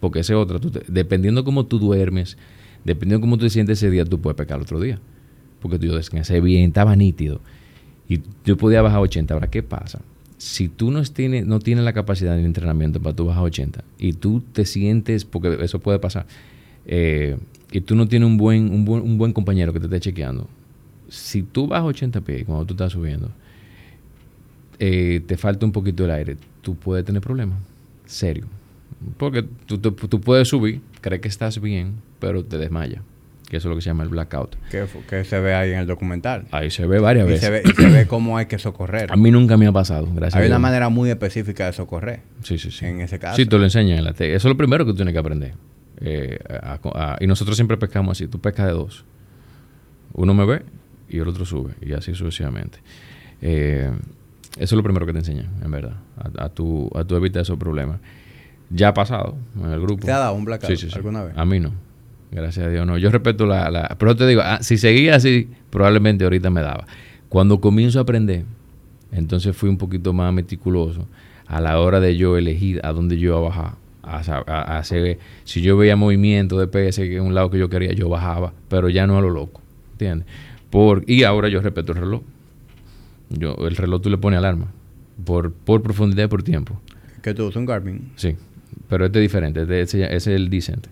porque 0.00 0.20
ese 0.20 0.34
otra, 0.34 0.58
tú 0.58 0.72
dependiendo 0.88 1.44
cómo 1.44 1.66
tú 1.66 1.78
duermes, 1.78 2.36
dependiendo 2.84 3.20
cómo 3.20 3.36
tú 3.38 3.44
te 3.44 3.50
sientes 3.50 3.78
ese 3.78 3.90
día, 3.90 4.04
tú 4.04 4.20
puedes 4.20 4.36
pecar 4.36 4.60
otro 4.60 4.80
día. 4.80 4.98
Porque 5.60 5.78
yo 5.78 5.94
descansé 5.96 6.40
bien, 6.40 6.68
estaba 6.68 6.96
nítido. 6.96 7.40
Y 8.08 8.20
yo 8.44 8.56
podía 8.56 8.82
bajar 8.82 9.00
80. 9.00 9.34
Ahora, 9.34 9.50
¿qué 9.50 9.62
pasa? 9.62 10.00
Si 10.38 10.68
tú 10.68 10.90
no 10.90 11.02
tienes, 11.02 11.46
no 11.46 11.58
tienes 11.58 11.84
la 11.84 11.92
capacidad 11.92 12.36
de 12.36 12.44
entrenamiento 12.44 13.00
para 13.02 13.14
tú 13.14 13.26
bajar 13.26 13.42
80 13.44 13.84
y 13.98 14.12
tú 14.12 14.40
te 14.52 14.64
sientes, 14.64 15.24
porque 15.24 15.58
eso 15.60 15.80
puede 15.80 15.98
pasar, 15.98 16.26
eh, 16.88 17.36
y 17.70 17.80
tú 17.82 17.94
no 17.94 18.08
tienes 18.08 18.26
un 18.26 18.38
buen, 18.38 18.72
un, 18.72 18.84
buen, 18.84 19.02
un 19.02 19.18
buen 19.18 19.32
compañero 19.32 19.72
que 19.72 19.78
te 19.78 19.86
esté 19.86 20.00
chequeando, 20.00 20.48
si 21.08 21.42
tú 21.42 21.66
bajas 21.66 21.86
80 21.86 22.20
pies 22.22 22.44
cuando 22.44 22.64
tú 22.64 22.74
estás 22.74 22.92
subiendo, 22.92 23.30
eh, 24.78 25.20
te 25.26 25.36
falta 25.36 25.66
un 25.66 25.72
poquito 25.72 26.04
el 26.04 26.10
aire, 26.10 26.36
tú 26.62 26.74
puedes 26.74 27.04
tener 27.04 27.20
problemas. 27.22 27.58
Serio. 28.06 28.46
Porque 29.16 29.44
tú, 29.66 29.78
tú, 29.78 29.92
tú 29.92 30.20
puedes 30.20 30.48
subir, 30.48 30.80
crees 31.00 31.20
que 31.20 31.28
estás 31.28 31.60
bien, 31.60 31.94
pero 32.18 32.44
te 32.44 32.58
desmayas. 32.58 33.02
Que 33.48 33.56
eso 33.56 33.68
es 33.68 33.70
lo 33.70 33.76
que 33.76 33.82
se 33.82 33.88
llama 33.88 34.02
el 34.02 34.10
blackout. 34.10 34.56
Que, 34.70 35.24
se 35.24 35.40
ve 35.40 35.54
ahí 35.54 35.72
en 35.72 35.78
el 35.78 35.86
documental. 35.86 36.44
Ahí 36.50 36.70
se 36.70 36.86
ve 36.86 36.98
varias 36.98 37.26
Y 37.26 37.30
veces. 37.30 37.44
se, 37.46 37.50
ve, 37.50 37.62
y 37.64 37.70
se 37.70 37.88
ve 37.88 38.06
cómo 38.06 38.36
hay 38.36 38.44
que 38.44 38.58
socorrer. 38.58 39.10
A 39.10 39.16
mí 39.16 39.30
nunca 39.30 39.56
me 39.56 39.66
ha 39.66 39.72
pasado, 39.72 40.06
gracias 40.14 40.34
a 40.34 40.38
Hay 40.40 40.48
una 40.48 40.58
manera 40.58 40.90
muy 40.90 41.08
específica 41.08 41.64
de 41.64 41.72
socorrer. 41.72 42.20
Sí, 42.42 42.58
sí, 42.58 42.70
sí. 42.70 42.84
en 42.84 43.00
ese 43.00 43.18
caso. 43.18 43.36
Sí, 43.36 43.46
te 43.46 43.56
lo 43.56 43.64
enseñan 43.64 43.98
en 43.98 44.04
la 44.04 44.10
Eso 44.10 44.20
es 44.20 44.44
lo 44.44 44.56
primero 44.56 44.84
que 44.84 44.90
tú 44.92 44.96
tienes 44.96 45.14
que 45.14 45.18
aprender. 45.18 45.54
Eh, 46.00 46.38
a- 46.62 46.78
a- 46.94 47.16
y 47.20 47.26
nosotros 47.26 47.56
siempre 47.56 47.76
pescamos 47.76 48.12
así. 48.18 48.28
Tú 48.28 48.38
pescas 48.40 48.66
de 48.66 48.72
dos. 48.72 49.04
Uno 50.14 50.34
me 50.34 50.44
ve 50.46 50.62
y 51.08 51.18
el 51.18 51.28
otro 51.28 51.44
sube. 51.44 51.74
Y 51.80 51.92
así 51.92 52.14
sucesivamente. 52.14 52.78
Eh, 53.42 53.90
eso 54.56 54.64
es 54.64 54.72
lo 54.72 54.82
primero 54.82 55.06
que 55.06 55.12
te 55.12 55.18
enseñan, 55.18 55.48
en 55.62 55.70
verdad. 55.70 55.96
A, 56.16 56.44
a 56.44 56.48
tu, 56.48 56.90
a 56.94 57.04
tu 57.04 57.14
evitar 57.16 57.42
esos 57.42 57.58
problemas. 57.58 58.00
Ya 58.70 58.88
ha 58.88 58.94
pasado 58.94 59.36
en 59.56 59.70
el 59.70 59.80
grupo. 59.80 60.04
¿Te 60.04 60.12
ha 60.12 60.18
dado 60.18 60.34
un 60.34 60.44
blackout 60.44 60.70
Sí, 60.70 60.76
sí, 60.76 60.90
sí. 60.90 60.96
alguna 60.96 61.24
vez? 61.24 61.34
A 61.36 61.44
mí 61.44 61.58
no. 61.60 61.72
Gracias 62.30 62.66
a 62.66 62.68
Dios 62.68 62.86
no. 62.86 62.98
Yo 62.98 63.10
respeto 63.10 63.46
la... 63.46 63.70
la 63.70 63.96
pero 63.98 64.14
te 64.14 64.26
digo, 64.26 64.42
ah, 64.44 64.58
si 64.62 64.76
seguía 64.76 65.16
así, 65.16 65.48
probablemente 65.70 66.24
ahorita 66.24 66.50
me 66.50 66.60
daba. 66.60 66.86
Cuando 67.30 67.60
comienzo 67.60 67.98
a 67.98 68.02
aprender, 68.02 68.44
entonces 69.12 69.56
fui 69.56 69.70
un 69.70 69.78
poquito 69.78 70.12
más 70.12 70.32
meticuloso 70.34 71.06
a 71.46 71.60
la 71.62 71.80
hora 71.80 72.00
de 72.00 72.16
yo 72.16 72.36
elegir 72.36 72.80
a 72.84 72.92
dónde 72.92 73.18
yo 73.18 73.28
iba 73.30 73.38
a 73.38 73.40
bajar. 73.48 73.72
A, 74.16 74.42
a- 74.46 74.78
hacer, 74.78 75.18
si 75.44 75.60
yo 75.60 75.76
veía 75.76 75.96
movimiento 75.96 76.58
de 76.58 76.66
PS 76.66 76.98
en 76.98 77.22
un 77.22 77.34
lado 77.34 77.50
que 77.50 77.58
yo 77.58 77.68
quería, 77.68 77.92
yo 77.92 78.08
bajaba, 78.08 78.52
pero 78.68 78.88
ya 78.88 79.06
no 79.06 79.18
a 79.18 79.20
lo 79.20 79.30
loco, 79.30 79.60
¿entiendes? 79.92 80.26
Por, 80.70 81.04
y 81.06 81.24
ahora 81.24 81.48
yo 81.48 81.60
respeto 81.60 81.92
el 81.92 81.98
reloj. 81.98 82.22
Yo, 83.30 83.54
el 83.66 83.76
reloj 83.76 84.02
tú 84.02 84.10
le 84.10 84.18
pones 84.18 84.38
alarma. 84.38 84.66
Por, 85.24 85.52
por 85.52 85.82
profundidad 85.82 86.24
y 86.24 86.28
por 86.28 86.42
tiempo. 86.42 86.80
¿Qué 87.22 87.34
tú 87.34 87.44
usas? 87.46 87.56
¿Un 87.56 87.66
Garmin? 87.66 88.12
Sí. 88.16 88.36
Pero 88.88 89.04
este 89.06 89.18
es 89.18 89.22
diferente. 89.22 89.62
Este, 89.62 89.80
ese, 89.82 90.02
ese 90.04 90.14
es 90.14 90.26
el 90.28 90.48
decent. 90.50 90.86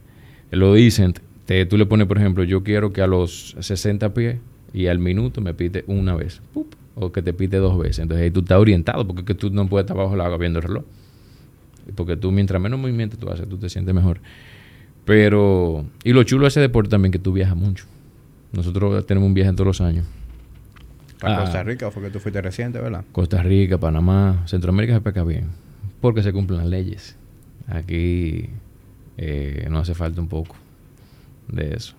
Lo 0.50 0.74
decent, 0.74 1.18
te, 1.44 1.64
tú 1.66 1.76
le 1.76 1.86
pones, 1.86 2.06
por 2.06 2.18
ejemplo, 2.18 2.44
yo 2.44 2.62
quiero 2.62 2.92
que 2.92 3.00
a 3.02 3.06
los 3.06 3.56
60 3.60 4.12
pies 4.14 4.36
y 4.72 4.86
al 4.88 4.98
minuto 4.98 5.40
me 5.40 5.54
pite 5.54 5.84
una 5.86 6.14
vez. 6.14 6.40
¡pup! 6.52 6.74
o 6.98 7.12
que 7.12 7.20
te 7.20 7.32
pite 7.34 7.58
dos 7.58 7.78
veces. 7.78 7.98
Entonces 8.00 8.24
ahí 8.24 8.30
tú 8.30 8.40
estás 8.40 8.58
orientado 8.58 9.06
porque 9.06 9.20
es 9.20 9.26
que 9.26 9.34
tú 9.34 9.50
no 9.50 9.68
puedes 9.68 9.84
estar 9.84 9.96
bajo 9.96 10.14
el 10.14 10.20
agua 10.22 10.38
viendo 10.38 10.58
el 10.60 10.62
reloj. 10.64 10.84
Porque 11.94 12.16
tú, 12.16 12.32
mientras 12.32 12.60
menos 12.60 12.78
movimiento 12.80 13.16
tú 13.16 13.28
haces, 13.30 13.48
tú 13.48 13.56
te 13.58 13.68
sientes 13.68 13.94
mejor. 13.94 14.20
Pero, 15.04 15.86
y 16.02 16.12
lo 16.12 16.22
chulo 16.24 16.42
de 16.42 16.48
ese 16.48 16.60
deporte 16.60 16.90
también 16.90 17.12
que 17.12 17.18
tú 17.18 17.32
viajas 17.32 17.56
mucho. 17.56 17.84
Nosotros 18.52 19.06
tenemos 19.06 19.26
un 19.26 19.34
viaje 19.34 19.50
en 19.50 19.56
todos 19.56 19.66
los 19.66 19.80
años. 19.80 20.04
¿Para 21.20 21.36
Ah. 21.36 21.40
Costa 21.42 21.62
Rica? 21.62 21.90
Fue 21.90 22.02
que 22.02 22.10
tú 22.10 22.18
fuiste 22.18 22.42
reciente, 22.42 22.80
¿verdad? 22.80 23.04
Costa 23.12 23.42
Rica, 23.42 23.78
Panamá, 23.78 24.42
Centroamérica 24.46 24.94
se 24.94 25.00
pesca 25.00 25.22
bien. 25.22 25.46
Porque 26.00 26.22
se 26.22 26.32
cumplen 26.32 26.58
las 26.58 26.68
leyes. 26.68 27.16
Aquí 27.68 28.50
eh, 29.16 29.66
no 29.70 29.78
hace 29.78 29.94
falta 29.94 30.20
un 30.20 30.28
poco 30.28 30.56
de 31.48 31.74
eso. 31.74 31.94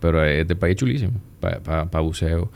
Pero 0.00 0.24
eh, 0.24 0.40
este 0.42 0.54
país 0.54 0.72
es 0.74 0.80
chulísimo 0.80 1.12
para 1.40 2.00
buceo. 2.00 2.50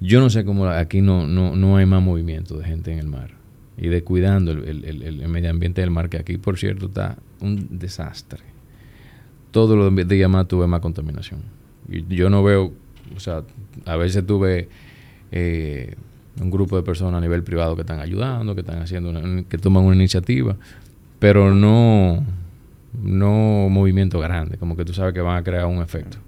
Yo 0.00 0.20
no 0.20 0.30
sé 0.30 0.44
cómo 0.44 0.66
aquí 0.66 1.00
no, 1.00 1.26
no, 1.26 1.54
no 1.56 1.76
hay 1.76 1.86
más 1.86 2.02
movimiento 2.02 2.58
de 2.58 2.64
gente 2.64 2.92
en 2.92 2.98
el 2.98 3.06
mar. 3.06 3.30
Y 3.78 3.88
de 3.88 4.02
cuidando 4.02 4.52
el, 4.52 4.64
el- 4.64 4.84
el- 4.84 5.20
el 5.20 5.28
medio 5.28 5.50
ambiente 5.50 5.80
del 5.82 5.90
mar, 5.90 6.08
que 6.08 6.16
aquí, 6.18 6.38
por 6.38 6.58
cierto, 6.58 6.86
está 6.86 7.16
un 7.40 7.78
desastre. 7.78 8.40
Todos 9.50 9.76
los 9.76 10.08
días 10.08 10.30
más 10.30 10.48
tuve 10.48 10.66
más 10.66 10.80
contaminación. 10.80 11.40
Y 11.88 12.04
yo 12.14 12.30
no 12.30 12.42
veo, 12.42 12.72
o 13.14 13.20
sea, 13.20 13.42
a 13.84 13.96
veces 13.96 14.26
tuve 14.26 14.68
eh, 15.32 15.94
un 16.40 16.50
grupo 16.50 16.76
de 16.76 16.82
personas 16.82 17.18
a 17.18 17.20
nivel 17.20 17.42
privado 17.42 17.74
que 17.76 17.82
están 17.82 18.00
ayudando, 18.00 18.54
que 18.54 18.60
están 18.62 18.80
haciendo, 18.80 19.10
una- 19.10 19.42
que 19.44 19.58
toman 19.58 19.84
una 19.84 19.94
iniciativa, 19.96 20.56
pero 21.18 21.54
no, 21.54 22.24
no 23.02 23.68
movimiento 23.70 24.18
grande, 24.20 24.56
como 24.58 24.76
que 24.76 24.84
tú 24.84 24.92
sabes 24.94 25.12
que 25.14 25.20
van 25.20 25.36
a 25.38 25.42
crear 25.44 25.66
un 25.66 25.82
efecto. 25.82 26.18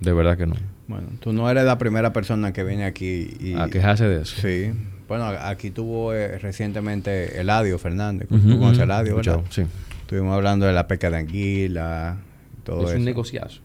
De 0.00 0.12
verdad 0.12 0.36
que 0.36 0.46
no. 0.46 0.54
Bueno, 0.88 1.06
tú 1.20 1.32
no 1.32 1.48
eres 1.48 1.64
la 1.64 1.78
primera 1.78 2.12
persona 2.12 2.52
que 2.52 2.62
viene 2.62 2.84
aquí 2.84 3.30
y... 3.40 3.54
A 3.54 3.68
quejarse 3.68 4.04
de 4.06 4.22
eso. 4.22 4.36
Sí. 4.40 4.72
Bueno, 5.08 5.26
aquí 5.26 5.70
tuvo 5.70 6.14
eh, 6.14 6.38
recientemente 6.38 7.40
Eladio 7.40 7.78
Fernández. 7.78 8.28
Ujú, 8.30 8.48
Tú 8.48 8.58
conoces 8.58 8.82
Eladio, 8.84 9.16
¿verdad? 9.16 9.40
Sí. 9.50 9.64
Estuvimos 10.00 10.34
hablando 10.34 10.66
de 10.66 10.72
la 10.72 10.86
pesca 10.86 11.10
de 11.10 11.18
anguila, 11.18 12.16
todo 12.64 12.82
es 12.84 12.90
eso. 12.90 12.98
un 12.98 13.04
negociazo. 13.04 13.60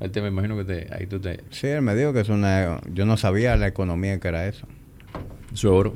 Ahí 0.00 0.08
te 0.10 0.22
me 0.22 0.28
imagino 0.28 0.56
que 0.56 0.64
te, 0.64 0.94
ahí 0.94 1.06
tú 1.06 1.18
te... 1.18 1.40
Sí, 1.50 1.66
él 1.66 1.82
me 1.82 1.94
dijo 1.94 2.12
que 2.12 2.20
es 2.20 2.28
una... 2.28 2.80
Yo 2.94 3.04
no 3.04 3.16
sabía 3.16 3.56
la 3.56 3.66
economía 3.66 4.18
que 4.20 4.28
era 4.28 4.46
eso. 4.46 4.66
Su 5.54 5.70
oro. 5.72 5.94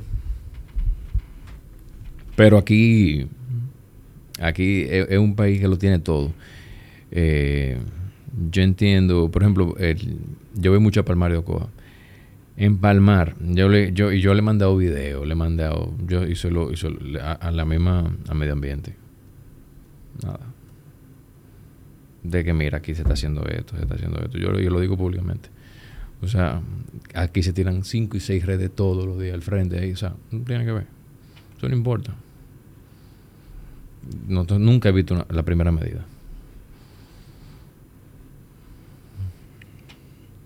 Pero 2.36 2.58
aquí, 2.58 3.28
aquí 4.40 4.82
es, 4.88 5.08
es 5.10 5.18
un 5.18 5.36
país 5.36 5.60
que 5.60 5.68
lo 5.68 5.78
tiene 5.78 5.98
todo. 5.98 6.32
Eh, 7.10 7.78
yo 8.50 8.62
entiendo, 8.62 9.30
por 9.30 9.42
ejemplo, 9.42 9.74
el- 9.78 10.16
yo 10.54 10.70
voy 10.70 10.80
mucho 10.80 11.00
a 11.00 11.04
Palmar 11.04 11.30
de 11.30 11.38
Ocoa. 11.38 11.68
En 12.62 12.78
Palmar, 12.78 13.34
yo 13.40 13.68
le, 13.68 13.92
yo, 13.92 14.12
y 14.12 14.20
yo 14.20 14.34
le 14.34 14.38
he 14.38 14.42
mandado 14.42 14.76
video, 14.76 15.24
le 15.24 15.32
he 15.32 15.34
mandado, 15.34 15.92
yo 16.06 16.24
hice 16.24 16.48
lo, 16.48 16.70
hizo 16.72 16.90
a, 17.20 17.50
la 17.50 17.64
misma, 17.64 18.14
a 18.28 18.34
medio 18.34 18.52
ambiente. 18.52 18.94
Nada. 20.22 20.38
De 22.22 22.44
que 22.44 22.52
mira, 22.52 22.78
aquí 22.78 22.94
se 22.94 23.02
está 23.02 23.14
haciendo 23.14 23.44
esto, 23.46 23.74
se 23.74 23.82
está 23.82 23.96
haciendo 23.96 24.20
esto. 24.20 24.38
Yo, 24.38 24.56
yo 24.60 24.70
lo 24.70 24.78
digo 24.78 24.96
públicamente. 24.96 25.48
O 26.22 26.28
sea, 26.28 26.62
aquí 27.16 27.42
se 27.42 27.52
tiran 27.52 27.82
cinco 27.82 28.16
y 28.16 28.20
seis 28.20 28.46
redes 28.46 28.70
todos 28.72 29.04
los 29.06 29.18
días 29.18 29.34
al 29.34 29.42
frente. 29.42 29.80
Ahí, 29.80 29.90
o 29.90 29.96
sea, 29.96 30.14
no 30.30 30.44
tiene 30.44 30.64
que 30.64 30.70
ver. 30.70 30.86
Eso 31.58 31.68
no 31.68 31.74
importa. 31.74 32.14
Nosotros 34.28 34.60
nunca 34.60 34.88
he 34.90 34.92
visto 34.92 35.14
una- 35.14 35.26
la 35.30 35.42
primera 35.42 35.72
medida. 35.72 36.04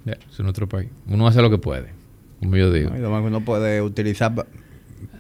Ya, 0.06 0.12
es 0.12 0.40
nuestro 0.40 0.66
país. 0.66 0.88
Uno 1.08 1.26
hace 1.26 1.42
lo 1.42 1.50
que 1.50 1.58
puede, 1.58 1.90
como 2.46 2.56
yo 2.56 2.72
digo. 2.72 2.90
uno 2.90 3.40
puede 3.42 3.82
utilizar 3.82 4.32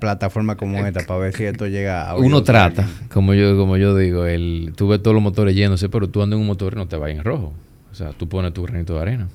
plataformas 0.00 0.56
como 0.56 0.78
esta 0.84 1.04
para 1.06 1.20
ver 1.20 1.34
si 1.34 1.44
esto 1.44 1.66
llega 1.66 2.10
a... 2.10 2.16
Uno 2.16 2.40
de 2.40 2.46
trata, 2.46 2.88
como 3.12 3.34
yo, 3.34 3.56
como 3.56 3.76
yo 3.76 3.96
digo, 3.96 4.26
el, 4.26 4.72
tú 4.76 4.88
ves 4.88 5.02
todos 5.02 5.14
los 5.14 5.22
motores 5.22 5.54
yéndose, 5.54 5.88
pero 5.88 6.08
tú 6.08 6.22
andas 6.22 6.36
en 6.36 6.42
un 6.42 6.46
motor 6.46 6.74
y 6.74 6.76
no 6.76 6.86
te 6.86 6.96
vayas 6.96 7.18
en 7.18 7.24
rojo. 7.24 7.52
O 7.90 7.94
sea, 7.94 8.10
tú 8.10 8.28
pones 8.28 8.52
tu 8.52 8.62
granito 8.62 8.94
de 8.94 9.00
arena. 9.00 9.28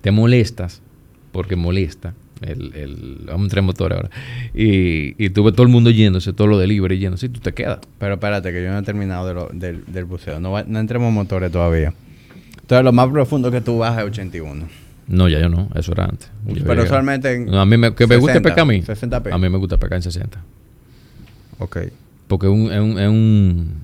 Te 0.00 0.10
molestas, 0.10 0.82
porque 1.30 1.54
molesta. 1.56 2.14
El, 2.40 2.74
el, 2.74 3.20
vamos 3.26 3.48
tres 3.48 3.62
motores 3.62 3.96
ahora. 3.96 4.10
Y, 4.52 5.14
y 5.24 5.30
tú 5.30 5.44
ves 5.44 5.54
todo 5.54 5.62
el 5.62 5.68
mundo 5.72 5.90
yéndose, 5.90 6.32
todo 6.32 6.48
lo 6.48 6.58
delivery 6.58 6.98
yéndose, 6.98 7.26
y 7.26 7.28
tú 7.28 7.38
te 7.38 7.52
quedas. 7.52 7.78
Pero 7.98 8.14
espérate, 8.14 8.52
que 8.52 8.64
yo 8.64 8.72
no 8.72 8.78
he 8.78 8.82
terminado 8.82 9.28
de 9.28 9.34
lo- 9.34 9.48
del, 9.52 9.84
del 9.86 10.04
buceo. 10.04 10.40
No, 10.40 10.50
va- 10.50 10.64
no 10.66 10.80
entremos 10.80 11.08
en 11.08 11.14
motores 11.14 11.52
todavía. 11.52 11.94
Entonces, 12.60 12.84
lo 12.84 12.92
más 12.92 13.08
profundo 13.10 13.50
que 13.52 13.60
tú 13.60 13.78
bajas 13.78 13.98
es 14.00 14.04
81. 14.10 14.66
No, 15.08 15.28
ya 15.28 15.40
yo 15.40 15.48
no, 15.48 15.68
eso 15.74 15.92
era 15.92 16.04
antes. 16.04 16.30
Yo 16.46 16.62
Pero 16.64 16.84
usualmente 16.84 17.32
en 17.34 17.46
No, 17.46 17.60
a 17.60 17.66
mí 17.66 17.76
me, 17.76 17.94
que 17.94 18.06
me 18.06 18.16
gusta 18.16 18.34
60, 18.34 18.48
pescar 18.48 18.62
a 18.62 18.66
mí. 18.66 18.82
60 18.82 19.22
pies. 19.22 19.34
A 19.34 19.38
mí 19.38 19.48
me 19.48 19.58
gusta 19.58 19.76
pescar 19.76 19.96
en 19.96 20.02
60. 20.02 20.40
Ok. 21.58 21.78
Porque 22.28 22.46
es, 22.46 22.52
un, 22.52 22.72
es, 22.72 22.80
un, 22.80 22.98
es, 22.98 23.08
un- 23.08 23.74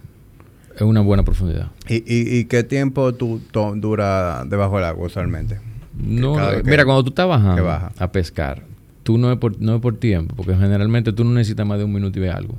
es 0.76 0.82
una 0.82 1.00
buena 1.00 1.24
profundidad. 1.24 1.70
¿Y, 1.88 1.96
y, 1.96 2.38
y 2.38 2.44
qué 2.44 2.62
tiempo 2.64 3.12
tú 3.14 3.40
dura 3.76 4.44
debajo 4.48 4.76
del 4.76 4.84
agua 4.86 5.06
usualmente? 5.06 5.58
No, 6.00 6.34
que- 6.36 6.62
mira, 6.64 6.84
cuando 6.84 7.02
tú 7.02 7.08
estás 7.10 7.26
bajando 7.28 7.64
baja. 7.64 7.92
a 7.98 8.12
pescar, 8.12 8.62
tú 9.02 9.18
no 9.18 9.32
es, 9.32 9.38
por, 9.38 9.60
no 9.60 9.74
es 9.74 9.80
por 9.82 9.96
tiempo, 9.96 10.34
porque 10.36 10.54
generalmente 10.54 11.12
tú 11.12 11.24
no 11.24 11.32
necesitas 11.32 11.66
más 11.66 11.78
de 11.78 11.84
un 11.84 11.92
minuto 11.92 12.18
y 12.18 12.22
ve 12.22 12.30
algo 12.30 12.54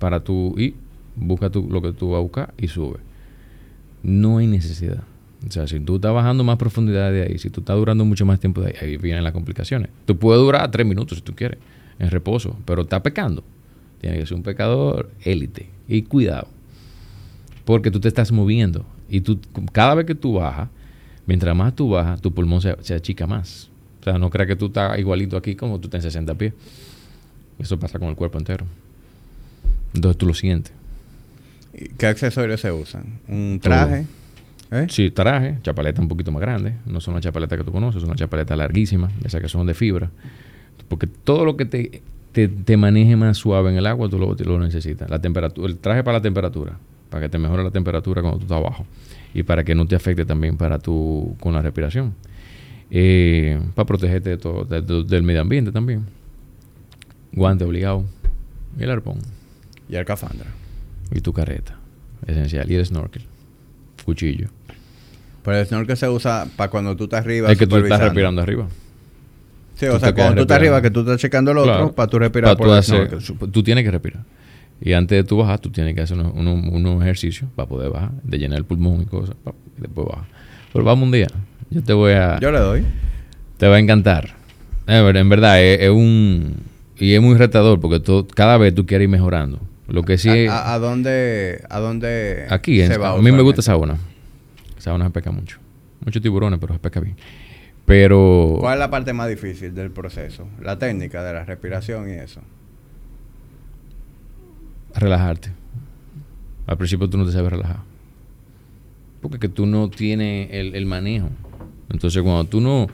para 0.00 0.20
tú 0.20 0.54
ir, 0.58 0.74
busca 1.14 1.50
tú 1.50 1.68
lo 1.70 1.80
que 1.80 1.92
tú 1.92 2.10
vas 2.10 2.18
a 2.18 2.22
buscar 2.22 2.54
y 2.58 2.66
sube. 2.68 2.98
No 4.02 4.38
hay 4.38 4.46
necesidad. 4.48 5.02
O 5.46 5.50
sea, 5.50 5.66
si 5.66 5.80
tú 5.80 5.96
estás 5.96 6.12
bajando 6.12 6.44
más 6.44 6.58
profundidad 6.58 7.10
de 7.12 7.22
ahí, 7.22 7.38
si 7.38 7.48
tú 7.50 7.60
estás 7.60 7.76
durando 7.76 8.04
mucho 8.04 8.26
más 8.26 8.38
tiempo 8.40 8.60
de 8.60 8.68
ahí, 8.68 8.74
ahí 8.80 8.96
vienen 8.96 9.24
las 9.24 9.32
complicaciones. 9.32 9.90
Tú 10.04 10.18
puedes 10.18 10.40
durar 10.40 10.70
tres 10.70 10.86
minutos 10.86 11.18
si 11.18 11.24
tú 11.24 11.34
quieres, 11.34 11.58
en 11.98 12.10
reposo, 12.10 12.58
pero 12.66 12.82
estás 12.82 13.00
pecando. 13.00 13.42
Tiene 14.00 14.18
que 14.18 14.26
ser 14.26 14.36
un 14.36 14.42
pecador 14.42 15.10
élite. 15.22 15.68
Y 15.88 16.02
cuidado, 16.02 16.48
porque 17.64 17.90
tú 17.90 18.00
te 18.00 18.08
estás 18.08 18.32
moviendo. 18.32 18.84
Y 19.08 19.22
tú, 19.22 19.40
cada 19.72 19.94
vez 19.94 20.06
que 20.06 20.14
tú 20.14 20.34
bajas, 20.34 20.68
mientras 21.26 21.56
más 21.56 21.74
tú 21.74 21.88
bajas, 21.88 22.20
tu 22.20 22.32
pulmón 22.32 22.60
se, 22.60 22.76
se 22.82 22.94
achica 22.94 23.26
más. 23.26 23.70
O 24.00 24.04
sea, 24.04 24.18
no 24.18 24.30
creas 24.30 24.46
que 24.46 24.56
tú 24.56 24.66
estás 24.66 24.98
igualito 24.98 25.36
aquí 25.36 25.54
como 25.54 25.78
tú 25.80 25.88
estás 25.88 26.04
en 26.04 26.10
60 26.10 26.34
pies. 26.34 26.52
Eso 27.58 27.78
pasa 27.78 27.98
con 27.98 28.08
el 28.08 28.16
cuerpo 28.16 28.38
entero. 28.38 28.66
Entonces 29.94 30.18
tú 30.18 30.26
lo 30.26 30.34
sientes. 30.34 30.72
¿Y 31.74 31.88
¿Qué 31.90 32.06
accesorios 32.06 32.60
se 32.60 32.72
usan? 32.72 33.20
¿Un 33.28 33.58
traje? 33.60 34.06
¿Eh? 34.72 34.86
Sí, 34.88 35.10
traje, 35.10 35.58
chapaleta 35.62 36.00
un 36.00 36.08
poquito 36.08 36.30
más 36.30 36.40
grande. 36.40 36.74
No 36.86 37.00
son 37.00 37.14
las 37.14 37.22
chapaletas 37.24 37.58
que 37.58 37.64
tú 37.64 37.72
conoces, 37.72 38.00
son 38.00 38.10
una 38.10 38.16
chapaleta 38.16 38.54
larguísima, 38.56 39.10
esas 39.24 39.40
que 39.40 39.48
son 39.48 39.66
de 39.66 39.74
fibra. 39.74 40.10
Porque 40.88 41.06
todo 41.06 41.44
lo 41.44 41.56
que 41.56 41.64
te, 41.64 42.02
te, 42.32 42.46
te 42.48 42.76
maneje 42.76 43.16
más 43.16 43.36
suave 43.36 43.70
en 43.70 43.76
el 43.78 43.86
agua, 43.86 44.08
tú 44.08 44.18
lo, 44.18 44.34
lo 44.34 44.58
necesitas. 44.60 45.10
La 45.10 45.20
temperatura, 45.20 45.66
el 45.68 45.78
traje 45.78 46.04
para 46.04 46.18
la 46.18 46.22
temperatura, 46.22 46.78
para 47.10 47.22
que 47.22 47.28
te 47.28 47.38
mejore 47.38 47.64
la 47.64 47.70
temperatura 47.72 48.22
cuando 48.22 48.38
tú 48.38 48.44
estás 48.44 48.58
abajo. 48.58 48.86
Y 49.34 49.42
para 49.42 49.64
que 49.64 49.74
no 49.74 49.86
te 49.86 49.96
afecte 49.96 50.24
también 50.24 50.56
para 50.56 50.78
tu, 50.78 51.36
con 51.40 51.52
la 51.52 51.62
respiración. 51.62 52.14
Eh, 52.92 53.60
para 53.74 53.86
protegerte 53.86 54.30
de 54.30 54.36
todo, 54.38 54.64
de- 54.64 54.82
de- 54.82 55.04
del 55.04 55.22
medio 55.22 55.40
ambiente 55.40 55.70
también. 55.72 56.06
Guante 57.32 57.64
obligado. 57.64 58.04
Y 58.78 58.82
el 58.84 58.90
arpón. 58.90 59.18
Y 59.88 59.96
alcafandra. 59.96 60.46
Y 61.12 61.20
tu 61.20 61.32
careta. 61.32 61.76
Esencial. 62.26 62.70
Y 62.70 62.74
el 62.74 62.84
snorkel. 62.86 63.22
Cuchillo. 64.04 64.48
Pero 65.44 65.56
el 65.58 65.66
snorkel 65.66 65.96
se 65.96 66.08
usa 66.08 66.46
para 66.56 66.70
cuando 66.70 66.96
tú 66.96 67.04
estás 67.04 67.20
arriba. 67.24 67.50
Es 67.50 67.58
que 67.58 67.66
tú 67.66 67.76
estás 67.76 68.00
respirando 68.00 68.42
arriba. 68.42 68.66
Sí, 69.74 69.86
tú 69.86 69.94
o 69.94 69.98
sea, 69.98 70.12
cuando 70.14 70.34
tú 70.36 70.40
estás 70.42 70.56
arriba, 70.58 70.82
que 70.82 70.90
tú 70.90 71.00
estás 71.00 71.18
checando 71.20 71.52
el 71.52 71.58
otro, 71.58 71.72
Claro. 71.72 71.92
para 71.92 72.10
tú 72.10 72.18
respirar 72.18 72.50
Pa' 72.52 72.56
por 72.58 72.66
tú 72.66 72.72
el 72.74 72.78
hacer- 72.78 73.18
tú 73.50 73.62
tienes 73.62 73.82
que 73.84 73.90
respirar. 73.90 74.22
Y 74.82 74.92
antes 74.92 75.16
de 75.16 75.24
tú 75.24 75.38
bajar, 75.38 75.58
tú 75.58 75.70
tienes 75.70 75.94
que 75.94 76.02
hacer 76.02 76.18
unos, 76.18 76.32
unos- 76.34 76.64
unos 76.72 77.02
ejercicios 77.02 77.48
para 77.54 77.68
poder 77.68 77.90
bajar, 77.90 78.10
de 78.22 78.38
llenar 78.38 78.58
el 78.58 78.64
pulmón 78.64 79.02
y 79.02 79.04
cosas, 79.06 79.34
pa- 79.42 79.52
y 79.78 79.80
después 79.80 80.06
bajar. 80.06 80.24
Pero 80.72 80.84
vamos 80.84 81.04
un 81.06 81.12
día. 81.12 81.28
Yo 81.70 81.82
te 81.82 81.92
voy 81.92 82.12
a. 82.12 82.38
Yo 82.40 82.50
le 82.50 82.58
doy. 82.58 82.84
Te 83.56 83.66
va 83.68 83.76
a 83.76 83.78
encantar. 83.78 84.34
Eh, 84.86 85.12
en 85.14 85.28
verdad, 85.28 85.62
es, 85.62 85.80
es 85.80 85.90
un. 85.90 86.56
Y 86.98 87.14
es 87.14 87.22
muy 87.22 87.36
retador 87.36 87.80
porque 87.80 88.00
tú- 88.00 88.26
cada 88.34 88.58
vez 88.58 88.74
tú 88.74 88.84
quieres 88.86 89.04
ir 89.04 89.10
mejorando. 89.10 89.58
Lo 89.88 90.02
que 90.02 90.18
sí 90.18 90.28
es. 90.28 90.50
¿A, 90.50 90.72
a, 90.72 90.74
a 90.74 90.78
dónde, 90.78 91.62
a 91.70 91.80
dónde 91.80 92.46
Aquí, 92.50 92.80
en- 92.82 92.88
se 92.88 92.98
va 92.98 93.10
a 93.12 93.16
mí 93.18 93.32
me 93.32 93.42
gusta 93.42 93.60
usualmente? 93.60 93.96
sauna. 93.96 94.09
Sauna 94.80 95.06
se 95.06 95.10
pesca 95.10 95.30
mucho. 95.30 95.58
Muchos 96.04 96.22
tiburones, 96.22 96.58
pero 96.58 96.74
se 96.74 96.80
pesca 96.80 97.00
bien. 97.00 97.16
Pero. 97.84 98.56
¿Cuál 98.60 98.74
es 98.74 98.78
la 98.78 98.90
parte 98.90 99.12
más 99.12 99.28
difícil 99.28 99.74
del 99.74 99.90
proceso? 99.90 100.46
La 100.62 100.78
técnica 100.78 101.22
de 101.22 101.32
la 101.32 101.44
respiración 101.44 102.08
y 102.08 102.12
eso. 102.12 102.40
relajarte. 104.94 105.50
Al 106.66 106.76
principio 106.76 107.08
tú 107.08 107.18
no 107.18 107.26
te 107.26 107.32
sabes 107.32 107.50
relajar. 107.50 107.80
Porque 109.20 109.38
que 109.38 109.48
tú 109.48 109.66
no 109.66 109.90
tienes 109.90 110.48
el, 110.52 110.74
el 110.74 110.86
manejo. 110.86 111.28
Entonces 111.90 112.22
cuando 112.22 112.44
tú 112.44 112.60
no... 112.60 112.86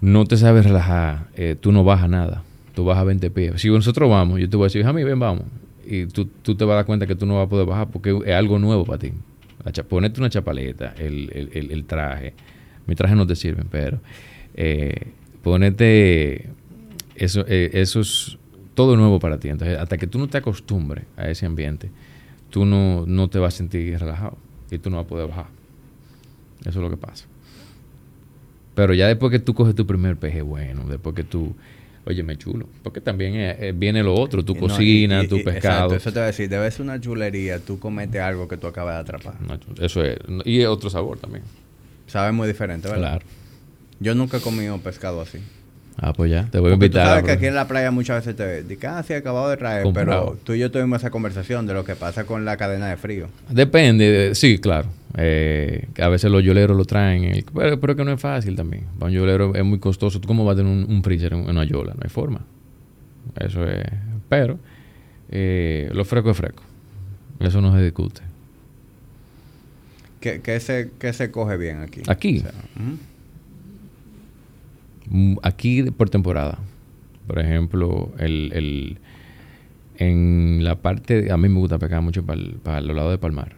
no 0.00 0.24
te 0.24 0.36
sabes 0.36 0.64
relajar, 0.64 1.28
eh, 1.34 1.56
tú 1.58 1.72
no 1.72 1.84
bajas 1.84 2.08
nada. 2.08 2.42
Tú 2.74 2.84
bajas 2.84 3.06
20 3.06 3.30
pies. 3.30 3.60
Si 3.60 3.70
nosotros 3.70 4.08
vamos, 4.08 4.38
yo 4.40 4.48
te 4.48 4.56
voy 4.56 4.64
a 4.64 4.68
decir, 4.68 4.84
mí 4.92 5.04
ven, 5.04 5.18
vamos. 5.18 5.44
Y 5.84 6.06
tú, 6.06 6.26
tú, 6.26 6.54
te 6.54 6.64
vas 6.64 6.74
a 6.74 6.76
dar 6.76 6.86
cuenta 6.86 7.06
que 7.06 7.14
tú 7.14 7.24
no 7.24 7.36
vas 7.36 7.46
a 7.46 7.48
poder 7.48 7.66
bajar 7.66 7.88
porque 7.88 8.16
es 8.26 8.34
algo 8.34 8.58
nuevo 8.58 8.84
para 8.84 8.98
ti. 8.98 9.12
Ponerte 9.88 10.20
una 10.20 10.30
chapaleta, 10.30 10.94
el, 10.98 11.50
el, 11.52 11.70
el, 11.70 11.84
traje. 11.84 12.34
Mi 12.86 12.94
traje 12.94 13.14
no 13.14 13.26
te 13.26 13.36
sirven, 13.36 13.66
pero 13.70 14.00
eh, 14.54 15.12
ponete 15.42 16.48
eso, 17.14 17.44
eh, 17.48 17.70
eso 17.74 18.00
es 18.00 18.38
todo 18.74 18.96
nuevo 18.96 19.18
para 19.18 19.38
ti. 19.38 19.48
Entonces, 19.48 19.78
hasta 19.78 19.98
que 19.98 20.06
tú 20.06 20.18
no 20.18 20.28
te 20.28 20.38
acostumbres 20.38 21.04
a 21.16 21.28
ese 21.28 21.46
ambiente, 21.46 21.90
tú 22.50 22.64
no, 22.64 23.04
no 23.06 23.28
te 23.28 23.38
vas 23.38 23.54
a 23.54 23.56
sentir 23.58 23.98
relajado 23.98 24.38
y 24.70 24.78
tú 24.78 24.90
no 24.90 24.96
vas 24.96 25.06
a 25.06 25.08
poder 25.08 25.28
bajar. 25.28 25.48
Eso 26.60 26.70
es 26.70 26.76
lo 26.76 26.90
que 26.90 26.96
pasa. 26.96 27.26
Pero 28.74 28.94
ya 28.94 29.08
después 29.08 29.32
que 29.32 29.40
tú 29.40 29.54
coges 29.54 29.74
tu 29.74 29.86
primer 29.86 30.16
peje 30.16 30.42
bueno, 30.42 30.84
después 30.84 31.14
que 31.14 31.24
tú, 31.24 31.54
oye, 32.08 32.22
me 32.22 32.36
chulo, 32.38 32.66
porque 32.82 33.00
también 33.02 33.34
eh, 33.36 33.72
viene 33.76 34.02
lo 34.02 34.14
otro, 34.14 34.42
tu 34.42 34.56
cocina, 34.56 35.28
tu 35.28 35.44
pescado. 35.44 35.92
Exacto, 35.92 35.94
eso 35.96 36.12
te 36.12 36.18
voy 36.18 36.22
a 36.22 36.26
decir, 36.26 36.48
debe 36.48 36.70
ser 36.70 36.82
una 36.82 36.98
chulería, 36.98 37.58
tú 37.58 37.78
cometes 37.78 38.20
algo 38.20 38.48
que 38.48 38.56
tú 38.56 38.66
acabas 38.66 38.94
de 38.94 39.00
atrapar. 39.00 39.34
eso 39.80 40.02
es, 40.02 40.16
y 40.46 40.62
es 40.62 40.66
otro 40.66 40.88
sabor 40.88 41.18
también. 41.18 41.44
Sabe 42.06 42.32
muy 42.32 42.48
diferente, 42.48 42.88
¿verdad? 42.88 43.18
Claro. 43.18 43.26
Yo 44.00 44.14
nunca 44.14 44.38
he 44.38 44.40
comido 44.40 44.78
pescado 44.78 45.20
así. 45.20 45.38
Ah, 46.00 46.14
pues 46.14 46.30
ya, 46.30 46.48
te 46.50 46.60
voy 46.60 46.70
a 46.70 46.74
invitar. 46.74 47.02
Tú 47.02 47.08
sabes 47.08 47.24
que 47.24 47.32
aquí 47.32 47.46
en 47.46 47.54
la 47.54 47.68
playa 47.68 47.90
muchas 47.90 48.24
veces 48.24 48.36
te 48.36 48.62
dicen, 48.62 48.90
ah, 48.90 49.02
sí, 49.02 49.12
acabado 49.12 49.50
de 49.50 49.56
traer, 49.58 49.86
pero 49.92 50.38
tú 50.44 50.54
y 50.54 50.60
yo 50.60 50.70
tuvimos 50.70 51.00
esa 51.00 51.10
conversación 51.10 51.66
de 51.66 51.74
lo 51.74 51.84
que 51.84 51.94
pasa 51.94 52.24
con 52.24 52.44
la 52.44 52.56
cadena 52.56 52.88
de 52.88 52.96
frío. 52.96 53.28
Depende, 53.50 54.34
sí, 54.34 54.58
claro. 54.58 54.88
Eh, 55.16 55.88
a 56.00 56.08
veces 56.08 56.30
los 56.30 56.44
yoleros 56.44 56.76
lo 56.76 56.84
traen, 56.84 57.44
pero, 57.54 57.80
pero, 57.80 57.96
que 57.96 58.04
no 58.04 58.12
es 58.12 58.20
fácil 58.20 58.56
también. 58.56 58.84
un 59.00 59.10
yolero 59.10 59.54
es 59.54 59.64
muy 59.64 59.78
costoso. 59.78 60.20
¿Tú 60.20 60.28
cómo 60.28 60.44
vas 60.44 60.54
a 60.54 60.56
tener 60.58 60.70
un, 60.70 61.02
freezer 61.02 61.32
en, 61.32 61.48
una 61.48 61.64
yola? 61.64 61.94
No 61.94 62.00
hay 62.02 62.10
forma. 62.10 62.44
Eso 63.40 63.64
es. 63.66 63.84
Pero 64.28 64.58
eh, 65.30 65.88
lo 65.92 66.04
fresco 66.04 66.30
es 66.30 66.36
fresco. 66.36 66.62
Eso 67.40 67.60
no 67.60 67.74
se 67.74 67.82
discute. 67.82 68.20
¿Qué, 70.20 70.40
qué 70.42 70.60
se, 70.60 70.90
qué 70.98 71.12
se 71.12 71.30
coge 71.30 71.56
bien 71.56 71.80
aquí? 71.80 72.02
Aquí. 72.06 72.44
Mm, 75.08 75.36
aquí 75.42 75.84
por 75.84 76.10
temporada. 76.10 76.58
Por 77.26 77.38
ejemplo, 77.38 78.12
el, 78.18 78.50
el, 78.52 78.98
en 79.96 80.64
la 80.64 80.76
parte, 80.76 81.30
a 81.30 81.36
mí 81.36 81.48
me 81.48 81.58
gusta 81.58 81.78
pecar 81.78 82.02
mucho 82.02 82.24
para, 82.24 82.40
para 82.62 82.80
los 82.80 82.96
lados 82.96 83.12
de 83.12 83.18
Palmar. 83.18 83.57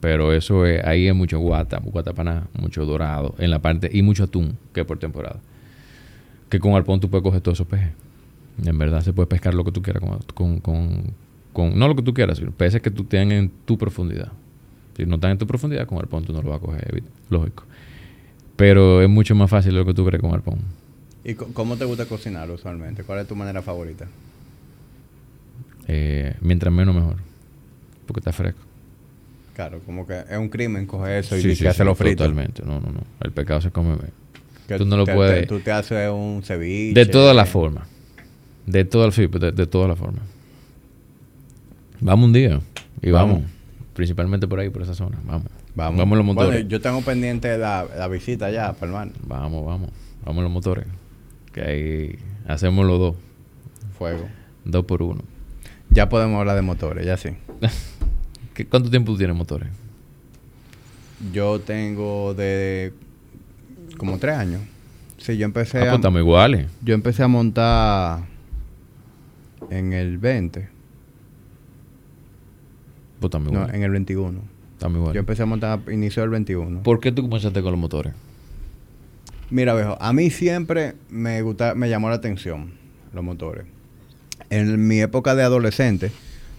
Pero 0.00 0.32
eso 0.32 0.66
es, 0.66 0.84
ahí 0.84 1.06
hay 1.06 1.12
mucho 1.12 1.38
guata, 1.38 1.80
guatapaná, 1.82 2.48
mucho 2.58 2.84
dorado, 2.84 3.34
en 3.38 3.50
la 3.50 3.60
parte, 3.60 3.90
y 3.92 4.02
mucho 4.02 4.24
atún, 4.24 4.58
que 4.72 4.80
es 4.80 4.86
por 4.86 4.98
temporada. 4.98 5.40
Que 6.48 6.58
con 6.58 6.74
arpón 6.74 7.00
tú 7.00 7.08
puedes 7.08 7.22
coger 7.22 7.40
todos 7.40 7.56
esos 7.56 7.66
peces. 7.66 7.90
En 8.64 8.78
verdad 8.78 9.00
se 9.00 9.12
puede 9.12 9.26
pescar 9.26 9.54
lo 9.54 9.64
que 9.64 9.72
tú 9.72 9.82
quieras 9.82 10.02
con, 10.34 10.60
con, 10.60 11.14
con, 11.52 11.78
no 11.78 11.88
lo 11.88 11.96
que 11.96 12.02
tú 12.02 12.14
quieras, 12.14 12.38
sino 12.38 12.52
peces 12.52 12.80
que 12.82 12.90
tú 12.90 13.04
tengas 13.04 13.38
en 13.38 13.50
tu 13.64 13.78
profundidad. 13.78 14.32
Si 14.96 15.04
no 15.06 15.16
están 15.16 15.32
en 15.32 15.38
tu 15.38 15.46
profundidad, 15.46 15.86
con 15.86 15.98
arpón 15.98 16.24
tú 16.24 16.32
no 16.32 16.42
lo 16.42 16.50
vas 16.50 16.58
a 16.58 16.64
coger, 16.64 17.02
lógico. 17.30 17.64
Pero 18.56 19.02
es 19.02 19.08
mucho 19.08 19.34
más 19.34 19.50
fácil 19.50 19.74
lo 19.74 19.84
que 19.84 19.94
tú 19.94 20.04
crees 20.04 20.20
con 20.20 20.32
arpón. 20.32 20.60
¿Y 21.24 21.34
cómo 21.34 21.76
te 21.76 21.84
gusta 21.84 22.06
cocinar 22.06 22.50
usualmente? 22.50 23.02
¿Cuál 23.02 23.20
es 23.20 23.26
tu 23.26 23.34
manera 23.34 23.62
favorita? 23.62 24.06
Eh, 25.88 26.36
mientras 26.40 26.72
menos 26.72 26.94
mejor. 26.94 27.16
Porque 28.06 28.20
está 28.20 28.32
fresco. 28.32 28.60
Claro, 29.54 29.80
como 29.86 30.06
que 30.06 30.18
es 30.28 30.36
un 30.36 30.48
crimen 30.48 30.86
coger 30.86 31.18
eso 31.18 31.36
y 31.36 31.42
sí, 31.42 31.54
sí, 31.54 31.66
hacerlo 31.66 31.94
frito. 31.94 32.24
Totalmente, 32.24 32.62
no, 32.64 32.80
no, 32.80 32.90
no. 32.90 33.00
El 33.20 33.32
pecado 33.32 33.60
se 33.60 33.70
come 33.70 33.96
tú 34.66 34.84
no 34.84 34.96
lo 34.96 35.06
puedes. 35.06 35.46
tú 35.46 35.60
te 35.60 35.70
haces 35.70 36.10
un 36.10 36.42
ceviche. 36.42 36.98
De 36.98 37.06
todas 37.06 37.34
las 37.36 37.48
formas. 37.48 37.86
De 38.66 38.84
todas 38.84 39.16
las 39.16 39.30
de, 39.30 39.52
de 39.52 39.66
todas 39.66 39.88
las 39.88 39.98
formas. 39.98 40.24
Vamos 42.00 42.26
un 42.26 42.32
día 42.32 42.60
y 43.02 43.10
vamos. 43.10 43.42
Principalmente 43.94 44.48
por 44.48 44.58
ahí, 44.58 44.70
por 44.70 44.82
esa 44.82 44.94
zona. 44.94 45.18
Vamos. 45.24 45.48
Vamos, 45.76 45.98
vamos 45.98 46.18
los 46.18 46.26
motores. 46.26 46.50
Bueno, 46.50 46.68
yo 46.68 46.80
tengo 46.80 47.00
pendiente 47.02 47.58
la, 47.58 47.86
la 47.96 48.08
visita 48.08 48.50
ya, 48.50 48.74
hermano. 48.80 49.12
Vamos, 49.26 49.64
vamos. 49.64 49.90
Vamos 50.24 50.42
los 50.42 50.52
motores. 50.52 50.86
Que 51.52 51.60
ahí 51.62 52.18
hacemos 52.46 52.86
los 52.86 52.98
dos. 52.98 53.16
Fuego. 53.98 54.28
Dos 54.64 54.84
por 54.84 55.02
uno. 55.02 55.22
Ya 55.90 56.08
podemos 56.08 56.38
hablar 56.40 56.56
de 56.56 56.62
motores, 56.62 57.06
ya 57.06 57.16
sí. 57.16 57.30
¿Cuánto 58.70 58.90
tiempo 58.90 59.12
tú 59.12 59.18
tienes 59.18 59.36
motores? 59.36 59.68
Yo 61.32 61.60
tengo 61.60 62.34
de 62.34 62.92
como 63.96 64.18
tres 64.18 64.36
años. 64.36 64.62
Sí, 65.18 65.36
yo 65.36 65.44
empecé 65.44 65.78
ah, 65.78 65.80
pues 65.82 65.92
a... 65.92 65.94
estamos 65.96 66.20
iguales. 66.20 66.66
Yo 66.82 66.94
empecé 66.94 67.22
a 67.22 67.28
montar 67.28 68.20
en 69.70 69.92
el 69.92 70.18
20. 70.18 70.68
Pues 73.20 73.28
estamos 73.28 73.52
iguales. 73.52 73.70
No, 73.70 73.74
en 73.74 73.82
el 73.82 73.90
21. 73.90 74.40
Estamos 74.72 74.96
iguales. 74.96 75.14
Yo 75.14 75.20
empecé 75.20 75.42
a 75.42 75.46
montar 75.46 75.80
a 75.86 75.92
inicio 75.92 76.22
del 76.22 76.30
21. 76.30 76.82
¿Por 76.82 77.00
qué 77.00 77.10
tú 77.10 77.22
comenzaste 77.22 77.62
con 77.62 77.72
los 77.72 77.80
motores? 77.80 78.12
Mira, 79.50 79.74
viejo, 79.74 79.96
a 80.00 80.12
mí 80.12 80.30
siempre 80.30 80.94
me 81.10 81.42
gusta, 81.42 81.74
me 81.74 81.88
llamó 81.88 82.08
la 82.08 82.16
atención 82.16 82.72
los 83.12 83.24
motores. 83.24 83.66
En 84.50 84.86
mi 84.86 85.00
época 85.00 85.34
de 85.34 85.42
adolescente, 85.42 86.12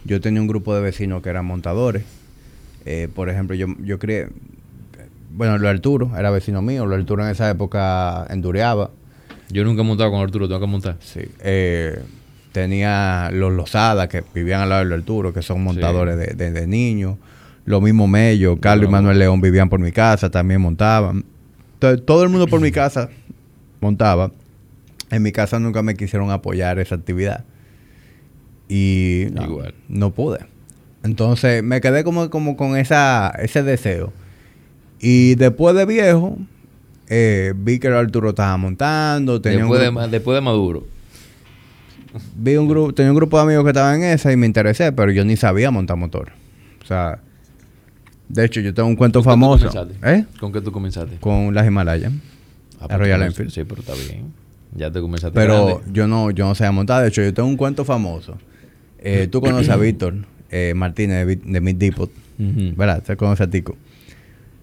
yo 0.06 0.22
tenía 0.22 0.42
un 0.42 0.48
grupo 0.48 0.74
de 0.74 0.82
vecinos 0.82 1.22
que 1.22 1.30
eran 1.30 1.46
montadores. 1.46 2.04
Eh, 2.86 3.10
por 3.14 3.30
ejemplo, 3.30 3.56
yo, 3.56 3.68
yo 3.84 4.00
creé, 4.00 4.30
bueno, 5.32 5.58
lo 5.58 5.68
Arturo 5.68 6.12
era 6.18 6.30
vecino 6.32 6.62
mío, 6.62 6.86
lo 6.86 6.96
Arturo 6.96 7.24
en 7.24 7.32
esa 7.32 7.50
época 7.50 8.26
endureaba. 8.30 8.92
Yo 9.50 9.64
nunca 9.64 9.82
he 9.82 9.86
montado 9.86 10.12
con 10.12 10.22
Arturo, 10.22 10.48
tengo 10.48 10.62
que 10.62 10.68
montar. 10.68 10.98
Sí. 11.02 11.22
Eh, 11.40 12.00
tenía 12.52 13.30
los 13.34 13.52
Lozada 13.52 14.08
que 14.08 14.24
vivían 14.34 14.62
al 14.62 14.70
lado 14.70 14.86
de 14.86 14.94
Arturo, 14.94 15.34
que 15.34 15.42
son 15.42 15.64
montadores 15.64 16.18
de, 16.18 16.52
de, 16.52 16.68
niños. 16.68 17.18
Lo 17.66 17.82
mismo 17.82 18.08
Mello, 18.08 18.60
Carlos 18.60 18.88
y 18.88 18.92
Manuel 18.92 19.20
León 19.20 19.42
vivían 19.42 19.70
por 19.70 19.80
mi 19.80 19.92
casa, 19.92 20.30
también 20.30 20.62
montaban 20.62 21.26
todo 21.94 22.24
el 22.24 22.30
mundo 22.30 22.48
por 22.48 22.62
mi 22.62 22.72
casa 22.72 23.10
montaba. 23.82 24.32
En 25.12 25.22
mi 25.22 25.32
casa 25.32 25.60
nunca 25.60 25.82
me 25.82 25.96
quisieron 25.96 26.32
apoyar 26.32 26.80
esa 26.80 26.96
actividad. 26.96 27.44
Y 28.68 29.28
no, 29.88 30.12
pude. 30.12 30.40
Entonces 31.04 31.64
me 31.64 31.82
quedé 31.82 32.04
como, 32.04 32.30
como 32.30 32.58
con 32.58 32.78
esa, 32.78 33.30
ese 33.40 33.64
deseo. 33.64 34.12
Y 35.00 35.36
después 35.36 35.76
de 35.76 35.86
viejo, 35.86 36.38
eh, 37.08 37.54
vi 37.56 37.80
que 37.80 37.88
Arturo 37.90 38.30
estaba 38.30 38.58
montando. 38.58 39.40
después, 39.40 39.80
de, 39.80 40.08
después 40.10 40.36
de 40.36 40.42
Maduro. 40.42 40.88
Vi 42.36 42.56
un 42.56 42.68
grupo, 42.68 42.94
tenía 42.94 43.12
un 43.12 43.18
grupo 43.18 43.38
de 43.38 43.44
amigos 43.44 43.64
que 43.66 43.70
estaban 43.72 44.02
en 44.02 44.10
esa 44.12 44.32
y 44.32 44.38
me 44.38 44.46
interesé, 44.46 44.92
pero 44.94 45.12
yo 45.12 45.26
ni 45.26 45.36
sabía 45.36 45.70
montar 45.70 45.98
motor. 45.98 46.32
O 46.82 46.86
sea, 46.86 47.20
de 48.28 48.46
hecho, 48.46 48.60
yo 48.62 48.74
tengo 48.74 48.90
un 48.90 48.96
cuento 48.96 49.22
famoso. 49.22 49.70
¿Eh? 50.04 50.26
¿Con 50.40 50.52
qué 50.52 50.62
tú 50.62 50.72
comenzaste? 50.72 51.18
Con 51.18 51.54
las 51.54 51.68
Himalayas. 51.68 52.12
Ah, 52.80 52.98
Royal 52.98 53.22
Enfield. 53.22 53.52
Sí, 53.52 53.64
pero 53.64 53.82
está 53.82 53.94
bien. 53.94 54.34
Ya 54.76 54.92
te 54.92 55.00
comenzaste. 55.00 55.36
Pero 55.36 55.82
yo 55.92 56.08
no, 56.08 56.32
yo 56.32 56.46
no 56.46 56.56
sé 56.56 56.70
montar. 56.72 57.02
De 57.02 57.10
hecho, 57.10 57.22
yo 57.22 57.34
tengo 57.34 57.48
un 57.48 57.58
cuento 57.58 57.86
famoso. 57.86 58.38
Eh, 59.06 59.28
tú 59.28 59.40
conoces 59.40 59.70
a 59.70 59.78
Víctor 59.78 60.16
eh, 60.50 60.74
Martínez 60.76 61.28
de, 61.28 61.36
de 61.36 61.62
Mid 61.62 61.76
Depot. 61.76 62.12
¿Verdad? 62.38 63.02
Te 63.04 63.16
conoce 63.16 63.44
a 63.44 63.50
Tico. 63.50 63.78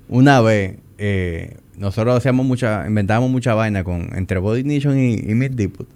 Una 0.09 0.40
vez, 0.40 0.77
eh, 0.98 1.56
nosotros 1.78 2.16
hacíamos 2.16 2.44
mucha, 2.44 2.85
inventábamos 2.86 3.31
mucha 3.31 3.55
vaina 3.55 3.82
con 3.82 4.10
entre 4.14 4.39
Body 4.39 4.62
Nation 4.64 4.98
y, 4.98 5.14
y 5.14 5.35
Mid 5.35 5.52
Depot. 5.52 5.86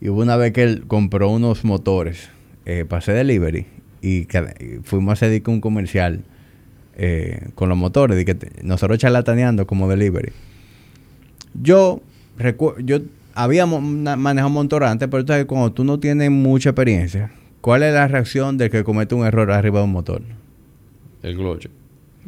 Y 0.00 0.08
hubo 0.08 0.22
una 0.22 0.36
vez 0.36 0.52
que 0.52 0.62
él 0.62 0.84
compró 0.86 1.30
unos 1.30 1.64
motores 1.64 2.28
eh, 2.64 2.84
para 2.88 2.98
hacer 2.98 3.14
delivery. 3.16 3.66
Y, 4.02 4.26
fuimos 4.84 5.10
a 5.10 5.26
hacer 5.26 5.42
un 5.46 5.60
comercial 5.60 6.22
con 7.54 7.68
los 7.68 7.76
motores, 7.76 8.16
de 8.16 8.24
que 8.24 8.36
nosotros 8.62 8.98
charlataneando 8.98 9.66
como 9.66 9.86
delivery. 9.86 10.32
Yo, 11.62 12.00
yo 12.82 13.00
había 13.34 13.66
manejado 13.66 14.48
un 14.48 14.54
motor 14.54 14.84
antes, 14.84 15.06
pero 15.08 15.20
entonces 15.20 15.44
cuando 15.44 15.72
tú 15.72 15.84
no 15.84 16.00
tienes 16.00 16.30
mucha 16.30 16.70
experiencia, 16.70 17.30
¿cuál 17.66 17.82
es 17.82 17.92
la 17.92 18.06
reacción 18.06 18.58
de 18.58 18.70
que 18.70 18.84
comete 18.84 19.16
un 19.16 19.26
error 19.26 19.50
arriba 19.50 19.80
de 19.80 19.86
un 19.86 19.90
motor? 19.90 20.22
El 21.24 21.36
gloche. 21.36 21.68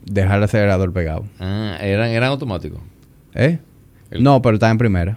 Dejar 0.05 0.39
el 0.39 0.43
acelerador 0.43 0.93
pegado. 0.93 1.27
Ah, 1.39 1.79
¿eran, 1.81 2.09
eran 2.09 2.31
automáticos? 2.31 2.81
¿Eh? 3.37 3.61
No, 4.19 4.43
pero 4.43 4.55
está 4.55 4.69
en 4.69 4.79
primera. 4.79 5.17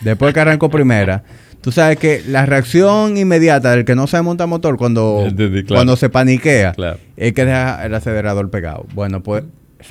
Después 0.00 0.34
que 0.34 0.40
arrancó 0.40 0.68
primera, 0.68 1.22
Tú 1.60 1.70
sabes 1.70 1.96
que 1.96 2.22
la 2.26 2.44
reacción 2.44 3.16
inmediata 3.16 3.70
del 3.70 3.84
que 3.84 3.94
no 3.94 4.08
sabe 4.08 4.24
montar 4.24 4.48
motor 4.48 4.76
cuando, 4.76 5.28
cuando 5.68 5.96
se 5.96 6.08
paniquea 6.08 6.74
es 7.16 7.32
que 7.32 7.44
deja 7.44 7.86
el 7.86 7.94
acelerador 7.94 8.50
pegado. 8.50 8.86
Bueno, 8.94 9.22
pues 9.22 9.44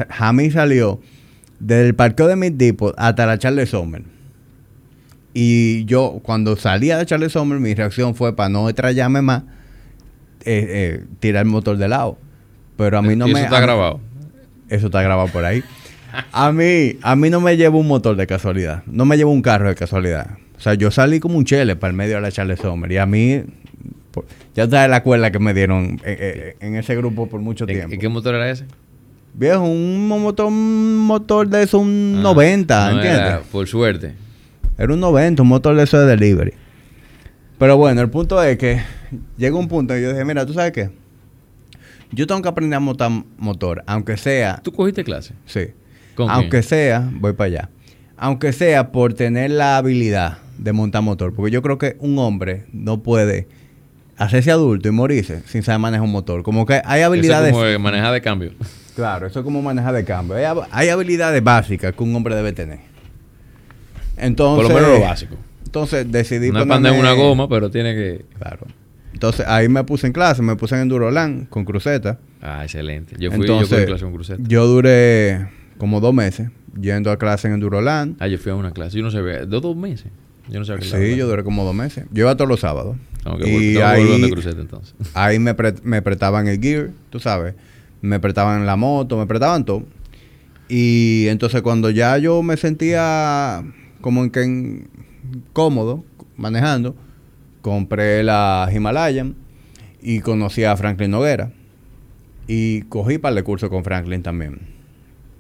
Jamie 0.10 0.52
salió 0.52 1.00
desde 1.60 1.88
el 1.88 1.96
parqueo 1.96 2.28
de 2.28 2.36
Mid 2.36 2.54
Depot 2.54 2.94
hasta 2.98 3.26
la 3.26 3.38
Charles 3.40 3.70
Sommer. 3.70 4.04
Y 5.38 5.84
yo, 5.84 6.22
cuando 6.24 6.56
salía 6.56 6.98
de 6.98 7.06
Charles 7.06 7.34
Sommer, 7.34 7.60
mi 7.60 7.74
reacción 7.76 8.16
fue 8.16 8.34
para 8.38 8.48
no 8.48 8.70
estrellarme 8.70 9.22
más, 9.22 9.44
eh, 10.46 10.66
eh, 11.02 11.04
tirar 11.20 11.44
el 11.46 11.52
motor 11.52 11.76
de 11.78 11.90
lado. 11.90 12.18
Pero 12.78 12.98
a 12.98 13.02
mí 13.02 13.18
no 13.18 13.26
me. 13.28 13.34
Eso 13.34 13.44
está 13.44 13.60
grabado. 13.60 14.00
Eso 14.70 14.86
está 14.86 15.02
grabado 15.02 15.28
por 15.28 15.44
ahí. 15.44 15.62
a 16.32 16.52
mí, 16.54 16.96
a 17.02 17.16
mí 17.18 17.30
no 17.30 17.42
me 17.42 17.58
llevo 17.58 17.80
un 17.80 17.88
motor 17.88 18.16
de 18.16 18.26
casualidad. 18.28 18.84
No 18.86 19.04
me 19.04 19.18
llevo 19.18 19.32
un 19.32 19.42
carro 19.42 19.68
de 19.68 19.76
casualidad. 19.76 20.38
O 20.58 20.62
sea, 20.62 20.74
yo 20.76 20.90
salí 20.90 21.20
como 21.20 21.38
un 21.38 21.44
chele 21.44 21.76
para 21.76 21.92
el 21.92 21.98
medio 21.98 22.16
de 22.16 22.22
la 22.22 22.32
Charles 22.32 22.60
Sommer. 22.62 22.90
Y 22.94 22.98
a 22.98 23.06
mí, 23.06 23.44
por- 24.12 24.26
ya 24.56 24.70
sabes 24.70 24.90
la 24.90 25.04
cuerda 25.04 25.32
que 25.32 25.40
me 25.40 25.54
dieron 25.54 26.00
eh, 26.06 26.56
eh, 26.56 26.56
en 26.62 26.78
ese 26.78 26.96
grupo 26.96 27.28
por 27.28 27.42
mucho 27.42 27.66
tiempo. 27.66 27.94
¿Y 27.94 27.98
qué 27.98 28.08
motor 28.08 28.36
era 28.36 28.50
ese? 28.50 28.64
Viejo, 29.34 29.64
un 29.66 30.08
motor, 30.08 30.46
un 30.46 30.96
motor 31.00 31.50
de 31.50 31.64
eso, 31.64 31.80
un 31.80 32.16
Ah, 32.20 32.22
90, 32.22 32.86
no 32.86 32.96
¿entiendes? 32.96 33.22
era, 33.22 33.42
por 33.52 33.68
suerte. 33.68 34.14
Era 34.78 34.94
un 34.94 35.00
90, 35.00 35.42
un 35.42 35.48
motor 35.48 35.76
de 35.76 35.84
eso 35.84 36.00
de 36.00 36.06
delivery. 36.06 36.54
Pero 37.58 37.78
bueno, 37.78 38.02
el 38.02 38.10
punto 38.10 38.42
es 38.44 38.58
que 38.58 38.82
llega 39.38 39.56
un 39.56 39.68
punto 39.68 39.98
y 39.98 40.02
yo 40.02 40.10
dije, 40.12 40.26
mira, 40.26 40.46
¿tú 40.46 40.54
sabes 40.54 40.72
qué? 40.74 40.90
Yo 42.12 42.28
tengo 42.28 42.42
que 42.42 42.50
aprender 42.50 42.76
a 42.78 42.80
montar 42.80 43.12
motor, 43.38 43.84
aunque 43.88 44.18
sea, 44.18 44.60
¿Tú 44.64 44.72
cogiste 44.72 45.04
clase? 45.04 45.34
sí, 45.46 45.68
¿Con 46.16 46.30
aunque 46.30 46.50
quién? 46.50 46.64
sea, 46.64 47.10
voy 47.14 47.34
para 47.34 47.48
allá, 47.48 47.70
aunque 48.18 48.54
sea 48.54 48.92
por 48.92 49.14
tener 49.14 49.52
la 49.52 49.78
habilidad 49.78 50.38
de 50.58 50.72
montar 50.72 51.02
motor, 51.02 51.34
porque 51.34 51.52
yo 51.52 51.62
creo 51.62 51.78
que 51.78 51.98
un 52.00 52.18
hombre 52.20 52.66
no 52.72 53.02
puede 53.04 53.48
hacerse 54.18 54.52
adulto 54.52 54.88
y 54.88 54.92
morirse 54.92 55.42
sin 55.46 55.64
saber 55.64 55.80
manejar 55.80 56.06
un 56.06 56.12
motor. 56.12 56.44
Como 56.44 56.66
que 56.66 56.82
hay 56.86 57.00
Eso 57.02 57.08
habilidades... 57.08 57.50
es 57.50 57.54
como 57.58 57.80
manejar 57.80 58.14
de 58.14 58.22
cambio. 58.22 58.52
Claro, 58.96 59.28
eso 59.28 59.40
es 59.40 59.44
como 59.44 59.62
manejar 59.62 59.94
de 59.94 60.06
cambio. 60.06 60.38
Hay 60.72 60.90
habilidades 60.90 61.44
básicas 61.44 61.94
que 61.94 62.04
un 62.04 62.16
hombre 62.16 62.34
debe 62.36 62.54
tener. 62.54 62.80
Entonces, 64.18 64.64
Por 64.68 64.74
lo 64.74 64.82
menos 64.82 65.00
lo 65.00 65.06
básico. 65.06 65.36
Entonces 65.66 66.12
decidí 66.12 66.52
No 66.52 66.60
es 66.60 66.66
ponerme- 66.66 66.68
para 66.68 66.76
andar 66.78 66.94
en 66.94 67.00
una 67.00 67.14
goma, 67.14 67.50
pero 67.50 67.70
tiene 67.70 67.94
que... 67.96 68.26
Claro. 68.40 68.66
Entonces 69.14 69.46
ahí 69.48 69.68
me 69.70 69.84
puse 69.84 70.08
en 70.08 70.14
clase, 70.14 70.42
me 70.42 70.56
puse 70.56 70.76
en 70.76 70.82
Enduroland 70.82 71.48
con 71.50 71.64
cruceta. 71.66 72.20
Ah, 72.42 72.64
excelente. 72.64 73.16
Yo 73.20 73.32
fui, 73.32 73.42
Entonces, 73.42 73.70
yo 73.70 73.76
fui 73.76 73.84
a 73.84 73.88
clase 73.88 74.04
con 74.04 74.14
cruceta. 74.14 74.44
yo 74.46 74.68
duré 74.68 75.48
como 75.78 76.00
dos 76.02 76.14
meses 76.14 76.50
yendo 76.80 77.12
a 77.12 77.18
clase 77.18 77.48
en 77.48 77.56
Enduroland. 77.56 78.18
Ah, 78.20 78.28
yo 78.28 78.38
fui 78.38 78.52
a 78.52 78.56
una 78.56 78.72
clase. 78.72 78.98
Yo 78.98 79.04
no 79.04 79.12
sabía. 79.12 79.46
¿Dos, 79.46 79.62
dos 79.62 79.76
meses? 79.76 80.08
Yo 80.50 80.60
no 80.60 80.66
sabía 80.66 80.82
que 80.82 81.12
Sí, 81.12 81.16
yo 81.16 81.28
duré 81.28 81.44
como 81.44 81.64
dos 81.64 81.74
meses. 81.74 82.06
Yo 82.12 82.24
iba 82.26 82.36
todos 82.36 82.50
los 82.50 82.60
sábados. 82.60 82.98
Que, 83.42 83.50
y 83.50 83.78
ahí, 83.78 84.06
donde 84.08 84.30
cruceta 84.30 84.62
entonces. 84.62 84.94
ahí 85.14 85.40
me, 85.40 85.54
pre- 85.56 85.74
me 85.84 86.02
prestaban 86.02 86.48
el 86.48 86.60
gear, 86.62 86.90
tú 87.10 87.20
sabes. 87.20 87.56
Me 88.02 88.20
prestaban 88.20 88.66
la 88.66 88.76
moto, 88.76 89.18
me 89.18 89.26
prestaban 89.26 89.64
todo. 89.66 89.84
Y 90.68 91.28
entonces 91.30 91.62
cuando 91.62 91.90
ya 91.90 92.18
yo 92.18 92.44
me 92.44 92.58
sentía 92.58 93.64
como 94.06 94.24
en 94.24 94.30
que 94.30 94.44
en- 94.44 94.88
cómodo 95.52 96.04
manejando, 96.38 96.96
compré 97.64 98.22
la 98.24 98.70
Himalayan 98.72 99.34
y 100.00 100.20
conocí 100.20 100.64
a 100.64 100.78
Franklin 100.78 101.10
Noguera. 101.10 101.52
Y 102.48 102.84
cogí 102.84 103.18
para 103.18 103.36
el 103.36 103.44
curso 103.44 103.68
con 103.72 103.84
Franklin 103.84 104.22
también. 104.22 104.60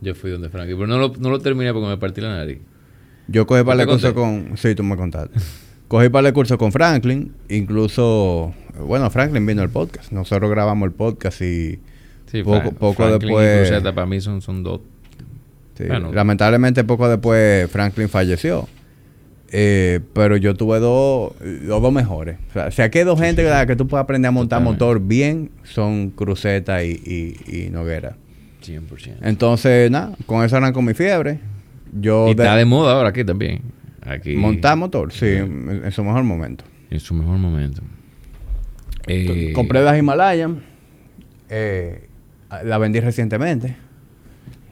Yo 0.01 0.15
fui 0.15 0.31
donde 0.31 0.49
Frankie. 0.49 0.73
Pero 0.73 0.87
no 0.87 0.97
lo, 0.97 1.13
no 1.19 1.29
lo 1.29 1.37
terminé 1.39 1.71
porque 1.73 1.87
me 1.89 1.97
partí 1.97 2.21
la 2.21 2.35
nariz. 2.37 2.57
Yo 3.27 3.45
cogí 3.45 3.63
para 3.63 3.77
¿Te 3.77 3.83
el 3.83 3.89
curso 3.89 4.15
con... 4.15 4.57
Sí, 4.57 4.73
tú 4.73 4.81
me 4.81 4.97
contaste. 4.97 5.39
cogí 5.87 6.09
para 6.09 6.29
el 6.29 6.33
curso 6.33 6.57
con 6.57 6.71
Franklin. 6.71 7.33
Incluso... 7.49 8.51
Bueno, 8.83 9.11
Franklin 9.11 9.45
vino 9.45 9.61
al 9.61 9.69
podcast. 9.69 10.11
Nosotros 10.11 10.49
grabamos 10.49 10.87
el 10.87 10.93
podcast 10.93 11.39
y... 11.43 11.79
Sí, 12.31 12.41
Poco- 12.41 12.61
Frank- 12.61 12.73
poco 12.79 12.93
Franklin 12.95 13.19
después- 13.37 13.81
para 13.93 14.07
mí 14.07 14.19
son, 14.19 14.41
son 14.41 14.63
dos. 14.63 14.81
Sí, 15.77 15.83
Bueno. 15.87 16.11
Lamentablemente 16.13 16.83
poco 16.83 17.07
después 17.09 17.69
Franklin 17.69 18.09
falleció. 18.09 18.67
Eh, 19.51 19.99
pero 20.13 20.35
yo 20.37 20.55
tuve 20.55 20.79
dos, 20.79 21.33
los 21.41 21.81
dos 21.81 21.93
mejores. 21.93 22.37
O 22.49 22.53
sea, 22.53 22.71
si 22.71 22.81
aquí 22.81 22.99
hay 22.99 23.03
dos 23.05 23.19
gente 23.19 23.43
que, 23.43 23.49
la 23.49 23.65
que 23.65 23.75
tú 23.75 23.87
puedes 23.87 24.03
aprender 24.03 24.27
a 24.29 24.31
montar 24.31 24.59
Totalmente. 24.59 24.83
motor 24.85 24.99
bien, 25.01 25.51
son 25.63 26.09
Cruceta 26.09 26.83
y, 26.83 26.91
y, 26.91 27.65
y 27.65 27.69
Noguera. 27.69 28.17
100%. 28.65 29.17
Entonces, 29.21 29.91
nada, 29.91 30.13
con 30.25 30.43
eso 30.43 30.57
arrancó 30.57 30.81
mi 30.81 30.93
fiebre. 30.93 31.39
Yo 31.93 32.25
y 32.29 32.33
de- 32.33 32.43
está 32.43 32.55
de 32.55 32.65
moda 32.65 32.93
ahora 32.93 33.09
aquí 33.09 33.23
también. 33.23 33.61
Aquí. 34.01 34.35
montar 34.35 34.75
motor, 34.77 35.11
sí, 35.13 35.25
en, 35.27 35.81
en 35.85 35.91
su 35.91 36.03
mejor 36.03 36.23
momento. 36.23 36.63
En 36.89 36.99
su 36.99 37.13
mejor 37.13 37.37
momento. 37.37 37.81
Eh, 39.07 39.51
Compré 39.53 39.81
la 39.83 39.97
Himalayan, 39.97 40.61
eh, 41.49 42.07
la 42.63 42.77
vendí 42.77 42.99
recientemente. 42.99 43.75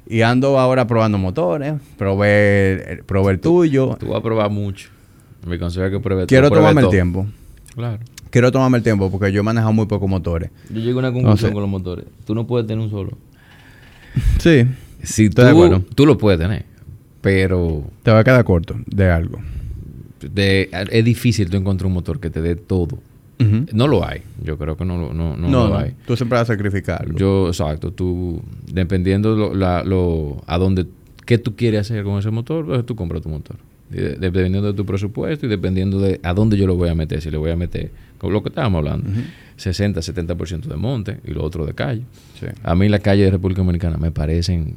Y 0.08 0.22
ando 0.22 0.60
ahora 0.60 0.86
probando 0.86 1.18
motores, 1.18 1.74
probé, 1.98 2.92
el- 2.94 3.04
probé 3.04 3.34
el 3.34 3.40
tuyo. 3.40 3.96
Tú 4.00 4.08
vas 4.08 4.20
a 4.20 4.24
probar 4.24 4.50
mucho. 4.52 4.90
Mi 5.48 5.58
consejo 5.58 5.86
es 5.86 5.92
que 5.92 6.00
pruebe 6.00 6.26
Quiero 6.26 6.48
pruebe 6.50 6.62
tomarme 6.68 6.82
el 6.82 6.90
tiempo. 6.90 7.26
Claro. 7.76 8.00
Quiero 8.30 8.52
tomarme 8.52 8.78
el 8.78 8.84
tiempo 8.84 9.12
porque 9.12 9.32
yo 9.32 9.42
he 9.42 9.44
manejado 9.44 9.72
muy 9.74 9.86
pocos 9.86 10.10
motores. 10.10 10.50
Yo 10.70 10.80
llego 10.80 11.00
a 11.00 11.04
una 11.04 11.12
conclusión 11.14 11.50
sé. 11.50 11.54
con 11.54 11.62
los 11.62 11.70
motores. 11.70 12.06
Tú 12.26 12.34
no 12.36 12.48
puedes 12.48 12.66
tener 12.68 12.84
un 12.84 12.90
solo. 12.92 13.12
Sí. 14.40 14.66
Si 15.02 15.26
Estoy 15.26 15.46
de 15.46 15.70
tú, 15.70 15.80
tú 15.96 16.06
lo 16.06 16.18
puedes 16.18 16.40
tener. 16.40 16.66
Pero 17.22 17.84
Te 18.04 18.12
va 18.12 18.20
a 18.20 18.24
quedar 18.24 18.44
corto 18.44 18.76
de 18.86 19.10
algo. 19.10 19.40
de- 20.22 20.70
es 20.92 21.04
difícil 21.06 21.50
tú 21.50 21.58
encontrar 21.58 21.88
un 21.88 21.94
motor 21.94 22.20
que 22.20 22.30
te 22.30 22.42
dé 22.42 22.56
todo. 22.56 22.98
No 23.74 23.88
lo 23.88 24.08
hay. 24.08 24.22
Yo 24.44 24.58
creo 24.58 24.78
que 24.78 24.86
no, 24.86 24.98
lo- 24.98 25.14
no, 25.14 25.36
no, 25.36 25.50
No, 25.50 25.68
lo 25.68 25.78
hay. 25.78 25.94
Tú 26.08 26.16
siempre 26.16 26.38
vas 26.38 26.50
a 26.50 26.54
sacrificar. 26.54 27.14
Yo, 27.16 27.48
exacto, 27.50 27.92
tú, 27.92 28.42
dependiendo 28.72 29.36
lo, 29.36 29.54
la- 29.54 29.84
lo- 29.84 30.42
a 30.48 30.58
dónde, 30.58 30.86
qué 31.26 31.38
tú 31.38 31.56
quieres 31.56 31.82
hacer 31.82 32.04
con 32.04 32.18
ese 32.20 32.32
motor, 32.32 32.66
pues 32.66 32.86
tú 32.86 32.96
compras 32.96 33.22
tu 33.22 33.30
motor. 33.30 33.58
De- 33.90 34.16
dependiendo 34.16 34.62
de 34.62 34.74
tu 34.74 34.86
presupuesto 34.86 35.46
y 35.46 35.50
dependiendo 35.50 36.00
de 36.00 36.20
a 36.24 36.34
dónde 36.34 36.58
yo 36.58 36.66
lo 36.68 36.76
voy 36.78 36.90
a 36.90 36.96
meter, 36.96 37.22
si 37.22 37.30
le 37.30 37.38
voy 37.38 37.52
a 37.52 37.56
meter, 37.56 37.92
con 38.18 38.32
lo 38.32 38.42
que 38.42 38.50
estábamos 38.50 38.80
hablando, 38.80 39.10
60, 39.58 40.00
70% 40.02 40.62
de 40.68 40.76
monte 40.78 41.20
y 41.26 41.32
lo 41.32 41.44
otro 41.44 41.66
de 41.66 41.74
calle. 41.74 42.04
Sí. 42.40 42.48
A 42.64 42.76
mí 42.76 42.88
las 42.90 43.02
calles 43.02 43.26
de 43.26 43.32
República 43.32 43.62
Dominicana 43.62 43.98
me 43.98 44.12
parecen, 44.12 44.76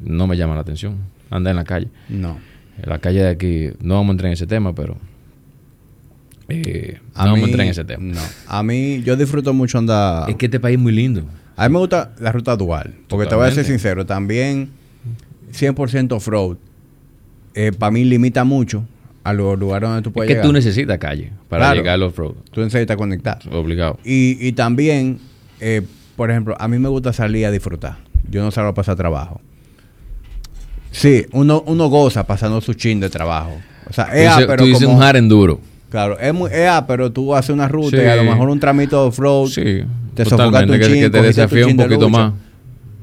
no 0.00 0.26
me 0.26 0.36
llaman 0.36 0.56
la 0.56 0.62
atención, 0.62 0.96
anda 1.30 1.50
en 1.50 1.56
la 1.56 1.64
calle. 1.64 1.88
No. 2.08 2.38
La 2.84 2.98
calle 2.98 3.20
de 3.22 3.28
aquí, 3.28 3.68
no 3.82 3.94
vamos 3.94 4.10
a 4.10 4.12
entrar 4.12 4.26
en 4.28 4.32
ese 4.34 4.46
tema, 4.46 4.74
pero 4.74 4.96
eh, 6.48 6.98
no 7.14 7.20
A 7.20 7.24
vamos 7.24 7.38
mí, 7.38 7.44
a 7.44 7.46
entrar 7.46 7.64
en 7.66 7.70
ese 7.70 7.84
tema. 7.84 8.14
No. 8.14 8.20
A 8.48 8.62
mí, 8.62 9.02
yo 9.04 9.16
disfruto 9.16 9.52
mucho 9.54 9.78
andar. 9.78 10.28
Es 10.30 10.36
que 10.36 10.46
este 10.46 10.60
país 10.60 10.76
es 10.76 10.82
muy 10.82 10.92
lindo. 10.92 11.24
A 11.56 11.68
mí 11.68 11.72
me 11.72 11.78
gusta 11.78 12.12
la 12.18 12.32
ruta 12.32 12.56
dual. 12.56 12.94
Porque 13.08 13.26
te 13.26 13.34
voy 13.34 13.46
a 13.48 13.50
ser 13.52 13.64
sincero, 13.64 14.04
también 14.04 14.70
100% 15.52 16.12
off-road, 16.12 16.56
para 17.78 17.90
mí 17.92 18.04
limita 18.04 18.44
mucho 18.44 18.84
a 19.22 19.32
los 19.32 19.58
lugares 19.58 19.88
donde 19.88 20.02
tú 20.02 20.10
Es 20.10 20.14
puedes 20.14 20.28
que 20.28 20.34
llegar. 20.34 20.46
tú 20.46 20.52
necesitas 20.52 20.98
calle 20.98 21.30
para 21.48 21.66
Claro. 21.66 21.76
llegar 21.76 21.94
al 21.94 22.02
off-road. 22.02 22.34
Tú 22.50 22.60
necesitas 22.60 22.96
conectar. 22.96 23.38
Obligado. 23.52 23.98
Y, 24.04 24.36
y 24.46 24.52
también, 24.52 25.18
eh, 25.60 25.82
por 26.16 26.30
ejemplo, 26.30 26.56
a 26.58 26.68
mí 26.68 26.78
me 26.78 26.88
gusta 26.88 27.12
salir 27.12 27.46
a 27.46 27.50
disfrutar. 27.50 27.96
Yo 28.28 28.42
no 28.42 28.50
salgo 28.50 28.70
a 28.70 28.74
pasar 28.74 28.96
trabajo. 28.96 29.40
Sí, 30.90 31.26
uno, 31.32 31.62
uno 31.66 31.88
goza 31.88 32.24
pasando 32.26 32.60
su 32.60 32.74
chin 32.74 33.00
de 33.00 33.10
trabajo. 33.10 33.56
O 33.88 33.92
sea, 33.92 34.06
Tú 34.06 34.12
es 34.12 34.22
dices, 34.30 34.46
pero 34.46 34.56
tú 34.56 34.64
dices 34.64 34.84
como- 34.84 34.96
un 34.98 35.02
hard 35.02 35.16
enduro. 35.16 35.60
Claro, 35.90 36.18
es 36.18 36.34
muy 36.34 36.50
es 36.52 36.68
pero 36.88 37.12
tú 37.12 37.34
haces 37.34 37.50
una 37.50 37.68
ruta 37.68 37.96
Sí. 37.96 38.02
y 38.02 38.06
a 38.06 38.16
lo 38.16 38.24
mejor 38.24 38.48
un 38.48 38.58
tramito 38.58 39.00
de 39.02 39.08
off-road. 39.08 39.46
Sí, 39.48 39.84
te 40.14 40.24
totalmente. 40.24 40.72
un 40.72 40.78
Que, 40.80 40.86
chin, 40.86 41.00
que 41.02 41.10
te 41.10 41.22
desafía 41.22 41.66
un 41.66 41.76
de 41.76 41.84
poquito 41.84 42.08
lucha. 42.08 42.18
más. 42.18 42.32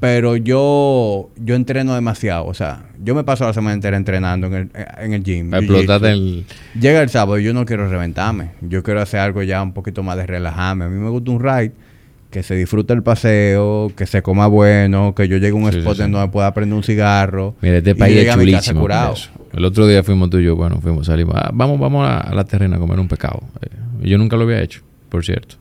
Pero 0.01 0.35
yo 0.35 1.29
yo 1.37 1.55
entreno 1.55 1.93
demasiado. 1.93 2.47
O 2.47 2.53
sea, 2.53 2.85
yo 3.03 3.13
me 3.15 3.23
paso 3.23 3.45
la 3.45 3.53
semana 3.53 3.75
entera 3.75 3.95
entrenando 3.97 4.47
en 4.47 4.53
el, 4.55 4.69
en 4.99 5.13
el 5.13 5.23
gym. 5.23 5.53
Explotarte 5.53 6.09
el... 6.11 6.45
Llega 6.79 7.01
el 7.01 7.09
sábado 7.09 7.37
y 7.39 7.43
yo 7.43 7.53
no 7.53 7.65
quiero 7.65 7.87
reventarme. 7.87 8.51
Yo 8.61 8.81
quiero 8.83 8.99
hacer 9.01 9.19
algo 9.19 9.43
ya 9.43 9.61
un 9.61 9.73
poquito 9.73 10.01
más 10.03 10.17
de 10.17 10.25
relajarme. 10.25 10.85
A 10.85 10.89
mí 10.89 10.99
me 10.99 11.09
gusta 11.11 11.29
un 11.31 11.39
ride 11.39 11.71
que 12.31 12.41
se 12.43 12.55
disfrute 12.55 12.93
el 12.93 13.03
paseo, 13.03 13.91
que 13.95 14.05
se 14.07 14.21
coma 14.23 14.47
bueno, 14.47 15.13
que 15.13 15.27
yo 15.27 15.35
llegue 15.37 15.49
a 15.51 15.55
un 15.55 15.71
Sí, 15.71 15.79
spot 15.79 15.97
sí, 15.97 16.01
donde 16.01 16.27
pueda 16.29 16.53
prender 16.53 16.75
un 16.77 16.83
cigarro. 16.83 17.55
Mira, 17.61 17.77
este 17.77 17.93
país 17.93 18.17
es 18.17 18.33
chulísimo. 18.33 18.87
El 19.53 19.65
otro 19.65 19.85
día 19.85 20.01
fuimos 20.01 20.29
tú 20.29 20.39
y 20.39 20.45
yo, 20.45 20.55
bueno, 20.55 20.79
fuimos, 20.81 21.05
salimos. 21.07 21.35
ah, 21.37 21.51
vamos, 21.53 21.79
vamos 21.79 22.07
a, 22.07 22.19
a 22.21 22.33
la 22.33 22.45
terrena 22.45 22.77
a 22.77 22.79
comer 22.79 22.99
un 22.99 23.07
pescado. 23.07 23.41
Eh, 23.61 24.07
yo 24.07 24.17
nunca 24.17 24.37
lo 24.37 24.43
había 24.43 24.61
hecho, 24.61 24.81
por 25.09 25.23
cierto. 25.25 25.57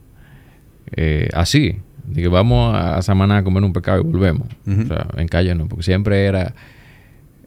Eh, 0.96 1.28
así. 1.34 1.76
Dije, 2.06 2.28
vamos 2.28 2.74
a, 2.74 3.00
Samaná 3.02 3.38
a 3.38 3.44
comer 3.44 3.62
un 3.62 3.72
pescado 3.72 4.00
y 4.00 4.04
volvemos. 4.04 4.48
O 4.66 4.86
sea, 4.86 5.06
en 5.16 5.28
calle 5.28 5.54
no, 5.54 5.68
porque 5.68 5.82
siempre 5.84 6.24
era... 6.24 6.54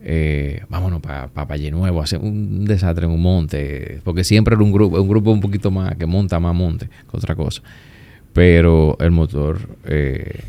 eh, 0.02 0.62
vámonos 0.70 1.02
para 1.02 1.28
pa, 1.28 1.46
Valle 1.46 1.72
Nuevo, 1.72 2.02
hacer 2.02 2.20
un 2.20 2.66
desastre 2.66 3.06
en 3.06 3.12
un 3.12 3.22
monte, 3.22 4.00
porque 4.04 4.24
siempre 4.24 4.56
era 4.56 4.64
un 4.64 4.72
grupo, 4.72 5.02
un 5.02 5.08
grupo 5.08 5.32
un 5.32 5.40
poquito 5.42 5.72
más 5.72 5.96
que 5.96 6.06
monta 6.06 6.40
más 6.40 6.54
monte 6.56 6.88
que 6.88 7.18
otra 7.18 7.36
cosa. 7.36 7.62
Pero 8.34 8.98
el 9.00 9.12
motor, 9.12 9.60
eh, 9.86 10.42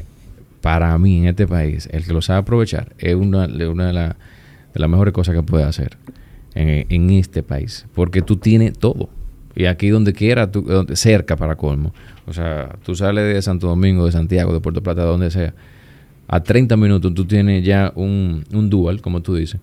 para 0.60 0.96
mí 0.98 1.18
en 1.18 1.26
este 1.26 1.46
país, 1.46 1.88
el 1.92 2.04
que 2.04 2.12
lo 2.12 2.22
sabe 2.22 2.40
aprovechar 2.40 2.92
es 2.98 3.14
una, 3.14 3.46
una 3.46 3.86
de, 3.88 3.92
la- 3.92 4.16
de 4.72 4.80
las 4.80 4.88
mejores 4.88 5.12
cosas 5.12 5.34
que 5.34 5.42
puede 5.42 5.64
hacer 5.64 5.96
en, 6.54 6.86
en 6.88 7.10
este 7.10 7.42
país, 7.42 7.86
porque 7.94 8.22
tú 8.22 8.36
tienes 8.36 8.72
todo. 8.78 9.08
Y 9.54 9.66
aquí 9.66 9.88
donde 9.90 10.12
quiera, 10.14 10.50
tú- 10.50 10.62
donde, 10.62 10.96
cerca 10.96 11.36
para 11.36 11.56
colmo. 11.56 11.92
O 12.26 12.32
sea, 12.32 12.76
tú 12.84 12.94
sales 12.94 13.32
de 13.34 13.42
Santo 13.42 13.66
Domingo, 13.68 14.06
de 14.06 14.12
Santiago, 14.12 14.52
de 14.54 14.60
Puerto 14.60 14.82
Plata, 14.82 15.02
de 15.02 15.06
donde 15.08 15.30
sea. 15.30 15.54
A 16.26 16.42
30 16.42 16.76
minutos 16.78 17.12
tú 17.14 17.26
tienes 17.26 17.62
ya 17.64 17.92
un, 17.94 18.44
un 18.52 18.70
dual, 18.70 19.02
como 19.02 19.20
tú 19.20 19.34
dices, 19.34 19.60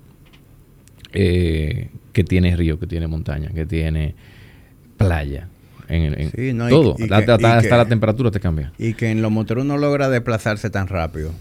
eh, 1.14 1.89
que 2.14 2.23
tiene 2.23 2.56
río, 2.56 2.80
que 2.80 2.88
tiene 2.88 3.07
montaña, 3.07 3.49
que 3.49 3.65
tiene 3.65 4.14
playa. 4.98 5.48
En, 5.91 6.19
en 6.19 6.31
Sí, 6.31 6.53
no, 6.53 6.68
y- 6.68 6.72
todo. 6.72 6.95
y 6.97 7.03
hasta, 7.03 7.26
que- 7.26 7.31
hasta- 7.34 7.41
y 7.41 7.51
hasta 7.51 7.69
que- 7.69 7.77
la 7.77 7.85
temperatura 7.85 8.31
te 8.31 8.39
cambia. 8.39 8.72
Y 8.77 8.93
que 8.93 9.11
en 9.11 9.22
los 9.22 9.31
moteros 9.31 9.65
no 9.65 9.77
logra 9.77 10.09
desplazarse 10.09 10.69
tan 10.69 10.88
rápido. 10.88 11.31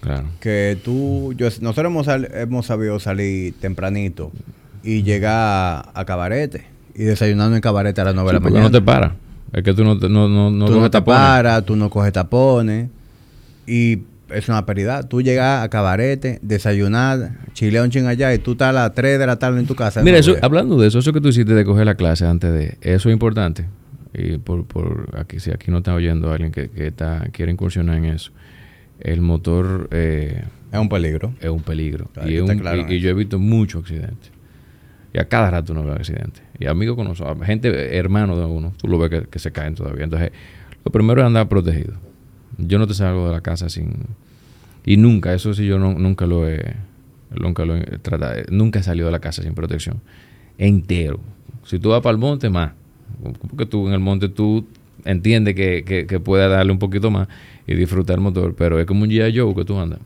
Claro. 0.00 0.24
que 0.40 0.76
tú, 0.82 1.32
yo, 1.36 1.46
nosotros 1.60 1.86
hemos, 1.86 2.08
hemos 2.08 2.66
sabido 2.66 2.98
salir 2.98 3.54
tempranito 3.60 4.32
y 4.82 5.04
llegar 5.04 5.32
a, 5.32 5.90
a 5.94 6.04
cabarete 6.04 6.64
y 6.96 7.04
desayunando 7.04 7.54
en 7.54 7.62
cabarete 7.62 8.00
a 8.00 8.04
las 8.06 8.14
9 8.16 8.30
Sí, 8.30 8.34
de 8.34 8.40
la 8.40 8.44
mañana. 8.44 8.64
no 8.64 8.70
te 8.72 8.82
para. 8.82 9.14
Es 9.52 9.62
que 9.62 9.72
tú 9.74 9.84
no, 9.84 9.94
no, 9.94 10.08
no, 10.28 10.50
no 10.50 10.64
tú 10.66 10.72
no 10.72 10.76
coges 10.78 10.90
te 10.90 10.98
tapones. 10.98 11.20
paras, 11.20 11.64
tú 11.64 11.76
no 11.76 11.88
coges 11.88 12.12
tapones 12.12 12.88
y 13.64 14.00
es 14.30 14.48
una 14.48 14.66
prioridad. 14.66 15.06
Tú 15.06 15.22
llegas 15.22 15.62
a 15.62 15.68
cabarete, 15.68 16.40
desayunar, 16.42 17.32
chilear 17.52 17.84
un 17.84 17.90
ching 17.90 18.06
allá 18.06 18.34
y 18.34 18.38
tú 18.38 18.52
estás 18.52 18.70
a 18.70 18.72
las 18.72 18.94
3 18.94 19.20
de 19.20 19.26
la 19.28 19.36
tarde 19.38 19.60
en 19.60 19.66
tu 19.66 19.76
casa. 19.76 20.02
Mira, 20.02 20.16
No, 20.16 20.20
eso, 20.20 20.36
hablando 20.42 20.80
de 20.80 20.88
eso, 20.88 20.98
eso 20.98 21.12
que 21.12 21.20
tú 21.20 21.28
hiciste 21.28 21.54
de 21.54 21.64
coger 21.64 21.86
la 21.86 21.94
clase 21.94 22.26
antes 22.26 22.52
de... 22.52 22.76
Eso 22.80 23.08
es 23.08 23.12
importante. 23.12 23.66
Y 24.14 24.38
por, 24.38 24.64
por 24.66 25.08
aquí, 25.18 25.40
si 25.40 25.50
aquí 25.50 25.70
no 25.70 25.78
está 25.78 25.94
oyendo 25.94 26.30
alguien 26.32 26.52
que, 26.52 26.68
que 26.70 26.86
está, 26.88 27.28
quiere 27.32 27.50
incursionar 27.52 27.96
en 27.96 28.04
eso. 28.06 28.30
El 29.00 29.20
motor 29.22 29.88
eh, 29.90 30.44
es 30.70 30.78
un 30.78 30.88
peligro. 30.88 31.32
es 31.40 31.48
un 31.50 31.62
peligro. 31.62 32.06
Claro, 32.12 32.28
y, 32.28 32.32
que 32.32 32.36
es 32.36 32.42
está 32.42 32.52
un- 32.52 32.58
claro 32.60 32.76
y- 32.76 32.80
en 32.82 32.90
y 32.90 32.96
eso. 32.96 33.04
yo 33.04 33.10
he 33.10 33.14
visto 33.14 33.38
muchos 33.38 33.82
accidentes. 33.82 34.30
Y 35.14 35.18
a 35.18 35.24
cada 35.28 35.50
rato 35.50 35.72
uno 35.72 35.84
ve 35.84 35.92
accidentes. 35.92 36.42
Y 36.58 36.66
amigos 36.66 36.96
con 36.96 37.06
nosotros, 37.08 37.44
gente, 37.46 37.96
hermanos 37.98 38.38
de 38.38 38.44
uno, 38.44 38.72
tú 38.78 38.88
lo 38.88 38.98
ves 38.98 39.10
que, 39.10 39.22
que 39.28 39.38
se 39.38 39.50
caen 39.50 39.74
todavía. 39.74 40.04
Entonces, 40.04 40.30
lo 40.84 40.92
primero 40.92 41.20
es 41.20 41.26
andar 41.26 41.48
protegido. 41.48 41.94
Yo 42.58 42.78
no 42.78 42.86
te 42.86 42.94
salgo 42.94 43.26
de 43.28 43.32
la 43.32 43.40
casa 43.40 43.68
sin... 43.68 43.92
Y 44.84 44.96
nunca, 44.96 45.32
eso 45.34 45.54
sí 45.54 45.66
yo 45.66 45.78
no- 45.78 45.94
nunca 45.98 46.26
lo 46.26 46.48
he... 46.48 46.60
Nunca 47.30 47.64
lo 47.64 47.76
he 47.76 47.82
tratado. 48.02 48.34
Nunca 48.50 48.80
he 48.80 48.82
salido 48.82 49.06
de 49.06 49.12
la 49.12 49.20
casa 49.20 49.42
sin 49.42 49.54
protección. 49.54 50.00
Entero. 50.58 51.18
Si 51.64 51.78
tú 51.78 51.88
vas 51.90 52.02
para 52.02 52.12
el 52.12 52.18
monte, 52.18 52.50
más. 52.50 52.72
Porque 53.48 53.66
tú 53.66 53.86
en 53.88 53.94
el 53.94 54.00
monte 54.00 54.28
tú 54.28 54.66
entiendes 55.04 55.54
que, 55.54 55.84
que, 55.84 56.06
darle 56.48 56.72
un 56.72 56.78
poquito 56.78 57.10
más 57.10 57.28
y 57.66 57.74
disfrutar 57.74 58.16
el 58.16 58.20
motor. 58.22 58.54
Pero 58.56 58.78
es 58.80 58.86
como 58.86 59.02
un 59.04 59.10
G.I. 59.10 59.36
Joe 59.38 59.54
que 59.54 59.64
tú 59.64 59.78
andas. 59.78 59.98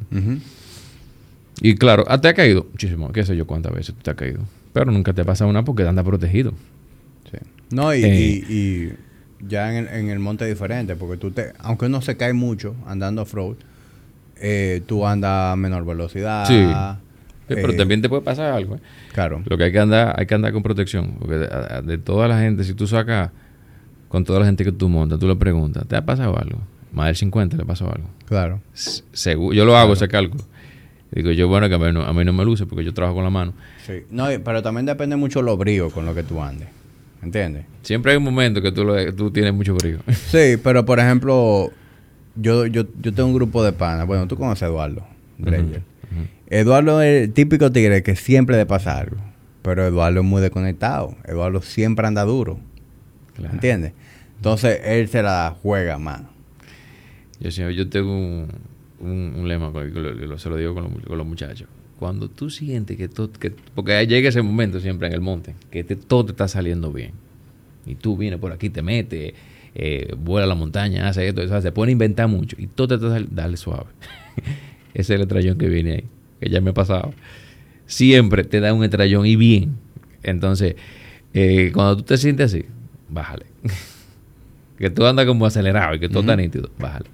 Y 1.61 1.75
claro, 1.77 2.05
te 2.21 2.29
ha 2.29 2.35
caído 2.35 2.67
muchísimo, 2.71 3.11
qué 3.13 3.25
sé 3.25 3.37
yo 3.37 3.47
cuántas 3.47 3.73
veces 3.73 3.95
te 4.03 4.11
ha 4.11 4.15
caído. 4.15 4.41
Pero 4.73 4.91
nunca 4.93 5.13
te 5.15 5.25
pasa 5.25 5.47
una 5.47 5.65
porque 5.65 5.85
anda 5.87 6.03
protegido. 6.05 6.53
Sí. 7.31 7.39
No, 7.71 7.95
y, 7.95 8.05
Eh. 8.05 8.45
y- 8.49 8.55
y 8.55 8.93
ya 9.49 9.71
en 9.71 9.87
el, 9.87 9.95
en 9.95 10.11
el 10.11 10.19
monte 10.19 10.45
es 10.45 10.51
diferente, 10.51 10.97
porque 10.97 11.17
tú 11.17 11.31
te, 11.31 11.53
aunque 11.61 11.87
uno 11.87 12.03
se 12.03 12.17
cae 12.17 12.33
mucho 12.35 12.75
andando 12.87 13.23
off-road, 13.23 13.57
eh, 14.39 14.83
tú 14.87 15.07
andas 15.07 15.53
a 15.55 15.57
menor 15.57 15.87
velocidad. 15.87 16.45
Sí. 16.47 16.63
Pero 17.55 17.73
eh, 17.73 17.77
también 17.77 18.03
te 18.03 18.09
puede 18.09 18.23
pasar 18.23 18.53
algo. 18.53 18.77
¿eh? 18.77 18.81
Claro. 19.13 19.43
Lo 19.47 19.57
que 19.57 19.65
hay 19.65 19.73
que 19.73 19.79
andar, 19.79 20.15
hay 20.19 20.27
que 20.27 20.35
andar 20.35 20.53
con 20.53 20.63
protección. 20.63 21.15
Porque 21.19 21.35
de, 21.37 21.99
toda 21.99 22.27
la 22.29 22.39
gente, 22.41 22.65
si 22.65 22.75
tú 22.75 22.87
sacas 22.87 23.31
con 24.09 24.25
toda 24.25 24.41
la 24.41 24.47
gente 24.47 24.65
que 24.65 24.73
tú 24.73 24.89
montas, 24.89 25.19
tú 25.19 25.27
le 25.29 25.37
preguntas, 25.37 25.87
¿te 25.87 25.97
ha 25.97 26.05
pasado 26.05 26.39
algo? 26.39 26.59
Más 26.93 27.07
del 27.07 27.17
50 27.17 27.57
le 27.57 27.65
pasó 27.65 27.85
algo. 27.93 28.09
Claro. 28.27 28.61
S- 28.75 29.03
seguro, 29.13 29.55
yo 29.55 29.65
lo 29.65 29.77
hago 29.77 29.93
ese 29.93 30.09
cálculo. 30.09 30.45
Digo 31.13 31.31
yo, 31.31 31.47
bueno, 31.49 31.69
que 31.69 31.75
a 31.75 31.79
mí, 31.79 31.93
no, 31.93 32.03
a 32.03 32.13
mí 32.13 32.25
no 32.25 32.33
me 32.33 32.45
luce 32.45 32.67
porque 32.67 32.85
yo 32.85 32.93
trabajo 32.93 33.17
con 33.17 33.25
la 33.25 33.31
mano. 33.31 33.53
Sí. 33.87 34.03
No, 34.11 34.27
pero 34.45 34.63
también 34.63 34.87
depende 34.87 35.15
mucho 35.17 35.41
los 35.43 35.57
bríos 35.57 35.93
con 35.93 36.05
lo 36.07 36.15
que 36.15 36.23
tú 36.23 36.43
andes. 36.43 36.69
¿Entiendes? 37.23 37.65
Siempre 37.83 38.13
hay 38.13 38.19
un 38.19 38.25
momento 38.25 38.61
que 38.61 38.73
tú, 38.73 38.85
lo- 38.85 39.15
tú 39.15 39.31
tienes 39.31 39.53
mucho 39.55 39.75
brillo. 39.75 39.99
Sí, 40.13 40.57
pero 40.63 40.85
por 40.85 40.99
ejemplo, 40.99 41.71
yo, 42.35 42.67
yo, 42.67 42.85
yo 43.01 43.13
tengo 43.13 43.29
un 43.29 43.35
grupo 43.35 43.63
de 43.65 43.73
panas. 43.73 44.07
Bueno, 44.07 44.27
tú 44.27 44.37
conoces 44.37 44.63
a 44.65 44.67
Eduardo 44.67 45.07
Dreyer. 45.39 45.83
Eduardo 46.49 47.03
es 47.03 47.25
el 47.25 47.33
típico 47.33 47.73
tigre 47.73 48.03
que 48.03 48.17
siempre 48.17 48.57
le 48.57 48.67
pasa 48.67 48.99
algo. 48.99 49.17
Pero 49.63 49.85
Eduardo 49.85 50.21
es 50.21 50.27
muy 50.27 50.41
desconectado. 50.43 51.17
Eduardo 51.25 51.61
siempre 51.63 52.07
anda 52.07 52.23
duro. 52.25 52.59
Claro. 53.35 53.55
¿Entiendes? 53.55 53.93
Entonces 54.37 54.81
él 54.85 55.09
se 55.09 55.23
la 55.23 55.57
juega 55.63 55.99
más. 55.99 56.23
Yo, 57.41 57.71
yo 57.71 57.89
tengo 57.89 58.17
un, 58.17 58.49
un- 59.01 59.35
un 59.39 59.49
lema, 59.49 59.73
con- 59.73 59.93
que 59.93 59.99
lo- 60.01 60.13
lo- 60.15 60.39
se 60.39 60.49
lo 60.49 60.57
digo 60.57 60.75
con 60.75 60.89
con 61.01 61.19
los 61.19 61.27
muchachos. 61.27 61.69
Cuando 61.99 62.29
tú 62.29 62.51
sientes 62.51 62.97
que 62.97 63.09
todo, 63.09 63.33
que, 63.33 63.51
porque 63.75 64.07
llega 64.07 64.29
ese 64.29 64.43
momento 64.43 64.81
siempre 64.81 65.09
en 65.09 65.15
el 65.15 65.21
monte, 65.21 65.55
que 65.71 65.83
te- 65.85 65.97
todo 65.97 66.27
te 66.27 66.33
está 66.33 66.47
saliendo 66.49 66.93
bien. 66.93 67.13
Y 67.87 67.95
tú 67.95 68.17
vienes 68.17 68.39
por 68.39 68.53
aquí, 68.53 68.69
te 68.71 68.83
metes, 68.83 69.35
eh, 69.75 70.15
vuela 70.19 70.45
a 70.45 70.49
la 70.49 70.55
montaña, 70.55 71.09
hace 71.09 71.27
esto, 71.29 71.43
eso, 71.43 71.61
se 71.61 71.73
pone 71.73 71.91
a 71.91 71.93
inventar 71.93 72.29
mucho. 72.29 72.57
Y 72.59 72.67
todo 72.69 72.89
te 72.89 72.95
está 72.97 73.09
saliendo, 73.11 73.35
dale 73.35 73.57
suave. 73.57 73.87
Ese 74.97 75.13
es 75.15 75.21
el 75.21 75.23
estrellón 75.23 75.59
que 75.59 75.69
viene 75.69 75.93
ahí, 75.93 76.05
que 76.41 76.49
ya 76.49 76.61
me 76.61 76.71
ha 76.71 76.75
pasado. 76.75 77.13
Siempre 77.87 78.45
te 78.45 78.61
da 78.61 78.73
un 78.73 78.83
estrellón 78.83 79.27
y 79.27 79.37
bien. 79.37 79.77
Entonces, 80.23 80.75
eh, 81.35 81.71
cuando 81.75 81.99
tú 81.99 82.03
te 82.05 82.17
sientes 82.17 82.53
así, 82.53 82.65
bájale. 83.11 83.47
que 84.79 84.91
tú 84.91 85.05
andas 85.07 85.27
como 85.27 85.45
acelerado 85.47 85.95
y 85.95 86.01
que 86.01 86.09
todo 86.09 86.21
está 86.21 86.33
Ujú. 86.33 86.41
nítido, 86.43 86.71
bájale. 86.79 87.07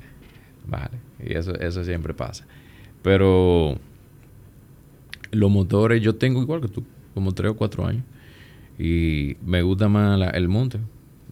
Bájale. 0.66 0.96
Y 1.24 1.34
eso, 1.34 1.54
eso 1.60 1.84
siempre 1.84 2.14
pasa. 2.14 2.46
Pero 3.02 3.76
los 5.32 5.50
motores, 5.50 6.00
yo 6.02 6.14
tengo 6.14 6.40
igual 6.42 6.60
que 6.60 6.68
tú, 6.68 6.84
como 7.14 7.32
tres 7.32 7.50
o 7.50 7.56
cuatro 7.56 7.84
años. 7.86 8.04
Y 8.78 9.36
me 9.44 9.62
gusta 9.62 9.88
más 9.88 10.18
la- 10.18 10.30
el 10.30 10.48
monte, 10.48 10.78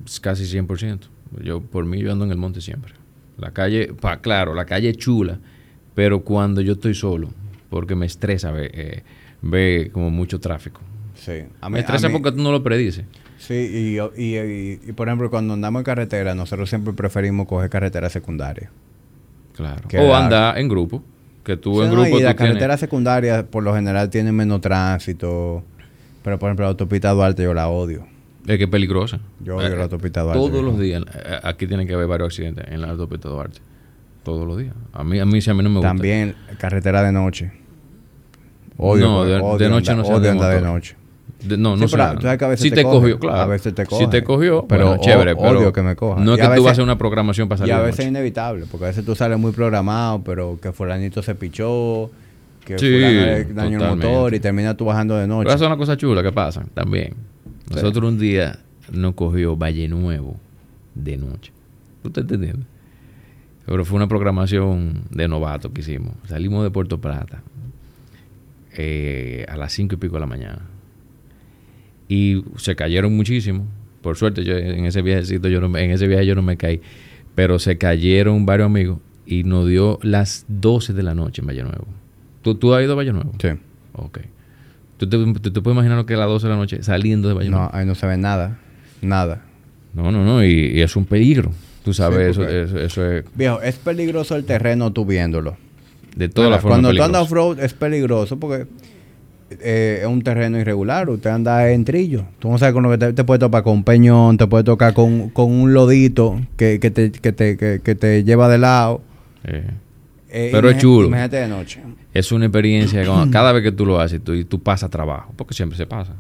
es 0.05 0.19
casi 0.21 0.45
100%. 0.47 1.09
Yo, 1.43 1.61
por 1.61 1.85
mí, 1.85 1.99
yo 2.01 2.11
ando 2.13 2.25
en 2.25 2.33
el 2.33 2.37
monte 2.39 2.61
siempre. 2.61 2.93
La 3.39 3.53
calle, 3.53 3.93
pa, 3.95 4.21
claro, 4.21 4.55
la 4.55 4.65
calle 4.67 4.91
es 4.91 4.97
chula, 4.97 5.39
pero 5.95 6.21
cuando 6.21 6.61
yo 6.61 6.73
estoy 6.75 6.95
solo, 6.95 7.29
porque 7.69 7.95
me 7.95 8.07
estresa 8.07 8.51
ver, 8.51 8.71
eh, 8.75 9.03
ver 9.43 9.91
como 9.91 10.11
mucho 10.11 10.41
tráfico. 10.41 10.81
Sí. 11.15 11.43
A 11.61 11.69
me 11.69 11.81
estresa 11.81 12.07
a 12.07 12.11
mí- 12.11 12.15
porque 12.19 12.37
tú 12.37 12.43
no 12.43 12.51
lo 12.53 12.63
predices. 12.63 13.05
Sí, 13.39 13.55
y, 13.55 13.99
y, 14.23 14.37
y- 14.39 14.81
y, 14.89 14.93
por 14.93 15.09
ejemplo, 15.09 15.31
cuando 15.31 15.55
andamos 15.55 15.81
en 15.81 15.85
carretera, 15.85 16.35
nosotros 16.35 16.69
siempre 16.69 16.93
preferimos 16.93 17.47
coger 17.47 17.71
carretera 17.71 18.09
secundaria. 18.11 18.71
Claro. 19.57 19.89
Que 19.89 19.99
O 19.99 20.15
andar 20.15 20.59
en 20.59 20.69
grupo. 20.69 21.03
Que 21.45 21.57
tú 21.57 21.75
Sí, 21.77 21.81
en 21.81 21.87
no, 21.87 21.93
grupo 21.93 22.09
y 22.09 22.11
tú 22.11 22.17
la 22.19 22.35
tienes- 22.35 22.37
carretera 22.37 22.77
secundaria, 22.77 23.47
por 23.47 23.63
lo 23.63 23.75
general, 23.75 24.11
tiene 24.11 24.31
menos 24.31 24.61
tránsito. 24.61 25.63
Pero, 26.23 26.39
por 26.39 26.49
ejemplo, 26.49 26.65
la 26.65 26.71
autopista 26.71 27.11
Duarte 27.13 27.43
yo 27.43 27.55
la 27.55 27.69
odio. 27.69 28.07
Es 28.47 28.59
que 28.59 28.65
es 28.65 28.71
peligrosa. 28.71 29.21
Yo 29.43 29.57
odio 29.57 29.69
Eh, 29.69 29.77
la 29.77 29.85
autopista 29.85 30.21
Duarte. 30.23 30.39
Todos 30.39 30.63
los 30.63 30.79
días. 30.79 31.03
eh, 31.15 31.39
Aquí 31.43 31.67
tienen 31.67 31.87
que 31.87 31.95
haber 31.95 32.07
varios 32.09 32.29
accidentes 32.29 32.67
en 32.69 32.81
la 32.83 32.91
autopista 32.91 33.29
Duarte. 33.31 33.61
Todos 34.23 34.47
los 34.47 34.59
días. 34.59 34.75
A 34.93 35.03
mí, 35.05 35.19
a 35.19 35.25
mí 35.27 35.41
sí, 35.41 35.51
a 35.51 35.55
mí 35.55 35.63
no 35.63 35.71
me 35.71 35.77
gusta. 35.77 35.89
También 35.89 36.35
carretera 36.59 37.03
de 37.03 37.13
noche. 37.13 37.53
Odio, 38.77 39.07
No, 39.07 39.59
de- 39.59 39.69
noche 39.69 39.95
no 39.95 40.05
se 40.05 40.13
anda 40.13 40.21
odio 40.21 40.31
en 40.31 40.37
andar 40.37 40.55
de 40.55 40.61
noche. 40.63 40.97
De- 41.45 41.57
no, 41.57 41.75
Sí, 41.77 41.81
no 41.83 41.89
pero 41.91 42.11
sé. 42.13 42.17
tú 42.19 42.45
a 42.45 42.49
veces 42.49 42.61
si 42.61 42.71
te 42.71 42.77
te, 42.77 42.83
cogió, 42.83 43.19
claro. 43.19 43.39
a 43.41 43.47
veces 43.47 43.75
te 43.75 43.83
Si 43.85 43.89
coge. 43.89 44.07
te 44.09 44.23
cogió, 44.25 44.67
Pero 44.69 44.89
bueno, 44.89 45.03
chévere. 45.03 45.33
o- 45.33 45.39
pero 45.39 45.59
odio 45.59 45.73
que 45.73 45.83
me 45.83 45.97
coja. 45.97 46.21
No 46.21 46.35
es 46.35 46.39
Y 46.39 46.43
a 46.43 46.45
que 46.45 46.47
tú 46.49 46.51
veces- 46.51 46.65
vas 46.65 46.69
a 46.69 46.73
hacer 46.73 46.85
una 46.85 46.99
programación 46.99 47.49
para 47.49 47.57
Y 47.57 47.61
salir 47.61 47.75
a 47.75 47.79
de 47.79 47.85
veces 47.87 48.01
es 48.01 48.07
inevitable, 48.09 48.67
porque 48.71 48.85
a 48.85 48.89
veces 48.89 49.05
tú 49.07 49.15
sales 49.15 49.39
muy 49.39 49.53
programado, 49.53 50.23
pero 50.23 50.59
que 50.61 50.73
fulanito 50.73 51.23
se 51.23 51.35
pichó, 51.35 52.11
que 52.65 52.79
Sí, 52.79 52.87
fulano 52.93 53.55
dañó 53.55 53.79
el 53.91 53.97
motor 53.97 54.35
y 54.35 54.41
termina 54.41 54.77
tú 54.77 54.85
bajando 54.85 55.17
de 55.17 55.27
noche. 55.27 55.45
Pero 55.45 55.51
esas 55.51 55.61
son 55.61 55.71
las 55.71 55.79
cosas 55.79 55.97
chulas 55.97 56.23
que 56.23 56.33
pasan 56.33 56.67
también. 56.75 57.15
Nosotros 57.71 58.05
un 58.13 58.19
día 58.19 58.59
nos 58.93 59.15
cogió 59.15 59.57
Valle 59.57 59.89
Nuevo 59.89 60.37
de 60.95 61.17
noche. 61.17 61.53
¿Tú 62.03 62.09
estás 62.09 62.23
entendiendo? 62.23 62.67
Pero 63.71 63.85
fue 63.85 63.99
una 63.99 64.09
programación 64.09 65.05
de 65.11 65.29
novato 65.29 65.73
que 65.73 65.83
hicimos. 65.83 66.15
Salimos 66.27 66.65
de 66.65 66.73
Puerto 66.73 67.01
Plata 67.01 67.45
eh, 68.77 69.47
a 69.49 69.57
las 69.57 69.73
cinco 69.73 69.95
y 69.95 69.99
pico 69.99 70.15
de 70.15 70.21
la 70.21 70.27
mañana. 70.27 70.63
Y 72.09 72.43
se 72.57 72.75
cayeron 72.75 73.17
muchísimo. 73.17 73.69
Por 74.03 74.17
suerte, 74.17 74.43
yo 74.43 74.57
en 74.57 74.87
ese 74.87 75.03
viajecito, 75.03 75.47
yo 75.47 75.61
no, 75.61 75.79
en 75.79 75.93
ese 75.93 76.09
viaje 76.09 76.27
yo 76.27 76.35
no 76.35 76.43
me 76.43 76.57
caí. 76.57 76.81
Pero 77.37 77.61
se 77.61 77.79
cayeron 77.79 78.45
varios 78.45 78.67
amigos 78.67 78.99
y 79.25 79.45
nos 79.45 79.69
dio 79.69 80.01
las 80.03 80.47
12 80.49 80.93
de 80.93 81.05
la 81.05 81.15
noche 81.15 81.41
en 81.41 81.47
Valle 81.47 81.63
Nuevo. 81.63 81.87
¿Tú, 82.43 82.57
tú 82.57 82.75
has 82.75 82.83
ido 82.83 82.95
a 82.95 82.97
Valle 82.97 83.13
Nuevo? 83.13 83.35
Sí. 83.41 83.51
Ok. 83.93 84.19
¿Tú 84.97 85.09
te, 85.09 85.17
puedes 85.17 85.77
imaginar 85.77 85.97
lo 85.97 86.07
que 86.07 86.15
es 86.15 86.19
a 86.19 86.23
las 86.23 86.29
12 86.29 86.47
de 86.49 86.53
la 86.53 86.59
noche 86.59 86.83
saliendo 86.83 87.29
de 87.29 87.35
Valle 87.35 87.51
No, 87.51 87.59
Nuevo? 87.59 87.71
ahí 87.73 87.87
no 87.87 87.95
se 87.95 88.09
ve 88.09 88.17
nada. 88.17 88.59
Nada. 89.01 89.45
No, 89.95 90.11
no, 90.11 90.25
no. 90.25 90.45
Y, 90.45 90.73
y 90.75 90.81
es 90.81 90.97
un 90.97 91.05
peligro. 91.05 91.53
Tú 91.85 91.95
sabes, 91.95 92.37
Sí, 92.37 92.43
eso, 92.43 92.49
eso, 92.49 92.79
eso 92.79 93.11
es 93.11 93.25
Viejo, 93.35 93.61
es 93.63 93.77
peligroso 93.77 94.37
el 94.37 94.45
terreno 94.45 94.93
tú 94.93 95.05
viéndolo. 95.07 95.57
de 96.15 96.29
todas 96.29 96.51
las 96.51 96.61
formas 96.61 96.81
Cuando 96.81 96.97
tú 96.97 97.03
andas 97.03 97.23
off-road 97.23 97.61
es 97.61 97.73
peligroso 97.75 98.39
porque 98.39 98.67
eh, 99.61 99.99
es 100.03 100.07
un 100.07 100.23
terreno 100.23 100.59
irregular. 100.59 101.09
Usted 101.11 101.31
anda 101.31 101.71
en 101.73 101.85
trillo. 101.85 102.25
Tú 102.39 102.51
no 102.51 102.59
sabes 102.59 102.73
con 102.73 102.85
lo 102.85 102.91
que 102.91 102.99
te, 102.99 103.13
te 103.13 103.25
puede 103.25 103.41
tocar 103.41 103.63
con 103.65 103.73
un 103.75 103.85
peñón, 103.85 104.37
te 104.37 104.47
puede 104.47 104.63
tocar 104.63 104.95
con, 104.95 105.31
con 105.31 105.51
un 105.51 105.73
lodito 105.75 106.41
que, 106.57 106.79
que, 106.79 106.91
te, 106.93 107.11
que, 107.11 107.33
te, 107.33 107.57
que, 107.57 107.81
que 107.83 107.95
te 107.97 108.23
lleva 108.25 108.49
de 108.49 108.59
lado. 108.59 109.03
Eh, 109.45 109.65
Eh, 110.33 110.51
Pero 110.53 110.71
es 110.71 110.79
chulo. 110.79 111.09
Imagínate 111.09 111.39
de 111.39 111.49
noche. 111.49 111.81
es 112.15 112.31
una 112.31 112.45
experiencia 112.45 113.03
cada 113.33 113.51
vez 113.51 113.65
que 113.65 113.73
tú 113.73 113.85
lo 113.85 113.99
haces 113.99 114.23
tú, 114.23 114.33
y 114.35 114.45
tú 114.45 114.63
pasas 114.63 114.89
trabajo, 114.89 115.33
porque 115.37 115.55
siempre 115.55 115.77
se 115.77 115.87
pasa. 115.87 116.13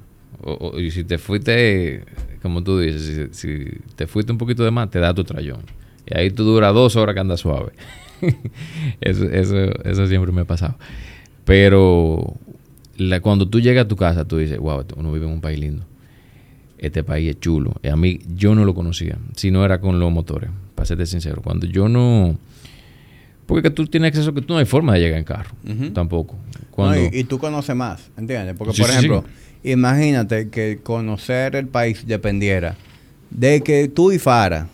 O- 0.42 0.70
o- 0.74 0.78
y 0.80 0.90
si 0.90 1.04
te 1.04 1.18
fuiste, 1.18 2.04
como 2.42 2.62
tú 2.62 2.78
dices, 2.78 3.28
si, 3.32 3.48
si 3.48 3.64
te 3.96 4.06
fuiste 4.06 4.32
un 4.32 4.38
poquito 4.38 4.64
de 4.64 4.70
más, 4.70 4.90
te 4.90 4.98
da 4.98 5.12
tu 5.14 5.24
trayón. 5.24 5.60
Y 6.06 6.16
ahí 6.16 6.30
tú 6.30 6.44
duras 6.44 6.72
dos 6.74 6.96
horas 6.96 7.14
que 7.14 7.20
andas 7.20 7.40
suave. 7.40 7.72
eso, 9.00 9.24
eso, 9.24 9.56
eso 9.84 10.06
siempre 10.06 10.32
me 10.32 10.42
ha 10.42 10.44
pasado. 10.44 10.76
Pero 11.44 12.34
la- 12.96 13.20
cuando 13.20 13.48
tú 13.48 13.60
llegas 13.60 13.84
a 13.84 13.88
tu 13.88 13.96
casa, 13.96 14.24
tú 14.26 14.38
dices, 14.38 14.58
wow, 14.58 14.84
uno 14.96 15.12
vive 15.12 15.26
en 15.26 15.32
un 15.32 15.40
país 15.40 15.58
lindo. 15.58 15.84
Este 16.78 17.02
país 17.04 17.28
es 17.30 17.40
chulo. 17.40 17.74
Y 17.82 17.88
a 17.88 17.96
mí, 17.96 18.20
yo 18.36 18.54
no 18.54 18.64
lo 18.64 18.74
conocía, 18.74 19.18
si 19.36 19.50
no 19.50 19.64
era 19.64 19.80
con 19.80 19.98
los 20.00 20.10
motores, 20.10 20.50
para 20.74 20.86
serte 20.86 21.06
sincero. 21.06 21.42
Cuando 21.42 21.66
yo 21.66 21.88
no... 21.88 22.38
Porque 23.46 23.64
que 23.64 23.70
tú 23.70 23.86
tienes 23.86 24.08
acceso 24.08 24.32
que 24.32 24.40
tú 24.42 24.52
no 24.54 24.60
hay 24.60 24.64
forma 24.64 24.94
de 24.94 25.00
llegar 25.00 25.18
en 25.18 25.24
carro. 25.24 25.50
Tampoco. 25.92 26.36
No, 26.36 26.66
Cuando, 26.70 27.00
y, 27.12 27.18
y 27.20 27.24
tú 27.24 27.38
conoces 27.38 27.74
más, 27.74 28.08
¿entiendes? 28.16 28.54
Porque, 28.56 28.72
Sí, 28.74 28.80
por 28.82 28.90
sí, 28.90 28.96
ejemplo, 28.96 29.24
imagínate 29.62 30.48
que 30.48 30.78
conocer 30.82 31.56
el 31.56 31.66
país 31.68 32.06
dependiera 32.06 32.76
de 33.30 33.60
que 33.62 33.88
tú 33.88 34.12
y 34.12 34.18
Fara 34.18 34.66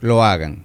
lo 0.00 0.24
hagan. 0.24 0.58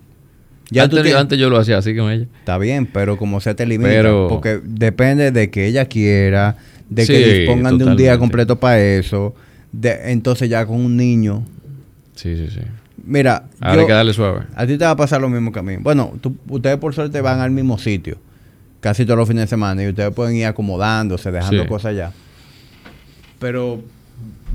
Ya 0.70 0.84
antes, 0.84 0.98
tú 0.98 1.04
tienes- 1.04 1.22
antes 1.22 1.40
yo 1.40 1.50
lo 1.50 1.58
hacía 1.58 1.78
así 1.78 1.96
con 1.96 2.12
ella. 2.12 2.26
Está 2.40 2.58
bien, 2.58 2.86
pero 2.86 3.18
como 3.18 3.40
se 3.40 3.56
te 3.56 3.66
limita, 3.66 3.90
Pero- 3.90 4.28
porque 4.30 4.60
depende 4.64 5.32
de 5.32 5.50
que 5.50 5.66
ella 5.68 5.86
quiera, 5.86 6.58
de 6.90 7.06
Sí, 7.06 7.14
que 7.14 7.34
dispongan 7.40 7.78
de 7.78 7.86
un 7.86 7.96
día 7.98 8.18
completo 8.18 8.58
para 8.60 8.80
eso. 8.80 9.34
De, 9.72 10.12
entonces 10.12 10.50
ya 10.50 10.66
con 10.66 10.78
un 10.78 10.98
niño, 10.98 11.44
Sí, 12.16 12.36
sí, 12.36 12.48
sí. 12.50 12.62
mira, 13.06 13.44
Ahora 13.60 13.76
yo- 13.76 13.82
hay 13.82 13.88
que 13.88 13.94
darle 13.94 14.14
suave. 14.14 14.46
a 14.56 14.66
ti 14.66 14.78
te 14.78 14.86
va 14.86 14.92
a 14.92 14.96
pasar 14.96 15.22
lo 15.22 15.30
mismo 15.30 15.52
que 15.52 15.60
a 15.60 15.64
mí. 15.64 15.78
Bueno, 15.78 16.14
tú- 16.20 16.36
ustedes 16.50 16.78
por 16.78 16.94
suerte 16.94 17.22
van 17.22 17.40
al 17.40 17.52
mismo 17.52 17.78
sitio, 17.78 18.18
casi 18.82 19.06
todos 19.06 19.18
los 19.20 19.28
fines 19.28 19.44
de 19.44 19.48
semana, 19.48 19.84
y 19.84 19.88
ustedes 19.90 20.12
pueden 20.14 20.36
ir 20.36 20.46
acomodándose, 20.48 21.32
dejando 21.32 21.64
Sí. 21.64 21.68
cosas 21.70 21.92
allá. 21.92 22.12
Pero 23.40 23.82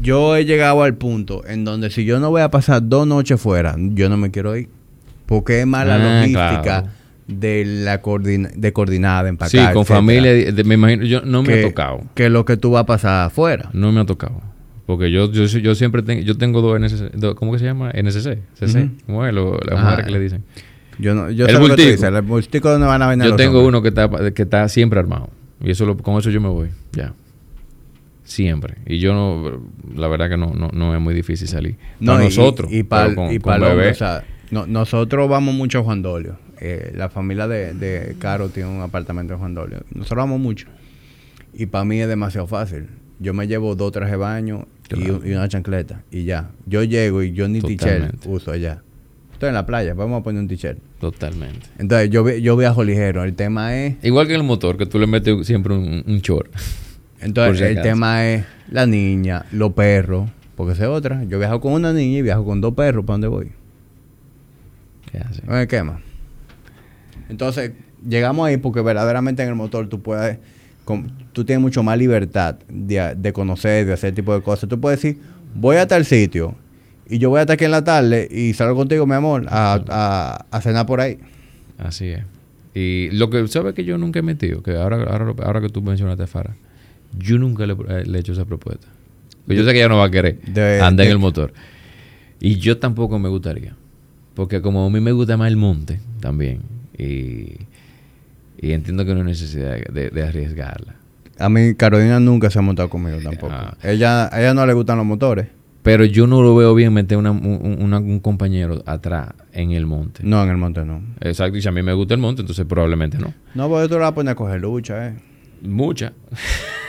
yo 0.02 0.36
he 0.36 0.44
llegado 0.44 0.82
al 0.82 0.94
punto 0.94 1.42
en 1.46 1.64
donde 1.64 1.90
si 1.90 2.04
yo 2.04 2.18
no 2.20 2.30
voy 2.30 2.42
a 2.42 2.50
pasar 2.50 2.86
dos 2.88 3.06
noches 3.06 3.40
fuera, 3.40 3.76
yo 3.78 4.08
no 4.08 4.16
me 4.16 4.30
quiero 4.30 4.56
ir. 4.56 4.68
Porque 5.26 5.60
es 5.60 5.66
más 5.66 5.86
la 5.86 5.96
Ah, 5.96 6.20
logística 6.20 6.62
claro. 6.62 6.88
de 7.26 7.64
la 7.64 8.02
coordina- 8.02 8.50
de 8.54 8.72
coordinada, 8.72 9.22
Sí, 9.22 9.28
empacar, 9.28 9.72
con 9.72 9.82
etcétera, 9.82 9.98
familia, 9.98 10.32
de- 10.52 10.64
me 10.64 10.74
imagino, 10.74 11.04
yo 11.04 11.22
no 11.22 11.42
me 11.42 11.48
que, 11.54 11.60
ha 11.60 11.68
tocado. 11.68 12.00
Que 12.14 12.28
lo 12.28 12.44
que 12.44 12.56
tú 12.56 12.72
vas 12.72 12.82
a 12.82 12.86
pasar 12.86 13.26
afuera. 13.26 13.70
No 13.72 13.92
me 13.92 14.00
ha 14.00 14.04
tocado. 14.04 14.40
Porque 14.84 15.10
yo, 15.12 15.30
yo, 15.30 15.44
yo 15.44 15.74
siempre 15.76 16.02
tengo, 16.02 16.22
yo 16.22 16.36
tengo 16.36 16.60
dos 16.60 16.76
NSC, 16.78 17.10
dos- 17.14 17.34
¿cómo 17.36 17.52
que 17.52 17.60
se 17.60 17.64
llama? 17.64 17.90
NSC, 17.94 18.38
CC, 18.54 18.78
Ujú. 18.84 18.90
¿cómo 19.06 19.26
es? 19.26 19.32
Lo, 19.32 19.58
las 19.60 19.80
mujeres 19.80 20.04
que 20.06 20.10
le 20.12 20.20
dicen. 20.20 20.44
Yo 20.98 21.14
no, 21.14 21.30
yo 21.30 21.46
El 21.46 21.56
que 21.76 21.82
dices, 21.86 22.00
donde 22.00 22.86
van 22.86 23.00
a 23.00 23.08
venir 23.08 23.26
Yo 23.26 23.36
tengo 23.36 23.60
hombres. 23.60 23.68
uno 23.68 23.82
que 23.82 23.88
está, 23.88 24.32
que 24.34 24.42
está 24.42 24.68
siempre 24.68 24.98
armado. 24.98 25.30
Y 25.62 25.70
eso 25.70 25.86
lo- 25.86 25.96
con 25.96 26.18
eso 26.18 26.28
yo 26.30 26.40
me 26.40 26.48
voy, 26.48 26.68
ya. 26.92 27.14
Siempre. 28.32 28.76
Y 28.86 28.98
yo 28.98 29.12
no, 29.12 29.60
la 29.94 30.08
verdad 30.08 30.30
que 30.30 30.36
no, 30.38 30.54
no, 30.54 30.70
no 30.72 30.94
es 30.94 31.00
muy 31.00 31.12
difícil 31.14 31.46
salir. 31.48 31.76
No, 32.00 32.12
para 32.12 32.22
y- 32.24 32.28
nosotros. 32.28 32.72
Y, 32.72 32.82
para 32.82 33.14
con- 33.14 33.30
y 33.30 33.38
con 33.38 33.42
para 33.42 33.56
el 33.56 33.62
hombre, 33.64 33.76
bebé, 33.78 33.90
o 33.92 33.94
sea, 33.94 34.24
no- 34.50 34.66
nosotros 34.66 35.28
vamos 35.28 35.54
mucho 35.54 35.80
a 35.80 35.82
Juan 35.82 36.00
Dolio. 36.02 36.38
Eh, 36.60 36.92
la 36.96 37.08
familia 37.10 37.46
de, 37.48 37.74
de 37.74 38.14
Caro 38.18 38.48
tiene 38.48 38.70
un 38.70 38.80
apartamento 38.80 39.34
en 39.34 39.38
Juan 39.40 39.54
Dolio. 39.54 39.82
Nosotros 39.94 40.16
vamos 40.18 40.40
mucho. 40.40 40.66
Y 41.52 41.66
para 41.66 41.84
mí 41.84 42.00
es 42.00 42.08
demasiado 42.08 42.46
fácil. 42.46 42.86
Yo 43.18 43.34
me 43.34 43.46
llevo 43.46 43.74
dos 43.74 43.92
trajes 43.92 44.12
de 44.12 44.16
baño 44.16 44.66
y, 44.84 44.88
Claro. 44.94 45.16
un- 45.18 45.26
y 45.28 45.32
una 45.32 45.48
chancleta. 45.48 46.02
Y 46.10 46.24
ya. 46.24 46.50
Yo 46.66 46.82
llego 46.84 47.22
y 47.22 47.32
yo 47.32 47.48
ni 47.48 47.60
t-shirt 47.60 48.24
uso 48.26 48.50
allá. 48.52 48.82
Estoy 49.32 49.48
en 49.48 49.54
la 49.56 49.66
playa, 49.66 49.92
vamos 49.94 50.20
a 50.20 50.22
poner 50.22 50.40
un 50.40 50.48
t-shirt. 50.48 50.78
Totalmente. 51.00 51.66
Entonces 51.78 52.08
yo, 52.10 52.28
yo 52.30 52.56
viajo 52.56 52.84
ligero. 52.84 53.24
El 53.24 53.34
tema 53.34 53.76
es... 53.76 53.96
Igual 54.04 54.28
que 54.28 54.34
en 54.34 54.40
el 54.40 54.46
motor, 54.46 54.76
que 54.78 54.86
tú 54.86 54.98
le 55.00 55.06
metes 55.08 55.44
siempre 55.46 55.74
un, 55.74 56.04
un 56.06 56.18
short. 56.20 56.50
Entonces 57.22 57.58
si 57.58 57.64
el 57.64 57.72
acaso. 57.72 57.88
tema 57.88 58.26
es 58.28 58.44
la 58.70 58.86
niña, 58.86 59.46
los 59.52 59.72
perros. 59.72 60.28
Porque 60.56 60.74
esa 60.74 60.82
es 60.84 60.88
otra. 60.90 61.24
Yo 61.24 61.38
viajo 61.38 61.60
con 61.60 61.72
una 61.72 61.92
niña 61.92 62.18
y 62.18 62.22
viajo 62.22 62.44
con 62.44 62.60
dos 62.60 62.74
perros. 62.74 63.04
¿Para 63.04 63.14
dónde 63.14 63.28
voy? 63.28 63.52
Sí. 65.10 65.40
No 65.46 65.52
me 65.54 65.66
quema. 65.66 66.00
Entonces, 67.28 67.72
llegamos 68.06 68.46
ahí 68.46 68.56
porque 68.56 68.80
verdaderamente 68.80 69.42
en 69.42 69.48
el 69.48 69.54
motor 69.54 69.88
tú 69.88 70.00
puedes, 70.02 70.38
com- 70.84 71.06
tú 71.32 71.44
tienes 71.44 71.62
mucho 71.62 71.82
más 71.82 71.98
libertad 71.98 72.56
de, 72.68 73.14
de 73.16 73.32
conocer, 73.32 73.86
de 73.86 73.92
hacer 73.92 74.14
tipo 74.14 74.34
de 74.34 74.42
cosas. 74.42 74.68
Tú 74.68 74.80
puedes 74.80 75.00
decir, 75.00 75.20
voy 75.54 75.76
a 75.76 75.86
tal 75.86 76.04
sitio 76.04 76.54
y 77.08 77.18
yo 77.18 77.30
voy 77.30 77.40
hasta 77.40 77.54
aquí 77.54 77.64
en 77.64 77.70
la 77.70 77.84
tarde 77.84 78.28
y 78.30 78.52
salgo 78.54 78.76
contigo, 78.76 79.06
mi 79.06 79.14
amor, 79.14 79.46
a, 79.48 79.82
a, 79.88 80.46
a 80.50 80.60
cenar 80.60 80.86
por 80.86 81.00
ahí. 81.00 81.18
Así 81.78 82.08
es. 82.08 82.22
Y 82.74 83.10
lo 83.12 83.28
que, 83.28 83.46
¿sabes 83.48 83.74
que 83.74 83.84
yo 83.84 83.98
nunca 83.98 84.18
he 84.20 84.22
metido? 84.22 84.62
Que 84.62 84.76
ahora, 84.76 84.96
ahora, 85.02 85.34
ahora 85.44 85.60
que 85.60 85.68
tú 85.68 85.82
mencionaste 85.82 86.22
a 86.22 86.26
Farah, 86.26 86.54
yo 87.18 87.38
nunca 87.38 87.66
le, 87.66 87.74
eh, 87.88 88.04
le 88.06 88.18
he 88.18 88.20
hecho 88.20 88.32
esa 88.32 88.44
propuesta. 88.44 88.86
Porque 89.46 89.56
yo 89.56 89.64
sé 89.64 89.72
que 89.72 89.78
ella 89.78 89.88
no 89.88 89.98
va 89.98 90.04
a 90.06 90.10
querer 90.10 90.40
De- 90.42 90.80
andar 90.80 91.04
de- 91.04 91.10
en 91.10 91.12
el 91.12 91.18
motor. 91.18 91.52
Y 92.40 92.56
yo 92.56 92.78
tampoco 92.78 93.18
me 93.18 93.28
gustaría. 93.28 93.74
Porque 94.34 94.60
como 94.62 94.86
a 94.86 94.90
mí 94.90 95.00
me 95.00 95.12
gusta 95.12 95.36
más 95.36 95.48
el 95.48 95.56
monte 95.56 96.00
también. 96.20 96.60
Y, 96.96 97.56
y 98.60 98.72
entiendo 98.72 99.04
que 99.04 99.12
no 99.14 99.20
hay 99.20 99.26
necesidad 99.26 99.76
de, 99.78 100.10
de 100.10 100.22
arriesgarla. 100.22 100.94
A 101.38 101.48
mí 101.48 101.74
Carolina 101.74 102.20
nunca 102.20 102.50
se 102.50 102.58
ha 102.58 102.62
montado 102.62 102.88
conmigo 102.88 103.18
tampoco. 103.22 103.52
Ah. 103.52 103.76
Ella, 103.82 104.28
a 104.34 104.40
ella 104.40 104.54
no 104.54 104.64
le 104.66 104.72
gustan 104.74 104.96
los 104.98 105.06
motores. 105.06 105.48
Pero 105.82 106.04
yo 106.04 106.28
no 106.28 106.42
lo 106.42 106.54
veo 106.54 106.74
bien 106.76 106.92
meter 106.92 107.18
una- 107.18 107.32
un, 107.32 107.76
una- 107.80 107.98
un 107.98 108.20
compañero 108.20 108.82
atrás 108.86 109.30
en 109.52 109.72
el 109.72 109.84
monte. 109.86 110.22
No, 110.24 110.42
en 110.44 110.50
el 110.50 110.56
monte 110.56 110.84
no. 110.84 111.02
Exacto. 111.20 111.58
Y 111.58 111.62
si 111.62 111.68
a 111.68 111.72
mí 111.72 111.82
me 111.82 111.92
gusta 111.92 112.14
el 112.14 112.20
monte, 112.20 112.42
entonces 112.42 112.64
probablemente 112.66 113.18
no. 113.18 113.34
No, 113.56 113.68
porque 113.68 113.88
tú 113.88 113.94
la 113.94 114.00
vas 114.02 114.10
a 114.10 114.14
poner 114.14 114.32
a 114.32 114.34
coger 114.36 114.60
lucha, 114.60 115.08
eh. 115.08 115.14
Mucha. 115.62 116.12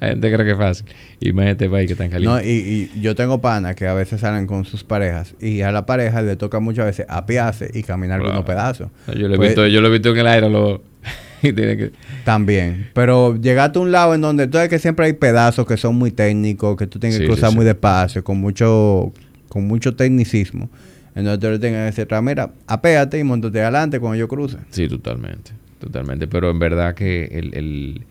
La 0.00 0.08
gente 0.08 0.32
cree 0.32 0.44
que 0.46 0.52
es 0.52 0.56
fácil. 0.58 0.86
Este 1.20 1.68
país 1.68 1.86
que 1.94 2.02
en 2.02 2.10
caliente. 2.10 2.24
No, 2.24 2.40
y, 2.42 2.90
y 2.94 3.00
yo 3.00 3.14
tengo 3.14 3.40
panas 3.40 3.74
que 3.76 3.86
a 3.86 3.92
veces 3.94 4.20
salen 4.20 4.46
con 4.46 4.64
sus 4.64 4.82
parejas 4.82 5.34
y 5.40 5.60
a 5.60 5.70
la 5.72 5.84
pareja 5.86 6.22
le 6.22 6.36
toca 6.36 6.58
muchas 6.58 6.86
veces 6.86 7.06
apiarse 7.08 7.70
y 7.74 7.82
caminar 7.82 8.20
con 8.20 8.30
unos 8.30 8.44
pedazos. 8.44 8.88
Yo 9.14 9.28
lo 9.28 9.34
he 9.34 9.36
Pues, 9.36 9.50
visto, 9.50 9.66
yo 9.66 9.80
lo 9.82 9.88
he 9.88 9.90
visto 9.90 10.10
en 10.10 10.18
el 10.18 10.26
aire 10.26 10.48
lo, 10.48 10.82
y 11.42 11.52
tiene 11.52 11.76
que 11.76 11.92
También. 12.24 12.88
Pero 12.94 13.36
llegaste 13.36 13.78
a 13.78 13.82
un 13.82 13.92
lado 13.92 14.14
en 14.14 14.22
donde 14.22 14.46
tú 14.46 14.54
sabes 14.54 14.70
que 14.70 14.78
siempre 14.78 15.04
hay 15.06 15.12
pedazos 15.12 15.66
que 15.66 15.76
son 15.76 15.96
muy 15.96 16.10
técnicos, 16.10 16.76
que 16.76 16.86
tú 16.86 16.98
tienes 16.98 17.18
que 17.18 17.24
sí, 17.26 17.30
cruzar 17.30 17.50
sí. 17.50 17.56
muy 17.56 17.64
despacio, 17.66 18.24
con 18.24 18.38
mucho, 18.38 19.12
con 19.50 19.66
mucho 19.66 19.94
tecnicismo. 19.96 20.70
Entonces 21.14 21.40
tú 21.40 21.48
le 21.50 21.58
tienes 21.58 21.78
que 21.78 21.84
decir, 21.84 22.06
"Tra, 22.06 22.22
mira, 22.22 22.52
apéate 22.66 23.18
y 23.18 23.24
montate 23.24 23.60
adelante 23.60 24.00
cuando 24.00 24.16
yo 24.16 24.28
cruce. 24.28 24.56
Sí, 24.70 24.88
totalmente. 24.88 25.50
Totalmente. 25.78 26.26
Pero 26.28 26.50
en 26.50 26.58
verdad 26.58 26.94
que 26.94 27.24
el, 27.24 27.54
el- 27.54 28.02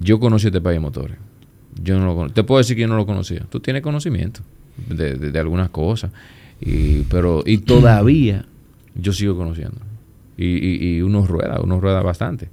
yo 0.00 0.18
conocí 0.20 0.46
este 0.46 0.60
país 0.60 0.76
de 0.76 0.80
motores. 0.80 1.16
Yo 1.82 1.98
no 1.98 2.06
lo 2.06 2.14
cono- 2.14 2.30
Te 2.32 2.42
puedo 2.44 2.58
decir 2.58 2.76
que 2.76 2.82
yo 2.82 2.88
no 2.88 2.96
lo 2.96 3.06
conocía. 3.06 3.40
Tú 3.50 3.60
tienes 3.60 3.82
conocimiento 3.82 4.40
de, 4.88 5.14
de- 5.14 5.30
de 5.32 5.38
algunas 5.38 5.70
cosas. 5.70 6.10
Y, 6.60 7.02
pero, 7.02 7.42
y 7.46 7.58
todavía 7.72 8.44
yo 8.94 9.12
sigo 9.12 9.36
conociendo. 9.36 9.76
Y, 10.36 10.46
y, 10.46 10.96
y 10.96 11.02
uno 11.02 11.26
rueda, 11.26 11.60
uno 11.62 11.80
rueda 11.80 12.00
bastante. 12.02 12.48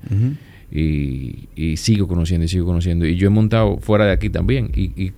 y, 0.71 1.47
y 1.55 1.77
sigo 1.77 2.07
conociendo 2.07 2.45
y 2.45 2.47
sigo 2.47 2.65
conociendo. 2.65 3.05
Y 3.05 3.15
yo 3.15 3.27
he 3.27 3.29
montado 3.31 3.77
fuera 3.77 4.05
de 4.05 4.11
aquí 4.11 4.29
también. 4.29 4.71
Y, 4.75 4.91
y 5.01 5.13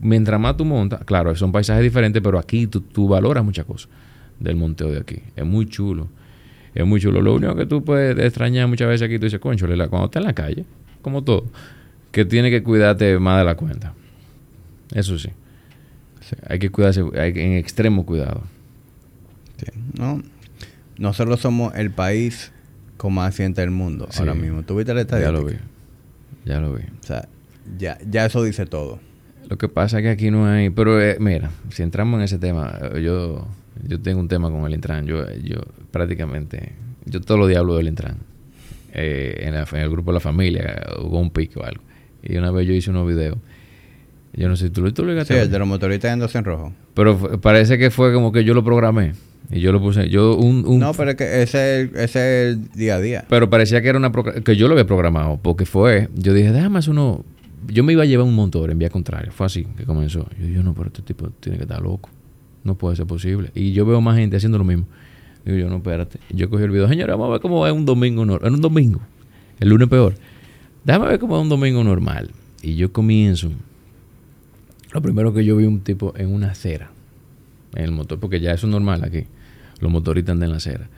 mientras 0.00 0.40
más 0.40 0.56
tú 0.56 0.64
montas, 0.64 1.04
claro, 1.04 1.34
son 1.36 1.52
paisajes 1.52 1.82
diferentes, 1.82 2.22
pero 2.22 2.38
aquí 2.38 2.66
tú, 2.66 2.80
tú 2.80 3.08
valoras 3.08 3.44
muchas 3.44 3.64
cosas 3.64 3.88
del 4.38 4.56
monteo 4.56 4.90
de 4.90 4.98
aquí. 5.00 5.16
Es 5.34 5.44
muy 5.44 5.66
chulo. 5.66 6.08
Es 6.74 6.86
muy 6.86 7.00
chulo. 7.00 7.22
Lo 7.22 7.34
único 7.34 7.54
que 7.54 7.66
tú 7.66 7.82
puedes 7.82 8.18
extrañar 8.18 8.68
muchas 8.68 8.88
veces 8.88 9.06
aquí, 9.06 9.18
tú 9.18 9.24
dices, 9.24 9.40
concho, 9.40 9.66
cuando 9.66 10.04
estás 10.06 10.20
en 10.20 10.26
la 10.26 10.34
calle, 10.34 10.64
como 11.06 11.22
todo, 11.22 11.44
que 12.10 12.24
tiene 12.24 12.50
que 12.50 12.64
cuidarte 12.64 13.16
más 13.20 13.38
de 13.38 13.44
la 13.44 13.54
cuenta. 13.54 13.94
Eso 14.92 15.16
sí. 15.20 15.28
Hay 16.48 16.58
que 16.58 16.68
cuidarse, 16.70 17.04
hay 17.16 17.32
que- 17.32 17.44
en 17.46 17.52
extremo 17.52 18.04
cuidado. 18.04 18.42
Sí, 19.58 19.66
¿no? 19.96 20.20
Nosotros 20.98 21.38
somos 21.38 21.72
el 21.76 21.92
país 21.92 22.50
con 22.96 23.14
más 23.14 23.28
accidentes 23.28 23.62
del 23.62 23.70
mundo 23.70 24.08
Sí. 24.10 24.18
ahora 24.18 24.34
mismo. 24.34 24.64
¿Tú 24.64 24.74
viste 24.74 24.92
la 24.94 25.02
Ya 25.02 25.02
estadística? 25.02 25.30
lo 25.38 25.44
vi. 25.44 25.54
Ya 26.44 26.58
lo 26.58 26.74
vi. 26.74 26.82
O 26.82 27.06
sea, 27.06 27.28
ya, 27.78 27.98
ya 28.10 28.26
eso 28.26 28.42
dice 28.42 28.66
todo. 28.66 28.98
Lo 29.48 29.56
que 29.58 29.68
pasa 29.68 29.98
es 29.98 30.02
que 30.02 30.10
aquí 30.10 30.32
no 30.32 30.46
hay... 30.46 30.70
Pero 30.70 31.00
eh, 31.00 31.18
mira, 31.20 31.50
si 31.70 31.84
entramos 31.84 32.18
en 32.18 32.24
ese 32.24 32.38
tema, 32.40 32.76
eh, 32.82 33.00
yo 33.00 33.46
yo 33.86 34.00
tengo 34.00 34.18
un 34.18 34.26
tema 34.26 34.50
con 34.50 34.64
el 34.66 34.74
Intran. 34.74 35.06
Yo, 35.06 35.30
yo 35.44 35.58
prácticamente... 35.92 36.72
Yo 37.04 37.20
todos 37.20 37.38
los 37.38 37.48
días 37.48 37.60
hablo 37.60 37.76
del 37.76 37.86
Intran. 37.86 38.16
Eh, 38.98 39.44
en, 39.46 39.52
la- 39.54 39.66
en 39.70 39.78
el 39.78 39.90
grupo 39.90 40.10
de 40.10 40.14
la 40.14 40.20
familia, 40.20 40.82
hubo 41.02 41.20
un 41.20 41.30
pico 41.30 41.60
o 41.60 41.64
algo. 41.64 41.82
Y 42.22 42.36
una 42.38 42.50
vez 42.50 42.66
yo 42.66 42.72
hice 42.72 42.88
unos 42.90 43.06
videos. 43.06 43.36
Yo 44.32 44.48
no 44.48 44.56
sé, 44.56 44.70
¿tú, 44.70 44.80
lo- 44.82 44.92
tú 44.94 45.02
lo 45.04 45.10
llegaste 45.10 45.34
Sí, 45.34 45.40
el 45.40 45.50
de 45.50 45.58
los 45.58 45.68
motoristas 45.68 46.10
yéndose 46.12 46.38
en 46.38 46.44
rojo. 46.44 46.72
Pero 46.94 47.16
fue- 47.16 47.38
parece 47.38 47.76
que 47.78 47.90
fue 47.90 48.12
como 48.14 48.32
que 48.32 48.42
yo 48.44 48.54
lo 48.54 48.64
programé. 48.64 49.12
Y 49.50 49.60
yo 49.60 49.70
lo 49.70 49.80
puse... 49.80 50.08
Yo 50.08 50.34
un, 50.36 50.64
un- 50.66 50.80
No, 50.80 50.92
pero 50.94 51.10
es 51.10 51.16
que 51.16 51.42
ese 51.42 51.82
es, 51.82 51.90
el, 51.90 51.96
ese 51.96 52.02
es 52.04 52.56
el 52.56 52.68
día 52.72 52.96
a 52.96 53.00
día. 53.00 53.24
Pero 53.28 53.48
parecía 53.50 53.80
que 53.82 53.88
era 53.88 53.98
una 53.98 54.10
que 54.44 54.56
yo 54.56 54.66
lo 54.66 54.72
había 54.72 54.86
programado, 54.86 55.38
porque 55.42 55.66
fue, 55.66 56.08
yo 56.14 56.32
dije, 56.34 56.50
déjame 56.52 56.78
hacer 56.78 56.90
uno, 56.92 57.24
yo 57.68 57.84
me 57.84 57.92
iba 57.92 58.02
a 58.02 58.06
llevar 58.06 58.26
un 58.26 58.34
motor 58.34 58.70
en 58.70 58.78
vía 58.78 58.88
contraria, 58.90 59.30
fue 59.30 59.46
así 59.46 59.66
que 59.76 59.84
comenzó. 59.84 60.26
Yo 60.40 60.46
dije, 60.46 60.62
no, 60.62 60.74
pero 60.74 60.86
este 60.88 61.02
tipo 61.02 61.30
tiene 61.30 61.58
que 61.58 61.64
estar 61.64 61.80
loco, 61.80 62.08
no 62.64 62.76
puede 62.76 62.96
ser 62.96 63.06
posible. 63.06 63.50
Y 63.54 63.72
yo 63.72 63.84
veo 63.86 64.00
más 64.00 64.16
gente 64.16 64.36
haciendo 64.36 64.58
lo 64.58 64.64
mismo. 64.64 64.86
Digo 65.46 65.56
yo, 65.58 65.68
no, 65.70 65.76
espérate. 65.76 66.18
Yo 66.30 66.50
cogí 66.50 66.64
el 66.64 66.70
video, 66.70 66.88
señores, 66.88 67.12
vamos 67.14 67.28
a 67.28 67.32
ver 67.32 67.40
cómo 67.40 67.66
es 67.66 67.72
un 67.72 67.86
domingo, 67.86 68.24
nor- 68.26 68.44
en 68.46 68.52
un 68.54 68.60
domingo, 68.60 69.00
el 69.60 69.68
lunes 69.70 69.88
peor. 69.88 70.14
Déjame 70.84 71.06
ver 71.06 71.18
cómo 71.18 71.36
es 71.36 71.42
un 71.42 71.48
domingo 71.48 71.82
normal. 71.84 72.30
Y 72.62 72.74
yo 72.74 72.92
comienzo, 72.92 73.50
lo 74.92 75.00
primero 75.02 75.32
que 75.32 75.44
yo 75.44 75.56
vi 75.56 75.64
un 75.64 75.80
tipo 75.80 76.12
en 76.16 76.34
una 76.34 76.50
acera, 76.50 76.90
en 77.74 77.84
el 77.84 77.92
motor, 77.92 78.18
porque 78.18 78.40
ya 78.40 78.52
eso 78.52 78.66
es 78.66 78.70
normal 78.72 79.04
aquí. 79.04 79.24
Los 79.80 79.90
motoristas 79.90 80.32
andan 80.32 80.48
en 80.48 80.50
la 80.52 80.56
acera. 80.58 80.88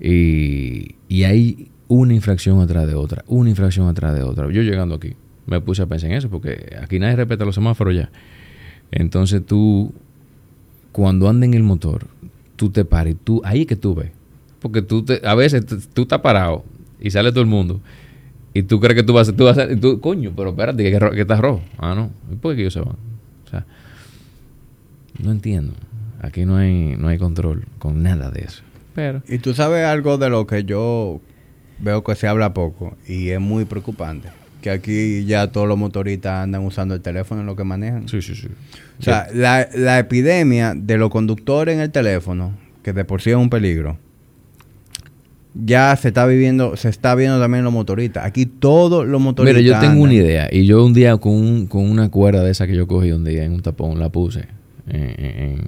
Y, 0.00 0.96
y 1.08 1.24
hay 1.24 1.68
una 1.88 2.14
infracción 2.14 2.60
atrás 2.60 2.86
de 2.88 2.94
otra, 2.94 3.24
una 3.28 3.50
infracción 3.50 3.86
atrás 3.88 4.14
de 4.14 4.22
otra. 4.22 4.50
Yo 4.50 4.62
llegando 4.62 4.96
aquí, 4.96 5.12
me 5.46 5.60
puse 5.60 5.82
a 5.82 5.86
pensar 5.86 6.10
en 6.10 6.16
eso, 6.16 6.30
porque 6.30 6.76
aquí 6.82 6.98
nadie 6.98 7.14
respeta 7.16 7.44
los 7.44 7.54
semáforos 7.54 7.94
ya. 7.94 8.10
Entonces 8.90 9.44
tú, 9.46 9.92
cuando 10.90 11.28
anda 11.28 11.46
en 11.46 11.54
el 11.54 11.62
motor, 11.62 12.06
tú 12.56 12.70
te 12.70 12.84
paras 12.84 13.12
y 13.12 13.16
tú, 13.16 13.40
ahí 13.44 13.62
es 13.62 13.66
que 13.66 13.76
tú 13.76 13.94
ves. 13.94 14.10
porque 14.60 14.80
tú 14.82 15.04
te, 15.04 15.20
a 15.26 15.34
veces 15.34 15.64
tú 15.92 16.02
estás 16.02 16.20
parado 16.20 16.64
y 17.00 17.10
sale 17.10 17.30
todo 17.30 17.40
el 17.42 17.46
mundo 17.48 17.80
y 18.54 18.62
tú 18.62 18.78
crees 18.80 18.94
que 18.96 19.02
tú 19.02 19.12
vas, 19.12 19.28
a- 19.28 19.32
tú 19.36 19.44
vas 19.44 19.58
a... 19.58 19.70
y 19.70 19.76
tú, 19.76 20.00
coño, 20.00 20.32
pero 20.36 20.50
espérate, 20.50 20.82
que 21.12 21.20
estás 21.20 21.40
rojo. 21.40 21.60
Ah, 21.78 21.94
no. 21.94 22.10
¿Y 22.32 22.36
por 22.36 22.54
qué 22.54 22.60
ellos 22.62 22.72
se 22.72 22.80
van? 22.80 22.96
O 23.46 23.50
sea, 23.50 23.66
no 25.22 25.32
entiendo. 25.32 25.74
Aquí 26.22 26.44
no 26.44 26.56
hay, 26.56 26.96
no 26.96 27.08
hay 27.08 27.18
control 27.18 27.64
con 27.78 28.02
nada 28.02 28.30
de 28.30 28.42
eso. 28.42 28.62
Pero... 28.94 29.22
Y 29.28 29.38
tú 29.38 29.54
sabes 29.54 29.84
algo 29.84 30.18
de 30.18 30.30
lo 30.30 30.46
que 30.46 30.64
yo 30.64 31.20
veo 31.80 32.04
que 32.04 32.14
se 32.14 32.28
habla 32.28 32.54
poco 32.54 32.96
y 33.08 33.30
es 33.30 33.40
muy 33.40 33.64
preocupante. 33.64 34.28
Que 34.64 34.70
aquí 34.70 35.26
ya 35.26 35.48
todos 35.52 35.68
los 35.68 35.76
motoristas 35.76 36.42
andan 36.42 36.62
usando 36.64 36.94
el 36.94 37.02
teléfono 37.02 37.42
en 37.42 37.46
lo 37.46 37.54
que 37.54 37.64
manejan. 37.64 38.08
Sí, 38.08 38.22
sí, 38.22 38.34
sí. 38.34 38.48
O 38.98 39.02
sea, 39.02 39.26
la, 39.34 39.68
la 39.74 39.98
epidemia 39.98 40.72
de 40.74 40.96
los 40.96 41.10
conductores 41.10 41.74
en 41.74 41.82
el 41.82 41.90
teléfono, 41.90 42.52
que 42.82 42.94
de 42.94 43.04
por 43.04 43.20
sí 43.20 43.28
es 43.28 43.36
un 43.36 43.50
peligro, 43.50 43.98
ya 45.54 45.94
se 45.96 46.08
está 46.08 46.24
viviendo, 46.26 46.76
se 46.76 46.88
está 46.88 47.14
viendo 47.14 47.38
también 47.38 47.58
en 47.58 47.64
los 47.64 47.74
motoristas. 47.74 48.24
Aquí 48.24 48.46
todos 48.46 49.06
los 49.06 49.20
motoristas. 49.20 49.62
Mira, 49.62 49.80
yo 49.80 49.86
tengo 49.86 50.02
una 50.02 50.14
idea. 50.14 50.48
Y 50.50 50.64
yo 50.64 50.82
un 50.84 50.94
día 50.94 51.16
con, 51.18 51.32
un- 51.34 51.66
con 51.66 51.82
una 51.88 52.08
cuerda 52.10 52.42
de 52.42 52.50
esa 52.50 52.66
que 52.66 52.74
yo 52.74 52.86
cogí 52.88 53.12
un 53.12 53.24
día 53.24 53.44
en 53.44 53.52
un 53.52 53.60
tapón, 53.62 54.00
la 54.00 54.08
puse 54.08 54.46
en, 54.88 55.02
en- 55.02 55.60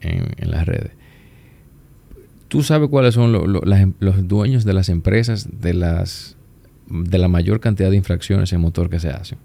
en- 0.00 0.26
en 0.36 0.50
las 0.50 0.64
redes. 0.64 0.92
¿Tú 2.48 2.62
sabes 2.62 2.88
cuáles 2.88 3.14
son 3.14 3.32
lo- 3.32 3.46
lo- 3.46 3.60
las 3.66 3.80
em- 3.80 3.94
los 4.00 4.26
dueños 4.28 4.64
de 4.64 4.72
las 4.72 4.88
empresas 4.88 5.48
de 5.60 5.74
las 5.74 6.36
de 6.90 7.18
la 7.18 7.28
mayor 7.28 7.60
cantidad 7.60 7.90
de 7.90 7.96
infracciones 7.96 8.52
en 8.52 8.60
motor 8.60 8.88
que 8.90 8.98
se 9.00 9.10
hacen? 9.10 9.38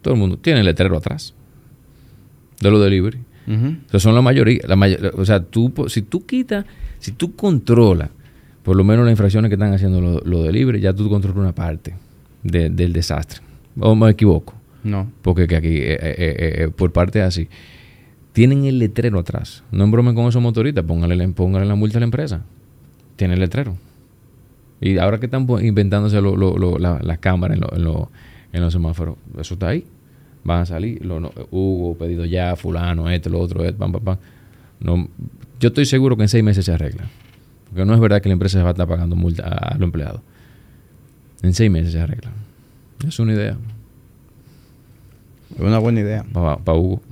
Todo 0.00 0.14
el 0.14 0.20
mundo 0.20 0.36
tiene 0.38 0.60
el 0.60 0.66
letrero 0.66 0.96
atrás 0.96 1.34
de 2.60 2.70
los 2.70 2.82
delivery. 2.82 3.18
Ujú. 3.46 3.66
O 3.86 3.90
sea, 3.90 4.00
son 4.00 4.14
la 4.14 4.22
mayoría. 4.22 4.60
La 4.66 4.76
may- 4.76 4.96
o 5.14 5.24
sea, 5.24 5.42
tú, 5.42 5.72
si 5.88 6.02
tú 6.02 6.24
quitas, 6.26 6.64
si 6.98 7.12
tú 7.12 7.34
controlas 7.34 8.10
por 8.62 8.76
lo 8.76 8.84
menos 8.84 9.04
las 9.04 9.12
infracciones 9.12 9.48
que 9.48 9.54
están 9.54 9.72
haciendo 9.72 10.00
los 10.00 10.24
lo 10.26 10.42
delivery, 10.44 10.80
ya 10.80 10.92
tú 10.92 11.08
controlas 11.08 11.38
una 11.38 11.52
parte 11.52 11.94
de- 12.44 12.70
del 12.70 12.92
desastre. 12.92 13.40
¿O 13.80 13.94
me 13.96 14.10
equivoco? 14.10 14.54
No. 14.84 15.10
Porque 15.22 15.46
que 15.48 15.56
aquí, 15.56 15.68
eh, 15.78 15.92
eh, 15.94 15.98
eh, 16.18 16.54
eh, 16.64 16.68
por 16.68 16.92
parte 16.92 17.22
así, 17.22 17.48
tienen 18.32 18.64
el 18.64 18.78
letrero 18.78 19.18
atrás. 19.18 19.64
No 19.72 19.84
embromen 19.84 20.14
con 20.14 20.26
esos 20.28 20.40
motoristas, 20.42 20.84
póngale, 20.84 21.16
la- 21.16 21.28
póngale 21.28 21.66
la 21.66 21.74
multa 21.74 21.98
a 21.98 22.00
la 22.00 22.04
empresa. 22.04 22.42
Tiene 23.16 23.34
el 23.34 23.40
letrero. 23.40 23.76
Y 24.82 24.98
ahora 24.98 25.18
que 25.18 25.26
están 25.26 25.46
inventándose 25.62 26.20
lo- 26.20 26.36
lo- 26.36 26.58
lo- 26.58 26.78
la- 26.78 26.98
las 27.02 27.18
cámaras 27.18 27.56
en, 27.56 27.60
lo- 27.62 27.74
en 27.74 27.84
lo- 27.84 28.10
en 28.52 28.60
los 28.60 28.72
semáforos, 28.72 29.16
eso 29.38 29.54
está 29.54 29.68
ahí. 29.68 29.86
Van 30.44 30.62
a 30.62 30.66
salir, 30.66 31.04
no, 31.06 31.30
Hugo, 31.52 31.96
pedido 31.96 32.24
ya, 32.24 32.56
fulano, 32.56 33.08
esto, 33.08 33.30
lo 33.30 33.38
otro, 33.40 33.64
esto, 33.64 33.78
pam, 33.78 33.92
pam, 33.92 34.02
pam. 34.02 34.16
No, 34.80 35.08
yo 35.60 35.68
estoy 35.68 35.86
seguro 35.86 36.16
que 36.16 36.22
en 36.24 36.28
seis 36.28 36.42
meses 36.42 36.64
se 36.64 36.72
arregla. 36.72 37.04
Porque 37.68 37.84
no 37.84 37.94
es 37.94 38.00
verdad 38.00 38.20
que 38.20 38.28
la 38.28 38.32
empresa 38.34 38.58
se 38.58 38.62
va 38.64 38.70
a 38.70 38.72
estar 38.72 38.88
pagando 38.88 39.14
multa 39.16 39.44
a, 39.44 39.68
a 39.68 39.74
los 39.74 39.82
empleados. 39.84 40.20
En 41.42 41.54
seis 41.54 41.70
meses 41.70 41.92
se 41.92 42.00
arregla. 42.00 42.30
Es 43.06 43.18
una 43.20 43.32
idea 43.34 43.56
Es 45.54 45.60
una 45.60 45.78
buena 45.78 46.00
idea. 46.00 46.24
para 46.32 46.78
Hugo. 46.78 47.02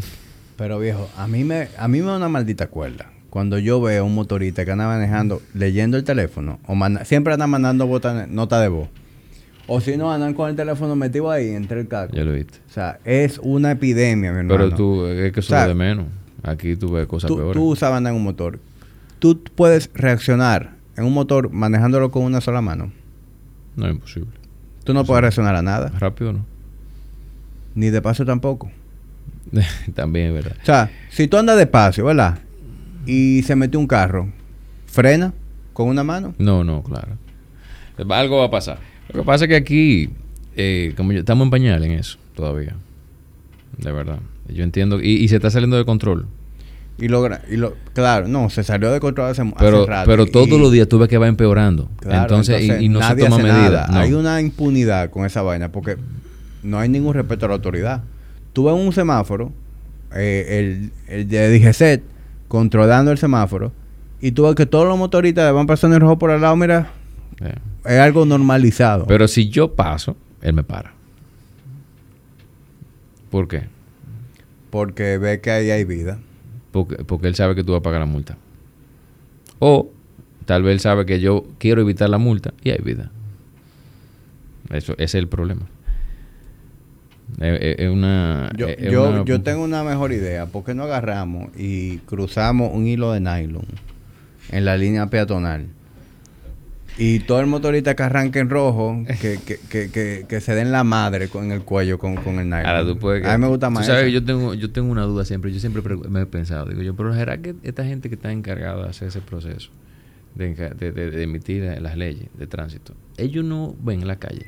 Pero 0.56 0.78
viejo, 0.78 1.08
a 1.16 1.26
mí 1.28 1.44
me, 1.44 1.68
a 1.78 1.88
mí 1.88 2.00
me 2.00 2.06
da 2.06 2.16
una 2.16 2.28
maldita 2.28 2.66
cuerda. 2.66 3.06
Cuando 3.30 3.58
yo 3.58 3.80
veo 3.80 4.02
a 4.02 4.06
un 4.06 4.14
motorista 4.14 4.64
que 4.64 4.72
anda 4.72 4.86
manejando, 4.86 5.40
leyendo 5.54 5.96
el 5.96 6.04
teléfono, 6.04 6.58
o 6.66 6.74
manda- 6.74 7.04
siempre 7.04 7.32
anda 7.32 7.46
mandando 7.46 7.86
nota 8.28 8.60
de 8.60 8.68
voz. 8.68 8.88
O 9.68 9.80
si 9.80 9.96
no, 9.96 10.12
andan 10.12 10.34
con 10.34 10.50
el 10.50 10.56
teléfono 10.56 10.96
metido 10.96 11.30
ahí 11.30 11.50
entre 11.50 11.80
el 11.80 11.86
carro. 11.86 12.10
Ya 12.12 12.24
lo 12.24 12.32
viste. 12.32 12.58
O 12.68 12.72
sea, 12.72 12.98
es 13.04 13.38
una 13.40 13.70
epidemia, 13.70 14.32
mi 14.32 14.38
hermano. 14.38 14.48
Pero 14.64 14.74
tú, 14.76 15.06
es 15.06 15.32
que 15.32 15.38
eso 15.40 15.54
O 15.54 15.56
sea, 15.56 15.68
de 15.68 15.74
menos. 15.74 16.06
Aquí 16.42 16.74
tú 16.74 16.90
ves 16.90 17.06
cosas 17.06 17.28
tú, 17.28 17.36
peores. 17.36 17.54
tú 17.54 17.76
sabes 17.76 17.98
andar 17.98 18.12
en 18.12 18.16
un 18.16 18.24
motor. 18.24 18.58
Tú 19.20 19.40
puedes 19.54 19.90
reaccionar 19.94 20.72
en 20.96 21.04
un 21.04 21.12
motor 21.14 21.50
manejándolo 21.52 22.10
con 22.10 22.24
una 22.24 22.40
sola 22.40 22.60
mano. 22.60 22.90
No 23.76 23.86
es 23.86 23.92
imposible. 23.92 24.30
Tú 24.82 24.92
no 24.92 25.04
puedes 25.04 25.20
reaccionar 25.20 25.54
a 25.54 25.62
nada. 25.62 25.92
Rápido 26.00 26.32
no. 26.32 26.44
Ni 27.76 27.90
de 27.90 28.02
paso 28.02 28.24
tampoco. 28.24 28.72
También 29.94 30.28
es 30.28 30.34
verdad. 30.34 30.56
O 30.62 30.66
sea, 30.66 30.90
si 31.10 31.28
tú 31.28 31.36
andas 31.36 31.56
despacio, 31.56 32.04
¿verdad? 32.04 32.38
Y 33.06 33.42
se 33.42 33.56
mete 33.56 33.76
un 33.76 33.86
carro, 33.86 34.28
frena 34.86 35.32
con 35.72 35.88
una 35.88 36.04
mano. 36.04 36.34
No, 36.38 36.64
no, 36.64 36.82
claro. 36.82 37.16
Algo 38.10 38.38
va 38.38 38.44
a 38.46 38.50
pasar. 38.50 38.78
Lo 39.12 39.20
que 39.20 39.26
pasa 39.26 39.44
es 39.44 39.48
que 39.48 39.56
aquí, 39.56 40.10
eh, 40.56 40.94
como 40.96 41.12
yo, 41.12 41.20
estamos 41.20 41.44
en 41.46 41.50
pañal 41.50 41.84
en 41.84 41.92
eso 41.92 42.18
todavía. 42.34 42.76
De 43.78 43.92
verdad. 43.92 44.18
Yo 44.48 44.64
entiendo. 44.64 45.00
Y, 45.00 45.10
y 45.16 45.28
se 45.28 45.36
está 45.36 45.50
saliendo 45.50 45.76
de 45.76 45.84
control. 45.84 46.26
Y 46.98 47.08
logra, 47.08 47.40
y 47.50 47.56
lo, 47.56 47.74
claro, 47.94 48.28
no, 48.28 48.50
se 48.50 48.62
salió 48.62 48.92
de 48.92 49.00
control 49.00 49.30
hace, 49.30 49.40
hace 49.40 49.52
Pero, 49.58 49.86
rato. 49.86 50.06
pero 50.10 50.24
Y- 50.24 50.30
todos 50.30 50.60
los 50.60 50.70
días 50.70 50.86
tú 50.86 50.98
ves 50.98 51.08
que 51.08 51.16
va 51.16 51.28
empeorando. 51.28 51.88
claro, 51.98 52.22
entonces, 52.22 52.62
y- 52.62 52.84
y, 52.84 52.88
no 52.90 53.00
se 53.00 53.16
toma 53.16 53.38
medida. 53.38 53.86
No. 53.90 53.98
Hay 53.98 54.12
una 54.12 54.38
impunidad 54.42 55.08
con 55.08 55.24
esa 55.24 55.40
vaina 55.40 55.72
porque 55.72 55.96
no 56.62 56.78
hay 56.78 56.90
ningún 56.90 57.14
respeto 57.14 57.46
a 57.46 57.48
la 57.48 57.54
autoridad. 57.54 58.02
Tú 58.52 58.64
ves 58.64 58.74
un 58.74 58.92
semáforo, 58.92 59.50
eh, 60.14 60.90
el, 61.08 61.14
el 61.20 61.26
de 61.28 61.58
DGCET, 61.58 62.02
controlando 62.50 63.10
el 63.12 63.16
semáforo, 63.16 63.72
y 64.20 64.32
tú 64.32 64.42
ves 64.42 64.54
que 64.56 64.66
todos 64.66 64.86
los 64.86 64.98
motoristas 64.98 65.54
van 65.54 65.66
pasando 65.66 65.96
el 65.96 66.02
rojo 66.02 66.18
por 66.18 66.30
al 66.30 66.40
lado, 66.42 66.56
mira, 66.56 66.90
Eh. 67.40 67.54
es 67.86 67.98
algo 68.00 68.26
normalizado. 68.26 69.06
Pero 69.06 69.26
si 69.28 69.48
yo 69.48 69.74
paso, 69.74 70.16
él 70.42 70.52
me 70.52 70.62
para. 70.64 70.92
¿Por 73.30 73.48
qué? 73.48 73.62
porque 74.70 75.18
ve 75.18 75.40
que 75.40 75.50
ahí 75.50 75.70
hay 75.70 75.84
vida. 75.84 76.18
Porque, 76.70 76.96
porque 77.04 77.26
él 77.26 77.34
sabe 77.34 77.54
que 77.56 77.64
tú 77.64 77.72
vas 77.72 77.80
a 77.80 77.82
pagar 77.82 77.98
la 78.00 78.06
multa. 78.06 78.36
O 79.58 79.90
tal 80.44 80.62
vez 80.62 80.74
él 80.74 80.80
sabe 80.80 81.06
que 81.06 81.18
yo 81.20 81.44
quiero 81.58 81.80
evitar 81.80 82.08
la 82.08 82.18
multa 82.18 82.52
y 82.62 82.70
hay 82.70 82.78
vida. 82.78 83.10
Eso, 84.70 84.92
ese 84.92 85.04
es 85.04 85.14
el 85.14 85.26
problema. 85.28 85.62
Es 87.38 87.88
una... 87.90 88.50
Yo, 88.56 88.66
yo, 88.90 89.08
una- 89.10 89.24
yo 89.24 89.42
tengo 89.42 89.62
una 89.64 89.84
mejor 89.84 90.12
idea. 90.12 90.46
¿Por 90.46 90.64
qué 90.64 90.74
no 90.74 90.84
agarramos 90.84 91.50
y 91.56 91.98
cruzamos 91.98 92.70
un 92.74 92.86
hilo 92.86 93.12
de 93.12 93.20
nylon 93.20 93.64
en 94.50 94.64
la 94.64 94.76
línea 94.76 95.06
peatonal? 95.06 95.66
Y 96.98 97.20
todo 97.20 97.40
el 97.40 97.46
motorista 97.46 97.94
que 97.96 98.02
arranque 98.02 98.40
en 98.40 98.50
rojo, 98.50 99.04
que, 99.20 99.38
que, 99.70 99.90
que, 99.90 100.26
que, 100.28 100.40
se 100.40 100.54
den 100.54 100.70
la 100.72 100.84
madre 100.84 101.28
con 101.28 101.50
el 101.52 101.62
cuello 101.62 101.98
con, 101.98 102.16
con 102.16 102.38
el 102.40 102.46
nylon. 102.50 102.66
Ahora 102.66 102.84
tú 102.84 102.98
puedes... 102.98 103.24
A 103.26 103.38
mí 103.38 103.42
me 103.42 103.48
gusta 103.48 103.70
más 103.70 103.86
Tú 103.86 103.92
sabes 103.92 104.12
yo 104.12 104.24
tengo, 104.24 104.52
yo 104.54 104.70
tengo 104.70 104.90
una 104.90 105.04
duda 105.04 105.24
siempre. 105.24 105.52
Yo 105.52 105.60
siempre 105.60 105.80
pre- 105.82 105.96
me 105.96 106.22
he 106.22 106.26
pensado. 106.26 106.66
Digo 106.66 106.82
yo, 106.82 106.94
pero 106.94 107.14
¿será 107.14 107.38
que 107.38 107.54
esta 107.62 107.84
gente 107.84 108.08
que 108.10 108.16
está 108.16 108.32
encargada 108.32 108.82
de 108.84 108.90
hacer 108.90 109.08
ese 109.08 109.20
proceso, 109.20 109.70
de, 110.34 110.54
de- 110.54 110.92
de- 110.92 111.10
de 111.10 111.22
emitir 111.22 111.62
las 111.80 111.96
leyes 111.96 112.28
de 112.36 112.46
tránsito, 112.46 112.94
ellos 113.16 113.44
no 113.44 113.74
ven 113.80 114.06
la 114.06 114.16
calle? 114.16 114.46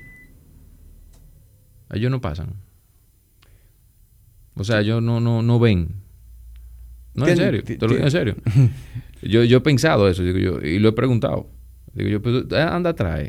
Ellos 1.90 2.10
no 2.10 2.20
pasan. 2.20 2.48
O 4.54 4.64
sea, 4.64 4.80
ellos 4.80 5.02
no, 5.02 5.20
no, 5.20 5.42
no 5.42 5.58
ven. 5.58 5.88
No, 7.14 7.26
en 7.26 7.36
serio. 7.36 7.62
Te 7.64 7.78
lo 7.78 7.88
digo 7.88 8.04
en 8.04 8.10
serio. 8.10 8.36
yo, 9.22 9.44
yo 9.44 9.58
he 9.58 9.60
pensado 9.60 10.08
eso, 10.08 10.22
digo 10.22 10.38
yo, 10.38 10.60
y 10.60 10.78
lo 10.78 10.88
he 10.90 10.92
preguntado. 10.92 11.48
Digo 11.94 12.08
yo, 12.08 12.22
pues 12.22 12.44
eh, 12.50 12.56
anda 12.60 12.90
atrás, 12.90 13.20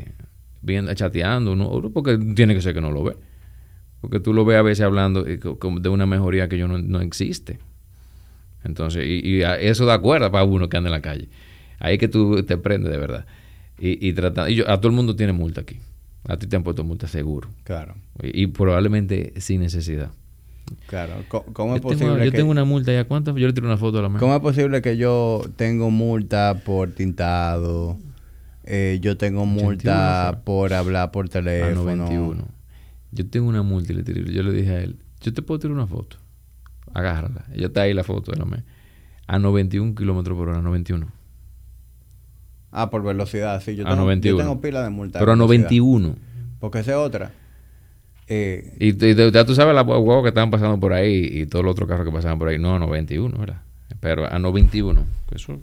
viendo, 0.62 0.92
chateando, 0.94 1.54
¿no? 1.54 1.90
porque 1.90 2.16
tiene 2.34 2.54
que 2.54 2.62
ser 2.62 2.74
que 2.74 2.80
no 2.80 2.90
lo 2.90 3.04
ve. 3.04 3.16
Porque 4.00 4.20
tú 4.20 4.34
lo 4.34 4.44
ves 4.44 4.58
a 4.58 4.62
veces 4.62 4.84
hablando 4.84 5.26
eh, 5.26 5.38
de 5.80 5.88
una 5.88 6.06
mejoría 6.06 6.48
que 6.48 6.58
yo 6.58 6.68
no, 6.68 6.78
no 6.78 7.00
existe. 7.00 7.58
Entonces, 8.64 9.04
y, 9.06 9.42
eso 9.42 9.86
da 9.86 9.98
cuerda 9.98 10.30
para 10.30 10.44
uno 10.44 10.68
que 10.68 10.76
anda 10.76 10.88
en 10.88 10.92
la 10.92 11.02
calle. 11.02 11.28
Ahí 11.78 11.94
es 11.94 11.98
que 12.00 12.08
tú 12.08 12.42
te 12.44 12.56
prendes 12.56 12.90
de 12.90 12.98
verdad. 12.98 13.26
Y, 13.78 14.06
y, 14.08 14.12
trata- 14.12 14.48
y 14.48 14.56
yo- 14.56 14.70
a 14.70 14.78
todo 14.78 14.88
el 14.88 14.94
mundo 14.96 15.16
tiene 15.16 15.32
multa 15.32 15.62
aquí. 15.62 15.78
A 16.26 16.38
ti 16.38 16.46
te 16.46 16.56
han 16.56 16.62
puesto 16.62 16.84
multa 16.84 17.06
seguro. 17.06 17.48
Claro, 17.64 17.94
Y, 18.22 18.42
y 18.44 18.46
probablemente 18.46 19.34
sin 19.38 19.60
necesidad. 19.60 20.10
Claro. 20.86 21.14
Co- 21.28 21.44
¿Cómo, 21.52 21.76
es 21.76 21.82
Yo, 21.82 21.88
tengo, 21.88 22.00
posible 22.04 22.24
yo 22.26 22.30
que, 22.30 22.36
tengo 22.36 22.50
una 22.50 22.64
multa 22.64 22.92
ya. 22.92 23.04
¿Cuántas? 23.04 23.34
Yo 23.36 23.46
le 23.46 23.52
tiro 23.52 23.66
una 23.66 23.76
foto 23.76 23.98
a 23.98 24.02
la 24.02 24.08
mano. 24.08 24.20
¿Cómo 24.20 24.34
es 24.34 24.40
posible 24.40 24.80
que 24.82 24.96
yo 24.96 25.42
tengo 25.56 25.90
multa 25.90 26.60
por 26.64 26.90
tintado? 26.92 27.98
Eh, 28.64 28.98
yo 29.02 29.16
tengo 29.16 29.42
81 29.42 29.62
multa 29.66 30.30
fue. 30.32 30.42
por 30.44 30.72
hablar 30.74 31.10
por 31.10 31.26
A 31.26 31.28
teléfono. 31.28 31.84
91. 31.84 32.44
Yo 33.12 33.26
tengo 33.28 33.48
una 33.48 33.62
multa 33.62 33.92
y 33.92 33.96
le 33.96 34.02
tiré. 34.04 34.32
Yo 34.32 34.42
le 34.42 34.52
dije 34.52 34.70
a 34.70 34.80
él, 34.80 34.96
yo 35.20 35.32
te 35.32 35.42
puedo 35.42 35.58
tirar 35.58 35.74
una 35.76 35.86
foto. 35.86 36.16
Agárrala. 36.94 37.44
Ya 37.54 37.66
está 37.66 37.82
ahí 37.82 37.92
la 37.94 38.04
foto 38.04 38.32
de 38.32 38.38
la 38.38 38.44
me. 38.44 38.62
A 39.26 39.38
91 39.38 39.94
kilómetros 39.94 40.36
por 40.36 40.48
hora, 40.48 40.60
91. 40.62 41.08
Ah, 42.72 42.90
por 42.90 43.02
velocidad, 43.02 43.62
sí. 43.62 43.76
Yo 43.76 43.86
A 43.86 43.90
tengo, 43.90 44.02
91. 44.02 44.38
Yo 44.38 44.44
tengo 44.48 44.60
pila 44.60 44.82
de 44.82 44.90
multa. 44.90 45.18
Pero 45.18 45.32
a 45.32 45.34
de 45.36 45.40
velocidad. 45.40 45.68
91. 45.70 46.16
Porque 46.58 46.78
esa 46.80 46.90
es 46.92 46.96
otra. 46.96 47.32
Eh, 48.28 48.74
Y, 48.80 48.88
y- 49.04 49.30
ya 49.32 49.44
tú 49.44 49.54
sabes 49.54 49.74
las 49.74 49.86
huevos 49.86 50.22
que 50.22 50.28
estaban 50.28 50.50
pasando 50.50 50.78
por 50.80 50.92
ahí 50.92 51.28
y 51.30 51.46
todos 51.46 51.64
los 51.64 51.72
otros 51.72 51.88
carros 51.88 52.06
que 52.06 52.12
pasaban 52.12 52.38
por 52.38 52.48
ahí. 52.48 52.58
No, 52.58 52.74
a 52.76 52.78
91, 52.78 53.36
¿verdad? 53.38 53.60
Pero 54.00 54.26
a 54.30 54.38
91. 54.38 55.04
Eso, 55.34 55.58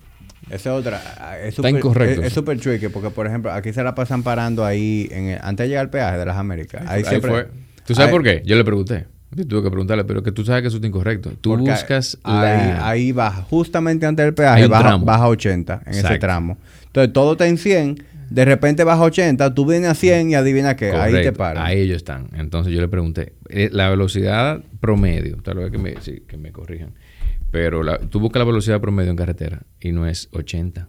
esa 0.50 0.56
es 0.56 0.68
otra. 0.80 1.02
ah, 1.20 1.38
Es 1.40 1.50
Está 1.50 1.56
súper- 1.68 1.76
incorrecto 1.76 2.22
Es 2.22 2.28
es 2.28 2.34
súper 2.34 2.60
tricky 2.60 2.88
porque, 2.90 3.10
por 3.10 3.26
ejemplo, 3.28 3.52
aquí 3.52 3.74
se 3.74 3.84
la 3.84 3.96
pasan 3.96 4.24
parando 4.24 4.66
ahí 4.66 5.08
en 5.12 5.26
el- 5.30 5.40
antes 5.42 5.64
de 5.66 5.70
llegar 5.70 5.86
al 5.86 5.90
peaje 5.90 6.18
de 6.18 6.26
las 6.26 6.38
Américas. 6.38 6.82
Ahí, 6.88 7.00
ahí 7.00 7.04
siempre, 7.06 7.32
fue. 7.32 7.48
¿Tú 7.86 7.94
sabes 7.96 8.08
ahí- 8.08 8.12
por 8.12 8.24
qué? 8.24 8.44
Yo 8.46 8.56
le 8.56 8.64
pregunté. 8.64 9.06
Yo 9.34 9.48
tuve 9.48 9.64
que 9.64 9.70
preguntarle, 9.70 10.04
pero 10.04 10.22
que 10.22 10.32
tú 10.34 10.44
sabes 10.44 10.62
que 10.62 10.68
eso 10.68 10.78
está 10.78 10.88
incorrecto. 10.88 11.32
Tú 11.40 11.56
buscas 11.56 12.18
ahí, 12.24 12.68
la... 12.68 12.90
ahí 12.90 13.12
baja, 13.14 13.44
justamente 13.44 14.06
antes 14.06 14.26
del 14.26 14.34
peaje, 14.34 14.68
baja, 14.68 14.98
baja 14.98 15.28
80 15.30 15.82
en 15.86 15.94
ese 15.94 16.18
tramo. 16.20 16.58
Entonces 16.88 17.14
todo 17.14 17.32
está 17.34 17.48
en 17.48 17.58
100, 17.58 18.04
de 18.32 18.46
repente 18.46 18.84
baja 18.84 19.02
80, 19.04 19.54
tú 19.54 19.66
vienes 19.66 19.90
a 19.90 19.94
100 19.96 20.30
y 20.32 20.36
adivina 20.36 20.76
qué, 20.76 20.92
ahí 20.92 21.12
te 21.24 21.32
paran. 21.34 21.64
Ahí 21.66 21.80
ellos 21.82 21.98
están. 21.98 22.30
Entonces 22.34 22.74
yo 22.74 22.80
le 22.82 22.88
pregunté, 22.88 23.34
eh, 23.50 23.70
la 23.72 23.90
velocidad 23.90 24.64
promedio, 24.80 25.38
tal 25.44 25.58
vez 25.58 25.72
que 25.72 25.78
me, 25.78 25.96
sí, 26.02 26.24
que 26.28 26.38
me 26.38 26.52
corrijan, 26.52 26.94
pero 27.52 27.84
la- 27.84 28.00
tú 28.00 28.20
buscas 28.20 28.40
la 28.40 28.46
velocidad 28.46 28.80
promedio 28.80 29.12
en 29.12 29.18
carretera 29.18 29.64
y 29.80 29.92
no 29.92 30.08
es 30.08 30.30
80. 30.32 30.88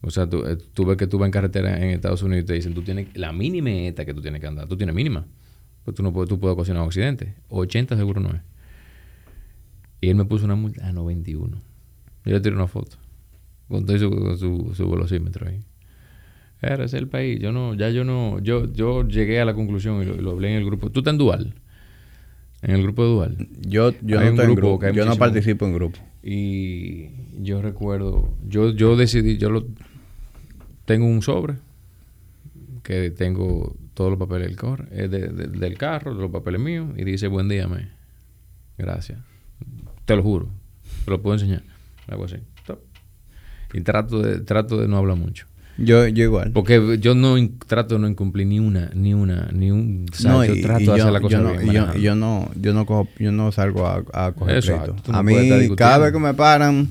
O 0.00 0.10
sea, 0.10 0.28
tú, 0.28 0.44
eh, 0.46 0.56
tú 0.74 0.84
ves 0.84 0.96
que 0.96 1.06
tú 1.06 1.18
vas 1.18 1.26
en 1.26 1.32
carretera 1.32 1.76
en 1.76 1.90
Estados 1.90 2.22
Unidos 2.22 2.42
y 2.44 2.46
te 2.46 2.54
dicen, 2.54 2.74
tú 2.74 2.82
tienes 2.82 3.08
la 3.14 3.32
mínima 3.32 3.70
esta 3.70 4.04
que 4.04 4.12
tú 4.14 4.20
tienes 4.20 4.40
que 4.40 4.46
andar. 4.48 4.66
Tú 4.66 4.76
tienes 4.76 4.94
mínima. 4.96 5.26
Pues 5.84 5.94
tú 5.96 6.02
no 6.02 6.12
puedes, 6.12 6.28
tú 6.28 6.40
puedes 6.40 6.54
ocasionar 6.54 6.82
un 6.82 6.88
accidente. 6.88 7.34
80 7.50 7.96
seguro 7.96 8.20
no 8.20 8.30
es. 8.30 8.40
Y 10.00 10.08
él 10.08 10.16
me 10.16 10.24
puso 10.24 10.44
una 10.44 10.56
multa 10.56 10.88
a 10.88 10.92
91. 10.92 11.60
Yo 12.24 12.32
le 12.32 12.40
tiré 12.40 12.56
una 12.56 12.66
foto. 12.66 12.96
Con 13.68 13.86
todo 13.86 13.96
su, 13.98 14.36
su, 14.38 14.74
su 14.74 14.90
velocímetro 14.90 15.46
ahí. 15.48 15.62
Era, 16.62 16.84
ese 16.84 16.96
es 16.96 17.02
el 17.02 17.08
país. 17.08 17.40
Yo 17.40 17.50
no, 17.52 17.74
ya 17.74 17.90
yo 17.90 18.04
no, 18.04 18.38
yo, 18.38 18.72
yo 18.72 19.06
llegué 19.06 19.40
a 19.40 19.44
la 19.44 19.52
conclusión 19.54 20.00
y 20.02 20.04
lo, 20.04 20.30
hablé 20.30 20.50
en 20.52 20.58
el 20.58 20.64
grupo. 20.64 20.90
¿Tú 20.90 21.00
estás 21.00 21.12
en 21.12 21.18
Dual? 21.18 21.54
En 22.62 22.70
el 22.76 22.82
grupo 22.84 23.02
de 23.02 23.08
Dual. 23.10 23.48
Yo, 23.66 23.90
yo 24.02 24.20
no 24.20 24.26
en 24.28 24.36
grupo 24.36 24.78
yo 24.94 25.04
no 25.04 25.16
participo 25.18 25.66
en 25.66 25.74
grupo. 25.74 25.98
Y 26.22 27.08
yo 27.42 27.60
recuerdo, 27.60 28.32
yo, 28.48 28.70
yo 28.70 28.94
decidí, 28.96 29.38
yo 29.38 29.50
lo 29.50 29.66
tengo 30.84 31.06
un 31.06 31.20
sobre 31.22 31.54
que 32.84 33.10
tengo 33.10 33.74
todos 33.94 34.10
los 34.10 34.18
papeles 34.20 34.46
del, 34.48 34.56
cor- 34.56 34.88
eh, 34.92 35.08
de- 35.08 35.28
de- 35.28 35.46
del 35.48 35.76
carro, 35.78 36.14
los 36.14 36.30
papeles 36.30 36.60
míos, 36.60 36.90
y 36.96 37.04
dice 37.04 37.26
buen 37.26 37.48
día, 37.48 37.66
me. 37.66 37.88
Gracias. 38.78 39.18
Te 40.04 40.14
lo 40.16 40.22
juro. 40.22 40.48
Te 41.04 41.10
lo 41.10 41.20
puedo 41.22 41.34
enseñar. 41.34 41.62
Algo 42.08 42.24
así. 42.24 42.36
Top. 42.66 42.78
Y 43.74 43.80
trato 43.80 44.20
de, 44.22 44.40
trato 44.40 44.76
de 44.80 44.86
no 44.88 44.96
hablar 44.98 45.16
mucho. 45.16 45.46
Yo, 45.78 46.06
yo 46.08 46.24
igual. 46.24 46.52
Porque 46.52 46.98
yo 47.00 47.14
no 47.14 47.34
trato 47.66 47.94
de 47.94 48.00
no 48.00 48.08
incumplir 48.08 48.46
ni 48.46 48.60
una, 48.60 48.90
ni 48.94 49.14
una, 49.14 49.48
ni 49.52 49.70
un. 49.70 50.06
o 50.12 50.14
sea, 50.14 50.30
No, 50.32 50.44
yo 50.44 50.54
y- 50.54 50.62
trato 50.62 50.80
y 50.80 50.84
de 50.84 50.86
yo- 50.86 50.94
hacer 50.94 51.12
la 51.12 51.20
cosa 51.20 51.36
yo 51.38 51.42
no- 51.42 51.52
bien. 51.58 51.92
yo, 52.02 52.14
no, 52.14 52.50
yo 52.60 52.74
no 52.74 52.86
cojo, 52.86 53.08
yo 53.18 53.32
no 53.32 53.50
salgo 53.52 53.86
a, 53.86 54.02
a 54.12 54.32
coger. 54.32 54.62
Tú 55.02 55.12
no 55.12 55.18
a 55.18 55.22
mí, 55.22 55.34
cada 55.76 55.98
vez 55.98 56.12
que 56.12 56.18
me 56.18 56.34
paran, 56.34 56.88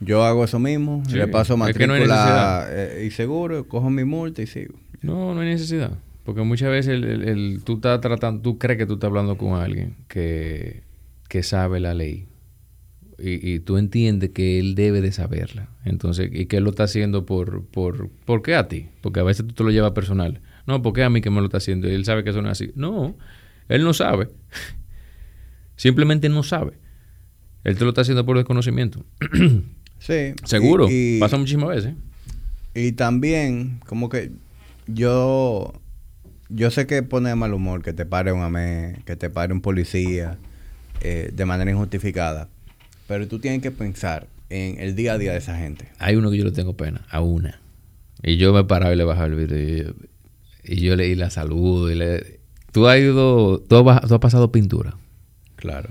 yo 0.00 0.24
hago 0.24 0.44
eso 0.44 0.58
mismo, 0.58 1.02
Sí, 1.08 1.16
le 1.16 1.26
paso 1.28 1.54
es 1.66 1.76
que 1.76 1.86
no 1.86 1.94
hay 1.94 2.00
matrícula 2.06 2.66
eh, 2.70 3.04
y 3.06 3.10
seguro, 3.10 3.66
cojo 3.66 3.90
mi 3.90 4.04
multa 4.04 4.42
y 4.42 4.46
sigo. 4.46 4.74
No, 5.02 5.34
no 5.34 5.40
hay 5.40 5.48
necesidad. 5.48 5.90
Porque 6.24 6.40
muchas 6.42 6.70
veces 6.70 6.94
el, 6.94 7.04
el- 7.04 7.28
el- 7.28 7.60
tú 7.64 7.74
estás 7.74 8.00
tratando, 8.00 8.40
tú 8.40 8.58
crees 8.58 8.78
que 8.78 8.86
tú 8.86 8.94
estás 8.94 9.08
hablando 9.08 9.36
con 9.36 9.60
alguien 9.60 9.96
que, 10.08 10.82
que 11.28 11.42
sabe 11.42 11.80
la 11.80 11.92
ley. 11.94 12.26
Y, 13.18 13.52
y 13.54 13.60
tú 13.60 13.76
entiendes 13.78 14.30
que 14.30 14.58
él 14.58 14.74
debe 14.74 15.00
de 15.00 15.12
saberla. 15.12 15.68
Entonces, 15.84 16.30
y 16.32 16.46
que 16.46 16.56
él 16.56 16.64
lo 16.64 16.70
está 16.70 16.84
haciendo 16.84 17.24
por, 17.26 17.64
por, 17.64 18.08
¿por 18.24 18.42
qué 18.42 18.54
a 18.56 18.66
ti? 18.68 18.88
Porque 19.02 19.20
a 19.20 19.22
veces 19.22 19.46
tú 19.46 19.52
te 19.54 19.62
lo 19.64 19.70
llevas 19.70 19.92
personal. 19.92 20.40
No, 20.66 20.82
¿por 20.82 20.92
qué 20.94 21.04
a 21.04 21.10
mí 21.10 21.20
que 21.20 21.30
me 21.30 21.38
lo 21.40 21.44
está 21.46 21.58
haciendo? 21.58 21.88
Y 21.88 21.92
él 21.94 22.04
sabe 22.04 22.24
que 22.24 22.30
eso 22.30 22.42
no 22.42 22.48
es 22.50 22.60
así. 22.60 22.72
No, 22.74 23.14
él 23.68 23.84
no 23.84 23.92
sabe. 23.94 24.28
Simplemente 25.76 26.28
no 26.28 26.42
sabe. 26.42 26.72
Él 27.64 27.76
te 27.76 27.84
lo 27.84 27.90
está 27.90 28.02
haciendo 28.02 28.24
por 28.26 28.36
desconocimiento. 28.36 29.04
Sí. 30.00 30.34
Seguro. 30.44 30.86
Y, 30.90 31.16
y- 31.16 31.20
Pasa 31.20 31.38
muchísimas 31.38 31.70
veces. 31.70 31.94
y 32.74 32.92
también, 32.92 33.80
como 33.86 34.10
que 34.10 34.32
yo, 34.86 35.72
yo 36.50 36.70
sé 36.70 36.86
que 36.86 37.02
pone 37.02 37.30
de 37.30 37.36
mal 37.36 37.54
humor 37.54 37.80
que 37.80 37.94
te 37.94 38.04
pare 38.04 38.30
un 38.30 38.42
AME, 38.42 38.96
que 39.06 39.16
te 39.16 39.30
pare 39.30 39.54
un 39.54 39.62
policía 39.62 40.36
eh, 41.00 41.30
de 41.32 41.44
manera 41.46 41.70
injustificada. 41.70 42.50
Pero 43.06 43.28
tú 43.28 43.38
tienes 43.38 43.60
que 43.62 43.70
pensar 43.70 44.28
en 44.50 44.78
el 44.80 44.94
día 44.94 45.14
a 45.14 45.18
día 45.18 45.32
de 45.32 45.38
esa 45.38 45.56
gente. 45.58 45.88
Hay 45.98 46.16
uno 46.16 46.30
que 46.30 46.38
yo 46.38 46.44
le 46.44 46.52
tengo 46.52 46.76
pena, 46.76 47.06
a 47.10 47.20
una. 47.20 47.60
Y 48.22 48.36
yo 48.36 48.52
me 48.52 48.64
paraba 48.64 48.92
y 48.94 48.96
le 48.96 49.04
bajaba 49.04 49.26
el 49.26 49.34
vidrio. 49.34 49.58
Y 49.60 49.76
yo, 49.76 49.92
y 50.64 50.76
yo 50.80 50.96
le 50.96 51.08
y 51.08 51.14
la 51.14 51.30
saludo. 51.30 51.90
Y 51.90 51.94
le, 51.94 52.40
tú 52.72 52.86
has 52.86 52.98
ido, 52.98 53.58
tú 53.60 53.76
has, 53.76 53.82
baj- 53.84 54.08
tú 54.08 54.14
has 54.14 54.20
pasado 54.20 54.50
pintura. 54.52 54.96
Claro. 55.56 55.90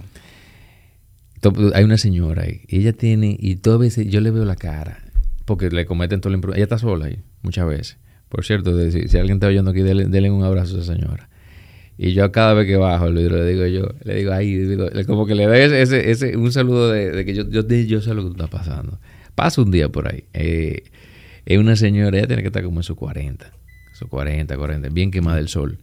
Tú- 1.41 1.71
Hay 1.75 1.83
una 1.83 1.97
señora 1.97 2.43
ahí. 2.43 2.61
Y 2.67 2.79
ella 2.79 2.93
tiene, 2.93 3.35
y 3.39 3.55
todas 3.57 3.79
veces 3.79 4.07
yo 4.07 4.21
le 4.21 4.31
veo 4.31 4.45
la 4.45 4.55
cara. 4.55 4.99
Porque 5.45 5.69
le 5.69 5.85
cometen 5.85 6.21
todo 6.21 6.33
el 6.33 6.39
Ella 6.55 6.63
está 6.63 6.77
sola 6.77 7.05
ahí, 7.07 7.19
muchas 7.41 7.67
veces. 7.67 7.97
Por 8.29 8.45
cierto, 8.45 8.79
si, 8.89 9.07
si 9.09 9.17
alguien 9.17 9.35
está 9.37 9.47
oyendo 9.47 9.71
aquí, 9.71 9.81
denle, 9.81 10.05
denle 10.05 10.31
un 10.31 10.43
abrazo 10.43 10.77
a 10.77 10.81
esa 10.81 10.93
señora. 10.95 11.29
Y 11.97 12.13
yo 12.13 12.31
cada 12.31 12.53
vez 12.53 12.65
que 12.67 12.75
bajo 12.75 13.05
el 13.07 13.13
vidrio 13.13 13.37
le 13.37 13.45
digo 13.47 13.65
yo, 13.67 13.93
le 14.03 14.15
digo, 14.15 14.31
ay, 14.33 14.55
le- 14.55 15.05
como 15.05 15.25
que 15.27 15.35
le 15.35 15.45
doy 15.45 15.59
ese, 15.59 15.81
ese, 15.81 16.09
ese- 16.11 16.37
un 16.37 16.51
saludo 16.51 16.91
de, 16.91 17.11
de 17.11 17.25
que 17.25 17.33
yo, 17.35 17.47
yo, 17.49 17.61
yo 17.67 18.01
sé 18.01 18.13
lo 18.13 18.23
que 18.23 18.27
tú 18.35 18.43
estás 18.43 18.49
pasando. 18.49 18.99
Pasa 19.35 19.61
un 19.61 19.71
día 19.71 19.89
por 19.89 20.11
ahí. 20.11 20.23
Eh, 20.33 20.83
es 21.45 21.57
una 21.57 21.75
señora, 21.75 22.17
ella 22.17 22.27
tiene 22.27 22.41
que 22.41 22.47
estar 22.47 22.63
como 22.63 22.79
en 22.79 22.83
sus 22.83 22.95
40, 22.97 23.51
sus 23.93 24.07
40, 24.07 24.57
40, 24.57 24.89
bien 24.89 25.11
quemada 25.11 25.37
del 25.37 25.49
sol. 25.49 25.77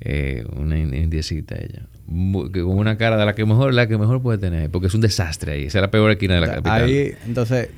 Eh, 0.00 0.44
una 0.56 0.78
in- 0.78 0.94
indiecita 0.94 1.54
ella. 1.56 1.86
Con 2.06 2.78
una 2.78 2.96
cara 2.96 3.16
de 3.16 3.24
la 3.24 3.34
que 3.34 3.44
mejor, 3.44 3.72
la 3.74 3.86
que 3.86 3.96
mejor 3.98 4.20
puede 4.22 4.38
tener, 4.38 4.70
porque 4.70 4.88
es 4.88 4.94
un 4.94 5.00
desastre 5.00 5.52
ahí. 5.52 5.64
Esa 5.64 5.78
es 5.78 5.82
la 5.82 5.90
peor 5.90 6.10
esquina 6.10 6.34
de 6.34 6.40
la 6.40 6.46
capital. 6.48 6.84
Ahí, 6.84 7.12
entonces, 7.26 7.68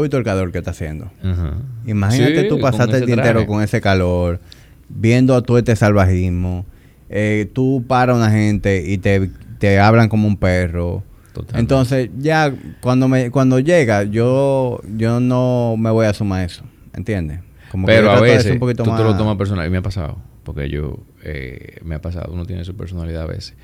visto 0.00 0.16
el 0.18 0.24
calor 0.24 0.52
que 0.52 0.58
está 0.58 0.70
haciendo. 0.70 1.10
Ajá. 1.22 1.58
Imagínate 1.86 2.42
Sí, 2.42 2.48
tú 2.48 2.60
pasarte 2.60 2.98
el 2.98 3.06
día 3.06 3.14
entero 3.16 3.46
con 3.46 3.62
ese 3.62 3.80
calor, 3.80 4.40
viendo 4.88 5.40
todo 5.42 5.58
este 5.58 5.74
salvajismo. 5.74 6.64
Eh, 7.10 7.50
tú 7.52 7.84
paras 7.86 8.14
a 8.14 8.18
una 8.18 8.30
gente 8.30 8.84
y 8.86 8.98
te, 8.98 9.30
te 9.58 9.78
hablan 9.78 10.08
como 10.08 10.28
un 10.28 10.36
perro. 10.36 11.02
Totalmente. 11.32 11.60
Entonces, 11.60 12.10
ya 12.18 12.54
cuando 12.80 13.08
me 13.08 13.30
cuando 13.30 13.58
llega, 13.60 14.04
yo 14.04 14.80
yo 14.96 15.20
no 15.20 15.76
me 15.78 15.90
voy 15.90 16.06
a 16.06 16.12
sumar 16.12 16.44
eso. 16.44 16.64
¿Entiendes? 16.94 17.40
Como 17.70 17.86
que 17.86 17.92
Pero 17.92 18.10
a 18.10 18.20
veces 18.20 18.52
un 18.52 18.58
poquito 18.58 18.82
tú 18.82 18.96
te 18.96 19.04
lo 19.04 19.16
tomas 19.16 19.36
personal. 19.36 19.66
Y 19.66 19.70
me 19.70 19.78
ha 19.78 19.82
pasado. 19.82 20.18
Porque 20.42 20.68
yo, 20.70 20.98
eh, 21.22 21.76
me 21.84 21.94
ha 21.94 22.00
pasado. 22.00 22.32
Uno 22.32 22.46
tiene 22.46 22.64
su 22.64 22.74
personalidad 22.74 23.22
a 23.22 23.26
veces. 23.26 23.54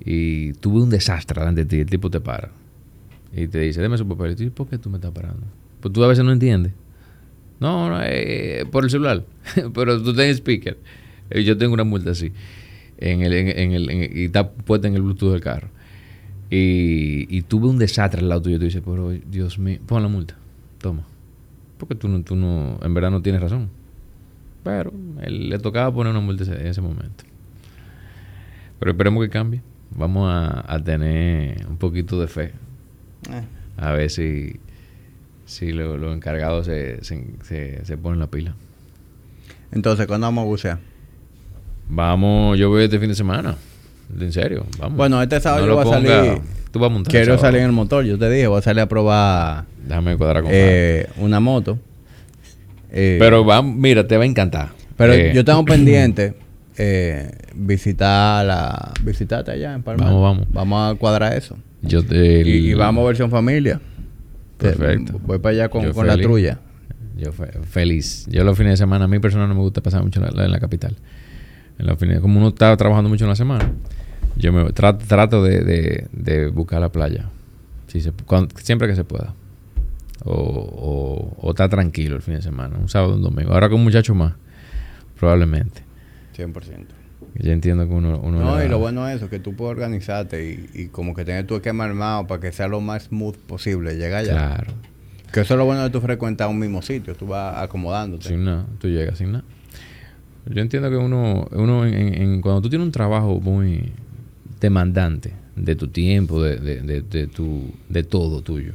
Y 0.00 0.54
tuve 0.54 0.80
un 0.80 0.90
desastre 0.90 1.38
delante 1.38 1.64
de 1.64 1.66
ti. 1.66 1.80
El 1.80 1.90
tipo 1.90 2.10
te 2.10 2.20
para. 2.20 2.50
Y 3.34 3.46
te 3.48 3.60
dice, 3.60 3.80
deme 3.80 3.98
su 3.98 4.08
papel. 4.08 4.32
Y 4.32 4.36
tú 4.36 4.50
¿por 4.52 4.68
qué 4.68 4.78
tú 4.78 4.90
me 4.90 4.96
estás 4.96 5.12
parando? 5.12 5.46
Pues 5.80 5.92
tú 5.92 6.02
a 6.02 6.08
veces 6.08 6.24
no 6.24 6.32
entiendes. 6.32 6.72
No, 7.60 7.90
no, 7.90 8.00
eh, 8.02 8.66
por 8.70 8.84
el 8.84 8.90
celular. 8.90 9.24
Pero 9.74 10.02
tú 10.02 10.14
tienes 10.14 10.38
speaker. 10.38 10.78
Y 11.30 11.44
yo 11.44 11.56
tengo 11.56 11.74
una 11.74 11.84
multa 11.84 12.10
así. 12.10 12.32
En 13.04 13.22
el, 13.22 13.32
en, 13.32 13.48
en 13.48 13.72
el, 13.72 14.16
y 14.16 14.24
está 14.26 14.48
puesta 14.48 14.86
en 14.86 14.94
el 14.94 15.02
Bluetooth 15.02 15.32
del 15.32 15.40
carro. 15.40 15.68
Y, 16.50 17.26
y 17.36 17.42
tuve 17.42 17.66
un 17.68 17.78
desastre 17.78 18.20
al 18.20 18.28
lado 18.28 18.42
tuyo. 18.42 18.58
Tú 18.58 18.64
dices, 18.66 18.82
pero 18.84 19.10
Dios 19.10 19.58
mío, 19.58 19.78
pon 19.86 20.02
la 20.02 20.08
multa. 20.08 20.36
Toma. 20.78 21.02
Porque 21.78 21.94
tú 21.96 22.06
no, 22.08 22.22
tú 22.22 22.36
no, 22.36 22.78
en 22.82 22.94
verdad 22.94 23.10
no 23.10 23.20
tienes 23.22 23.40
razón. 23.40 23.68
Pero 24.62 24.92
él, 25.22 25.48
le 25.48 25.58
tocaba 25.58 25.92
poner 25.92 26.12
una 26.12 26.20
multa 26.20 26.44
en 26.44 26.66
ese 26.66 26.80
momento. 26.80 27.24
Pero 28.78 28.90
esperemos 28.92 29.24
que 29.24 29.30
cambie. 29.30 29.62
Vamos 29.96 30.30
a, 30.30 30.72
a 30.72 30.78
tener 30.82 31.66
un 31.66 31.76
poquito 31.78 32.20
de 32.20 32.28
fe. 32.28 32.52
Eh, 33.30 33.42
A 33.78 33.92
ver 33.92 34.10
si, 34.10 34.56
si 35.46 35.72
lo- 35.72 35.96
los 35.98 36.14
encargados 36.14 36.66
se, 36.66 37.02
se, 37.02 37.26
se, 37.42 37.84
se 37.84 37.96
ponen 37.96 38.20
la 38.20 38.28
pila. 38.28 38.54
Entonces, 39.72 40.06
¿cuándo 40.06 40.26
vamos 40.26 40.42
a 40.42 40.46
bucear? 40.46 40.78
Vamos, 41.88 42.58
yo 42.58 42.68
voy 42.70 42.84
este 42.84 42.98
fin 42.98 43.08
de 43.08 43.14
semana. 43.14 43.56
En 44.18 44.32
serio, 44.32 44.66
vamos. 44.78 44.96
Bueno, 44.96 45.22
este 45.22 45.40
sábado 45.40 45.62
No 45.66 45.72
yo 45.72 45.74
voy 45.74 45.82
a 45.82 45.98
ponga- 45.98 46.08
salir. 46.24 46.42
Tú 46.70 46.78
vas 46.78 46.90
a 46.90 46.92
montar. 46.92 47.10
Quiero 47.10 47.38
salir 47.38 47.60
en 47.60 47.66
el 47.66 47.72
motor, 47.72 48.04
yo 48.04 48.18
te 48.18 48.30
dije, 48.30 48.46
voy 48.46 48.58
a 48.58 48.62
salir 48.62 48.80
a 48.80 48.86
probar 48.88 49.64
Déjame 49.86 50.16
cuadrar 50.16 50.42
con 50.42 50.50
eh, 50.54 51.06
una 51.18 51.40
moto. 51.40 51.78
Eh, 52.90 53.16
Pero 53.18 53.44
va, 53.44 53.62
mira, 53.62 54.06
te 54.06 54.16
va 54.16 54.22
a 54.22 54.26
encantar. 54.26 54.70
Pero 54.96 55.12
Eh, 55.14 55.32
yo 55.34 55.44
tengo 55.44 55.64
pendiente 55.64 56.34
visitar 57.54 58.44
la 58.46 58.92
visitarte 59.02 59.50
allá 59.50 59.74
en 59.74 59.82
Palma. 59.82 60.04
Vamos, 60.06 60.22
vamos. 60.22 60.46
Vamos 60.52 60.92
a 60.94 60.98
cuadrar 60.98 61.34
eso. 61.36 61.56
Yo 61.82 62.04
te- 62.04 62.40
el- 62.42 62.48
Y, 62.48 62.70
y 62.70 62.74
vamos 62.74 63.06
versión 63.06 63.30
familia. 63.30 63.80
Perfecto. 64.58 65.14
Eh, 65.16 65.20
Voy 65.26 65.38
para 65.38 65.52
allá 65.54 65.68
con, 65.68 65.90
con 65.92 66.06
la 66.06 66.16
trulla. 66.16 66.58
Yo 67.16 67.32
fe- 67.32 67.50
feliz. 67.68 68.26
Yo 68.30 68.44
los 68.44 68.56
fines 68.56 68.74
de 68.74 68.76
semana, 68.78 69.04
a 69.06 69.08
mí 69.08 69.18
personalmente 69.18 69.54
no 69.54 69.60
me 69.60 69.64
gusta 69.64 69.80
pasar 69.82 70.02
mucho 70.02 70.24
en 70.24 70.34
la, 70.36 70.44
en 70.44 70.50
la 70.52 70.60
capital. 70.60 70.96
En 71.82 71.88
los 71.88 71.98
fines, 71.98 72.20
como 72.20 72.38
uno 72.38 72.48
está 72.48 72.74
trabajando 72.76 73.10
mucho 73.10 73.24
en 73.24 73.28
la 73.30 73.36
semana, 73.36 73.70
yo 74.36 74.52
me 74.52 74.70
trato, 74.72 75.04
trato 75.06 75.42
de, 75.44 75.60
de- 75.62 76.06
de 76.12 76.46
buscar 76.46 76.80
la 76.80 76.90
playa. 76.90 77.28
Si 77.88 78.00
se, 78.00 78.12
cuan- 78.12 78.48
siempre 78.62 78.88
que 78.88 78.94
se 78.96 79.04
pueda. 79.04 79.34
O, 80.24 80.32
o, 80.32 81.36
o 81.46 81.50
estar 81.50 81.68
tranquilo 81.68 82.16
el 82.16 82.22
fin 82.22 82.34
de 82.34 82.42
semana, 82.42 82.78
un 82.78 82.88
sábado, 82.88 83.16
un 83.16 83.22
domingo. 83.22 83.52
Ahora 83.52 83.68
con 83.68 83.78
un 83.80 83.84
muchacho 83.84 84.14
más, 84.14 84.34
probablemente. 85.18 85.82
100%. 86.36 86.52
Yo 87.34 87.50
entiendo 87.52 87.86
que 87.88 87.94
uno... 87.94 88.18
uno 88.22 88.40
No, 88.40 88.64
y 88.64 88.68
lo 88.68 88.78
bueno 88.78 89.08
es 89.08 89.16
eso, 89.16 89.28
que 89.28 89.38
tú 89.38 89.54
puedes 89.54 89.72
organizarte 89.72 90.48
y, 90.74 90.82
y 90.82 90.86
como 90.88 91.14
que 91.14 91.24
tener 91.24 91.46
tu 91.46 91.56
esquema 91.56 91.84
armado 91.84 92.26
para 92.26 92.40
que 92.40 92.52
sea 92.52 92.68
lo 92.68 92.80
más 92.80 93.04
smooth 93.04 93.36
posible. 93.36 93.96
Llega 93.96 94.18
allá. 94.18 94.32
Claro. 94.32 94.72
Que 95.32 95.40
eso 95.40 95.54
es 95.54 95.58
lo 95.58 95.64
bueno 95.64 95.82
de 95.82 95.90
tú 95.90 96.00
frecuentar 96.00 96.48
un 96.48 96.58
mismo 96.58 96.82
sitio. 96.82 97.14
Tú 97.16 97.26
vas 97.26 97.56
acomodándote. 97.62 98.28
Sin 98.28 98.44
nada, 98.44 98.66
tú 98.78 98.88
llegas 98.88 99.18
sin 99.18 99.32
nada. 99.32 99.44
Yo 100.50 100.60
entiendo 100.60 100.90
que 100.90 100.96
uno, 100.96 101.46
uno 101.52 101.86
en, 101.86 101.94
en- 102.22 102.40
cuando 102.40 102.62
tú 102.62 102.68
tienes 102.68 102.84
un 102.86 102.92
trabajo 102.92 103.40
muy, 103.40 103.92
demandante 104.60 105.32
de 105.56 105.76
tu 105.76 105.88
tiempo, 105.88 106.42
de, 106.42 106.56
de, 106.56 106.80
de, 106.82 107.02
de 107.02 107.26
tu, 107.26 107.70
de 107.88 108.02
todo 108.02 108.42
tuyo. 108.42 108.72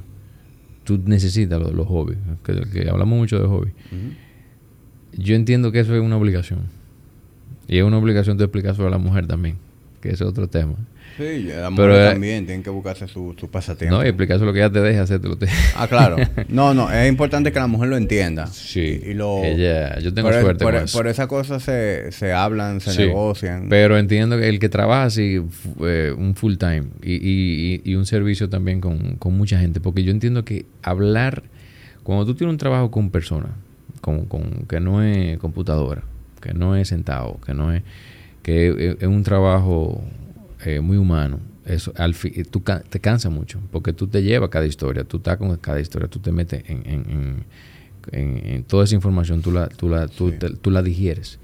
Tú 0.84 0.99
necesitas 1.06 1.60
los, 1.60 1.73
los 1.73 1.88
hobbies, 1.88 2.18
que, 2.44 2.61
que 2.72 2.89
hablamos 2.89 3.18
mucho 3.19 3.39
de 3.39 3.48
hobbies. 3.48 3.73
Yo 5.18 5.35
entiendo 5.35 5.72
que 5.72 5.80
eso 5.80 5.95
es 5.95 6.02
una 6.02 6.18
obligación. 6.18 6.60
Y 7.68 7.77
es 7.80 7.84
una 7.84 7.98
obligación 7.98 8.38
de 8.38 8.45
explicar 8.45 8.76
sobre 8.76 8.91
la 8.91 8.98
mujer 8.98 9.27
también, 9.27 9.56
que 10.02 10.10
ese 10.10 10.23
es 10.23 10.30
otro 10.30 10.48
tema. 10.48 10.76
Sí, 11.18 11.44
la 11.44 11.69
mujer 11.72 11.89
eh, 11.91 12.10
también 12.11 12.45
tienen 12.45 12.64
que 12.64 12.69
buscarse 12.69 13.07
su, 13.07 13.35
su 13.39 13.49
pasatiempo. 13.49 13.95
No, 13.98 14.03
y 14.06 14.07
explicar 14.10 14.39
lo 14.39 14.53
que 14.53 14.60
ella 14.60 14.72
te 14.72 14.81
deja 14.81 15.02
hacer. 15.02 15.19
Te 15.19 15.27
lo 15.27 15.35
te- 15.38 15.48
Ah, 15.76 15.88
claro. 15.88 16.15
No, 16.49 16.73
no, 16.73 16.91
es 16.91 17.10
importante 17.10 17.52
que 17.52 17.60
la 17.60 17.68
mujer 17.68 17.89
lo 17.89 17.98
entienda. 17.98 18.48
Sí. 18.48 19.02
Y 19.06 19.14
lo, 19.14 19.44
Ella, 19.44 19.99
yo 19.99 20.14
tengo 20.14 20.30
por, 20.30 20.38
e- 20.38 20.41
suerte 20.41 20.64
por, 20.64 20.73
con 20.76 20.84
eso. 20.84 20.98
por 20.98 21.07
esas 21.07 21.27
cosas 21.27 21.64
se, 21.64 22.11
se 22.11 22.34
hablan, 22.34 22.80
se 22.81 22.91
Sí. 22.91 22.98
negocian. 22.99 23.68
Pero 23.69 23.98
entiendo 23.98 24.38
que 24.38 24.48
el 24.48 24.60
que 24.60 24.69
trabaja 24.69 25.06
así, 25.06 25.41
eh, 25.81 26.14
un 26.18 26.35
full 26.35 26.56
time 26.57 26.84
y, 27.02 27.14
y- 27.14 27.81
y- 27.85 27.91
y 27.91 27.95
un 27.95 28.06
servicio 28.06 28.48
también 28.49 28.80
con, 28.80 29.15
con 29.15 29.35
mucha 29.35 29.60
gente, 29.60 29.80
porque 29.80 30.03
yo 30.03 30.11
entiendo 30.11 30.45
que 30.45 30.65
hablar, 30.84 31.44
cuando 32.03 32.26
tú 32.26 32.35
tienes 32.35 32.52
un 32.53 32.57
trabajo 32.57 32.91
con 32.91 33.10
personas, 33.10 33.52
con, 34.02 34.26
con- 34.26 34.65
que 34.69 34.80
no 34.80 35.02
es 35.02 35.38
computadora, 35.39 36.03
que 36.41 36.53
no 36.53 36.76
es 36.76 36.88
sentado, 36.89 37.39
que 37.45 37.53
no 37.53 37.73
es, 37.73 37.81
que 38.44 38.68
es, 38.69 38.98
es 39.02 39.07
un 39.07 39.23
trabajo 39.23 40.02
eh, 40.69 40.81
muy 40.81 40.98
humano, 40.98 41.39
eso 41.65 41.94
al 41.98 42.14
fi- 42.14 42.44
tú 42.44 42.64
ca- 42.64 42.81
te 42.81 42.99
cansa 42.99 43.30
mucho, 43.30 43.60
porque 43.72 43.94
tú 43.94 44.07
te 44.07 44.22
llevas 44.23 44.49
cada 44.49 44.65
historia, 44.65 45.03
tú 45.03 45.18
estás 45.18 45.38
con 45.38 45.56
cada 45.57 45.80
historia, 45.80 46.07
tú 46.07 46.19
te 46.19 46.31
metes 46.31 46.64
en, 46.69 46.77
en- 46.85 47.06
en- 47.10 47.45
en- 48.11 48.48
en 48.53 48.64
toda 48.64 48.84
esa 48.85 48.95
información, 48.95 49.41
tú 49.41 49.52
la, 49.52 49.68
tú 49.69 49.88
la, 49.89 50.07
tú, 50.07 50.30
Sí. 50.31 50.38
te- 50.39 50.56
tú 50.56 50.72
la 50.72 50.81
digieres. 50.81 51.39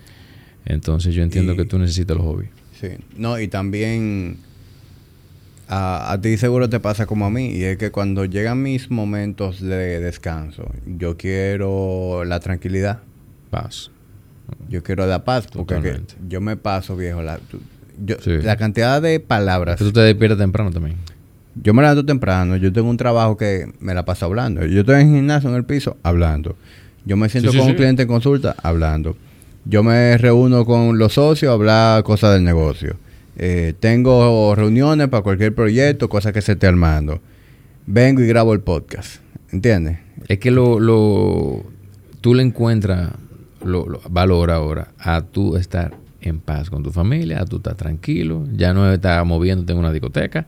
Entonces 0.66 1.14
yo 1.14 1.24
entiendo 1.24 1.54
Y- 1.54 1.58
que 1.58 1.66
tú 1.66 1.78
necesitas 1.80 2.16
los 2.18 2.26
hobbies. 2.26 2.50
Sí. 2.80 2.90
No, 3.18 3.40
y 3.40 3.48
también 3.48 4.38
a, 5.68 6.12
a 6.12 6.22
ti 6.22 6.38
seguro 6.38 6.70
te 6.70 6.80
pasa 6.80 7.06
como 7.06 7.26
a 7.26 7.30
mí, 7.30 7.52
y 7.52 7.64
es 7.64 7.78
que 7.78 7.92
cuando 7.92 8.26
llegan 8.26 8.62
mis 8.62 8.92
momentos 8.92 9.62
de 9.62 10.00
descanso, 10.00 10.70
yo 10.86 11.16
quiero 11.18 12.24
la 12.26 12.40
tranquilidad, 12.40 13.00
Paz. 13.50 13.90
yo 14.70 14.84
quiero 14.84 15.06
la 15.08 15.24
paz, 15.24 15.48
porque 15.52 16.02
yo 16.28 16.42
me 16.42 16.58
paso, 16.58 16.96
viejo, 16.98 17.22
la, 17.24 17.38
tú- 17.38 17.62
yo- 18.06 18.16
Sí. 18.22 18.38
la 18.42 18.56
cantidad 18.58 19.02
de 19.02 19.20
palabras. 19.20 19.78
Tú 19.80 19.92
te 19.92 20.00
despiertas 20.02 20.38
temprano 20.40 20.72
también. 20.72 20.98
Yo 21.56 21.74
me 21.74 21.82
levanto 21.84 22.04
temprano, 22.06 22.56
yo 22.56 22.74
tengo 22.74 22.90
un 22.90 22.98
trabajo 22.98 23.38
que 23.38 23.72
me 23.80 23.94
la 23.94 24.06
paso 24.06 24.26
hablando. 24.26 24.66
Yo 24.66 24.80
estoy 24.82 25.02
en 25.02 25.08
el 25.10 25.16
gimnasio 25.16 25.50
en 25.50 25.56
el 25.56 25.66
piso 25.66 25.98
hablando. 26.02 26.56
Yo 27.06 27.16
me 27.18 27.30
siento 27.30 27.52
Sí, 27.52 27.58
sí, 27.58 27.62
con 27.62 27.70
un 27.72 27.76
cliente 27.76 28.02
en 28.04 28.08
consulta 28.08 28.56
hablando. 28.64 29.16
Yo 29.66 29.84
me 29.84 30.18
reúno 30.18 30.66
con 30.66 30.98
los 30.98 31.14
socios 31.14 31.50
a 31.52 31.54
hablar 31.54 32.04
cosas 32.04 32.34
del 32.34 32.44
negocio. 32.44 32.96
Eh, 33.38 33.74
tengo 33.80 34.54
reuniones 34.56 35.08
para 35.10 35.22
cualquier 35.24 35.54
proyecto, 35.54 36.10
cosas 36.10 36.34
que 36.34 36.42
se 36.42 36.54
esté 36.54 36.68
armando. 36.68 37.22
Vengo 37.86 38.22
y 38.22 38.28
grabo 38.28 38.54
el 38.54 38.62
podcast. 38.62 39.18
¿Entiendes? 39.52 40.00
Es 40.28 40.40
que 40.40 40.50
lo, 40.52 40.80
lo 40.80 41.64
tú 42.22 42.34
le 42.34 42.44
encuentras 42.44 43.12
lo, 43.64 43.88
lo- 43.88 44.02
valor 44.10 44.50
ahora 44.52 44.90
a 45.00 45.22
tú 45.22 45.56
estar 45.58 45.94
en 46.30 46.40
paz 46.40 46.70
con 46.70 46.84
tu 46.84 46.92
familia, 46.92 47.44
tú 47.46 47.58
estar 47.58 47.76
tranquilo, 47.76 48.46
ya 48.54 48.74
no 48.74 48.92
estar 48.92 49.24
moviéndote 49.26 49.74
en 49.74 49.80
una 49.80 49.92
discoteca, 49.92 50.46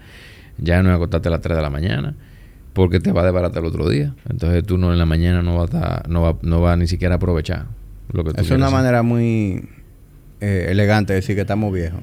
ya 0.57 0.81
no 0.83 0.89
es 0.89 0.95
acostarte 0.95 1.27
a 1.27 1.31
las 1.31 1.41
3 1.41 1.55
de 1.57 1.61
la 1.63 1.69
mañana, 1.69 2.15
porque 2.73 2.99
te 2.99 3.11
va 3.11 3.21
a 3.21 3.25
desbaratar 3.25 3.63
el 3.63 3.69
otro 3.69 3.89
día. 3.89 4.13
Entonces 4.29 4.63
tú 4.65 4.77
no 4.77 4.91
en 4.91 4.99
la 4.99 5.05
mañana 5.05 5.41
no 5.41 5.57
vas 5.57 5.73
a, 5.73 5.77
estar- 5.77 6.07
no 6.09 6.21
va, 6.21 6.37
no 6.41 6.61
va 6.61 6.75
ni 6.75 6.87
siquiera 6.87 7.15
a 7.15 7.17
aprovechar 7.17 7.65
lo 8.11 8.23
que 8.23 8.31
tú 8.33 8.41
Es 8.41 8.51
una 8.51 8.65
hacer. 8.67 8.77
manera 8.77 9.03
muy 9.03 9.67
eh, 10.41 10.67
elegante 10.69 11.13
de 11.13 11.17
decir 11.21 11.35
que 11.35 11.41
estamos 11.41 11.73
viejos. 11.73 12.01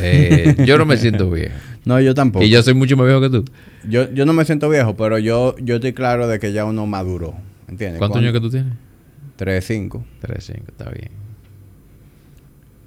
Eh, 0.00 0.54
yo 0.66 0.78
no 0.78 0.84
me 0.86 0.96
siento 0.98 1.30
viejo. 1.30 1.54
No, 1.84 2.00
yo 2.00 2.14
tampoco. 2.14 2.44
Y 2.44 2.50
yo 2.50 2.62
soy 2.62 2.74
mucho 2.74 2.96
más 2.96 3.06
viejo 3.06 3.20
que 3.22 3.30
tú. 3.30 3.44
yo, 3.88 4.12
yo 4.12 4.26
no 4.26 4.32
me 4.34 4.44
siento 4.44 4.68
viejo, 4.68 4.94
pero 4.96 5.18
yo, 5.18 5.56
yo 5.58 5.76
estoy 5.76 5.92
claro 5.94 6.28
de 6.28 6.38
que 6.38 6.52
ya 6.52 6.64
uno 6.66 6.86
maduró. 6.86 7.34
¿Entiendes? 7.68 7.98
¿Cuántos 7.98 8.18
años 8.20 8.32
que 8.32 8.40
tú 8.40 8.50
tienes? 8.50 8.72
3, 9.36 9.64
5. 9.64 10.04
3, 10.20 10.44
5, 10.44 10.62
está 10.68 10.90
bien. 10.90 11.10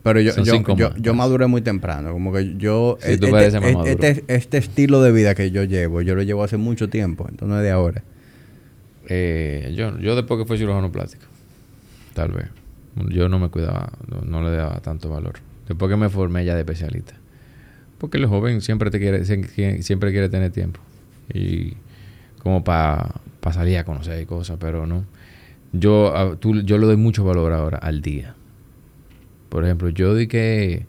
Pero 0.04 0.20
yo, 0.20 0.32
yo, 0.44 0.54
yo, 0.78 0.94
pues. 1.04 1.16
maduré 1.16 1.46
muy 1.48 1.62
temprano. 1.62 2.12
Como 2.12 2.34
que 2.34 2.56
yo. 2.58 2.98
Sí, 3.02 3.18
tú 3.18 3.28
este, 3.28 3.60
más 3.60 3.88
este- 3.88 4.24
este, 4.28 4.58
estilo 4.58 5.02
de 5.02 5.12
vida 5.12 5.36
que 5.36 5.52
yo 5.52 5.64
llevo, 5.64 6.02
yo 6.02 6.16
lo 6.16 6.24
llevo 6.24 6.44
hace 6.44 6.58
mucho 6.58 6.90
tiempo. 6.90 7.26
Entonces 7.30 7.48
no 7.50 7.58
es 7.58 7.64
de 7.64 7.70
ahora. 7.72 8.04
Eh, 9.08 9.74
yo, 9.76 9.98
yo 10.00 10.16
después 10.16 10.40
que 10.40 10.46
fui 10.46 10.58
cirujano 10.58 10.92
plástico, 10.92 11.26
tal 12.14 12.32
vez. 12.32 12.46
Yo 13.10 13.30
no 13.30 13.40
me 13.40 13.50
cuidaba, 13.50 13.92
no, 14.10 14.22
no 14.22 14.50
le 14.50 14.56
daba 14.56 14.80
tanto 14.82 15.10
valor. 15.10 15.36
Después 15.68 15.90
que 15.90 15.98
me 15.98 16.10
formé 16.10 16.44
ya 16.46 16.54
de 16.56 16.62
especialista. 16.62 17.14
Porque 17.98 18.18
el 18.18 18.26
joven 18.26 18.62
siempre 18.62 18.90
te 18.92 19.00
quiere, 19.00 19.22
sie- 19.24 19.82
siempre 19.84 20.12
quiere 20.12 20.30
tener 20.30 20.52
tiempo. 20.52 20.80
Y 21.34 21.74
como 22.40 22.64
para 22.64 23.14
salir 23.52 23.78
a 23.78 23.86
conocer 23.86 24.26
cosas, 24.26 24.58
pero 24.60 24.86
no. 24.88 25.06
Yo, 25.74 26.38
tú- 26.40 26.62
yo 26.62 26.78
le 26.78 26.86
doy 26.86 26.98
mucho 26.98 27.24
valor 27.24 27.54
ahora 27.54 27.78
al 27.78 28.02
día. 28.02 28.36
Por 29.52 29.66
ejemplo, 29.66 29.90
yo 29.90 30.16
di 30.16 30.28
que 30.28 30.86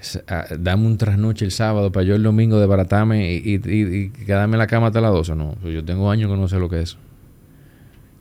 s- 0.00 0.22
a- 0.28 0.46
dame 0.56 0.86
un 0.86 0.96
trasnoche 0.98 1.44
el 1.44 1.50
sábado 1.50 1.90
para 1.90 2.04
yo 2.06 2.14
el 2.14 2.22
domingo 2.22 2.60
desbaratarme 2.60 3.34
y, 3.34 3.38
y, 3.56 3.60
y- 3.66 4.10
quedarme 4.10 4.54
en 4.54 4.58
la 4.60 4.68
cama 4.68 4.86
hasta 4.86 5.00
las 5.00 5.10
12. 5.10 5.34
No, 5.34 5.56
yo 5.68 5.84
tengo 5.84 6.08
años 6.10 6.30
que 6.30 6.36
no 6.36 6.46
sé 6.46 6.58
lo 6.60 6.68
que 6.68 6.80
es. 6.82 6.96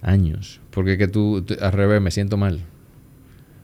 Años. 0.01 0.59
Porque 0.71 0.97
que 0.97 1.07
tú, 1.07 1.45
al 1.61 1.71
revés, 1.73 2.01
me 2.01 2.09
siento 2.09 2.37
mal. 2.37 2.57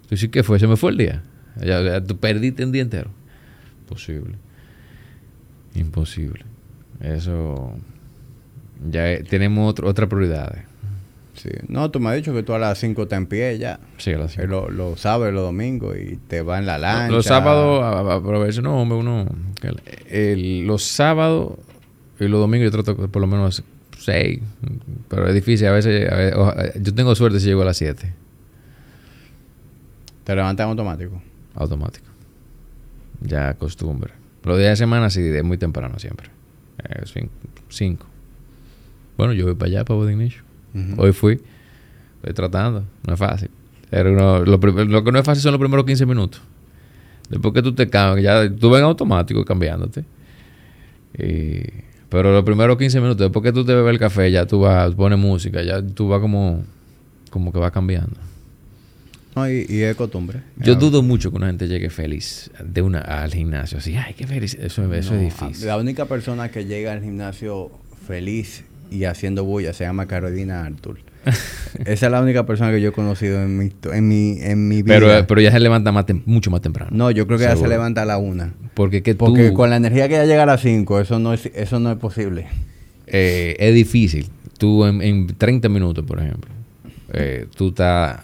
Tú 0.03 0.09
dices, 0.11 0.29
¿qué 0.29 0.43
fue? 0.43 0.59
¿Se 0.59 0.67
me 0.67 0.77
fue 0.77 0.91
el 0.91 0.97
día? 0.97 1.23
Ya, 1.59 1.81
ya, 1.81 2.03
tú 2.03 2.15
perdiste 2.17 2.63
un 2.63 2.71
día 2.71 2.83
entero. 2.83 3.09
Imposible. 3.81 4.35
Imposible. 5.75 6.45
Eso. 6.99 7.73
Ya 8.89 9.23
tenemos 9.23 9.69
otro, 9.69 9.87
otras 9.87 10.07
prioridades. 10.09 10.63
Sí. 11.41 11.49
No, 11.69 11.89
tú 11.89 11.99
me 11.99 12.09
has 12.11 12.17
dicho 12.17 12.33
que 12.33 12.43
tú 12.43 12.53
a 12.53 12.59
las 12.59 12.77
5 12.77 13.01
estás 13.01 13.17
en 13.17 13.25
pie 13.25 13.57
ya. 13.57 13.79
Sí, 13.97 14.11
a 14.13 14.17
las 14.19 14.33
Eh, 14.37 14.41
cinco. 14.41 14.47
Lo- 14.47 14.69
Los 14.69 14.99
sábados 14.99 15.31
y 15.31 15.35
los 15.35 15.43
domingos 15.43 15.97
y 15.97 16.17
te 16.27 16.43
va 16.43 16.59
en 16.59 16.67
la 16.67 16.77
lancha. 16.77 17.09
Los 17.11 17.25
sábados, 17.25 17.81
aprovecho, 18.11 18.61
no, 18.61 18.79
hombre, 18.79 18.97
uno. 18.99 19.25
el- 20.09 20.67
los 20.67 20.83
sábados 20.83 21.53
y 22.19 22.27
los 22.27 22.39
domingos 22.39 22.71
yo 22.71 22.83
trato 22.83 23.07
por 23.07 23.21
lo 23.21 23.27
menos 23.27 23.63
seis, 23.97 24.39
pero 25.07 25.27
es 25.27 25.33
difícil. 25.33 25.65
A 25.67 25.71
veces, 25.71 26.11
a 26.11 26.15
veces- 26.15 26.35
oja- 26.37 26.73
yo 26.79 26.93
tengo 26.93 27.15
suerte 27.15 27.39
si 27.39 27.47
llego 27.47 27.63
a 27.63 27.65
las 27.65 27.77
7, 27.77 28.13
Te 30.23 30.35
levantas 30.35 30.65
en 30.65 30.69
automático. 30.69 31.21
automático. 31.55 32.05
Ya 33.21 33.53
costumbre. 33.55 34.13
Los 34.43 34.57
días 34.57 34.71
de 34.71 34.75
semana 34.75 35.09
sí, 35.09 35.21
de 35.21 35.41
muy 35.43 35.57
temprano 35.57 35.97
siempre. 35.97 36.29
5. 37.69 38.05
Bueno, 39.17 39.33
yo 39.33 39.45
voy 39.45 39.55
para 39.55 39.67
allá, 39.69 39.85
para 39.85 39.97
Body 39.97 40.15
Hoy 40.97 41.11
fui. 41.13 41.39
Estoy 42.17 42.33
tratando. 42.33 42.85
No 43.07 43.13
es 43.13 43.19
fácil. 43.19 43.49
Era 43.91 44.09
uno- 44.09 44.39
lo, 44.45 44.57
lo 44.57 45.03
que 45.03 45.11
no 45.11 45.19
es 45.19 45.25
fácil 45.25 45.41
son 45.41 45.51
los 45.51 45.59
primeros 45.59 45.85
15 45.85 46.05
minutos. 46.05 46.41
Después 47.29 47.53
que 47.53 47.61
tú 47.61 47.73
te 47.73 47.89
cambias, 47.89 48.23
ya 48.49 48.55
tú 48.55 48.69
ves 48.69 48.79
en 48.79 48.85
automático 48.85 49.43
cambiándote. 49.45 50.03
Y- 51.17 51.63
pero 52.09 52.31
los 52.33 52.43
primeros 52.43 52.77
15 52.77 52.99
minutos, 52.99 53.19
después 53.19 53.41
que 53.43 53.53
tú 53.53 53.63
te 53.65 53.73
bebes 53.73 53.91
el 53.91 53.99
café, 53.99 54.29
ya 54.31 54.45
tú 54.45 54.59
vas, 54.61 54.93
pones 54.95 55.17
música, 55.17 55.61
ya 55.63 55.81
tú 55.81 56.09
vas 56.09 56.19
como, 56.19 56.63
como 57.29 57.53
que 57.53 57.59
va 57.59 57.71
cambiando. 57.71 58.17
No, 59.33 59.49
y, 59.49 59.65
y 59.69 59.81
es 59.83 59.95
costumbre. 59.95 60.41
Yo 60.57 60.73
Ya. 60.73 60.79
dudo 60.79 61.01
mucho 61.01 61.31
que 61.31 61.37
una 61.37 61.47
gente 61.47 61.69
llegue 61.69 61.89
feliz 61.89 62.51
de 62.61 62.81
una 62.81 62.99
al 62.99 63.33
gimnasio. 63.33 63.77
Así, 63.77 63.95
ay, 63.95 64.13
qué 64.13 64.27
feliz. 64.27 64.55
Eso, 64.55 64.93
eso 64.93 65.13
No, 65.13 65.19
es 65.21 65.39
difícil. 65.39 65.67
La 65.67 65.77
única 65.77 66.03
persona 66.05 66.51
que 66.51 66.65
llega 66.65 66.91
al 66.91 67.01
gimnasio 67.01 67.71
feliz 68.07 68.65
y 68.91 69.05
haciendo 69.05 69.43
bulla 69.45 69.73
se 69.73 69.83
llama 69.85 70.05
Carolina 70.05 70.63
Artur. 70.65 70.99
Esa 71.85 72.05
es 72.07 72.11
la 72.11 72.21
única 72.21 72.45
persona 72.45 72.71
que 72.71 72.81
yo 72.81 72.89
he 72.89 72.91
conocido 72.91 73.41
en 73.41 73.57
mi, 73.57 73.71
en 73.91 74.07
mi, 74.07 74.37
en 74.41 74.67
mi 74.67 74.81
vida. 74.83 74.95
Pero, 74.99 75.27
pero 75.27 75.41
ya 75.41 75.51
se 75.51 75.59
levanta 75.59 75.91
más 75.91 76.05
mucho 76.25 76.51
más 76.51 76.61
temprano. 76.61 76.89
no, 76.93 77.09
yo 77.11 77.25
creo 77.27 77.37
que 77.37 77.45
ella 77.45 77.51
se 77.53 77.57
Seguro. 77.57 77.71
levanta 77.71 78.01
a 78.03 78.05
la 78.05 78.17
una. 78.17 78.53
Porque 78.73 79.01
que 79.03 79.15
Porque 79.15 79.53
con 79.53 79.69
la 79.69 79.75
energía 79.77 80.07
que 80.07 80.15
ella 80.15 80.25
llega 80.25 80.43
a 80.43 80.47
las 80.47 80.61
5, 80.61 80.99
eso 80.99 81.17
no 81.19 81.33
es, 81.33 81.45
eso 81.55 81.79
no 81.79 81.91
es 81.91 81.97
posible. 81.97 82.47
eh, 83.07 83.55
es 83.59 83.73
difícil. 83.73 84.27
Tú 84.57 84.85
en, 84.85 85.01
en 85.01 85.27
30 85.27 85.69
minutos, 85.69 86.05
por 86.05 86.19
ejemplo, 86.19 86.49
eh, 87.13 87.47
tú 87.55 87.69
estás... 87.69 88.19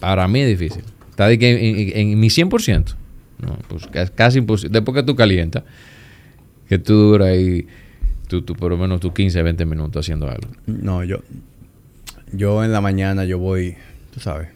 Para 0.00 0.26
mí 0.28 0.40
es 0.40 0.48
difícil. 0.58 0.82
Está 1.10 1.28
de 1.28 1.38
que 1.38 1.50
en, 1.50 1.76
en- 1.96 2.10
en 2.12 2.20
mi 2.20 2.28
100%. 2.28 2.94
No, 3.40 3.58
pues 3.68 3.86
ca- 3.86 4.06
casi 4.08 4.38
imposible. 4.38 4.72
Después 4.72 4.94
que 4.96 5.02
tú 5.02 5.14
calientas, 5.16 5.62
que 6.68 6.78
tú 6.78 6.94
duras 6.94 7.28
ahí, 7.28 7.66
tú, 8.28 8.42
tú 8.42 8.54
por 8.54 8.70
lo 8.70 8.76
menos 8.78 9.00
tus 9.00 9.12
15, 9.12 9.42
20 9.42 9.64
minutos 9.66 10.04
haciendo 10.04 10.28
algo. 10.28 10.48
No, 10.66 11.04
yo. 11.04 11.18
Yo 12.32 12.64
en 12.64 12.72
la 12.72 12.80
mañana 12.80 13.24
yo 13.24 13.38
voy, 13.38 13.76
tú 14.12 14.20
sabes. 14.20 14.48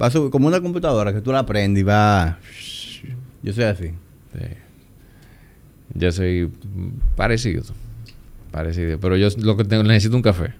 Va 0.00 0.06
a 0.06 0.10
subir 0.10 0.30
como 0.30 0.46
una 0.48 0.60
computadora 0.60 1.12
que 1.12 1.20
tú 1.20 1.32
la 1.32 1.44
prendes 1.44 1.80
y 1.82 1.84
va. 1.84 2.38
Yo 3.42 3.52
soy 3.52 3.64
así. 3.64 3.86
Sí. 4.32 4.46
Yo 5.94 6.12
soy 6.12 6.50
parecido. 7.16 7.62
Parecido. 8.50 8.98
Pero 9.00 9.16
yo 9.16 9.28
lo 9.38 9.56
que 9.56 9.64
tengo, 9.64 9.82
necesito 9.82 10.16
un 10.16 10.22
café. 10.22 10.54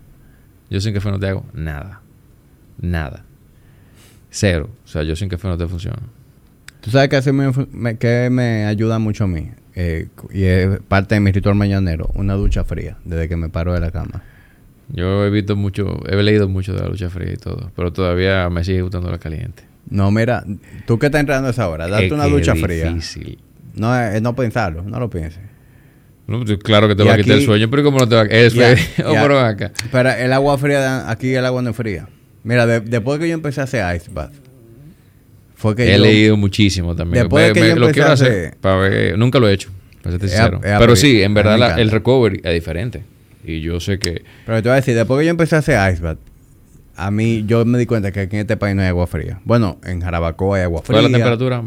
Yo 0.69 0.81
sin 0.81 0.93
café 0.95 1.11
no 1.11 1.19
te 1.19 1.29
hago 1.29 1.45
nada. 1.55 2.03
Nada. 2.81 3.25
Cero. 4.31 4.71
O 4.85 4.89
sea, 4.89 5.03
yo 5.03 5.17
sin 5.17 5.29
café 5.29 5.49
no 5.49 5.57
te 5.57 5.67
funciona. 5.67 5.99
Tú 6.81 6.91
sabes 6.91 7.09
que, 7.09 7.33
me- 7.33 7.97
que 7.99 8.29
me 8.31 8.65
ayuda 8.67 8.99
mucho 8.99 9.25
a 9.25 9.27
mí. 9.27 9.51
Eh, 9.83 10.09
y 10.33 10.45
es 10.45 10.79
parte 10.89 11.15
de 11.15 11.21
mi 11.21 11.33
ritual 11.33 11.55
mañanero. 11.55 12.11
Una 12.15 12.35
ducha 12.35 12.65
fría 12.65 12.97
desde 13.05 13.29
que 13.29 13.37
me 13.37 13.49
paro 13.49 13.73
de 13.73 13.81
la 13.81 13.91
cama. 13.91 14.23
Yo 14.93 15.25
he 15.25 15.31
visto 15.31 15.55
mucho, 15.57 16.01
he 16.09 16.17
leído 16.23 16.49
mucho 16.49 16.73
de 16.75 16.81
la 16.81 16.89
lucha 16.89 17.09
fría 17.09 17.33
y 17.33 17.37
todo, 17.37 17.71
pero 17.77 17.93
todavía 17.93 18.51
me 18.51 18.65
sigue 18.65 18.83
gustando 18.83 19.11
la 19.11 19.19
caliente. 19.19 19.63
No, 19.89 20.11
mira, 20.11 20.45
tú 20.87 20.99
que 20.99 21.07
estás 21.07 21.21
entrando 21.21 21.49
a 21.49 21.51
esa 21.53 21.69
hora, 21.69 21.89
date 21.89 22.07
Es 22.07 22.13
una 22.13 22.27
ducha 22.27 22.55
fría. 22.55 22.93
difícil. 22.93 23.39
No 23.75 23.97
es 23.99 24.17
es 24.17 24.23
no 24.23 24.35
pensarlo, 24.35 24.83
no 24.83 24.99
lo 24.99 25.09
pienses. 25.09 25.41
No, 26.27 26.45
pues, 26.45 26.59
claro 26.59 26.87
que 26.89 26.95
te 26.95 27.03
Y 27.03 27.07
va 27.07 27.15
a 27.15 27.17
quitar 27.17 27.39
el 27.39 27.45
sueño, 27.45 27.69
pero 27.71 27.83
¿cómo 27.85 27.99
no 27.99 28.09
te 28.09 28.15
va 28.17 28.23
a 28.23 28.25
Es 28.27 28.53
Ya, 28.55 28.77
fe- 28.77 29.03
oh, 29.05 29.39
acá. 29.39 29.73
Pero 29.91 30.11
el 30.11 30.33
agua 30.33 30.59
fría, 30.59 31.09
aquí 31.11 31.35
el 31.35 31.45
agua 31.47 31.63
no 31.63 31.71
es 31.71 31.77
fría. 31.77 32.09
Mira, 32.45 32.67
de- 32.67 32.81
después 32.81 33.19
que 33.19 33.29
yo 33.29 33.35
empecé 33.35 33.61
a 33.61 33.65
hacer 33.65 33.97
ice 33.97 34.11
bath, 34.13 34.33
fue 35.61 35.77
que 35.77 35.93
He 35.95 35.99
yo... 35.99 36.03
leído 36.05 36.37
muchísimo 36.37 36.97
también. 36.97 37.25
Después 37.25 37.49
de 37.55 37.61
que 37.61 37.69
yo 37.69 37.77
lo 37.77 37.91
quiero 37.93 38.13
hacer. 38.13 38.29
hacer- 38.29 38.57
Para 38.61 38.77
ver, 38.77 39.19
nunca 39.19 39.39
lo 39.39 39.49
he 39.49 39.53
hecho, 39.53 39.71
para 40.03 40.13
serte 40.13 40.27
Es 40.27 40.33
sincero. 40.33 40.57
a- 40.59 40.79
Pero 40.79 40.97
sí, 40.97 41.23
en 41.23 41.35
verdad 41.35 41.59
la- 41.59 41.75
el 41.81 41.91
recovery 41.91 42.41
es 42.43 42.55
diferente. 42.55 43.05
Y 43.45 43.61
yo 43.61 43.79
sé 43.81 43.99
que 43.99 44.23
Pero 44.47 44.63
te 44.63 44.69
voy 44.69 44.73
a 44.73 44.77
decir, 44.77 44.95
después 44.95 45.19
que 45.21 45.25
yo 45.27 45.31
empecé 45.31 45.57
a 45.57 45.59
hacer 45.59 45.93
ice 45.93 46.03
bath, 46.03 46.19
a 46.97 47.11
mí 47.11 47.45
yo 47.47 47.65
me 47.65 47.79
di 47.79 47.87
cuenta 47.87 48.11
que 48.13 48.21
aquí 48.21 48.37
en 48.37 48.41
este 48.43 48.57
país 48.57 48.75
no 48.77 48.83
hay 48.83 48.89
agua 48.89 49.07
fría. 49.07 49.41
Bueno, 49.45 49.79
en 49.85 50.01
Jarabacoa 50.01 50.57
hay 50.59 50.63
agua 50.65 50.83
fría. 50.83 50.97
¿Cuál 51.01 51.07
es 51.07 51.11
la 51.13 51.17
temperatura? 51.19 51.63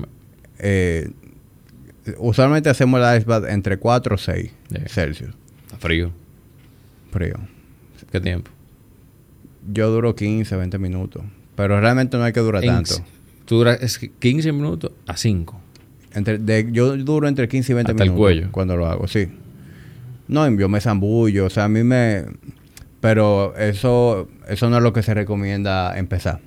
Eh, 0.60 1.10
usualmente 2.18 2.70
hacemos 2.70 3.00
el 3.02 3.18
ice 3.18 3.26
bath 3.26 3.46
entre 3.50 3.78
4 3.78 4.16
o 4.16 4.18
6 4.18 4.52
Sí. 4.70 4.78
Celsius. 4.88 5.32
Está 5.66 5.78
frío. 5.78 6.12
Frío. 7.12 7.36
¿Qué 8.12 8.20
tiempo? 8.20 8.52
Yo 9.72 9.90
duro 9.90 10.16
15, 10.16 10.56
20 10.56 10.78
minutos. 10.78 11.24
Pero 11.56 11.80
realmente 11.80 12.18
no 12.18 12.24
hay 12.24 12.34
que 12.34 12.40
durar 12.42 12.64
En- 12.64 12.70
tanto. 12.72 12.96
Tú 13.46 13.58
duras 13.58 13.80
es 13.82 13.98
que 14.00 14.10
15 14.12 14.52
minutos 14.52 14.92
a 15.08 15.18
5. 15.18 15.60
Entre, 16.14 16.38
de- 16.38 16.70
yo 16.72 16.96
duro 16.98 17.28
entre 17.28 17.48
15 17.48 17.72
y 17.72 17.76
20 17.76 17.92
Hasta 17.92 18.04
el 18.04 18.10
minutos. 18.12 18.22
cuello. 18.24 18.48
Cuando 18.52 18.78
lo 18.78 18.86
hago, 18.88 19.08
sí. 19.08 19.28
No, 20.28 20.50
yo 20.58 20.70
me 20.70 20.80
zambullo. 20.80 21.46
O 21.46 21.50
sea, 21.50 21.66
a 21.66 21.70
mí 21.70 21.84
me... 21.84 22.24
Pero 23.02 23.54
eso, 23.58 24.30
eso 24.48 24.70
no 24.70 24.78
es 24.78 24.84
lo 24.84 24.94
que 24.94 25.04
se 25.04 25.14
recomienda 25.14 25.98
empezar. 25.98 26.40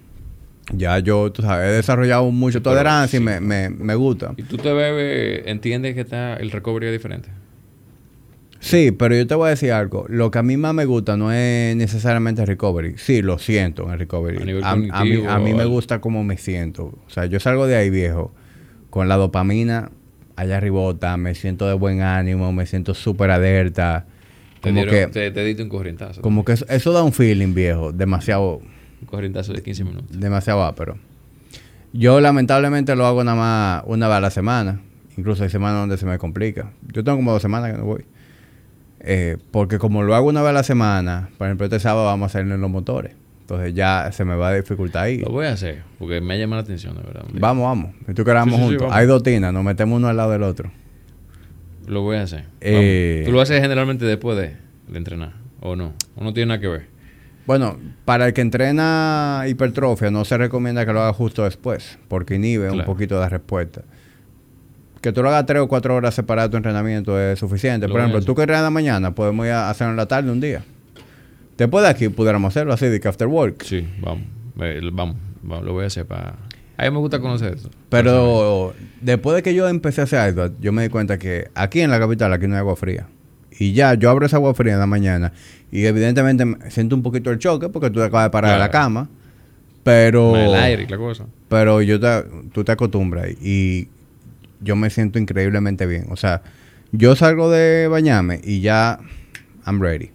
Ya 0.72 0.98
yo, 1.00 1.30
tú 1.30 1.42
sabes, 1.42 1.68
he 1.68 1.72
desarrollado 1.76 2.30
mucho 2.30 2.62
tolerancia 2.62 3.18
y 3.18 3.20
sí. 3.20 3.24
me, 3.24 3.40
me, 3.40 3.68
me 3.70 3.94
gusta. 3.94 4.32
Y 4.36 4.42
tú 4.44 4.56
te 4.56 4.72
bebes, 4.72 5.42
entiendes 5.46 5.94
que 5.94 6.00
está 6.00 6.34
el 6.34 6.50
recovery 6.50 6.86
es 6.86 6.92
diferente. 6.92 7.28
Sí, 8.60 8.90
pero 8.90 9.14
yo 9.14 9.26
te 9.26 9.34
voy 9.34 9.46
a 9.46 9.50
decir 9.50 9.72
algo. 9.72 10.06
Lo 10.08 10.30
que 10.30 10.38
a 10.38 10.42
mí 10.42 10.56
más 10.56 10.74
me 10.74 10.84
gusta 10.86 11.16
no 11.16 11.30
es 11.32 11.76
necesariamente 11.76 12.40
el 12.42 12.46
recovery. 12.48 12.94
Sí, 12.96 13.22
lo 13.22 13.38
siento 13.38 13.84
en 13.84 13.90
el 13.92 13.98
recovery. 13.98 14.38
A 14.42 14.44
nivel 14.44 14.64
a, 14.64 14.70
a 14.70 14.76
mí, 14.76 14.88
cognitivo, 14.88 15.30
a 15.30 15.38
mí 15.38 15.54
me 15.54 15.64
gusta 15.66 16.00
cómo 16.00 16.24
me 16.24 16.36
siento. 16.36 16.84
O 17.06 17.10
sea, 17.10 17.26
yo 17.26 17.38
salgo 17.40 17.66
de 17.66 17.76
ahí 17.76 17.90
viejo 17.90 18.32
con 18.90 19.08
la 19.08 19.16
dopamina 19.16 19.90
allá 20.36 20.56
arribota, 20.58 21.16
me 21.16 21.34
siento 21.34 21.66
de 21.66 21.74
buen 21.74 22.00
ánimo, 22.02 22.52
me 22.52 22.66
siento 22.66 22.94
súper 22.94 23.30
alerta. 23.30 24.06
Te, 24.60 24.70
Como 24.70 24.82
dieron- 24.84 24.94
que, 24.94 25.06
te, 25.12 25.30
te 25.30 25.44
diste 25.44 25.62
un 25.62 25.68
corrientazo. 25.68 26.20
como 26.22 26.44
que 26.44 26.52
eso, 26.52 26.66
eso 26.68 26.92
da 26.92 27.02
un 27.02 27.12
feeling 27.12 27.54
viejo, 27.54 27.92
demasiado, 27.92 28.56
Un 29.00 29.06
corrientazo 29.06 29.52
de 29.52 29.62
15 29.62 29.84
minutos. 29.84 30.18
demasiado 30.18 30.62
ápero. 30.64 30.98
Yo 31.92 32.20
lamentablemente 32.20 32.94
lo 32.96 33.06
hago 33.06 33.22
nada 33.24 33.36
más 33.36 33.82
una 33.86 34.08
vez 34.08 34.16
a 34.16 34.20
la 34.20 34.30
semana. 34.30 34.80
Incluso 35.16 35.44
hay 35.44 35.50
semanas 35.50 35.80
donde 35.80 35.96
se 35.96 36.04
me 36.04 36.18
complica. 36.18 36.72
Yo 36.92 37.02
tengo 37.02 37.16
como 37.16 37.32
dos 37.32 37.40
semanas 37.40 37.72
que 37.72 37.78
no 37.78 37.84
voy. 37.84 38.04
Eh, 39.08 39.36
porque 39.52 39.78
como 39.78 40.02
lo 40.02 40.16
hago 40.16 40.28
una 40.28 40.42
vez 40.42 40.50
a 40.50 40.52
la 40.52 40.62
semana, 40.64 41.30
por 41.38 41.46
ejemplo, 41.46 41.64
este 41.64 41.78
sábado 41.78 42.06
vamos 42.06 42.26
a 42.26 42.32
salir 42.32 42.52
en 42.52 42.60
los 42.60 42.70
motores. 42.70 43.14
Entonces 43.42 43.72
ya 43.74 44.10
se 44.10 44.24
me 44.24 44.34
va 44.34 44.48
a 44.48 44.54
dificultar 44.54 45.04
ahí. 45.04 45.18
Lo 45.18 45.30
voy 45.30 45.46
a 45.46 45.52
hacer, 45.52 45.84
porque 46.00 46.20
me 46.20 46.34
ha 46.34 46.36
llamado 46.36 46.62
la 46.62 46.64
atención, 46.64 46.96
de 46.96 47.02
verdad. 47.02 47.24
Vamos, 47.34 47.64
vamos. 47.64 47.94
Si 48.08 48.14
tú 48.14 48.24
queramos 48.24 48.56
Sí, 48.56 48.60
sí, 48.60 48.68
sí, 48.70 48.76
juntos. 48.78 48.88
Hay 48.90 49.06
dos 49.06 49.22
tinas, 49.22 49.52
nos 49.52 49.62
metemos 49.62 49.96
uno 49.96 50.08
al 50.08 50.16
lado 50.16 50.32
del 50.32 50.42
otro. 50.42 50.72
Lo 51.86 52.02
voy 52.02 52.16
a 52.16 52.22
hacer. 52.22 52.46
Eh. 52.60 53.22
Tú 53.24 53.30
lo 53.30 53.40
haces 53.40 53.62
generalmente 53.62 54.04
después 54.04 54.36
de, 54.36 54.56
de 54.88 54.98
entrenar, 54.98 55.34
¿o 55.60 55.76
no? 55.76 55.92
¿O 56.16 56.24
no 56.24 56.34
tiene 56.34 56.48
nada 56.48 56.60
que 56.60 56.66
ver? 56.66 56.86
Bueno, 57.46 57.78
para 58.04 58.26
el 58.26 58.32
que 58.32 58.40
entrena 58.40 59.44
hipertrofia 59.46 60.10
no 60.10 60.24
se 60.24 60.36
recomienda 60.36 60.84
que 60.84 60.92
lo 60.92 61.00
haga 61.00 61.12
justo 61.12 61.44
después, 61.44 61.96
porque 62.08 62.34
inhibe 62.34 62.72
un 62.72 62.84
poquito 62.84 63.20
la 63.20 63.28
respuesta. 63.28 63.82
Que 65.06 65.12
tú 65.12 65.22
lo 65.22 65.28
hagas 65.28 65.46
tres 65.46 65.62
o 65.62 65.68
cuatro 65.68 65.94
horas 65.94 66.16
separado 66.16 66.50
tu 66.50 66.56
entrenamiento 66.56 67.16
es 67.20 67.38
suficiente. 67.38 67.86
Lo 67.86 67.92
Por 67.92 68.00
ejemplo, 68.00 68.22
tú 68.22 68.34
que 68.34 68.42
entrenas 68.42 68.62
en 68.62 68.64
la 68.64 68.70
mañana, 68.70 69.14
podemos 69.14 69.46
ir 69.46 69.52
a 69.52 69.70
hacerlo 69.70 69.92
en 69.92 69.96
la 69.98 70.06
tarde 70.06 70.32
un 70.32 70.40
día. 70.40 70.64
Después 71.56 71.84
de 71.84 71.90
aquí 71.90 72.08
pudiéramos 72.08 72.48
hacerlo 72.48 72.72
así, 72.72 72.86
de 72.86 72.98
que 72.98 73.06
after 73.06 73.28
work. 73.28 73.62
Sí, 73.62 73.86
vamos. 74.00 74.24
Eh, 74.60 74.80
vamos, 74.92 75.14
vamos, 75.44 75.64
lo 75.64 75.74
voy 75.74 75.84
a 75.84 75.86
hacer 75.86 76.06
para... 76.06 76.34
A 76.76 76.84
mí 76.86 76.90
me 76.90 76.98
gusta 76.98 77.20
conocer 77.20 77.54
eso. 77.54 77.70
Pero 77.88 78.74
después 79.00 79.36
de 79.36 79.44
que 79.44 79.54
yo 79.54 79.68
empecé 79.68 80.00
a 80.00 80.04
hacer 80.04 80.34
bath, 80.34 80.54
yo 80.60 80.72
me 80.72 80.82
di 80.82 80.88
cuenta 80.88 81.18
que 81.18 81.50
aquí 81.54 81.82
en 81.82 81.90
la 81.92 82.00
capital, 82.00 82.32
aquí 82.32 82.48
no 82.48 82.54
hay 82.54 82.58
agua 82.58 82.74
fría. 82.74 83.06
Y 83.60 83.74
ya, 83.74 83.94
yo 83.94 84.10
abro 84.10 84.26
esa 84.26 84.38
agua 84.38 84.54
fría 84.54 84.72
en 84.72 84.80
la 84.80 84.86
mañana 84.88 85.32
y 85.70 85.84
evidentemente 85.86 86.44
me- 86.46 86.68
siento 86.72 86.96
un 86.96 87.04
poquito 87.04 87.30
el 87.30 87.38
choque 87.38 87.68
porque 87.68 87.90
tú 87.90 88.00
te 88.00 88.06
acabas 88.06 88.26
de 88.26 88.30
parar 88.30 88.54
de 88.54 88.58
la 88.58 88.70
cama. 88.72 89.08
Pero... 89.84 90.34
El 90.36 90.52
aire 90.56 90.82
y 90.82 90.86
la 90.88 90.96
cosa. 90.96 91.26
Pero 91.48 91.80
yo 91.80 92.00
te, 92.00 92.24
tú 92.52 92.64
te 92.64 92.72
acostumbras 92.72 93.30
y 93.40 93.86
yo 94.60 94.76
me 94.76 94.90
siento 94.90 95.18
increíblemente 95.18 95.86
bien. 95.86 96.06
O 96.10 96.16
sea, 96.16 96.42
yo 96.92 97.16
salgo 97.16 97.50
de 97.50 97.88
bañarme 97.88 98.40
y 98.44 98.60
ya 98.60 98.98
I'm 99.66 99.80
ready. 99.80 100.10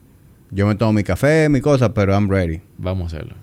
Yo 0.52 0.68
me 0.68 0.76
tomo 0.76 0.94
mi 0.94 1.04
café, 1.04 1.48
mi 1.50 1.62
cosa, 1.62 1.94
pero 1.94 2.14
I'm 2.14 2.30
ready. 2.30 2.62
Vamos 2.78 3.14
a 3.14 3.18
hacerlo. 3.18 3.36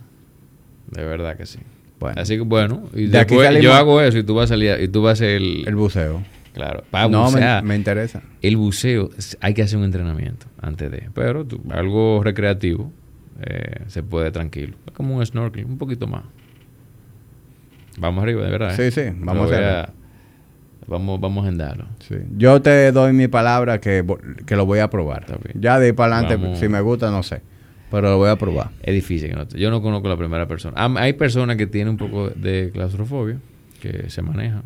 De 0.90 1.04
verdad 1.04 1.36
que 1.36 1.46
sí. 1.46 1.58
Bueno, 2.00 2.20
Así 2.20 2.36
que 2.36 2.42
bueno, 2.42 2.88
y 2.94 3.06
De 3.06 3.18
aquí 3.18 3.34
yo 3.60 3.74
hago 3.74 4.00
eso 4.00 4.18
y 4.18 4.22
tú 4.22 4.34
vas 4.34 4.44
a 4.44 4.54
salir 4.54 4.76
y 4.80 4.88
tú 4.88 5.02
vas 5.02 5.10
a 5.10 5.12
hacer 5.24 5.30
el, 5.30 5.64
el 5.66 5.74
buceo. 5.74 6.22
claro, 6.54 6.84
para 6.90 7.08
no, 7.08 7.24
me, 7.24 7.30
bucear. 7.32 7.64
me 7.64 7.74
interesa. 7.74 8.22
El 8.40 8.56
buceo 8.56 9.10
hay 9.40 9.52
que 9.54 9.62
hacer 9.62 9.78
un 9.78 9.84
entrenamiento 9.84 10.46
antes 10.60 10.90
de, 10.92 11.08
pero 11.12 11.44
tú- 11.44 11.60
algo 11.70 12.22
recreativo 12.22 12.92
eh, 13.40 13.82
se 13.88 14.02
puede 14.04 14.30
tranquilo. 14.30 14.76
Es 14.86 14.92
como 14.92 15.16
un 15.16 15.26
snorkeling, 15.26 15.68
un 15.68 15.78
poquito 15.78 16.06
más. 16.06 16.22
Vamos 17.98 18.22
arriba, 18.22 18.44
de 18.44 18.50
verdad. 18.50 18.78
¿eh? 18.80 18.90
Sí, 18.92 19.00
sí, 19.00 19.10
vamos 19.18 19.50
a. 19.52 19.92
Vamos, 20.88 21.20
vamos 21.20 21.44
a 21.44 21.48
agendarlo. 21.48 21.84
Sí. 22.00 22.16
Yo 22.36 22.60
te 22.62 22.90
doy 22.92 23.12
mi 23.12 23.28
palabra 23.28 23.78
que, 23.80 24.04
que 24.46 24.56
lo 24.56 24.64
voy 24.66 24.78
a 24.78 24.88
probar. 24.88 25.26
Ya 25.54 25.78
de 25.78 25.86
ahí 25.86 25.92
para 25.92 26.16
adelante, 26.18 26.42
Vamos. 26.42 26.58
si 26.58 26.68
me 26.68 26.80
gusta, 26.80 27.10
no 27.10 27.22
sé. 27.22 27.42
Pero 27.90 28.10
lo 28.10 28.16
voy 28.18 28.30
a 28.30 28.36
probar. 28.36 28.70
Es 28.82 28.94
difícil. 28.94 29.30
que 29.30 29.36
no 29.36 29.46
te- 29.46 29.58
yo 29.58 29.70
no 29.70 29.80
conozco 29.82 30.08
la 30.08 30.16
primera 30.16 30.46
persona. 30.48 30.74
Hay 31.00 31.12
personas 31.14 31.56
que 31.56 31.66
tienen 31.66 31.90
un 31.90 31.96
poco 31.98 32.28
de 32.30 32.70
claustrofobia, 32.72 33.38
que 33.80 34.08
se 34.10 34.22
manejan, 34.22 34.62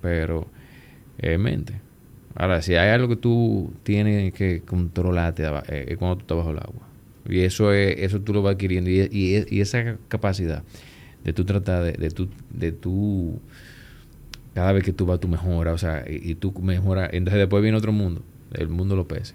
pero 0.00 0.46
es 1.18 1.38
mente. 1.38 1.74
Ahora, 2.34 2.60
si 2.62 2.74
hay 2.74 2.90
algo 2.90 3.08
que 3.08 3.16
tú 3.16 3.72
tienes 3.82 4.32
que 4.34 4.60
controlarte 4.62 5.44
eh, 5.68 5.86
es 5.88 5.96
cuando 5.96 6.16
tú 6.16 6.22
estás 6.22 6.36
bajo 6.38 6.50
el 6.50 6.58
agua. 6.58 6.86
Y 7.28 7.40
eso 7.40 7.72
es, 7.72 7.96
eso 7.98 8.20
tú 8.20 8.32
lo 8.34 8.42
vas 8.42 8.54
adquiriendo. 8.54 8.90
Y, 8.90 9.00
y- 9.10 9.46
y 9.48 9.60
esa 9.60 9.96
capacidad 10.08 10.62
de 11.24 11.32
tú 11.32 11.44
tratar 11.44 11.82
de, 11.82 11.92
de 11.92 12.10
tú, 12.10 12.28
de 12.50 12.72
tú, 12.72 13.40
cada 14.56 14.72
vez 14.72 14.84
que 14.84 14.94
tú 14.94 15.04
vas, 15.04 15.20
tú 15.20 15.28
mejoras, 15.28 15.74
o 15.74 15.78
sea, 15.78 16.02
y, 16.08 16.30
y 16.30 16.34
tú 16.34 16.50
mejoras. 16.62 17.10
Entonces 17.12 17.38
después 17.38 17.62
viene 17.62 17.76
otro 17.76 17.92
mundo, 17.92 18.22
el 18.54 18.70
mundo 18.70 18.94
de 18.94 18.96
los 18.96 19.06
peces. 19.06 19.34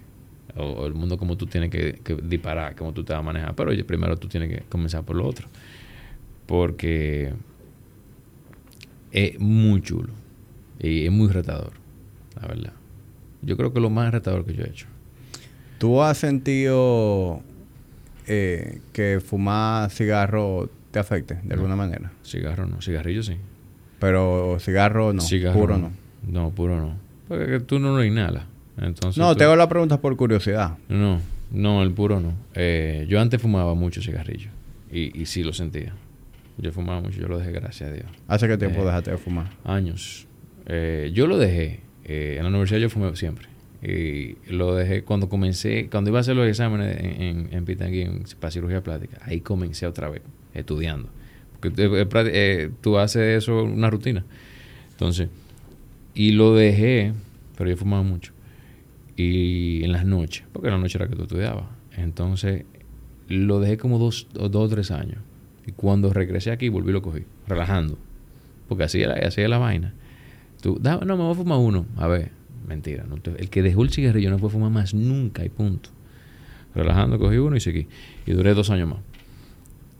O, 0.55 0.63
o 0.63 0.87
el 0.87 0.95
mundo 0.95 1.15
como 1.19 1.37
tú 1.37 1.45
tienes 1.45 1.69
que, 1.69 2.01
que 2.03 2.15
disparar, 2.15 2.75
como 2.75 2.91
tú 2.91 3.03
te 3.03 3.13
vas 3.13 3.19
a 3.19 3.23
manejar. 3.23 3.53
Pero 3.53 3.69
oye, 3.69 3.83
primero 3.83 4.17
tú 4.17 4.27
tienes 4.27 4.49
que 4.49 4.63
comenzar 4.67 5.03
por 5.05 5.15
lo 5.15 5.27
otro. 5.27 5.47
Porque 6.47 7.33
es 9.11 9.39
muy 9.39 9.83
chulo. 9.83 10.11
Y 10.79 11.05
es 11.05 11.11
muy 11.11 11.27
retador, 11.27 11.73
la 12.41 12.47
verdad. 12.47 12.73
Yo 13.43 13.57
creo 13.57 13.71
que 13.71 13.77
es 13.77 13.83
lo 13.83 13.91
más 13.91 14.11
retador 14.11 14.43
que 14.43 14.55
yo 14.55 14.63
he 14.63 14.69
hecho. 14.69 14.87
¿Tú 15.77 16.01
has 16.01 16.17
sentido 16.17 17.43
eh, 18.25 18.81
que 18.91 19.19
fumar 19.23 19.91
cigarro 19.91 20.67
te 20.89 20.97
afecte 20.97 21.39
de 21.43 21.53
alguna 21.53 21.75
manera? 21.75 22.11
Cigarro 22.23 22.65
no, 22.65 22.81
cigarrillo 22.81 23.21
sí. 23.21 23.35
Pero 24.01 24.57
cigarro 24.59 25.13
no, 25.13 25.21
Cigarro 25.21 25.57
puro 25.59 25.77
no. 25.77 25.91
No, 26.27 26.49
puro 26.51 26.77
no. 26.81 26.95
Porque 27.29 27.45
que 27.45 27.59
tú 27.61 27.79
no 27.79 27.95
lo 27.95 28.03
inhalas. 28.03 28.43
Entonces 28.77 29.17
No, 29.17 29.31
tú- 29.31 29.37
te 29.37 29.43
hago 29.45 29.55
la 29.55 29.69
pregunta 29.69 30.01
por 30.01 30.17
curiosidad. 30.17 30.77
No, 30.89 31.21
no, 31.51 31.83
el 31.83 31.91
puro 31.91 32.19
no. 32.19 32.33
Eh, 32.55 33.05
yo 33.07 33.21
antes 33.21 33.41
fumaba 33.41 33.73
mucho 33.75 34.01
cigarrillo. 34.01 34.49
Y, 34.91 35.17
y 35.21 35.25
sí 35.27 35.43
lo 35.43 35.53
sentía. 35.53 35.93
Yo 36.57 36.71
fumaba 36.73 36.99
mucho, 36.99 37.19
yo 37.21 37.27
lo 37.29 37.37
dejé, 37.39 37.51
gracias 37.51 37.89
a 37.89 37.93
Dios. 37.93 38.05
¿Hace 38.27 38.47
qué 38.47 38.57
tiempo 38.57 38.81
Eh, 38.81 38.85
dejaste 38.85 39.11
de 39.11 39.17
fumar? 39.17 39.47
Años. 39.63 40.27
Eh, 40.65 41.11
yo 41.13 41.27
lo 41.27 41.37
dejé. 41.37 41.79
eh, 42.03 42.35
en 42.37 42.43
la 42.43 42.49
universidad 42.49 42.79
yo 42.79 42.89
fumé 42.89 43.15
siempre. 43.15 43.47
Y 43.83 44.35
lo 44.51 44.75
dejé 44.75 45.03
cuando 45.03 45.29
comencé, 45.29 45.87
cuando 45.89 46.09
iba 46.09 46.19
a 46.19 46.21
hacer 46.21 46.35
los 46.35 46.47
exámenes 46.47 46.97
en, 46.99 47.21
en, 47.21 47.49
en 47.51 47.65
Pitangui, 47.65 48.01
en- 48.01 48.23
para 48.39 48.51
cirugía 48.51 48.81
plástica. 48.83 49.17
Ahí 49.25 49.39
comencé 49.41 49.85
otra 49.87 50.09
vez, 50.09 50.21
estudiando. 50.53 51.09
Eh, 51.63 51.71
eh, 51.77 52.07
eh, 52.33 52.71
tú 52.81 52.97
haces 52.97 53.43
eso 53.43 53.63
una 53.63 53.89
rutina. 53.89 54.23
Entonces, 54.91 55.29
y 56.13 56.31
lo 56.31 56.53
dejé, 56.55 57.13
pero 57.57 57.69
yo 57.69 57.77
fumaba 57.77 58.03
mucho. 58.03 58.33
Y 59.15 59.83
en 59.83 59.91
las 59.91 60.05
noches, 60.05 60.45
porque 60.51 60.67
en 60.69 60.73
la 60.75 60.79
noche 60.79 60.97
era 60.97 61.07
que 61.07 61.15
tú 61.15 61.23
estudiabas. 61.23 61.65
Entonces, 61.95 62.65
lo 63.27 63.59
dejé 63.59 63.77
como 63.77 63.99
dos 63.99 64.27
o 64.39 64.49
dos 64.49 64.69
tres 64.69 64.91
años. 64.91 65.17
Y 65.67 65.71
cuando 65.73 66.11
regresé 66.11 66.51
aquí, 66.51 66.69
volví 66.69 66.89
y 66.89 66.93
lo 66.93 67.01
cogí, 67.01 67.23
relajando. 67.47 67.97
Porque 68.67 68.83
así 68.85 69.01
era, 69.01 69.13
así 69.27 69.41
era 69.41 69.49
la 69.49 69.57
vaina. 69.57 69.93
Tú, 70.61 70.77
"Da- 70.81 70.97
no, 71.05 71.17
me 71.17 71.23
voy 71.23 71.31
a 71.33 71.35
fumar 71.35 71.59
uno. 71.59 71.85
A 71.97 72.07
ver, 72.07 72.31
mentira. 72.67 73.05
el 73.37 73.49
que 73.49 73.61
dejó 73.61 73.83
el 73.83 73.89
cigarrillo 73.91 74.29
no 74.29 74.37
puede 74.39 74.53
fumar 74.53 74.71
más 74.71 74.93
nunca 74.93 75.43
y 75.45 75.49
punto. 75.49 75.89
Relajando, 76.73 77.19
cogí 77.19 77.37
uno 77.37 77.55
y 77.55 77.59
seguí. 77.59 77.87
Y 78.25 78.31
duré 78.31 78.53
dos 78.53 78.69
años 78.69 78.89
más. 78.89 78.99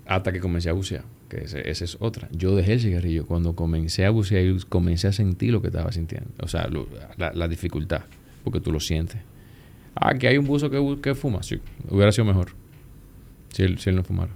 Hasta 0.05 0.31
que 0.31 0.39
comencé 0.39 0.69
a 0.69 0.73
bucear. 0.73 1.03
Que 1.31 1.45
esa 1.45 1.59
es 1.85 1.95
otra. 2.01 2.27
Yo 2.33 2.55
dejé 2.57 2.73
el 2.73 2.81
cigarrillo 2.81 3.25
cuando 3.25 3.55
comencé 3.55 4.05
a 4.05 4.09
bucear 4.09 4.43
y 4.43 4.59
comencé 4.67 5.07
a 5.07 5.13
sentir 5.13 5.53
lo 5.53 5.61
que 5.61 5.67
estaba 5.69 5.89
sintiendo. 5.93 6.29
O 6.41 6.47
sea, 6.49 6.67
lo- 6.67 6.89
la, 7.17 7.31
la 7.33 7.47
dificultad. 7.47 8.01
Porque 8.43 8.59
tú 8.59 8.69
lo 8.73 8.81
sientes. 8.81 9.21
Ah, 9.95 10.13
que 10.15 10.27
hay 10.27 10.37
un 10.37 10.45
buzo 10.45 10.69
que, 10.69 10.97
que 11.01 11.15
fuma. 11.15 11.41
Sí, 11.41 11.61
hubiera 11.89 12.11
sido 12.11 12.25
mejor. 12.25 12.49
Si 13.53 13.63
él, 13.63 13.79
si 13.79 13.89
él 13.89 13.95
no 13.95 14.03
fumara. 14.03 14.31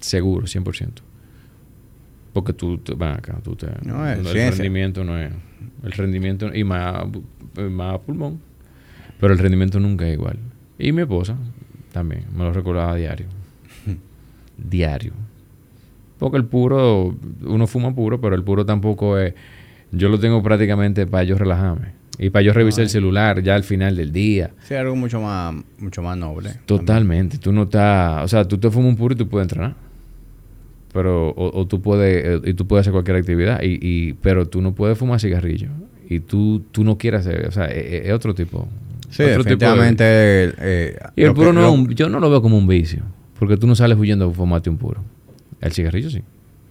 Seguro, 0.00 0.46
100%. 0.46 0.90
Porque 2.32 2.52
tú, 2.52 2.78
te- 2.78 2.94
ven 2.94 3.08
acá, 3.08 3.40
tú 3.42 3.56
te, 3.56 3.66
No, 3.82 4.06
es 4.08 4.18
el 4.18 4.24
ciencia. 4.26 4.50
rendimiento 4.50 5.02
no 5.02 5.18
es. 5.18 5.32
El 5.82 5.90
rendimiento, 5.92 6.54
y 6.54 6.62
más, 6.62 7.04
más 7.70 7.98
pulmón. 8.00 8.40
Pero 9.18 9.32
el 9.32 9.40
rendimiento 9.40 9.80
nunca 9.80 10.06
es 10.06 10.14
igual. 10.14 10.38
Y 10.78 10.92
mi 10.92 11.02
esposa 11.02 11.36
también, 11.92 12.26
me 12.32 12.44
lo 12.44 12.52
recordaba 12.52 12.92
a 12.92 12.96
diario. 12.96 13.26
diario. 14.56 15.12
Porque 16.18 16.36
el 16.36 16.44
puro, 16.44 17.14
uno 17.44 17.66
fuma 17.66 17.94
puro, 17.94 18.20
pero 18.20 18.34
el 18.34 18.42
puro 18.42 18.64
tampoco 18.66 19.18
es. 19.18 19.34
Yo 19.92 20.08
lo 20.08 20.18
tengo 20.18 20.42
prácticamente 20.42 21.06
para 21.06 21.24
yo 21.24 21.38
relajarme. 21.38 21.96
Y 22.18 22.30
para 22.30 22.42
yo 22.42 22.52
revisar 22.52 22.82
el 22.82 22.88
celular 22.90 23.40
ya 23.42 23.54
al 23.54 23.62
final 23.62 23.94
del 23.96 24.10
día. 24.12 24.50
Sí, 24.66 24.74
algo 24.74 24.96
mucho 24.96 25.20
más, 25.20 25.54
mucho 25.78 26.02
más 26.02 26.16
noble. 26.18 26.50
Totalmente. 26.66 27.38
Tú 27.38 27.52
no 27.52 27.62
estás. 27.62 28.24
O 28.24 28.28
sea, 28.28 28.44
tú 28.44 28.58
te 28.58 28.68
fumas 28.70 28.88
un 28.90 28.96
puro 28.96 29.14
y 29.14 29.16
tú 29.18 29.28
puedes 29.28 29.44
entrenar. 29.44 29.76
Pero, 30.92 31.28
o, 31.30 31.60
o 31.60 31.66
tú 31.66 31.80
puedes, 31.80 32.24
eh, 32.44 32.50
y 32.50 32.54
tú 32.54 32.66
puedes 32.66 32.82
hacer 32.82 32.92
cualquier 32.92 33.16
actividad. 33.18 33.62
Y, 33.62 33.78
y, 33.80 34.12
pero 34.14 34.48
tú 34.48 34.60
no 34.62 34.74
puedes 34.74 34.98
fumar 34.98 35.20
cigarrillo. 35.20 35.68
Y 36.08 36.20
tú, 36.20 36.62
tú 36.72 36.82
no 36.82 36.98
quieres 36.98 37.20
hacer. 37.26 37.46
O 37.46 37.52
sea, 37.52 37.66
es, 37.66 38.06
es 38.06 38.12
otro 38.12 38.34
tipo. 38.34 38.66
Sí, 39.10 39.22
otro 39.22 39.44
tipo 39.44 39.44
de- 39.44 39.56
definitivamente. 39.56 40.04
eh, 40.58 40.98
y 41.14 41.22
el 41.22 41.34
puro 41.34 41.48
que- 41.48 41.54
no 41.54 41.60
es 41.60 41.66
lo- 41.66 41.72
un- 41.72 41.88
yo 41.94 42.08
no 42.08 42.18
lo 42.20 42.30
veo 42.30 42.42
como 42.42 42.56
un 42.58 42.66
vicio. 42.66 43.02
Porque 43.38 43.56
tú 43.56 43.66
no 43.66 43.74
sales 43.76 43.96
huyendo 43.96 44.28
a 44.28 44.32
fumarte 44.32 44.68
un 44.70 44.78
puro. 44.78 45.02
El 45.60 45.72
cigarrillo 45.72 46.10
sí. 46.10 46.18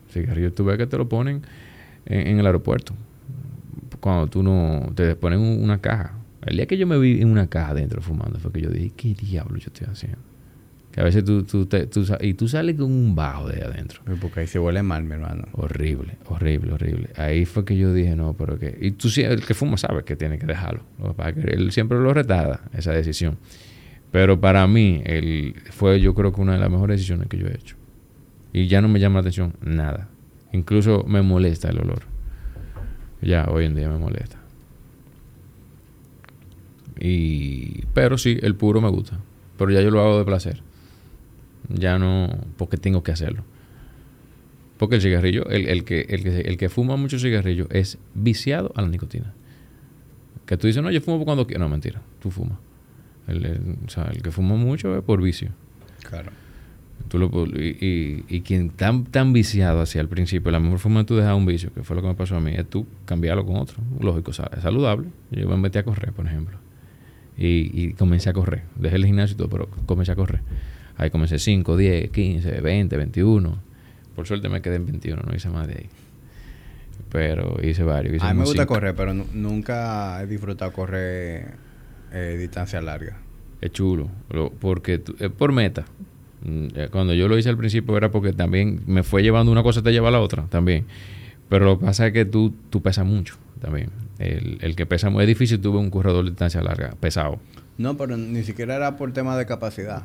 El 0.08 0.14
cigarrillo 0.14 0.54
tú 0.54 0.64
ves 0.66 0.78
que 0.78 0.88
te 0.88 0.98
lo 0.98 1.08
ponen 1.10 1.42
en, 2.06 2.28
en 2.28 2.40
el 2.40 2.46
aeropuerto. 2.46 2.94
Cuando 4.00 4.28
tú 4.28 4.44
no... 4.44 4.92
Te 4.96 5.16
ponen 5.16 5.40
un- 5.40 5.64
una 5.64 5.80
caja. 5.80 6.14
El 6.46 6.56
día 6.58 6.66
que 6.66 6.78
yo 6.78 6.88
me 6.88 6.98
vi 6.98 7.22
en 7.22 7.30
una 7.30 7.48
caja 7.48 7.70
adentro 7.72 8.02
fumando 8.02 8.40
fue 8.40 8.52
que 8.52 8.62
yo 8.62 8.70
dije, 8.70 8.92
¿qué 8.96 9.14
diablo 9.14 9.58
yo 9.58 9.68
estoy 9.68 9.88
haciendo? 9.92 10.20
Que 10.92 11.02
a 11.02 11.04
veces 11.04 11.26
tú... 11.26 11.44
tú, 11.44 11.66
te- 11.66 11.88
tú 11.88 12.06
y 12.22 12.34
tú 12.36 12.48
sales 12.48 12.76
con 12.76 12.86
un 12.92 13.16
bajo 13.16 13.50
de 13.50 13.64
adentro. 13.64 14.02
Porque 14.22 14.42
ahí 14.42 14.48
se 14.48 14.60
huele 14.60 14.82
mal, 14.84 15.04
mi 15.04 15.14
hermano. 15.14 15.46
Horrible, 15.54 16.18
horrible, 16.28 16.72
horrible. 16.74 17.10
Ahí 17.18 17.46
fue 17.46 17.66
que 17.66 17.76
yo 17.76 17.94
dije, 17.94 18.16
no, 18.16 18.34
pero 18.34 18.58
que... 18.60 18.78
Y 18.80 18.92
tú, 18.92 19.10
el 19.18 19.44
que 19.46 19.54
fuma 19.54 19.78
sabe 19.78 20.04
que 20.04 20.16
tiene 20.16 20.38
que 20.38 20.46
dejarlo. 20.46 20.82
Él 21.52 21.72
siempre 21.72 21.98
lo 22.00 22.14
retarda, 22.14 22.62
esa 22.74 22.92
decisión. 22.94 23.38
Pero 24.12 24.40
para 24.40 24.66
mí, 24.68 25.02
el, 25.06 25.56
fue 25.72 26.00
yo 26.00 26.14
creo 26.16 26.32
que 26.32 26.40
una 26.40 26.54
de 26.54 26.60
las 26.60 26.70
mejores 26.70 26.98
decisiones 26.98 27.28
que 27.28 27.38
yo 27.38 27.48
he 27.48 27.54
hecho. 27.56 27.76
Y 28.58 28.68
ya 28.68 28.82
no 28.82 28.88
me 28.88 29.00
llama 29.00 29.16
la 29.16 29.20
atención 29.22 29.54
nada. 29.62 30.08
Incluso 30.54 31.04
me 31.08 31.22
molesta 31.22 31.70
el 31.70 31.80
olor. 31.80 32.04
Ya, 33.22 33.46
hoy 33.52 33.66
en 33.66 33.76
día 33.76 33.90
me 33.90 33.98
molesta. 33.98 34.38
Y, 37.00 37.84
pero 37.94 38.18
sí, 38.18 38.38
el 38.42 38.56
puro 38.56 38.82
me 38.82 38.90
gusta. 38.90 39.20
Pero 39.58 39.72
ya 39.72 39.82
yo 39.82 39.92
lo 39.92 40.02
hago 40.02 40.20
de 40.20 40.26
placer. 40.26 40.62
Ya 41.70 42.00
no, 42.00 42.30
porque 42.58 42.78
tengo 42.78 43.04
que 43.04 43.12
hacerlo. 43.12 43.44
Porque 44.78 44.96
el 44.96 45.02
cigarrillo, 45.02 45.48
el, 45.50 45.68
el 45.68 45.84
que, 45.84 46.02
el, 46.10 46.24
que, 46.24 46.42
el 46.42 46.58
que 46.58 46.70
fuma 46.70 46.96
mucho 46.96 47.20
cigarrillo 47.20 47.68
es 47.72 47.98
viciado 48.14 48.72
a 48.76 48.82
la 48.82 48.88
nicotina. 48.88 49.34
Que 50.46 50.56
tú 50.58 50.68
dices, 50.68 50.82
no, 50.82 50.90
yo 50.92 51.02
fumo 51.02 51.24
cuando 51.26 51.46
quiero. 51.46 51.60
No, 51.64 51.70
mentira, 51.70 52.02
tú 52.22 52.32
fumas. 52.32 52.58
El, 53.28 53.46
el- 53.46 53.76
o 53.86 53.90
sea, 53.90 54.06
el 54.14 54.22
que 54.22 54.32
fuma 54.32 54.56
mucho 54.56 54.96
es 54.98 55.04
por 55.04 55.22
vicio. 55.22 55.50
Claro. 56.08 56.32
Tú 57.10 57.20
lo, 57.20 57.30
y, 57.46 57.78
y, 57.80 58.26
y 58.28 58.42
quien 58.42 58.70
tan, 58.70 59.06
tan 59.06 59.32
viciado 59.32 59.82
hacia 59.82 60.02
el 60.02 60.10
principio, 60.10 60.52
la 60.52 60.60
mejor 60.60 60.80
forma 60.80 61.00
de 61.02 61.06
tú 61.06 61.16
dejar 61.16 61.36
un 61.36 61.46
vicio, 61.46 61.72
que 61.74 61.84
fue 61.84 61.96
lo 61.96 62.02
que 62.02 62.10
me 62.10 62.16
pasó 62.16 62.36
a 62.36 62.42
mí, 62.42 62.52
es 62.54 62.70
tú 62.70 62.86
cambiarlo 63.06 63.46
con 63.46 63.56
otro. 63.58 63.78
Lógico, 64.02 64.32
es 64.32 64.38
saludable. 64.62 65.08
Yo 65.32 65.48
me 65.48 65.56
metí 65.58 65.78
a 65.78 65.84
correr, 65.84 66.12
por 66.12 66.26
ejemplo. 66.28 66.58
Y, 67.38 67.70
y 67.82 67.94
comencé 67.94 68.30
a 68.30 68.34
correr. 68.34 68.64
Dejé 68.76 68.98
el 68.98 69.06
gimnasio 69.06 69.36
y 69.36 69.38
todo, 69.38 69.48
pero 69.50 69.70
comencé 69.86 70.12
a 70.12 70.16
correr. 70.16 70.42
Ahí 70.98 71.10
comencé 71.10 71.40
5, 71.40 71.78
10, 71.78 72.10
15, 72.10 72.60
20, 72.62 72.98
21. 72.98 73.58
Por 74.16 74.26
suerte 74.28 74.50
me 74.50 74.62
quedé 74.62 74.76
en 74.78 74.88
21, 74.88 75.22
no 75.26 75.36
hice 75.36 75.50
más 75.50 75.68
de 75.68 75.74
ahí. 75.76 75.90
Pero 77.12 77.58
hice 77.64 77.84
varios. 77.84 78.16
hice 78.16 78.26
A 78.26 78.34
mí 78.34 78.40
me 78.40 78.46
gusta 78.46 78.64
cinco. 78.64 78.74
correr, 78.74 78.96
pero 78.96 79.14
nu- 79.14 79.28
nunca 79.34 80.22
he 80.22 80.28
disfrutado 80.28 80.74
correr 80.74 81.54
eh, 82.12 82.36
distancia 82.40 82.82
larga. 82.82 83.18
Es 83.62 83.72
chulo, 83.72 84.10
lo- 84.30 84.50
porque 84.52 84.98
tú- 84.98 85.16
es 85.20 85.30
por 85.32 85.52
meta. 85.54 85.86
Mm, 86.44 86.68
eh, 86.76 86.88
Cuando 86.92 87.14
yo 87.14 87.28
lo 87.28 87.38
hice 87.38 87.50
al 87.50 87.58
principio 87.58 87.98
era 87.98 88.12
porque 88.12 88.34
también 88.34 88.82
me 88.88 89.04
fue 89.04 89.24
llevando 89.24 89.52
una 89.52 89.64
cosa 89.64 89.82
te 89.82 89.92
lleva 89.92 90.10
a 90.10 90.12
la 90.12 90.20
otra 90.20 90.46
también. 90.50 90.86
Pero 91.50 91.66
lo 91.66 91.80
que 91.80 91.86
pasa 91.86 92.08
es 92.08 92.14
que 92.14 92.26
tú, 92.26 92.54
tú 92.70 92.82
pesas 92.82 93.06
mucho 93.06 93.36
también. 93.62 93.90
El, 94.20 94.58
el 94.62 94.76
que 94.76 94.86
pesa 94.86 95.10
muy 95.10 95.26
difícil 95.26 95.60
tuve 95.60 95.78
un 95.78 95.90
corredor 95.90 96.24
de 96.26 96.32
distancia 96.32 96.62
larga, 96.62 96.96
pesado. 97.00 97.40
No, 97.78 97.96
pero 97.98 98.18
ni 98.18 98.44
siquiera 98.44 98.76
era 98.76 98.98
por 98.98 99.14
tema 99.14 99.38
de 99.38 99.46
capacidad. 99.46 100.04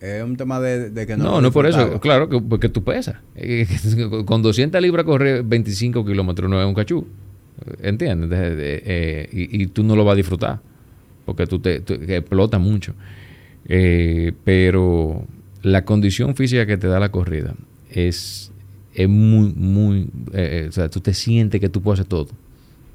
Es 0.00 0.22
un 0.22 0.36
tema 0.36 0.60
de, 0.60 0.90
de 0.90 1.06
que 1.06 1.16
no. 1.16 1.24
No, 1.24 1.40
no, 1.40 1.50
por 1.50 1.66
eso, 1.66 1.98
claro, 2.00 2.28
que, 2.28 2.38
porque 2.40 2.68
tú 2.68 2.84
pesas. 2.84 3.16
Con 4.26 4.42
200 4.42 4.80
libras 4.82 5.04
correr 5.06 5.42
25 5.42 6.04
kilómetros 6.04 6.50
no 6.50 6.60
es 6.60 6.66
un 6.66 6.74
cachú. 6.74 7.06
¿Entiendes? 7.82 8.28
De- 8.30 8.54
de- 8.56 8.82
eh, 8.84 9.28
y, 9.32 9.62
y 9.62 9.66
tú 9.68 9.82
no 9.82 9.96
lo 9.96 10.04
vas 10.04 10.12
a 10.12 10.16
disfrutar. 10.16 10.60
Porque 11.24 11.46
tú 11.46 11.58
te 11.58 11.80
tú- 11.80 11.98
que 11.98 12.16
explota 12.18 12.58
mucho. 12.58 12.94
Eh, 13.66 14.32
pero 14.44 15.26
la 15.64 15.84
condición 15.86 16.36
física 16.36 16.66
que 16.66 16.76
te 16.76 16.86
da 16.86 17.00
la 17.00 17.10
corrida 17.10 17.54
es, 17.90 18.52
es 18.94 19.08
muy, 19.08 19.52
muy. 19.54 20.02
eh, 20.32 20.64
eh, 20.64 20.66
o 20.68 20.72
sea, 20.72 20.90
tú 20.90 21.00
te 21.00 21.14
sientes 21.14 21.60
que 21.60 21.70
tú 21.70 21.80
puedes 21.80 22.00
hacer 22.00 22.08
todo. 22.08 22.28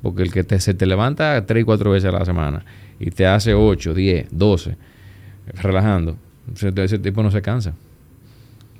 Porque 0.03 0.21
el 0.21 0.31
que 0.31 0.43
te, 0.43 0.59
se 0.59 0.73
te 0.75 0.85
levanta 0.85 1.45
3 1.45 1.61
y 1.61 1.65
4 1.65 1.91
veces 1.91 2.13
a 2.13 2.17
la 2.17 2.23
semana 2.23 2.63
y 2.99 3.09
te 3.09 3.25
hace 3.25 3.53
8, 3.55 3.93
10, 3.93 4.27
12, 4.31 4.77
relajando, 5.61 6.15
ese, 6.53 6.99
tipo 6.99 7.23
no 7.23 7.31
se 7.31 7.41
cansa. 7.41 7.73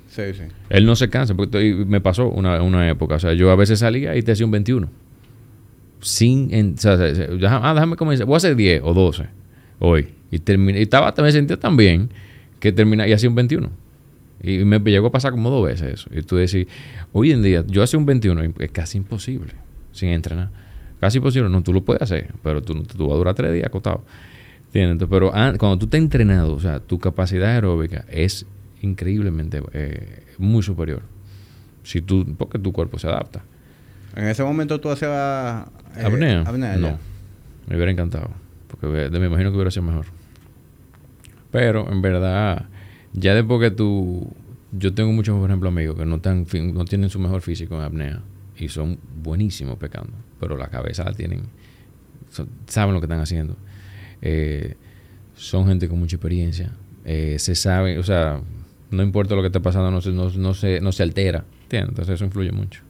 Sí, 0.08 0.22
sí. 0.34 0.44
Él 0.70 0.86
no 0.86 0.94
se 0.96 1.10
cansa, 1.10 1.34
porque 1.34 1.84
me 1.86 2.00
pasó 2.00 2.28
una, 2.28 2.62
una 2.62 2.88
época. 2.88 3.16
O 3.16 3.18
sea, 3.18 3.32
yo 3.32 3.50
a 3.50 3.56
veces 3.56 3.80
salía 3.80 4.16
y 4.16 4.22
te 4.22 4.32
hacía 4.32 4.46
un 4.46 4.52
21. 4.52 4.88
Sin. 6.00 6.54
en- 6.54 6.74
o 6.74 6.80
sea, 6.80 6.94
ah, 6.94 7.74
déjame 7.74 7.96
comenzar. 7.96 8.26
Voy 8.26 8.34
a 8.34 8.36
hacer 8.38 8.54
10 8.56 8.82
o 8.84 8.94
12 8.94 9.26
hoy. 9.80 10.08
Y, 10.30 10.38
terminé, 10.38 10.78
y 10.78 10.82
estaba, 10.82 11.12
me 11.18 11.32
sentía 11.32 11.58
tan 11.58 11.76
bien 11.76 12.10
que 12.60 12.72
terminé 12.72 13.08
y 13.08 13.12
hacía 13.12 13.28
un 13.28 13.34
21. 13.34 13.70
Y 14.42 14.58
me 14.64 14.78
llegó 14.78 15.08
a 15.08 15.12
pasar 15.12 15.32
como 15.32 15.50
dos 15.50 15.66
veces 15.66 15.92
eso. 15.94 16.10
Y 16.14 16.22
tú 16.22 16.36
decís, 16.36 16.66
hoy 17.12 17.32
en 17.32 17.42
día, 17.42 17.64
yo 17.66 17.82
hacía 17.82 17.98
un 17.98 18.06
21 18.06 18.44
y 18.44 18.54
es 18.60 18.70
casi 18.70 18.96
imposible 18.98 19.52
sin 19.92 20.10
entrenar. 20.10 20.50
Casi 21.00 21.18
imposible. 21.18 21.48
No, 21.50 21.62
tú 21.62 21.72
lo 21.72 21.82
puedes 21.82 22.00
hacer, 22.02 22.32
pero 22.42 22.62
tú, 22.62 22.82
tú 22.84 23.06
vas 23.06 23.14
a 23.14 23.18
durar 23.18 23.34
tres 23.34 23.52
días 23.52 23.66
acostado. 23.66 24.02
¿Entiendes? 24.66 25.08
Pero 25.10 25.30
ah, 25.34 25.52
cuando 25.58 25.78
tú 25.78 25.86
estás 25.86 26.00
entrenado, 26.00 26.54
o 26.54 26.60
sea, 26.60 26.78
tu 26.80 26.98
capacidad 26.98 27.50
aeróbica 27.50 28.04
es 28.08 28.46
increíblemente 28.82 29.62
eh, 29.72 30.22
muy 30.38 30.62
Si 31.82 32.00
tú, 32.02 32.34
porque 32.38 32.58
tu 32.58 32.72
cuerpo 32.72 32.98
se 32.98 33.08
adapta. 33.08 33.42
En 34.16 34.26
ese 34.26 34.42
momento 34.42 34.80
tú 34.80 34.90
hacías. 34.90 35.66
eh, 35.96 36.02
¿Apnea? 36.04 36.42
apnea, 36.42 36.76
no. 36.76 36.98
Me 37.66 37.76
hubiera 37.76 37.90
encantado. 37.92 38.30
Porque 38.68 38.86
hubiera- 38.86 39.10
me 39.10 39.26
imagino 39.26 39.50
que 39.50 39.56
hubiera 39.56 39.70
sido 39.70 39.82
mejor. 39.84 40.06
Pero 41.50 41.90
en 41.90 42.02
verdad, 42.02 42.66
ya 43.12 43.34
después 43.34 43.60
que 43.60 43.70
tú. 43.70 44.32
Yo 44.72 44.94
tengo 44.94 45.10
muchos, 45.12 45.36
por 45.38 45.50
ejemplo, 45.50 45.68
amigos 45.68 45.96
que 45.96 46.06
no, 46.06 46.16
están, 46.16 46.46
no 46.74 46.84
tienen 46.84 47.10
su 47.10 47.18
mejor 47.18 47.40
físico 47.40 47.74
en 47.74 47.80
apnea 47.82 48.22
y 48.56 48.68
son 48.68 48.98
buenísimos 49.22 49.76
pecando, 49.78 50.12
pero 50.38 50.56
la 50.56 50.68
cabeza 50.68 51.02
la 51.04 51.12
tienen. 51.12 51.42
saben 52.66 52.94
lo 52.94 53.00
que 53.00 53.06
están 53.06 53.18
haciendo. 53.20 53.56
Eh, 54.22 54.76
son 55.34 55.66
gente 55.66 55.88
con 55.88 55.98
mucha 55.98 56.16
experiencia. 56.16 56.70
eh, 57.04 57.36
se 57.40 57.54
sabe, 57.56 57.98
o 57.98 58.02
sea, 58.04 58.40
no 58.90 59.02
importa 59.02 59.34
lo 59.34 59.40
que 59.40 59.46
esté 59.48 59.58
pasando, 59.60 59.90
no 59.90 60.00
se, 60.00 60.10
no, 60.12 60.30
no 60.30 60.54
se, 60.54 60.80
no 60.80 60.92
se 60.92 61.02
altera. 61.02 61.44
¿Entiendes? 61.64 61.88
Entonces 61.90 62.14
eso 62.14 62.24
influye 62.24 62.52
mucho 62.52 62.82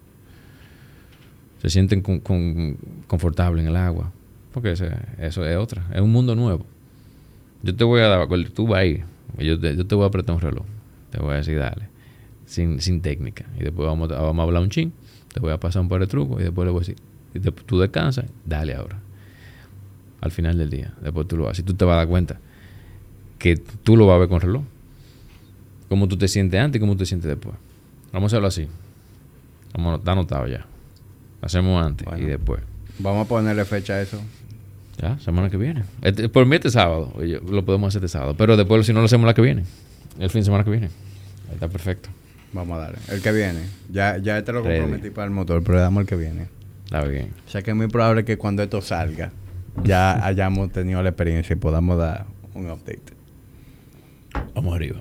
se 1.62 1.68
sienten 1.68 2.00
con, 2.00 2.20
con- 2.20 2.78
confortables 3.06 3.62
en 3.62 3.68
el 3.70 3.76
agua. 3.76 4.10
Porque 4.52 4.72
eso 4.72 4.86
es 5.18 5.56
otra. 5.56 5.86
Es 5.94 6.00
un 6.00 6.10
mundo 6.10 6.34
nuevo. 6.34 6.64
Yo 7.62 7.74
te 7.74 7.84
voy 7.84 8.00
a 8.00 8.08
dar, 8.08 8.28
tú 8.54 8.66
vas 8.66 8.80
ahí, 8.80 9.02
yo 9.38 9.58
te, 9.60 9.76
yo 9.76 9.86
te 9.86 9.94
voy 9.94 10.04
a 10.04 10.08
apretar 10.08 10.34
un 10.34 10.40
reloj. 10.40 10.64
Te 11.10 11.18
voy 11.20 11.32
a 11.34 11.36
decir, 11.36 11.58
dale. 11.58 11.88
Sin, 12.46 12.80
sin 12.80 13.00
técnica. 13.00 13.44
Y 13.58 13.64
después 13.64 13.86
vamos, 13.86 14.10
a- 14.12 14.20
vamos 14.20 14.42
a 14.42 14.46
hablar 14.46 14.62
un 14.62 14.70
chin. 14.70 14.92
Te 15.32 15.40
voy 15.40 15.52
a 15.52 15.58
pasar 15.60 15.82
un 15.82 15.88
par 15.88 16.00
de 16.00 16.06
trucos 16.06 16.40
y 16.40 16.44
después 16.44 16.64
le 16.66 16.72
voy 16.72 16.78
a 16.78 16.80
decir, 16.80 16.96
y 17.34 17.40
te- 17.40 17.52
tú 17.52 17.78
descansas, 17.78 18.24
dale 18.44 18.74
ahora. 18.74 18.98
Al 20.20 20.30
final 20.30 20.58
del 20.58 20.68
día. 20.70 20.92
Después 21.00 21.26
tú 21.28 21.36
lo 21.36 21.48
haces. 21.48 21.60
Y 21.60 21.62
tú 21.62 21.74
te 21.74 21.84
vas 21.84 21.94
a 21.94 21.96
dar 21.98 22.08
cuenta 22.08 22.38
que 23.38 23.56
tú 23.56 23.96
lo 23.96 24.06
vas 24.06 24.16
a 24.16 24.18
ver 24.18 24.28
con 24.28 24.40
reloj. 24.40 24.62
Cómo 25.88 26.06
tú 26.08 26.16
te 26.16 26.28
sientes 26.28 26.60
antes 26.60 26.78
y 26.78 26.80
cómo 26.80 26.92
tú 26.92 26.98
te 26.98 27.06
sientes 27.06 27.28
después. 27.28 27.54
Vamos 28.12 28.30
a 28.32 28.36
hacerlo 28.36 28.48
así. 28.48 28.66
Vamos, 29.74 29.98
está 30.00 30.12
anotado 30.12 30.46
ya. 30.46 30.66
Hacemos 31.42 31.84
antes 31.84 32.04
Bueno. 32.06 32.22
y 32.22 32.26
después. 32.28 32.60
Vamos 32.98 33.24
a 33.24 33.28
ponerle 33.28 33.64
fecha 33.64 33.94
a 33.94 34.02
eso. 34.02 34.20
Ya, 35.00 35.18
semana 35.18 35.48
que 35.48 35.56
viene. 35.56 35.84
Este- 36.02 36.28
por 36.28 36.44
mí 36.46 36.56
este 36.56 36.70
sábado. 36.70 37.12
Oye, 37.16 37.40
Lo 37.48 37.64
podemos 37.64 37.88
hacer 37.88 38.04
este 38.04 38.18
sábado. 38.18 38.34
Pero 38.36 38.56
después, 38.56 38.84
si 38.86 38.92
no 38.92 38.98
lo 39.00 39.06
hacemos 39.06 39.26
la 39.26 39.34
que 39.34 39.42
viene. 39.42 39.64
El 40.18 40.28
fin 40.30 40.40
de 40.40 40.44
semana 40.44 40.64
que 40.64 40.70
viene. 40.70 40.86
Ahí 41.48 41.54
está 41.54 41.68
perfecto. 41.68 42.10
Vamos 42.52 42.76
a 42.76 42.80
darle. 42.82 42.98
El 43.08 43.22
que 43.22 43.32
viene. 43.32 43.60
Ya, 43.90 44.18
ya 44.18 44.42
te 44.44 44.52
lo 44.52 44.62
Ready. 44.62 44.80
comprometí 44.80 45.10
para 45.10 45.26
el 45.26 45.30
motor, 45.30 45.62
pero 45.62 45.76
le 45.76 45.82
damos 45.82 46.02
el 46.02 46.06
que 46.06 46.16
viene. 46.16 46.48
Está 46.84 47.04
bien. 47.04 47.30
O 47.46 47.50
sea 47.50 47.62
que 47.62 47.70
es 47.70 47.76
muy 47.76 47.86
probable 47.86 48.24
que 48.24 48.36
cuando 48.36 48.62
esto 48.62 48.82
salga, 48.82 49.30
ya 49.84 50.24
hayamos 50.26 50.70
tenido 50.72 51.02
la 51.02 51.10
experiencia 51.10 51.54
y 51.54 51.56
podamos 51.56 51.96
dar 51.96 52.26
un 52.54 52.70
update. 52.70 53.00
Vamos 54.54 54.74
arriba. 54.74 55.00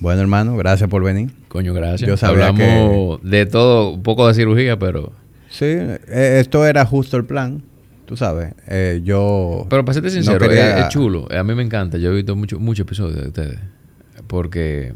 Bueno, 0.00 0.20
hermano, 0.20 0.56
gracias 0.56 0.88
por 0.90 1.02
venir. 1.02 1.30
Coño, 1.48 1.72
gracias. 1.72 2.08
Yo 2.08 2.16
sabía 2.16 2.48
Hablamos 2.48 3.20
de 3.22 3.46
todo, 3.46 3.90
un 3.94 4.02
poco 4.02 4.28
de 4.28 4.34
cirugía, 4.34 4.78
pero... 4.78 5.12
Sí, 5.50 5.64
eh, 5.66 6.38
esto 6.40 6.66
era 6.66 6.84
justo 6.84 7.16
el 7.16 7.24
plan. 7.24 7.62
Tú 8.08 8.16
sabes, 8.16 8.54
eh, 8.66 9.02
yo... 9.04 9.66
Pero 9.68 9.84
para 9.84 9.92
serte 9.92 10.08
no 10.08 10.14
sincero, 10.14 10.38
quería- 10.38 10.78
es, 10.78 10.84
es 10.86 10.88
chulo. 10.88 11.28
A 11.30 11.44
mí 11.44 11.54
me 11.54 11.62
encanta. 11.62 11.98
Yo 11.98 12.10
he 12.10 12.14
visto 12.16 12.34
muchos 12.34 12.58
muchos 12.58 12.86
episodios 12.86 13.20
de 13.20 13.26
ustedes. 13.28 13.58
Porque 14.26 14.94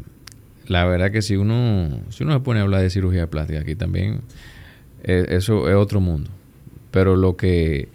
la 0.67 0.83
verdad 0.85 1.11
que 1.11 1.21
si 1.21 1.35
uno, 1.35 2.01
si 2.09 2.23
uno 2.23 2.33
se 2.33 2.39
pone 2.39 2.59
a 2.59 2.63
hablar 2.63 2.81
de 2.81 2.89
cirugía 2.89 3.29
plástica 3.29 3.59
aquí 3.59 3.75
también, 3.75 4.21
eh, 5.03 5.27
eso 5.29 5.69
es 5.69 5.75
otro 5.75 6.01
mundo. 6.01 6.31
Pero 6.89 7.15
lo 7.15 7.37
que, 7.37 7.89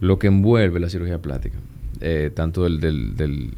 lo 0.00 0.18
que 0.18 0.26
envuelve 0.26 0.80
la 0.80 0.88
cirugía 0.88 1.22
plástica, 1.22 1.56
eh, 2.00 2.32
tanto 2.34 2.64
del, 2.64 2.80
del, 2.80 3.16
del- 3.16 3.54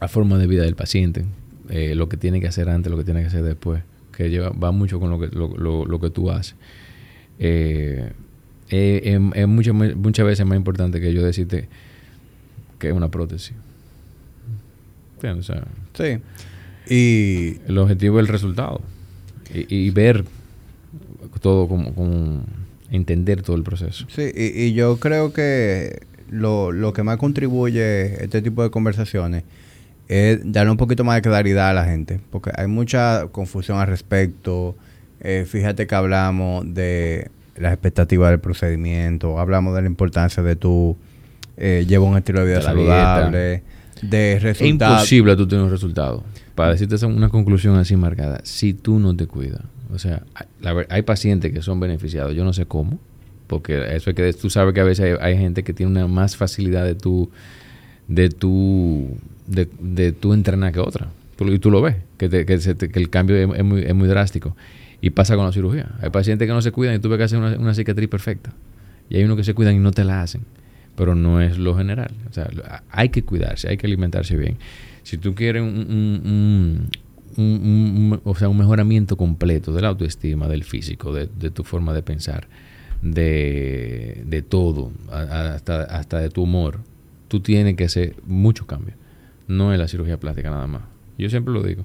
la 0.00 0.08
forma 0.08 0.38
de 0.38 0.46
vida 0.46 0.62
del 0.62 0.76
paciente, 0.76 1.26
eh, 1.68 1.94
lo 1.94 2.08
que 2.08 2.16
tiene 2.16 2.40
que 2.40 2.48
hacer 2.48 2.70
antes, 2.70 2.90
lo 2.90 2.96
que 2.96 3.04
tiene 3.04 3.20
que 3.20 3.26
hacer 3.26 3.42
después, 3.42 3.82
que 4.16 4.30
lleva, 4.30 4.48
va 4.48 4.72
mucho 4.72 4.98
con 4.98 5.10
lo 5.10 5.18
que, 5.20 5.26
lo, 5.28 5.48
lo- 5.58 5.84
lo 5.84 6.00
que 6.00 6.08
tú 6.08 6.30
haces. 6.30 6.56
Eh, 7.38 8.12
es, 8.68 9.20
es 9.34 9.48
mucho- 9.48 9.74
muchas 9.74 10.26
veces 10.26 10.46
más 10.46 10.56
importante 10.56 11.00
que 11.00 11.12
yo 11.12 11.22
decirte 11.24 11.68
que 12.78 12.88
es 12.88 12.94
una 12.94 13.08
prótesis. 13.10 13.52
¿Entiendes? 15.16 15.50
O 15.50 15.52
sea, 15.54 15.64
Sí. 15.94 16.18
Y 16.92 17.60
el 17.66 17.78
objetivo 17.78 18.18
es 18.18 18.26
el 18.26 18.32
resultado. 18.32 18.80
Y, 19.54 19.74
y 19.86 19.90
ver 19.90 20.24
todo 21.40 21.68
como, 21.68 21.94
como 21.94 22.44
entender 22.90 23.42
todo 23.42 23.56
el 23.56 23.62
proceso. 23.62 24.06
Sí, 24.08 24.30
y, 24.34 24.62
y 24.64 24.72
yo 24.74 24.98
creo 24.98 25.32
que 25.32 26.00
lo, 26.30 26.72
lo 26.72 26.92
que 26.92 27.02
más 27.02 27.16
contribuye 27.16 28.22
este 28.24 28.42
tipo 28.42 28.62
de 28.62 28.70
conversaciones 28.70 29.44
es 30.08 30.40
darle 30.44 30.70
un 30.72 30.76
poquito 30.76 31.04
más 31.04 31.16
de 31.16 31.22
claridad 31.22 31.70
a 31.70 31.72
la 31.74 31.84
gente, 31.86 32.20
porque 32.30 32.50
hay 32.54 32.66
mucha 32.66 33.28
confusión 33.32 33.78
al 33.78 33.86
respecto. 33.86 34.76
Eh, 35.20 35.46
fíjate 35.48 35.86
que 35.86 35.94
hablamos 35.94 36.72
de 36.74 37.30
las 37.56 37.72
expectativas 37.72 38.30
del 38.30 38.40
procedimiento, 38.40 39.38
hablamos 39.38 39.74
de 39.74 39.82
la 39.82 39.86
importancia 39.88 40.42
de 40.42 40.56
tu 40.56 40.96
eh, 41.56 41.84
llevar 41.88 42.10
un 42.10 42.16
estilo 42.16 42.40
de 42.40 42.46
vida 42.46 42.54
De 42.54 42.60
dieta. 42.60 42.70
saludable, 42.70 43.62
de 44.02 44.32
Es 44.34 44.42
resultados. 44.42 44.94
imposible 45.02 45.36
tú 45.36 45.46
tener 45.46 45.64
un 45.64 45.70
resultado. 45.70 46.24
Para 46.54 46.72
decirte 46.72 47.04
una 47.06 47.28
conclusión 47.28 47.76
así 47.76 47.96
marcada, 47.96 48.40
si 48.44 48.74
tú 48.74 48.98
no 48.98 49.14
te 49.16 49.26
cuidas. 49.26 49.60
O 49.92 49.98
sea, 49.98 50.22
hay, 50.88 51.02
pacientes 51.02 51.52
que 51.52 51.62
son 51.62 51.78
beneficiados, 51.78 52.34
yo 52.34 52.44
no 52.44 52.52
sé 52.52 52.66
cómo, 52.66 52.98
porque 53.46 53.94
eso 53.94 54.10
es 54.10 54.16
que 54.16 54.32
tú 54.32 54.50
sabes 54.50 54.74
que 54.74 54.80
a 54.80 54.84
veces 54.84 55.18
hay, 55.20 55.32
hay 55.34 55.38
gente 55.38 55.62
que 55.62 55.72
tiene 55.72 55.92
una 55.92 56.06
más 56.08 56.36
facilidad 56.36 56.84
de 56.84 56.94
tu, 56.96 57.30
de 58.08 58.28
tu, 58.30 59.16
de, 59.46 59.68
de 59.80 60.10
tu 60.12 60.32
entrenar 60.32 60.72
que 60.72 60.80
otra. 60.80 61.08
Tú, 61.36 61.46
y 61.52 61.58
tú 61.58 61.70
lo 61.70 61.82
ves, 61.82 61.96
que, 62.18 62.28
te- 62.28 62.46
que, 62.46 62.58
se 62.58 62.76
que 62.76 62.98
el 62.98 63.10
cambio 63.10 63.36
es, 63.36 63.48
es 63.58 63.64
muy, 63.64 63.82
es 63.82 63.94
muy 63.94 64.08
drástico. 64.08 64.56
Y 65.04 65.10
pasa 65.10 65.36
con 65.36 65.44
la 65.44 65.52
cirugía. 65.52 65.90
Hay 66.00 66.08
pacientes 66.08 66.48
que 66.48 66.54
no 66.54 66.62
se 66.62 66.72
cuidan 66.72 66.94
y 66.94 66.98
tú 66.98 67.10
ves 67.10 67.18
que 67.18 67.24
hacen 67.24 67.40
una, 67.40 67.58
una 67.58 67.74
cicatriz 67.74 68.08
perfecta. 68.08 68.52
Y 69.10 69.16
hay 69.16 69.24
unos 69.24 69.36
que 69.36 69.44
se 69.44 69.52
cuidan 69.52 69.74
y 69.74 69.78
no 69.78 69.90
te 69.90 70.02
la 70.02 70.22
hacen. 70.22 70.42
Pero 70.96 71.14
no 71.14 71.42
es 71.42 71.58
lo 71.58 71.76
general. 71.76 72.10
O 72.30 72.32
sea, 72.32 72.48
hay 72.90 73.10
que 73.10 73.22
cuidarse, 73.22 73.68
hay 73.68 73.76
que 73.76 73.86
alimentarse 73.86 74.34
bien. 74.36 74.56
Si 75.02 75.18
tú 75.18 75.34
quieres 75.34 75.60
un, 75.62 75.68
un- 75.68 76.88
un- 77.36 77.44
un- 78.12 78.20
o 78.24 78.34
sea, 78.34 78.48
un 78.48 78.56
mejoramiento 78.56 79.16
completo 79.18 79.72
de 79.74 79.82
la 79.82 79.88
autoestima, 79.88 80.48
del 80.48 80.64
físico, 80.64 81.12
de, 81.12 81.28
de 81.38 81.50
tu 81.50 81.64
forma 81.64 81.92
de 81.92 82.02
pensar, 82.02 82.48
de, 83.02 84.22
de 84.26 84.40
todo, 84.42 84.90
hasta, 85.10 85.82
hasta 85.82 86.18
de 86.20 86.30
tu 86.30 86.44
humor, 86.44 86.80
tú 87.28 87.40
tienes 87.40 87.76
que 87.76 87.84
hacer 87.84 88.16
muchos 88.26 88.66
cambios. 88.66 88.96
No 89.48 89.72
es 89.72 89.78
la 89.78 89.88
cirugía 89.88 90.18
plástica 90.18 90.50
nada 90.50 90.66
más. 90.66 90.82
Yo 91.18 91.28
siempre 91.28 91.52
lo 91.52 91.62
digo. 91.62 91.84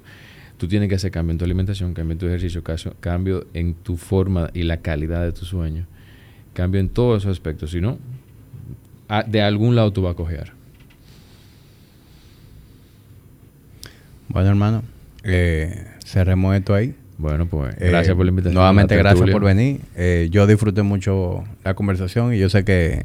Tú 0.59 0.67
tienes 0.67 0.89
que 0.89 0.95
hacer 0.95 1.09
cambio 1.09 1.31
en 1.31 1.37
tu 1.39 1.45
alimentación, 1.45 1.93
cambio 1.93 2.11
en 2.11 2.17
tu 2.19 2.27
ejercicio, 2.27 2.61
caso- 2.63 2.93
cambio 2.99 3.47
en 3.55 3.73
tu 3.73 3.95
forma 3.97 4.49
y 4.53 4.63
la 4.63 4.77
calidad 4.77 5.23
de 5.23 5.31
tu 5.31 5.45
sueño. 5.45 5.85
Cambio 6.53 6.79
en 6.81 6.89
todos 6.89 7.23
esos 7.23 7.31
aspectos. 7.31 7.71
Si 7.71 7.79
no, 7.81 7.97
a- 9.07 9.23
de 9.23 9.41
algún 9.41 9.75
lado 9.75 9.91
tú 9.93 10.01
vas 10.01 10.11
a 10.11 10.15
cojear. 10.15 10.51
Bueno, 14.27 14.49
hermano, 14.49 14.83
eh, 15.23 15.85
cerremos 16.05 16.55
esto 16.55 16.73
ahí. 16.75 16.93
Bueno, 17.17 17.47
pues 17.47 17.75
Eh, 17.79 17.89
gracias 17.89 18.15
por 18.15 18.25
la 18.25 18.29
invitación. 18.29 18.55
Nuevamente, 18.55 18.95
la 18.95 19.01
gracias 19.01 19.29
por 19.29 19.43
venir. 19.43 19.81
Eh, 19.95 20.27
yo 20.31 20.45
disfruté 20.47 20.83
mucho 20.83 21.43
la 21.63 21.73
conversación 21.73 22.33
y 22.33 22.37
yo 22.39 22.49
sé 22.49 22.63
que, 22.63 23.01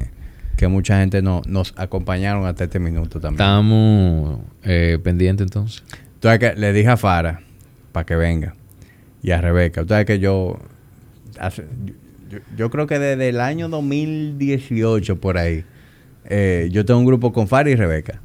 que 0.57 0.67
mucha 0.67 0.99
gente 0.99 1.21
no, 1.21 1.41
nos 1.47 1.73
acompañaron 1.77 2.45
hasta 2.45 2.65
este 2.65 2.79
minuto 2.79 3.19
también. 3.19 3.41
Estamos 3.41 4.39
eh, 4.63 4.99
pendientes 5.03 5.45
entonces. 5.45 5.83
Entonces, 6.15 6.39
que 6.39 6.59
le 6.59 6.73
dije 6.73 6.89
a 6.89 6.97
Fara 6.97 7.41
para 7.91 8.05
que 8.05 8.15
venga 8.15 8.55
y 9.21 9.31
a 9.31 9.41
Rebeca. 9.41 9.81
Ustedes 9.81 10.05
que 10.05 10.19
yo, 10.19 10.57
hace- 11.39 11.65
yo, 12.29 12.39
yo 12.57 12.69
creo 12.69 12.87
que 12.87 12.99
desde 12.99 13.29
el 13.29 13.39
año 13.39 13.69
2018 13.69 15.19
por 15.19 15.37
ahí, 15.37 15.63
eh, 16.25 16.69
yo 16.71 16.85
tengo 16.85 16.99
un 16.99 17.05
grupo 17.05 17.31
con 17.31 17.47
Fara 17.47 17.69
y 17.69 17.75
Rebeca. 17.75 18.21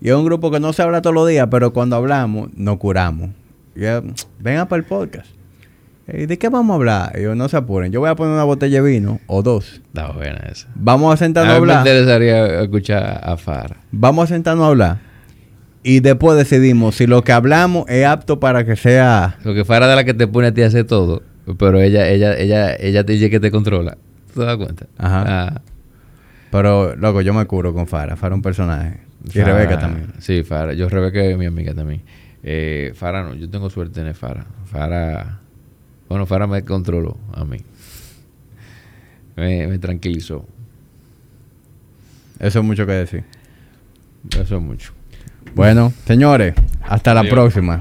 Y 0.00 0.08
es 0.10 0.14
un 0.14 0.24
grupo 0.24 0.50
que 0.50 0.60
no 0.60 0.72
se 0.72 0.82
habla 0.82 1.00
todos 1.02 1.14
los 1.14 1.28
días, 1.28 1.48
pero 1.50 1.72
cuando 1.72 1.96
hablamos, 1.96 2.50
nos 2.54 2.76
curamos. 2.78 3.30
Yo, 3.74 4.02
venga 4.38 4.66
para 4.66 4.78
el 4.80 4.84
podcast. 4.84 5.28
Eh, 6.06 6.26
¿De 6.26 6.38
qué 6.38 6.48
vamos 6.48 6.72
a 6.72 6.76
hablar? 6.76 7.12
Y 7.18 7.22
yo, 7.22 7.34
no 7.34 7.48
se 7.48 7.56
apuren. 7.56 7.90
Yo 7.90 8.00
voy 8.00 8.08
a 8.10 8.14
poner 8.14 8.34
una 8.34 8.44
botella 8.44 8.80
de 8.82 8.88
vino 8.90 9.20
o 9.26 9.42
dos. 9.42 9.82
Está 9.86 10.12
buena 10.12 10.38
esa. 10.52 10.68
Vamos 10.74 11.12
a 11.12 11.16
sentarnos 11.16 11.54
a 11.54 11.56
A 11.56 11.60
mí 11.60 11.66
me 11.66 11.72
hablar. 11.72 11.86
interesaría 11.86 12.60
escuchar 12.62 13.20
a 13.22 13.36
Fara. 13.36 13.78
Vamos 13.90 14.30
a 14.30 14.34
sentarnos 14.34 14.64
a 14.64 14.68
hablar. 14.68 14.98
Y 15.88 16.00
después 16.00 16.36
decidimos 16.36 16.96
si 16.96 17.06
lo 17.06 17.22
que 17.22 17.30
hablamos 17.30 17.84
es 17.88 18.04
apto 18.04 18.40
para 18.40 18.64
que 18.66 18.74
sea... 18.74 19.38
Lo 19.44 19.54
que 19.54 19.64
Fara 19.64 19.86
de 19.86 19.94
la 19.94 20.02
que 20.02 20.14
te 20.14 20.26
pone 20.26 20.48
a 20.48 20.52
ti 20.52 20.62
a 20.62 20.66
hacer 20.66 20.84
todo, 20.84 21.22
pero 21.60 21.80
ella, 21.80 22.08
ella, 22.08 22.36
ella, 22.36 22.74
ella 22.74 23.06
te 23.06 23.12
dice 23.12 23.30
que 23.30 23.38
te 23.38 23.52
controla. 23.52 23.96
¿Tú 24.34 24.40
te 24.40 24.46
das 24.46 24.56
cuenta? 24.56 24.88
Ajá. 24.98 25.24
Ah, 25.28 25.60
Pero, 26.50 26.96
loco, 26.96 27.20
yo 27.20 27.32
me 27.32 27.44
curo 27.44 27.72
con 27.72 27.86
Fara. 27.86 28.16
Fara 28.16 28.34
es 28.34 28.36
un 28.38 28.42
personaje. 28.42 28.98
Y 29.32 29.40
Rebeca 29.40 29.78
también. 29.78 30.12
Sí, 30.18 30.42
Fara. 30.42 30.72
Yo, 30.72 30.88
Rebeca 30.88 31.22
es 31.22 31.38
mi 31.38 31.46
amiga 31.46 31.72
también. 31.72 32.02
Eh, 32.42 32.90
Fara 32.96 33.22
no, 33.22 33.34
yo 33.34 33.48
tengo 33.48 33.70
suerte 33.70 33.92
de 33.92 34.00
tener 34.00 34.14
Fara. 34.16 34.44
Fara, 34.64 35.38
bueno, 36.08 36.26
Fara 36.26 36.48
me 36.48 36.64
controló 36.64 37.16
a 37.32 37.44
mí. 37.44 37.58
Me, 39.36 39.68
me 39.68 39.78
tranquilizó. 39.78 40.44
Eso 42.40 42.58
es 42.58 42.64
mucho 42.64 42.84
que 42.86 42.92
decir. 42.92 43.22
Eso 44.36 44.56
es 44.56 44.62
mucho. 44.62 44.95
Bueno, 45.56 45.90
señores, 46.06 46.54
hasta 46.86 47.14
la 47.14 47.24
próxima. 47.24 47.80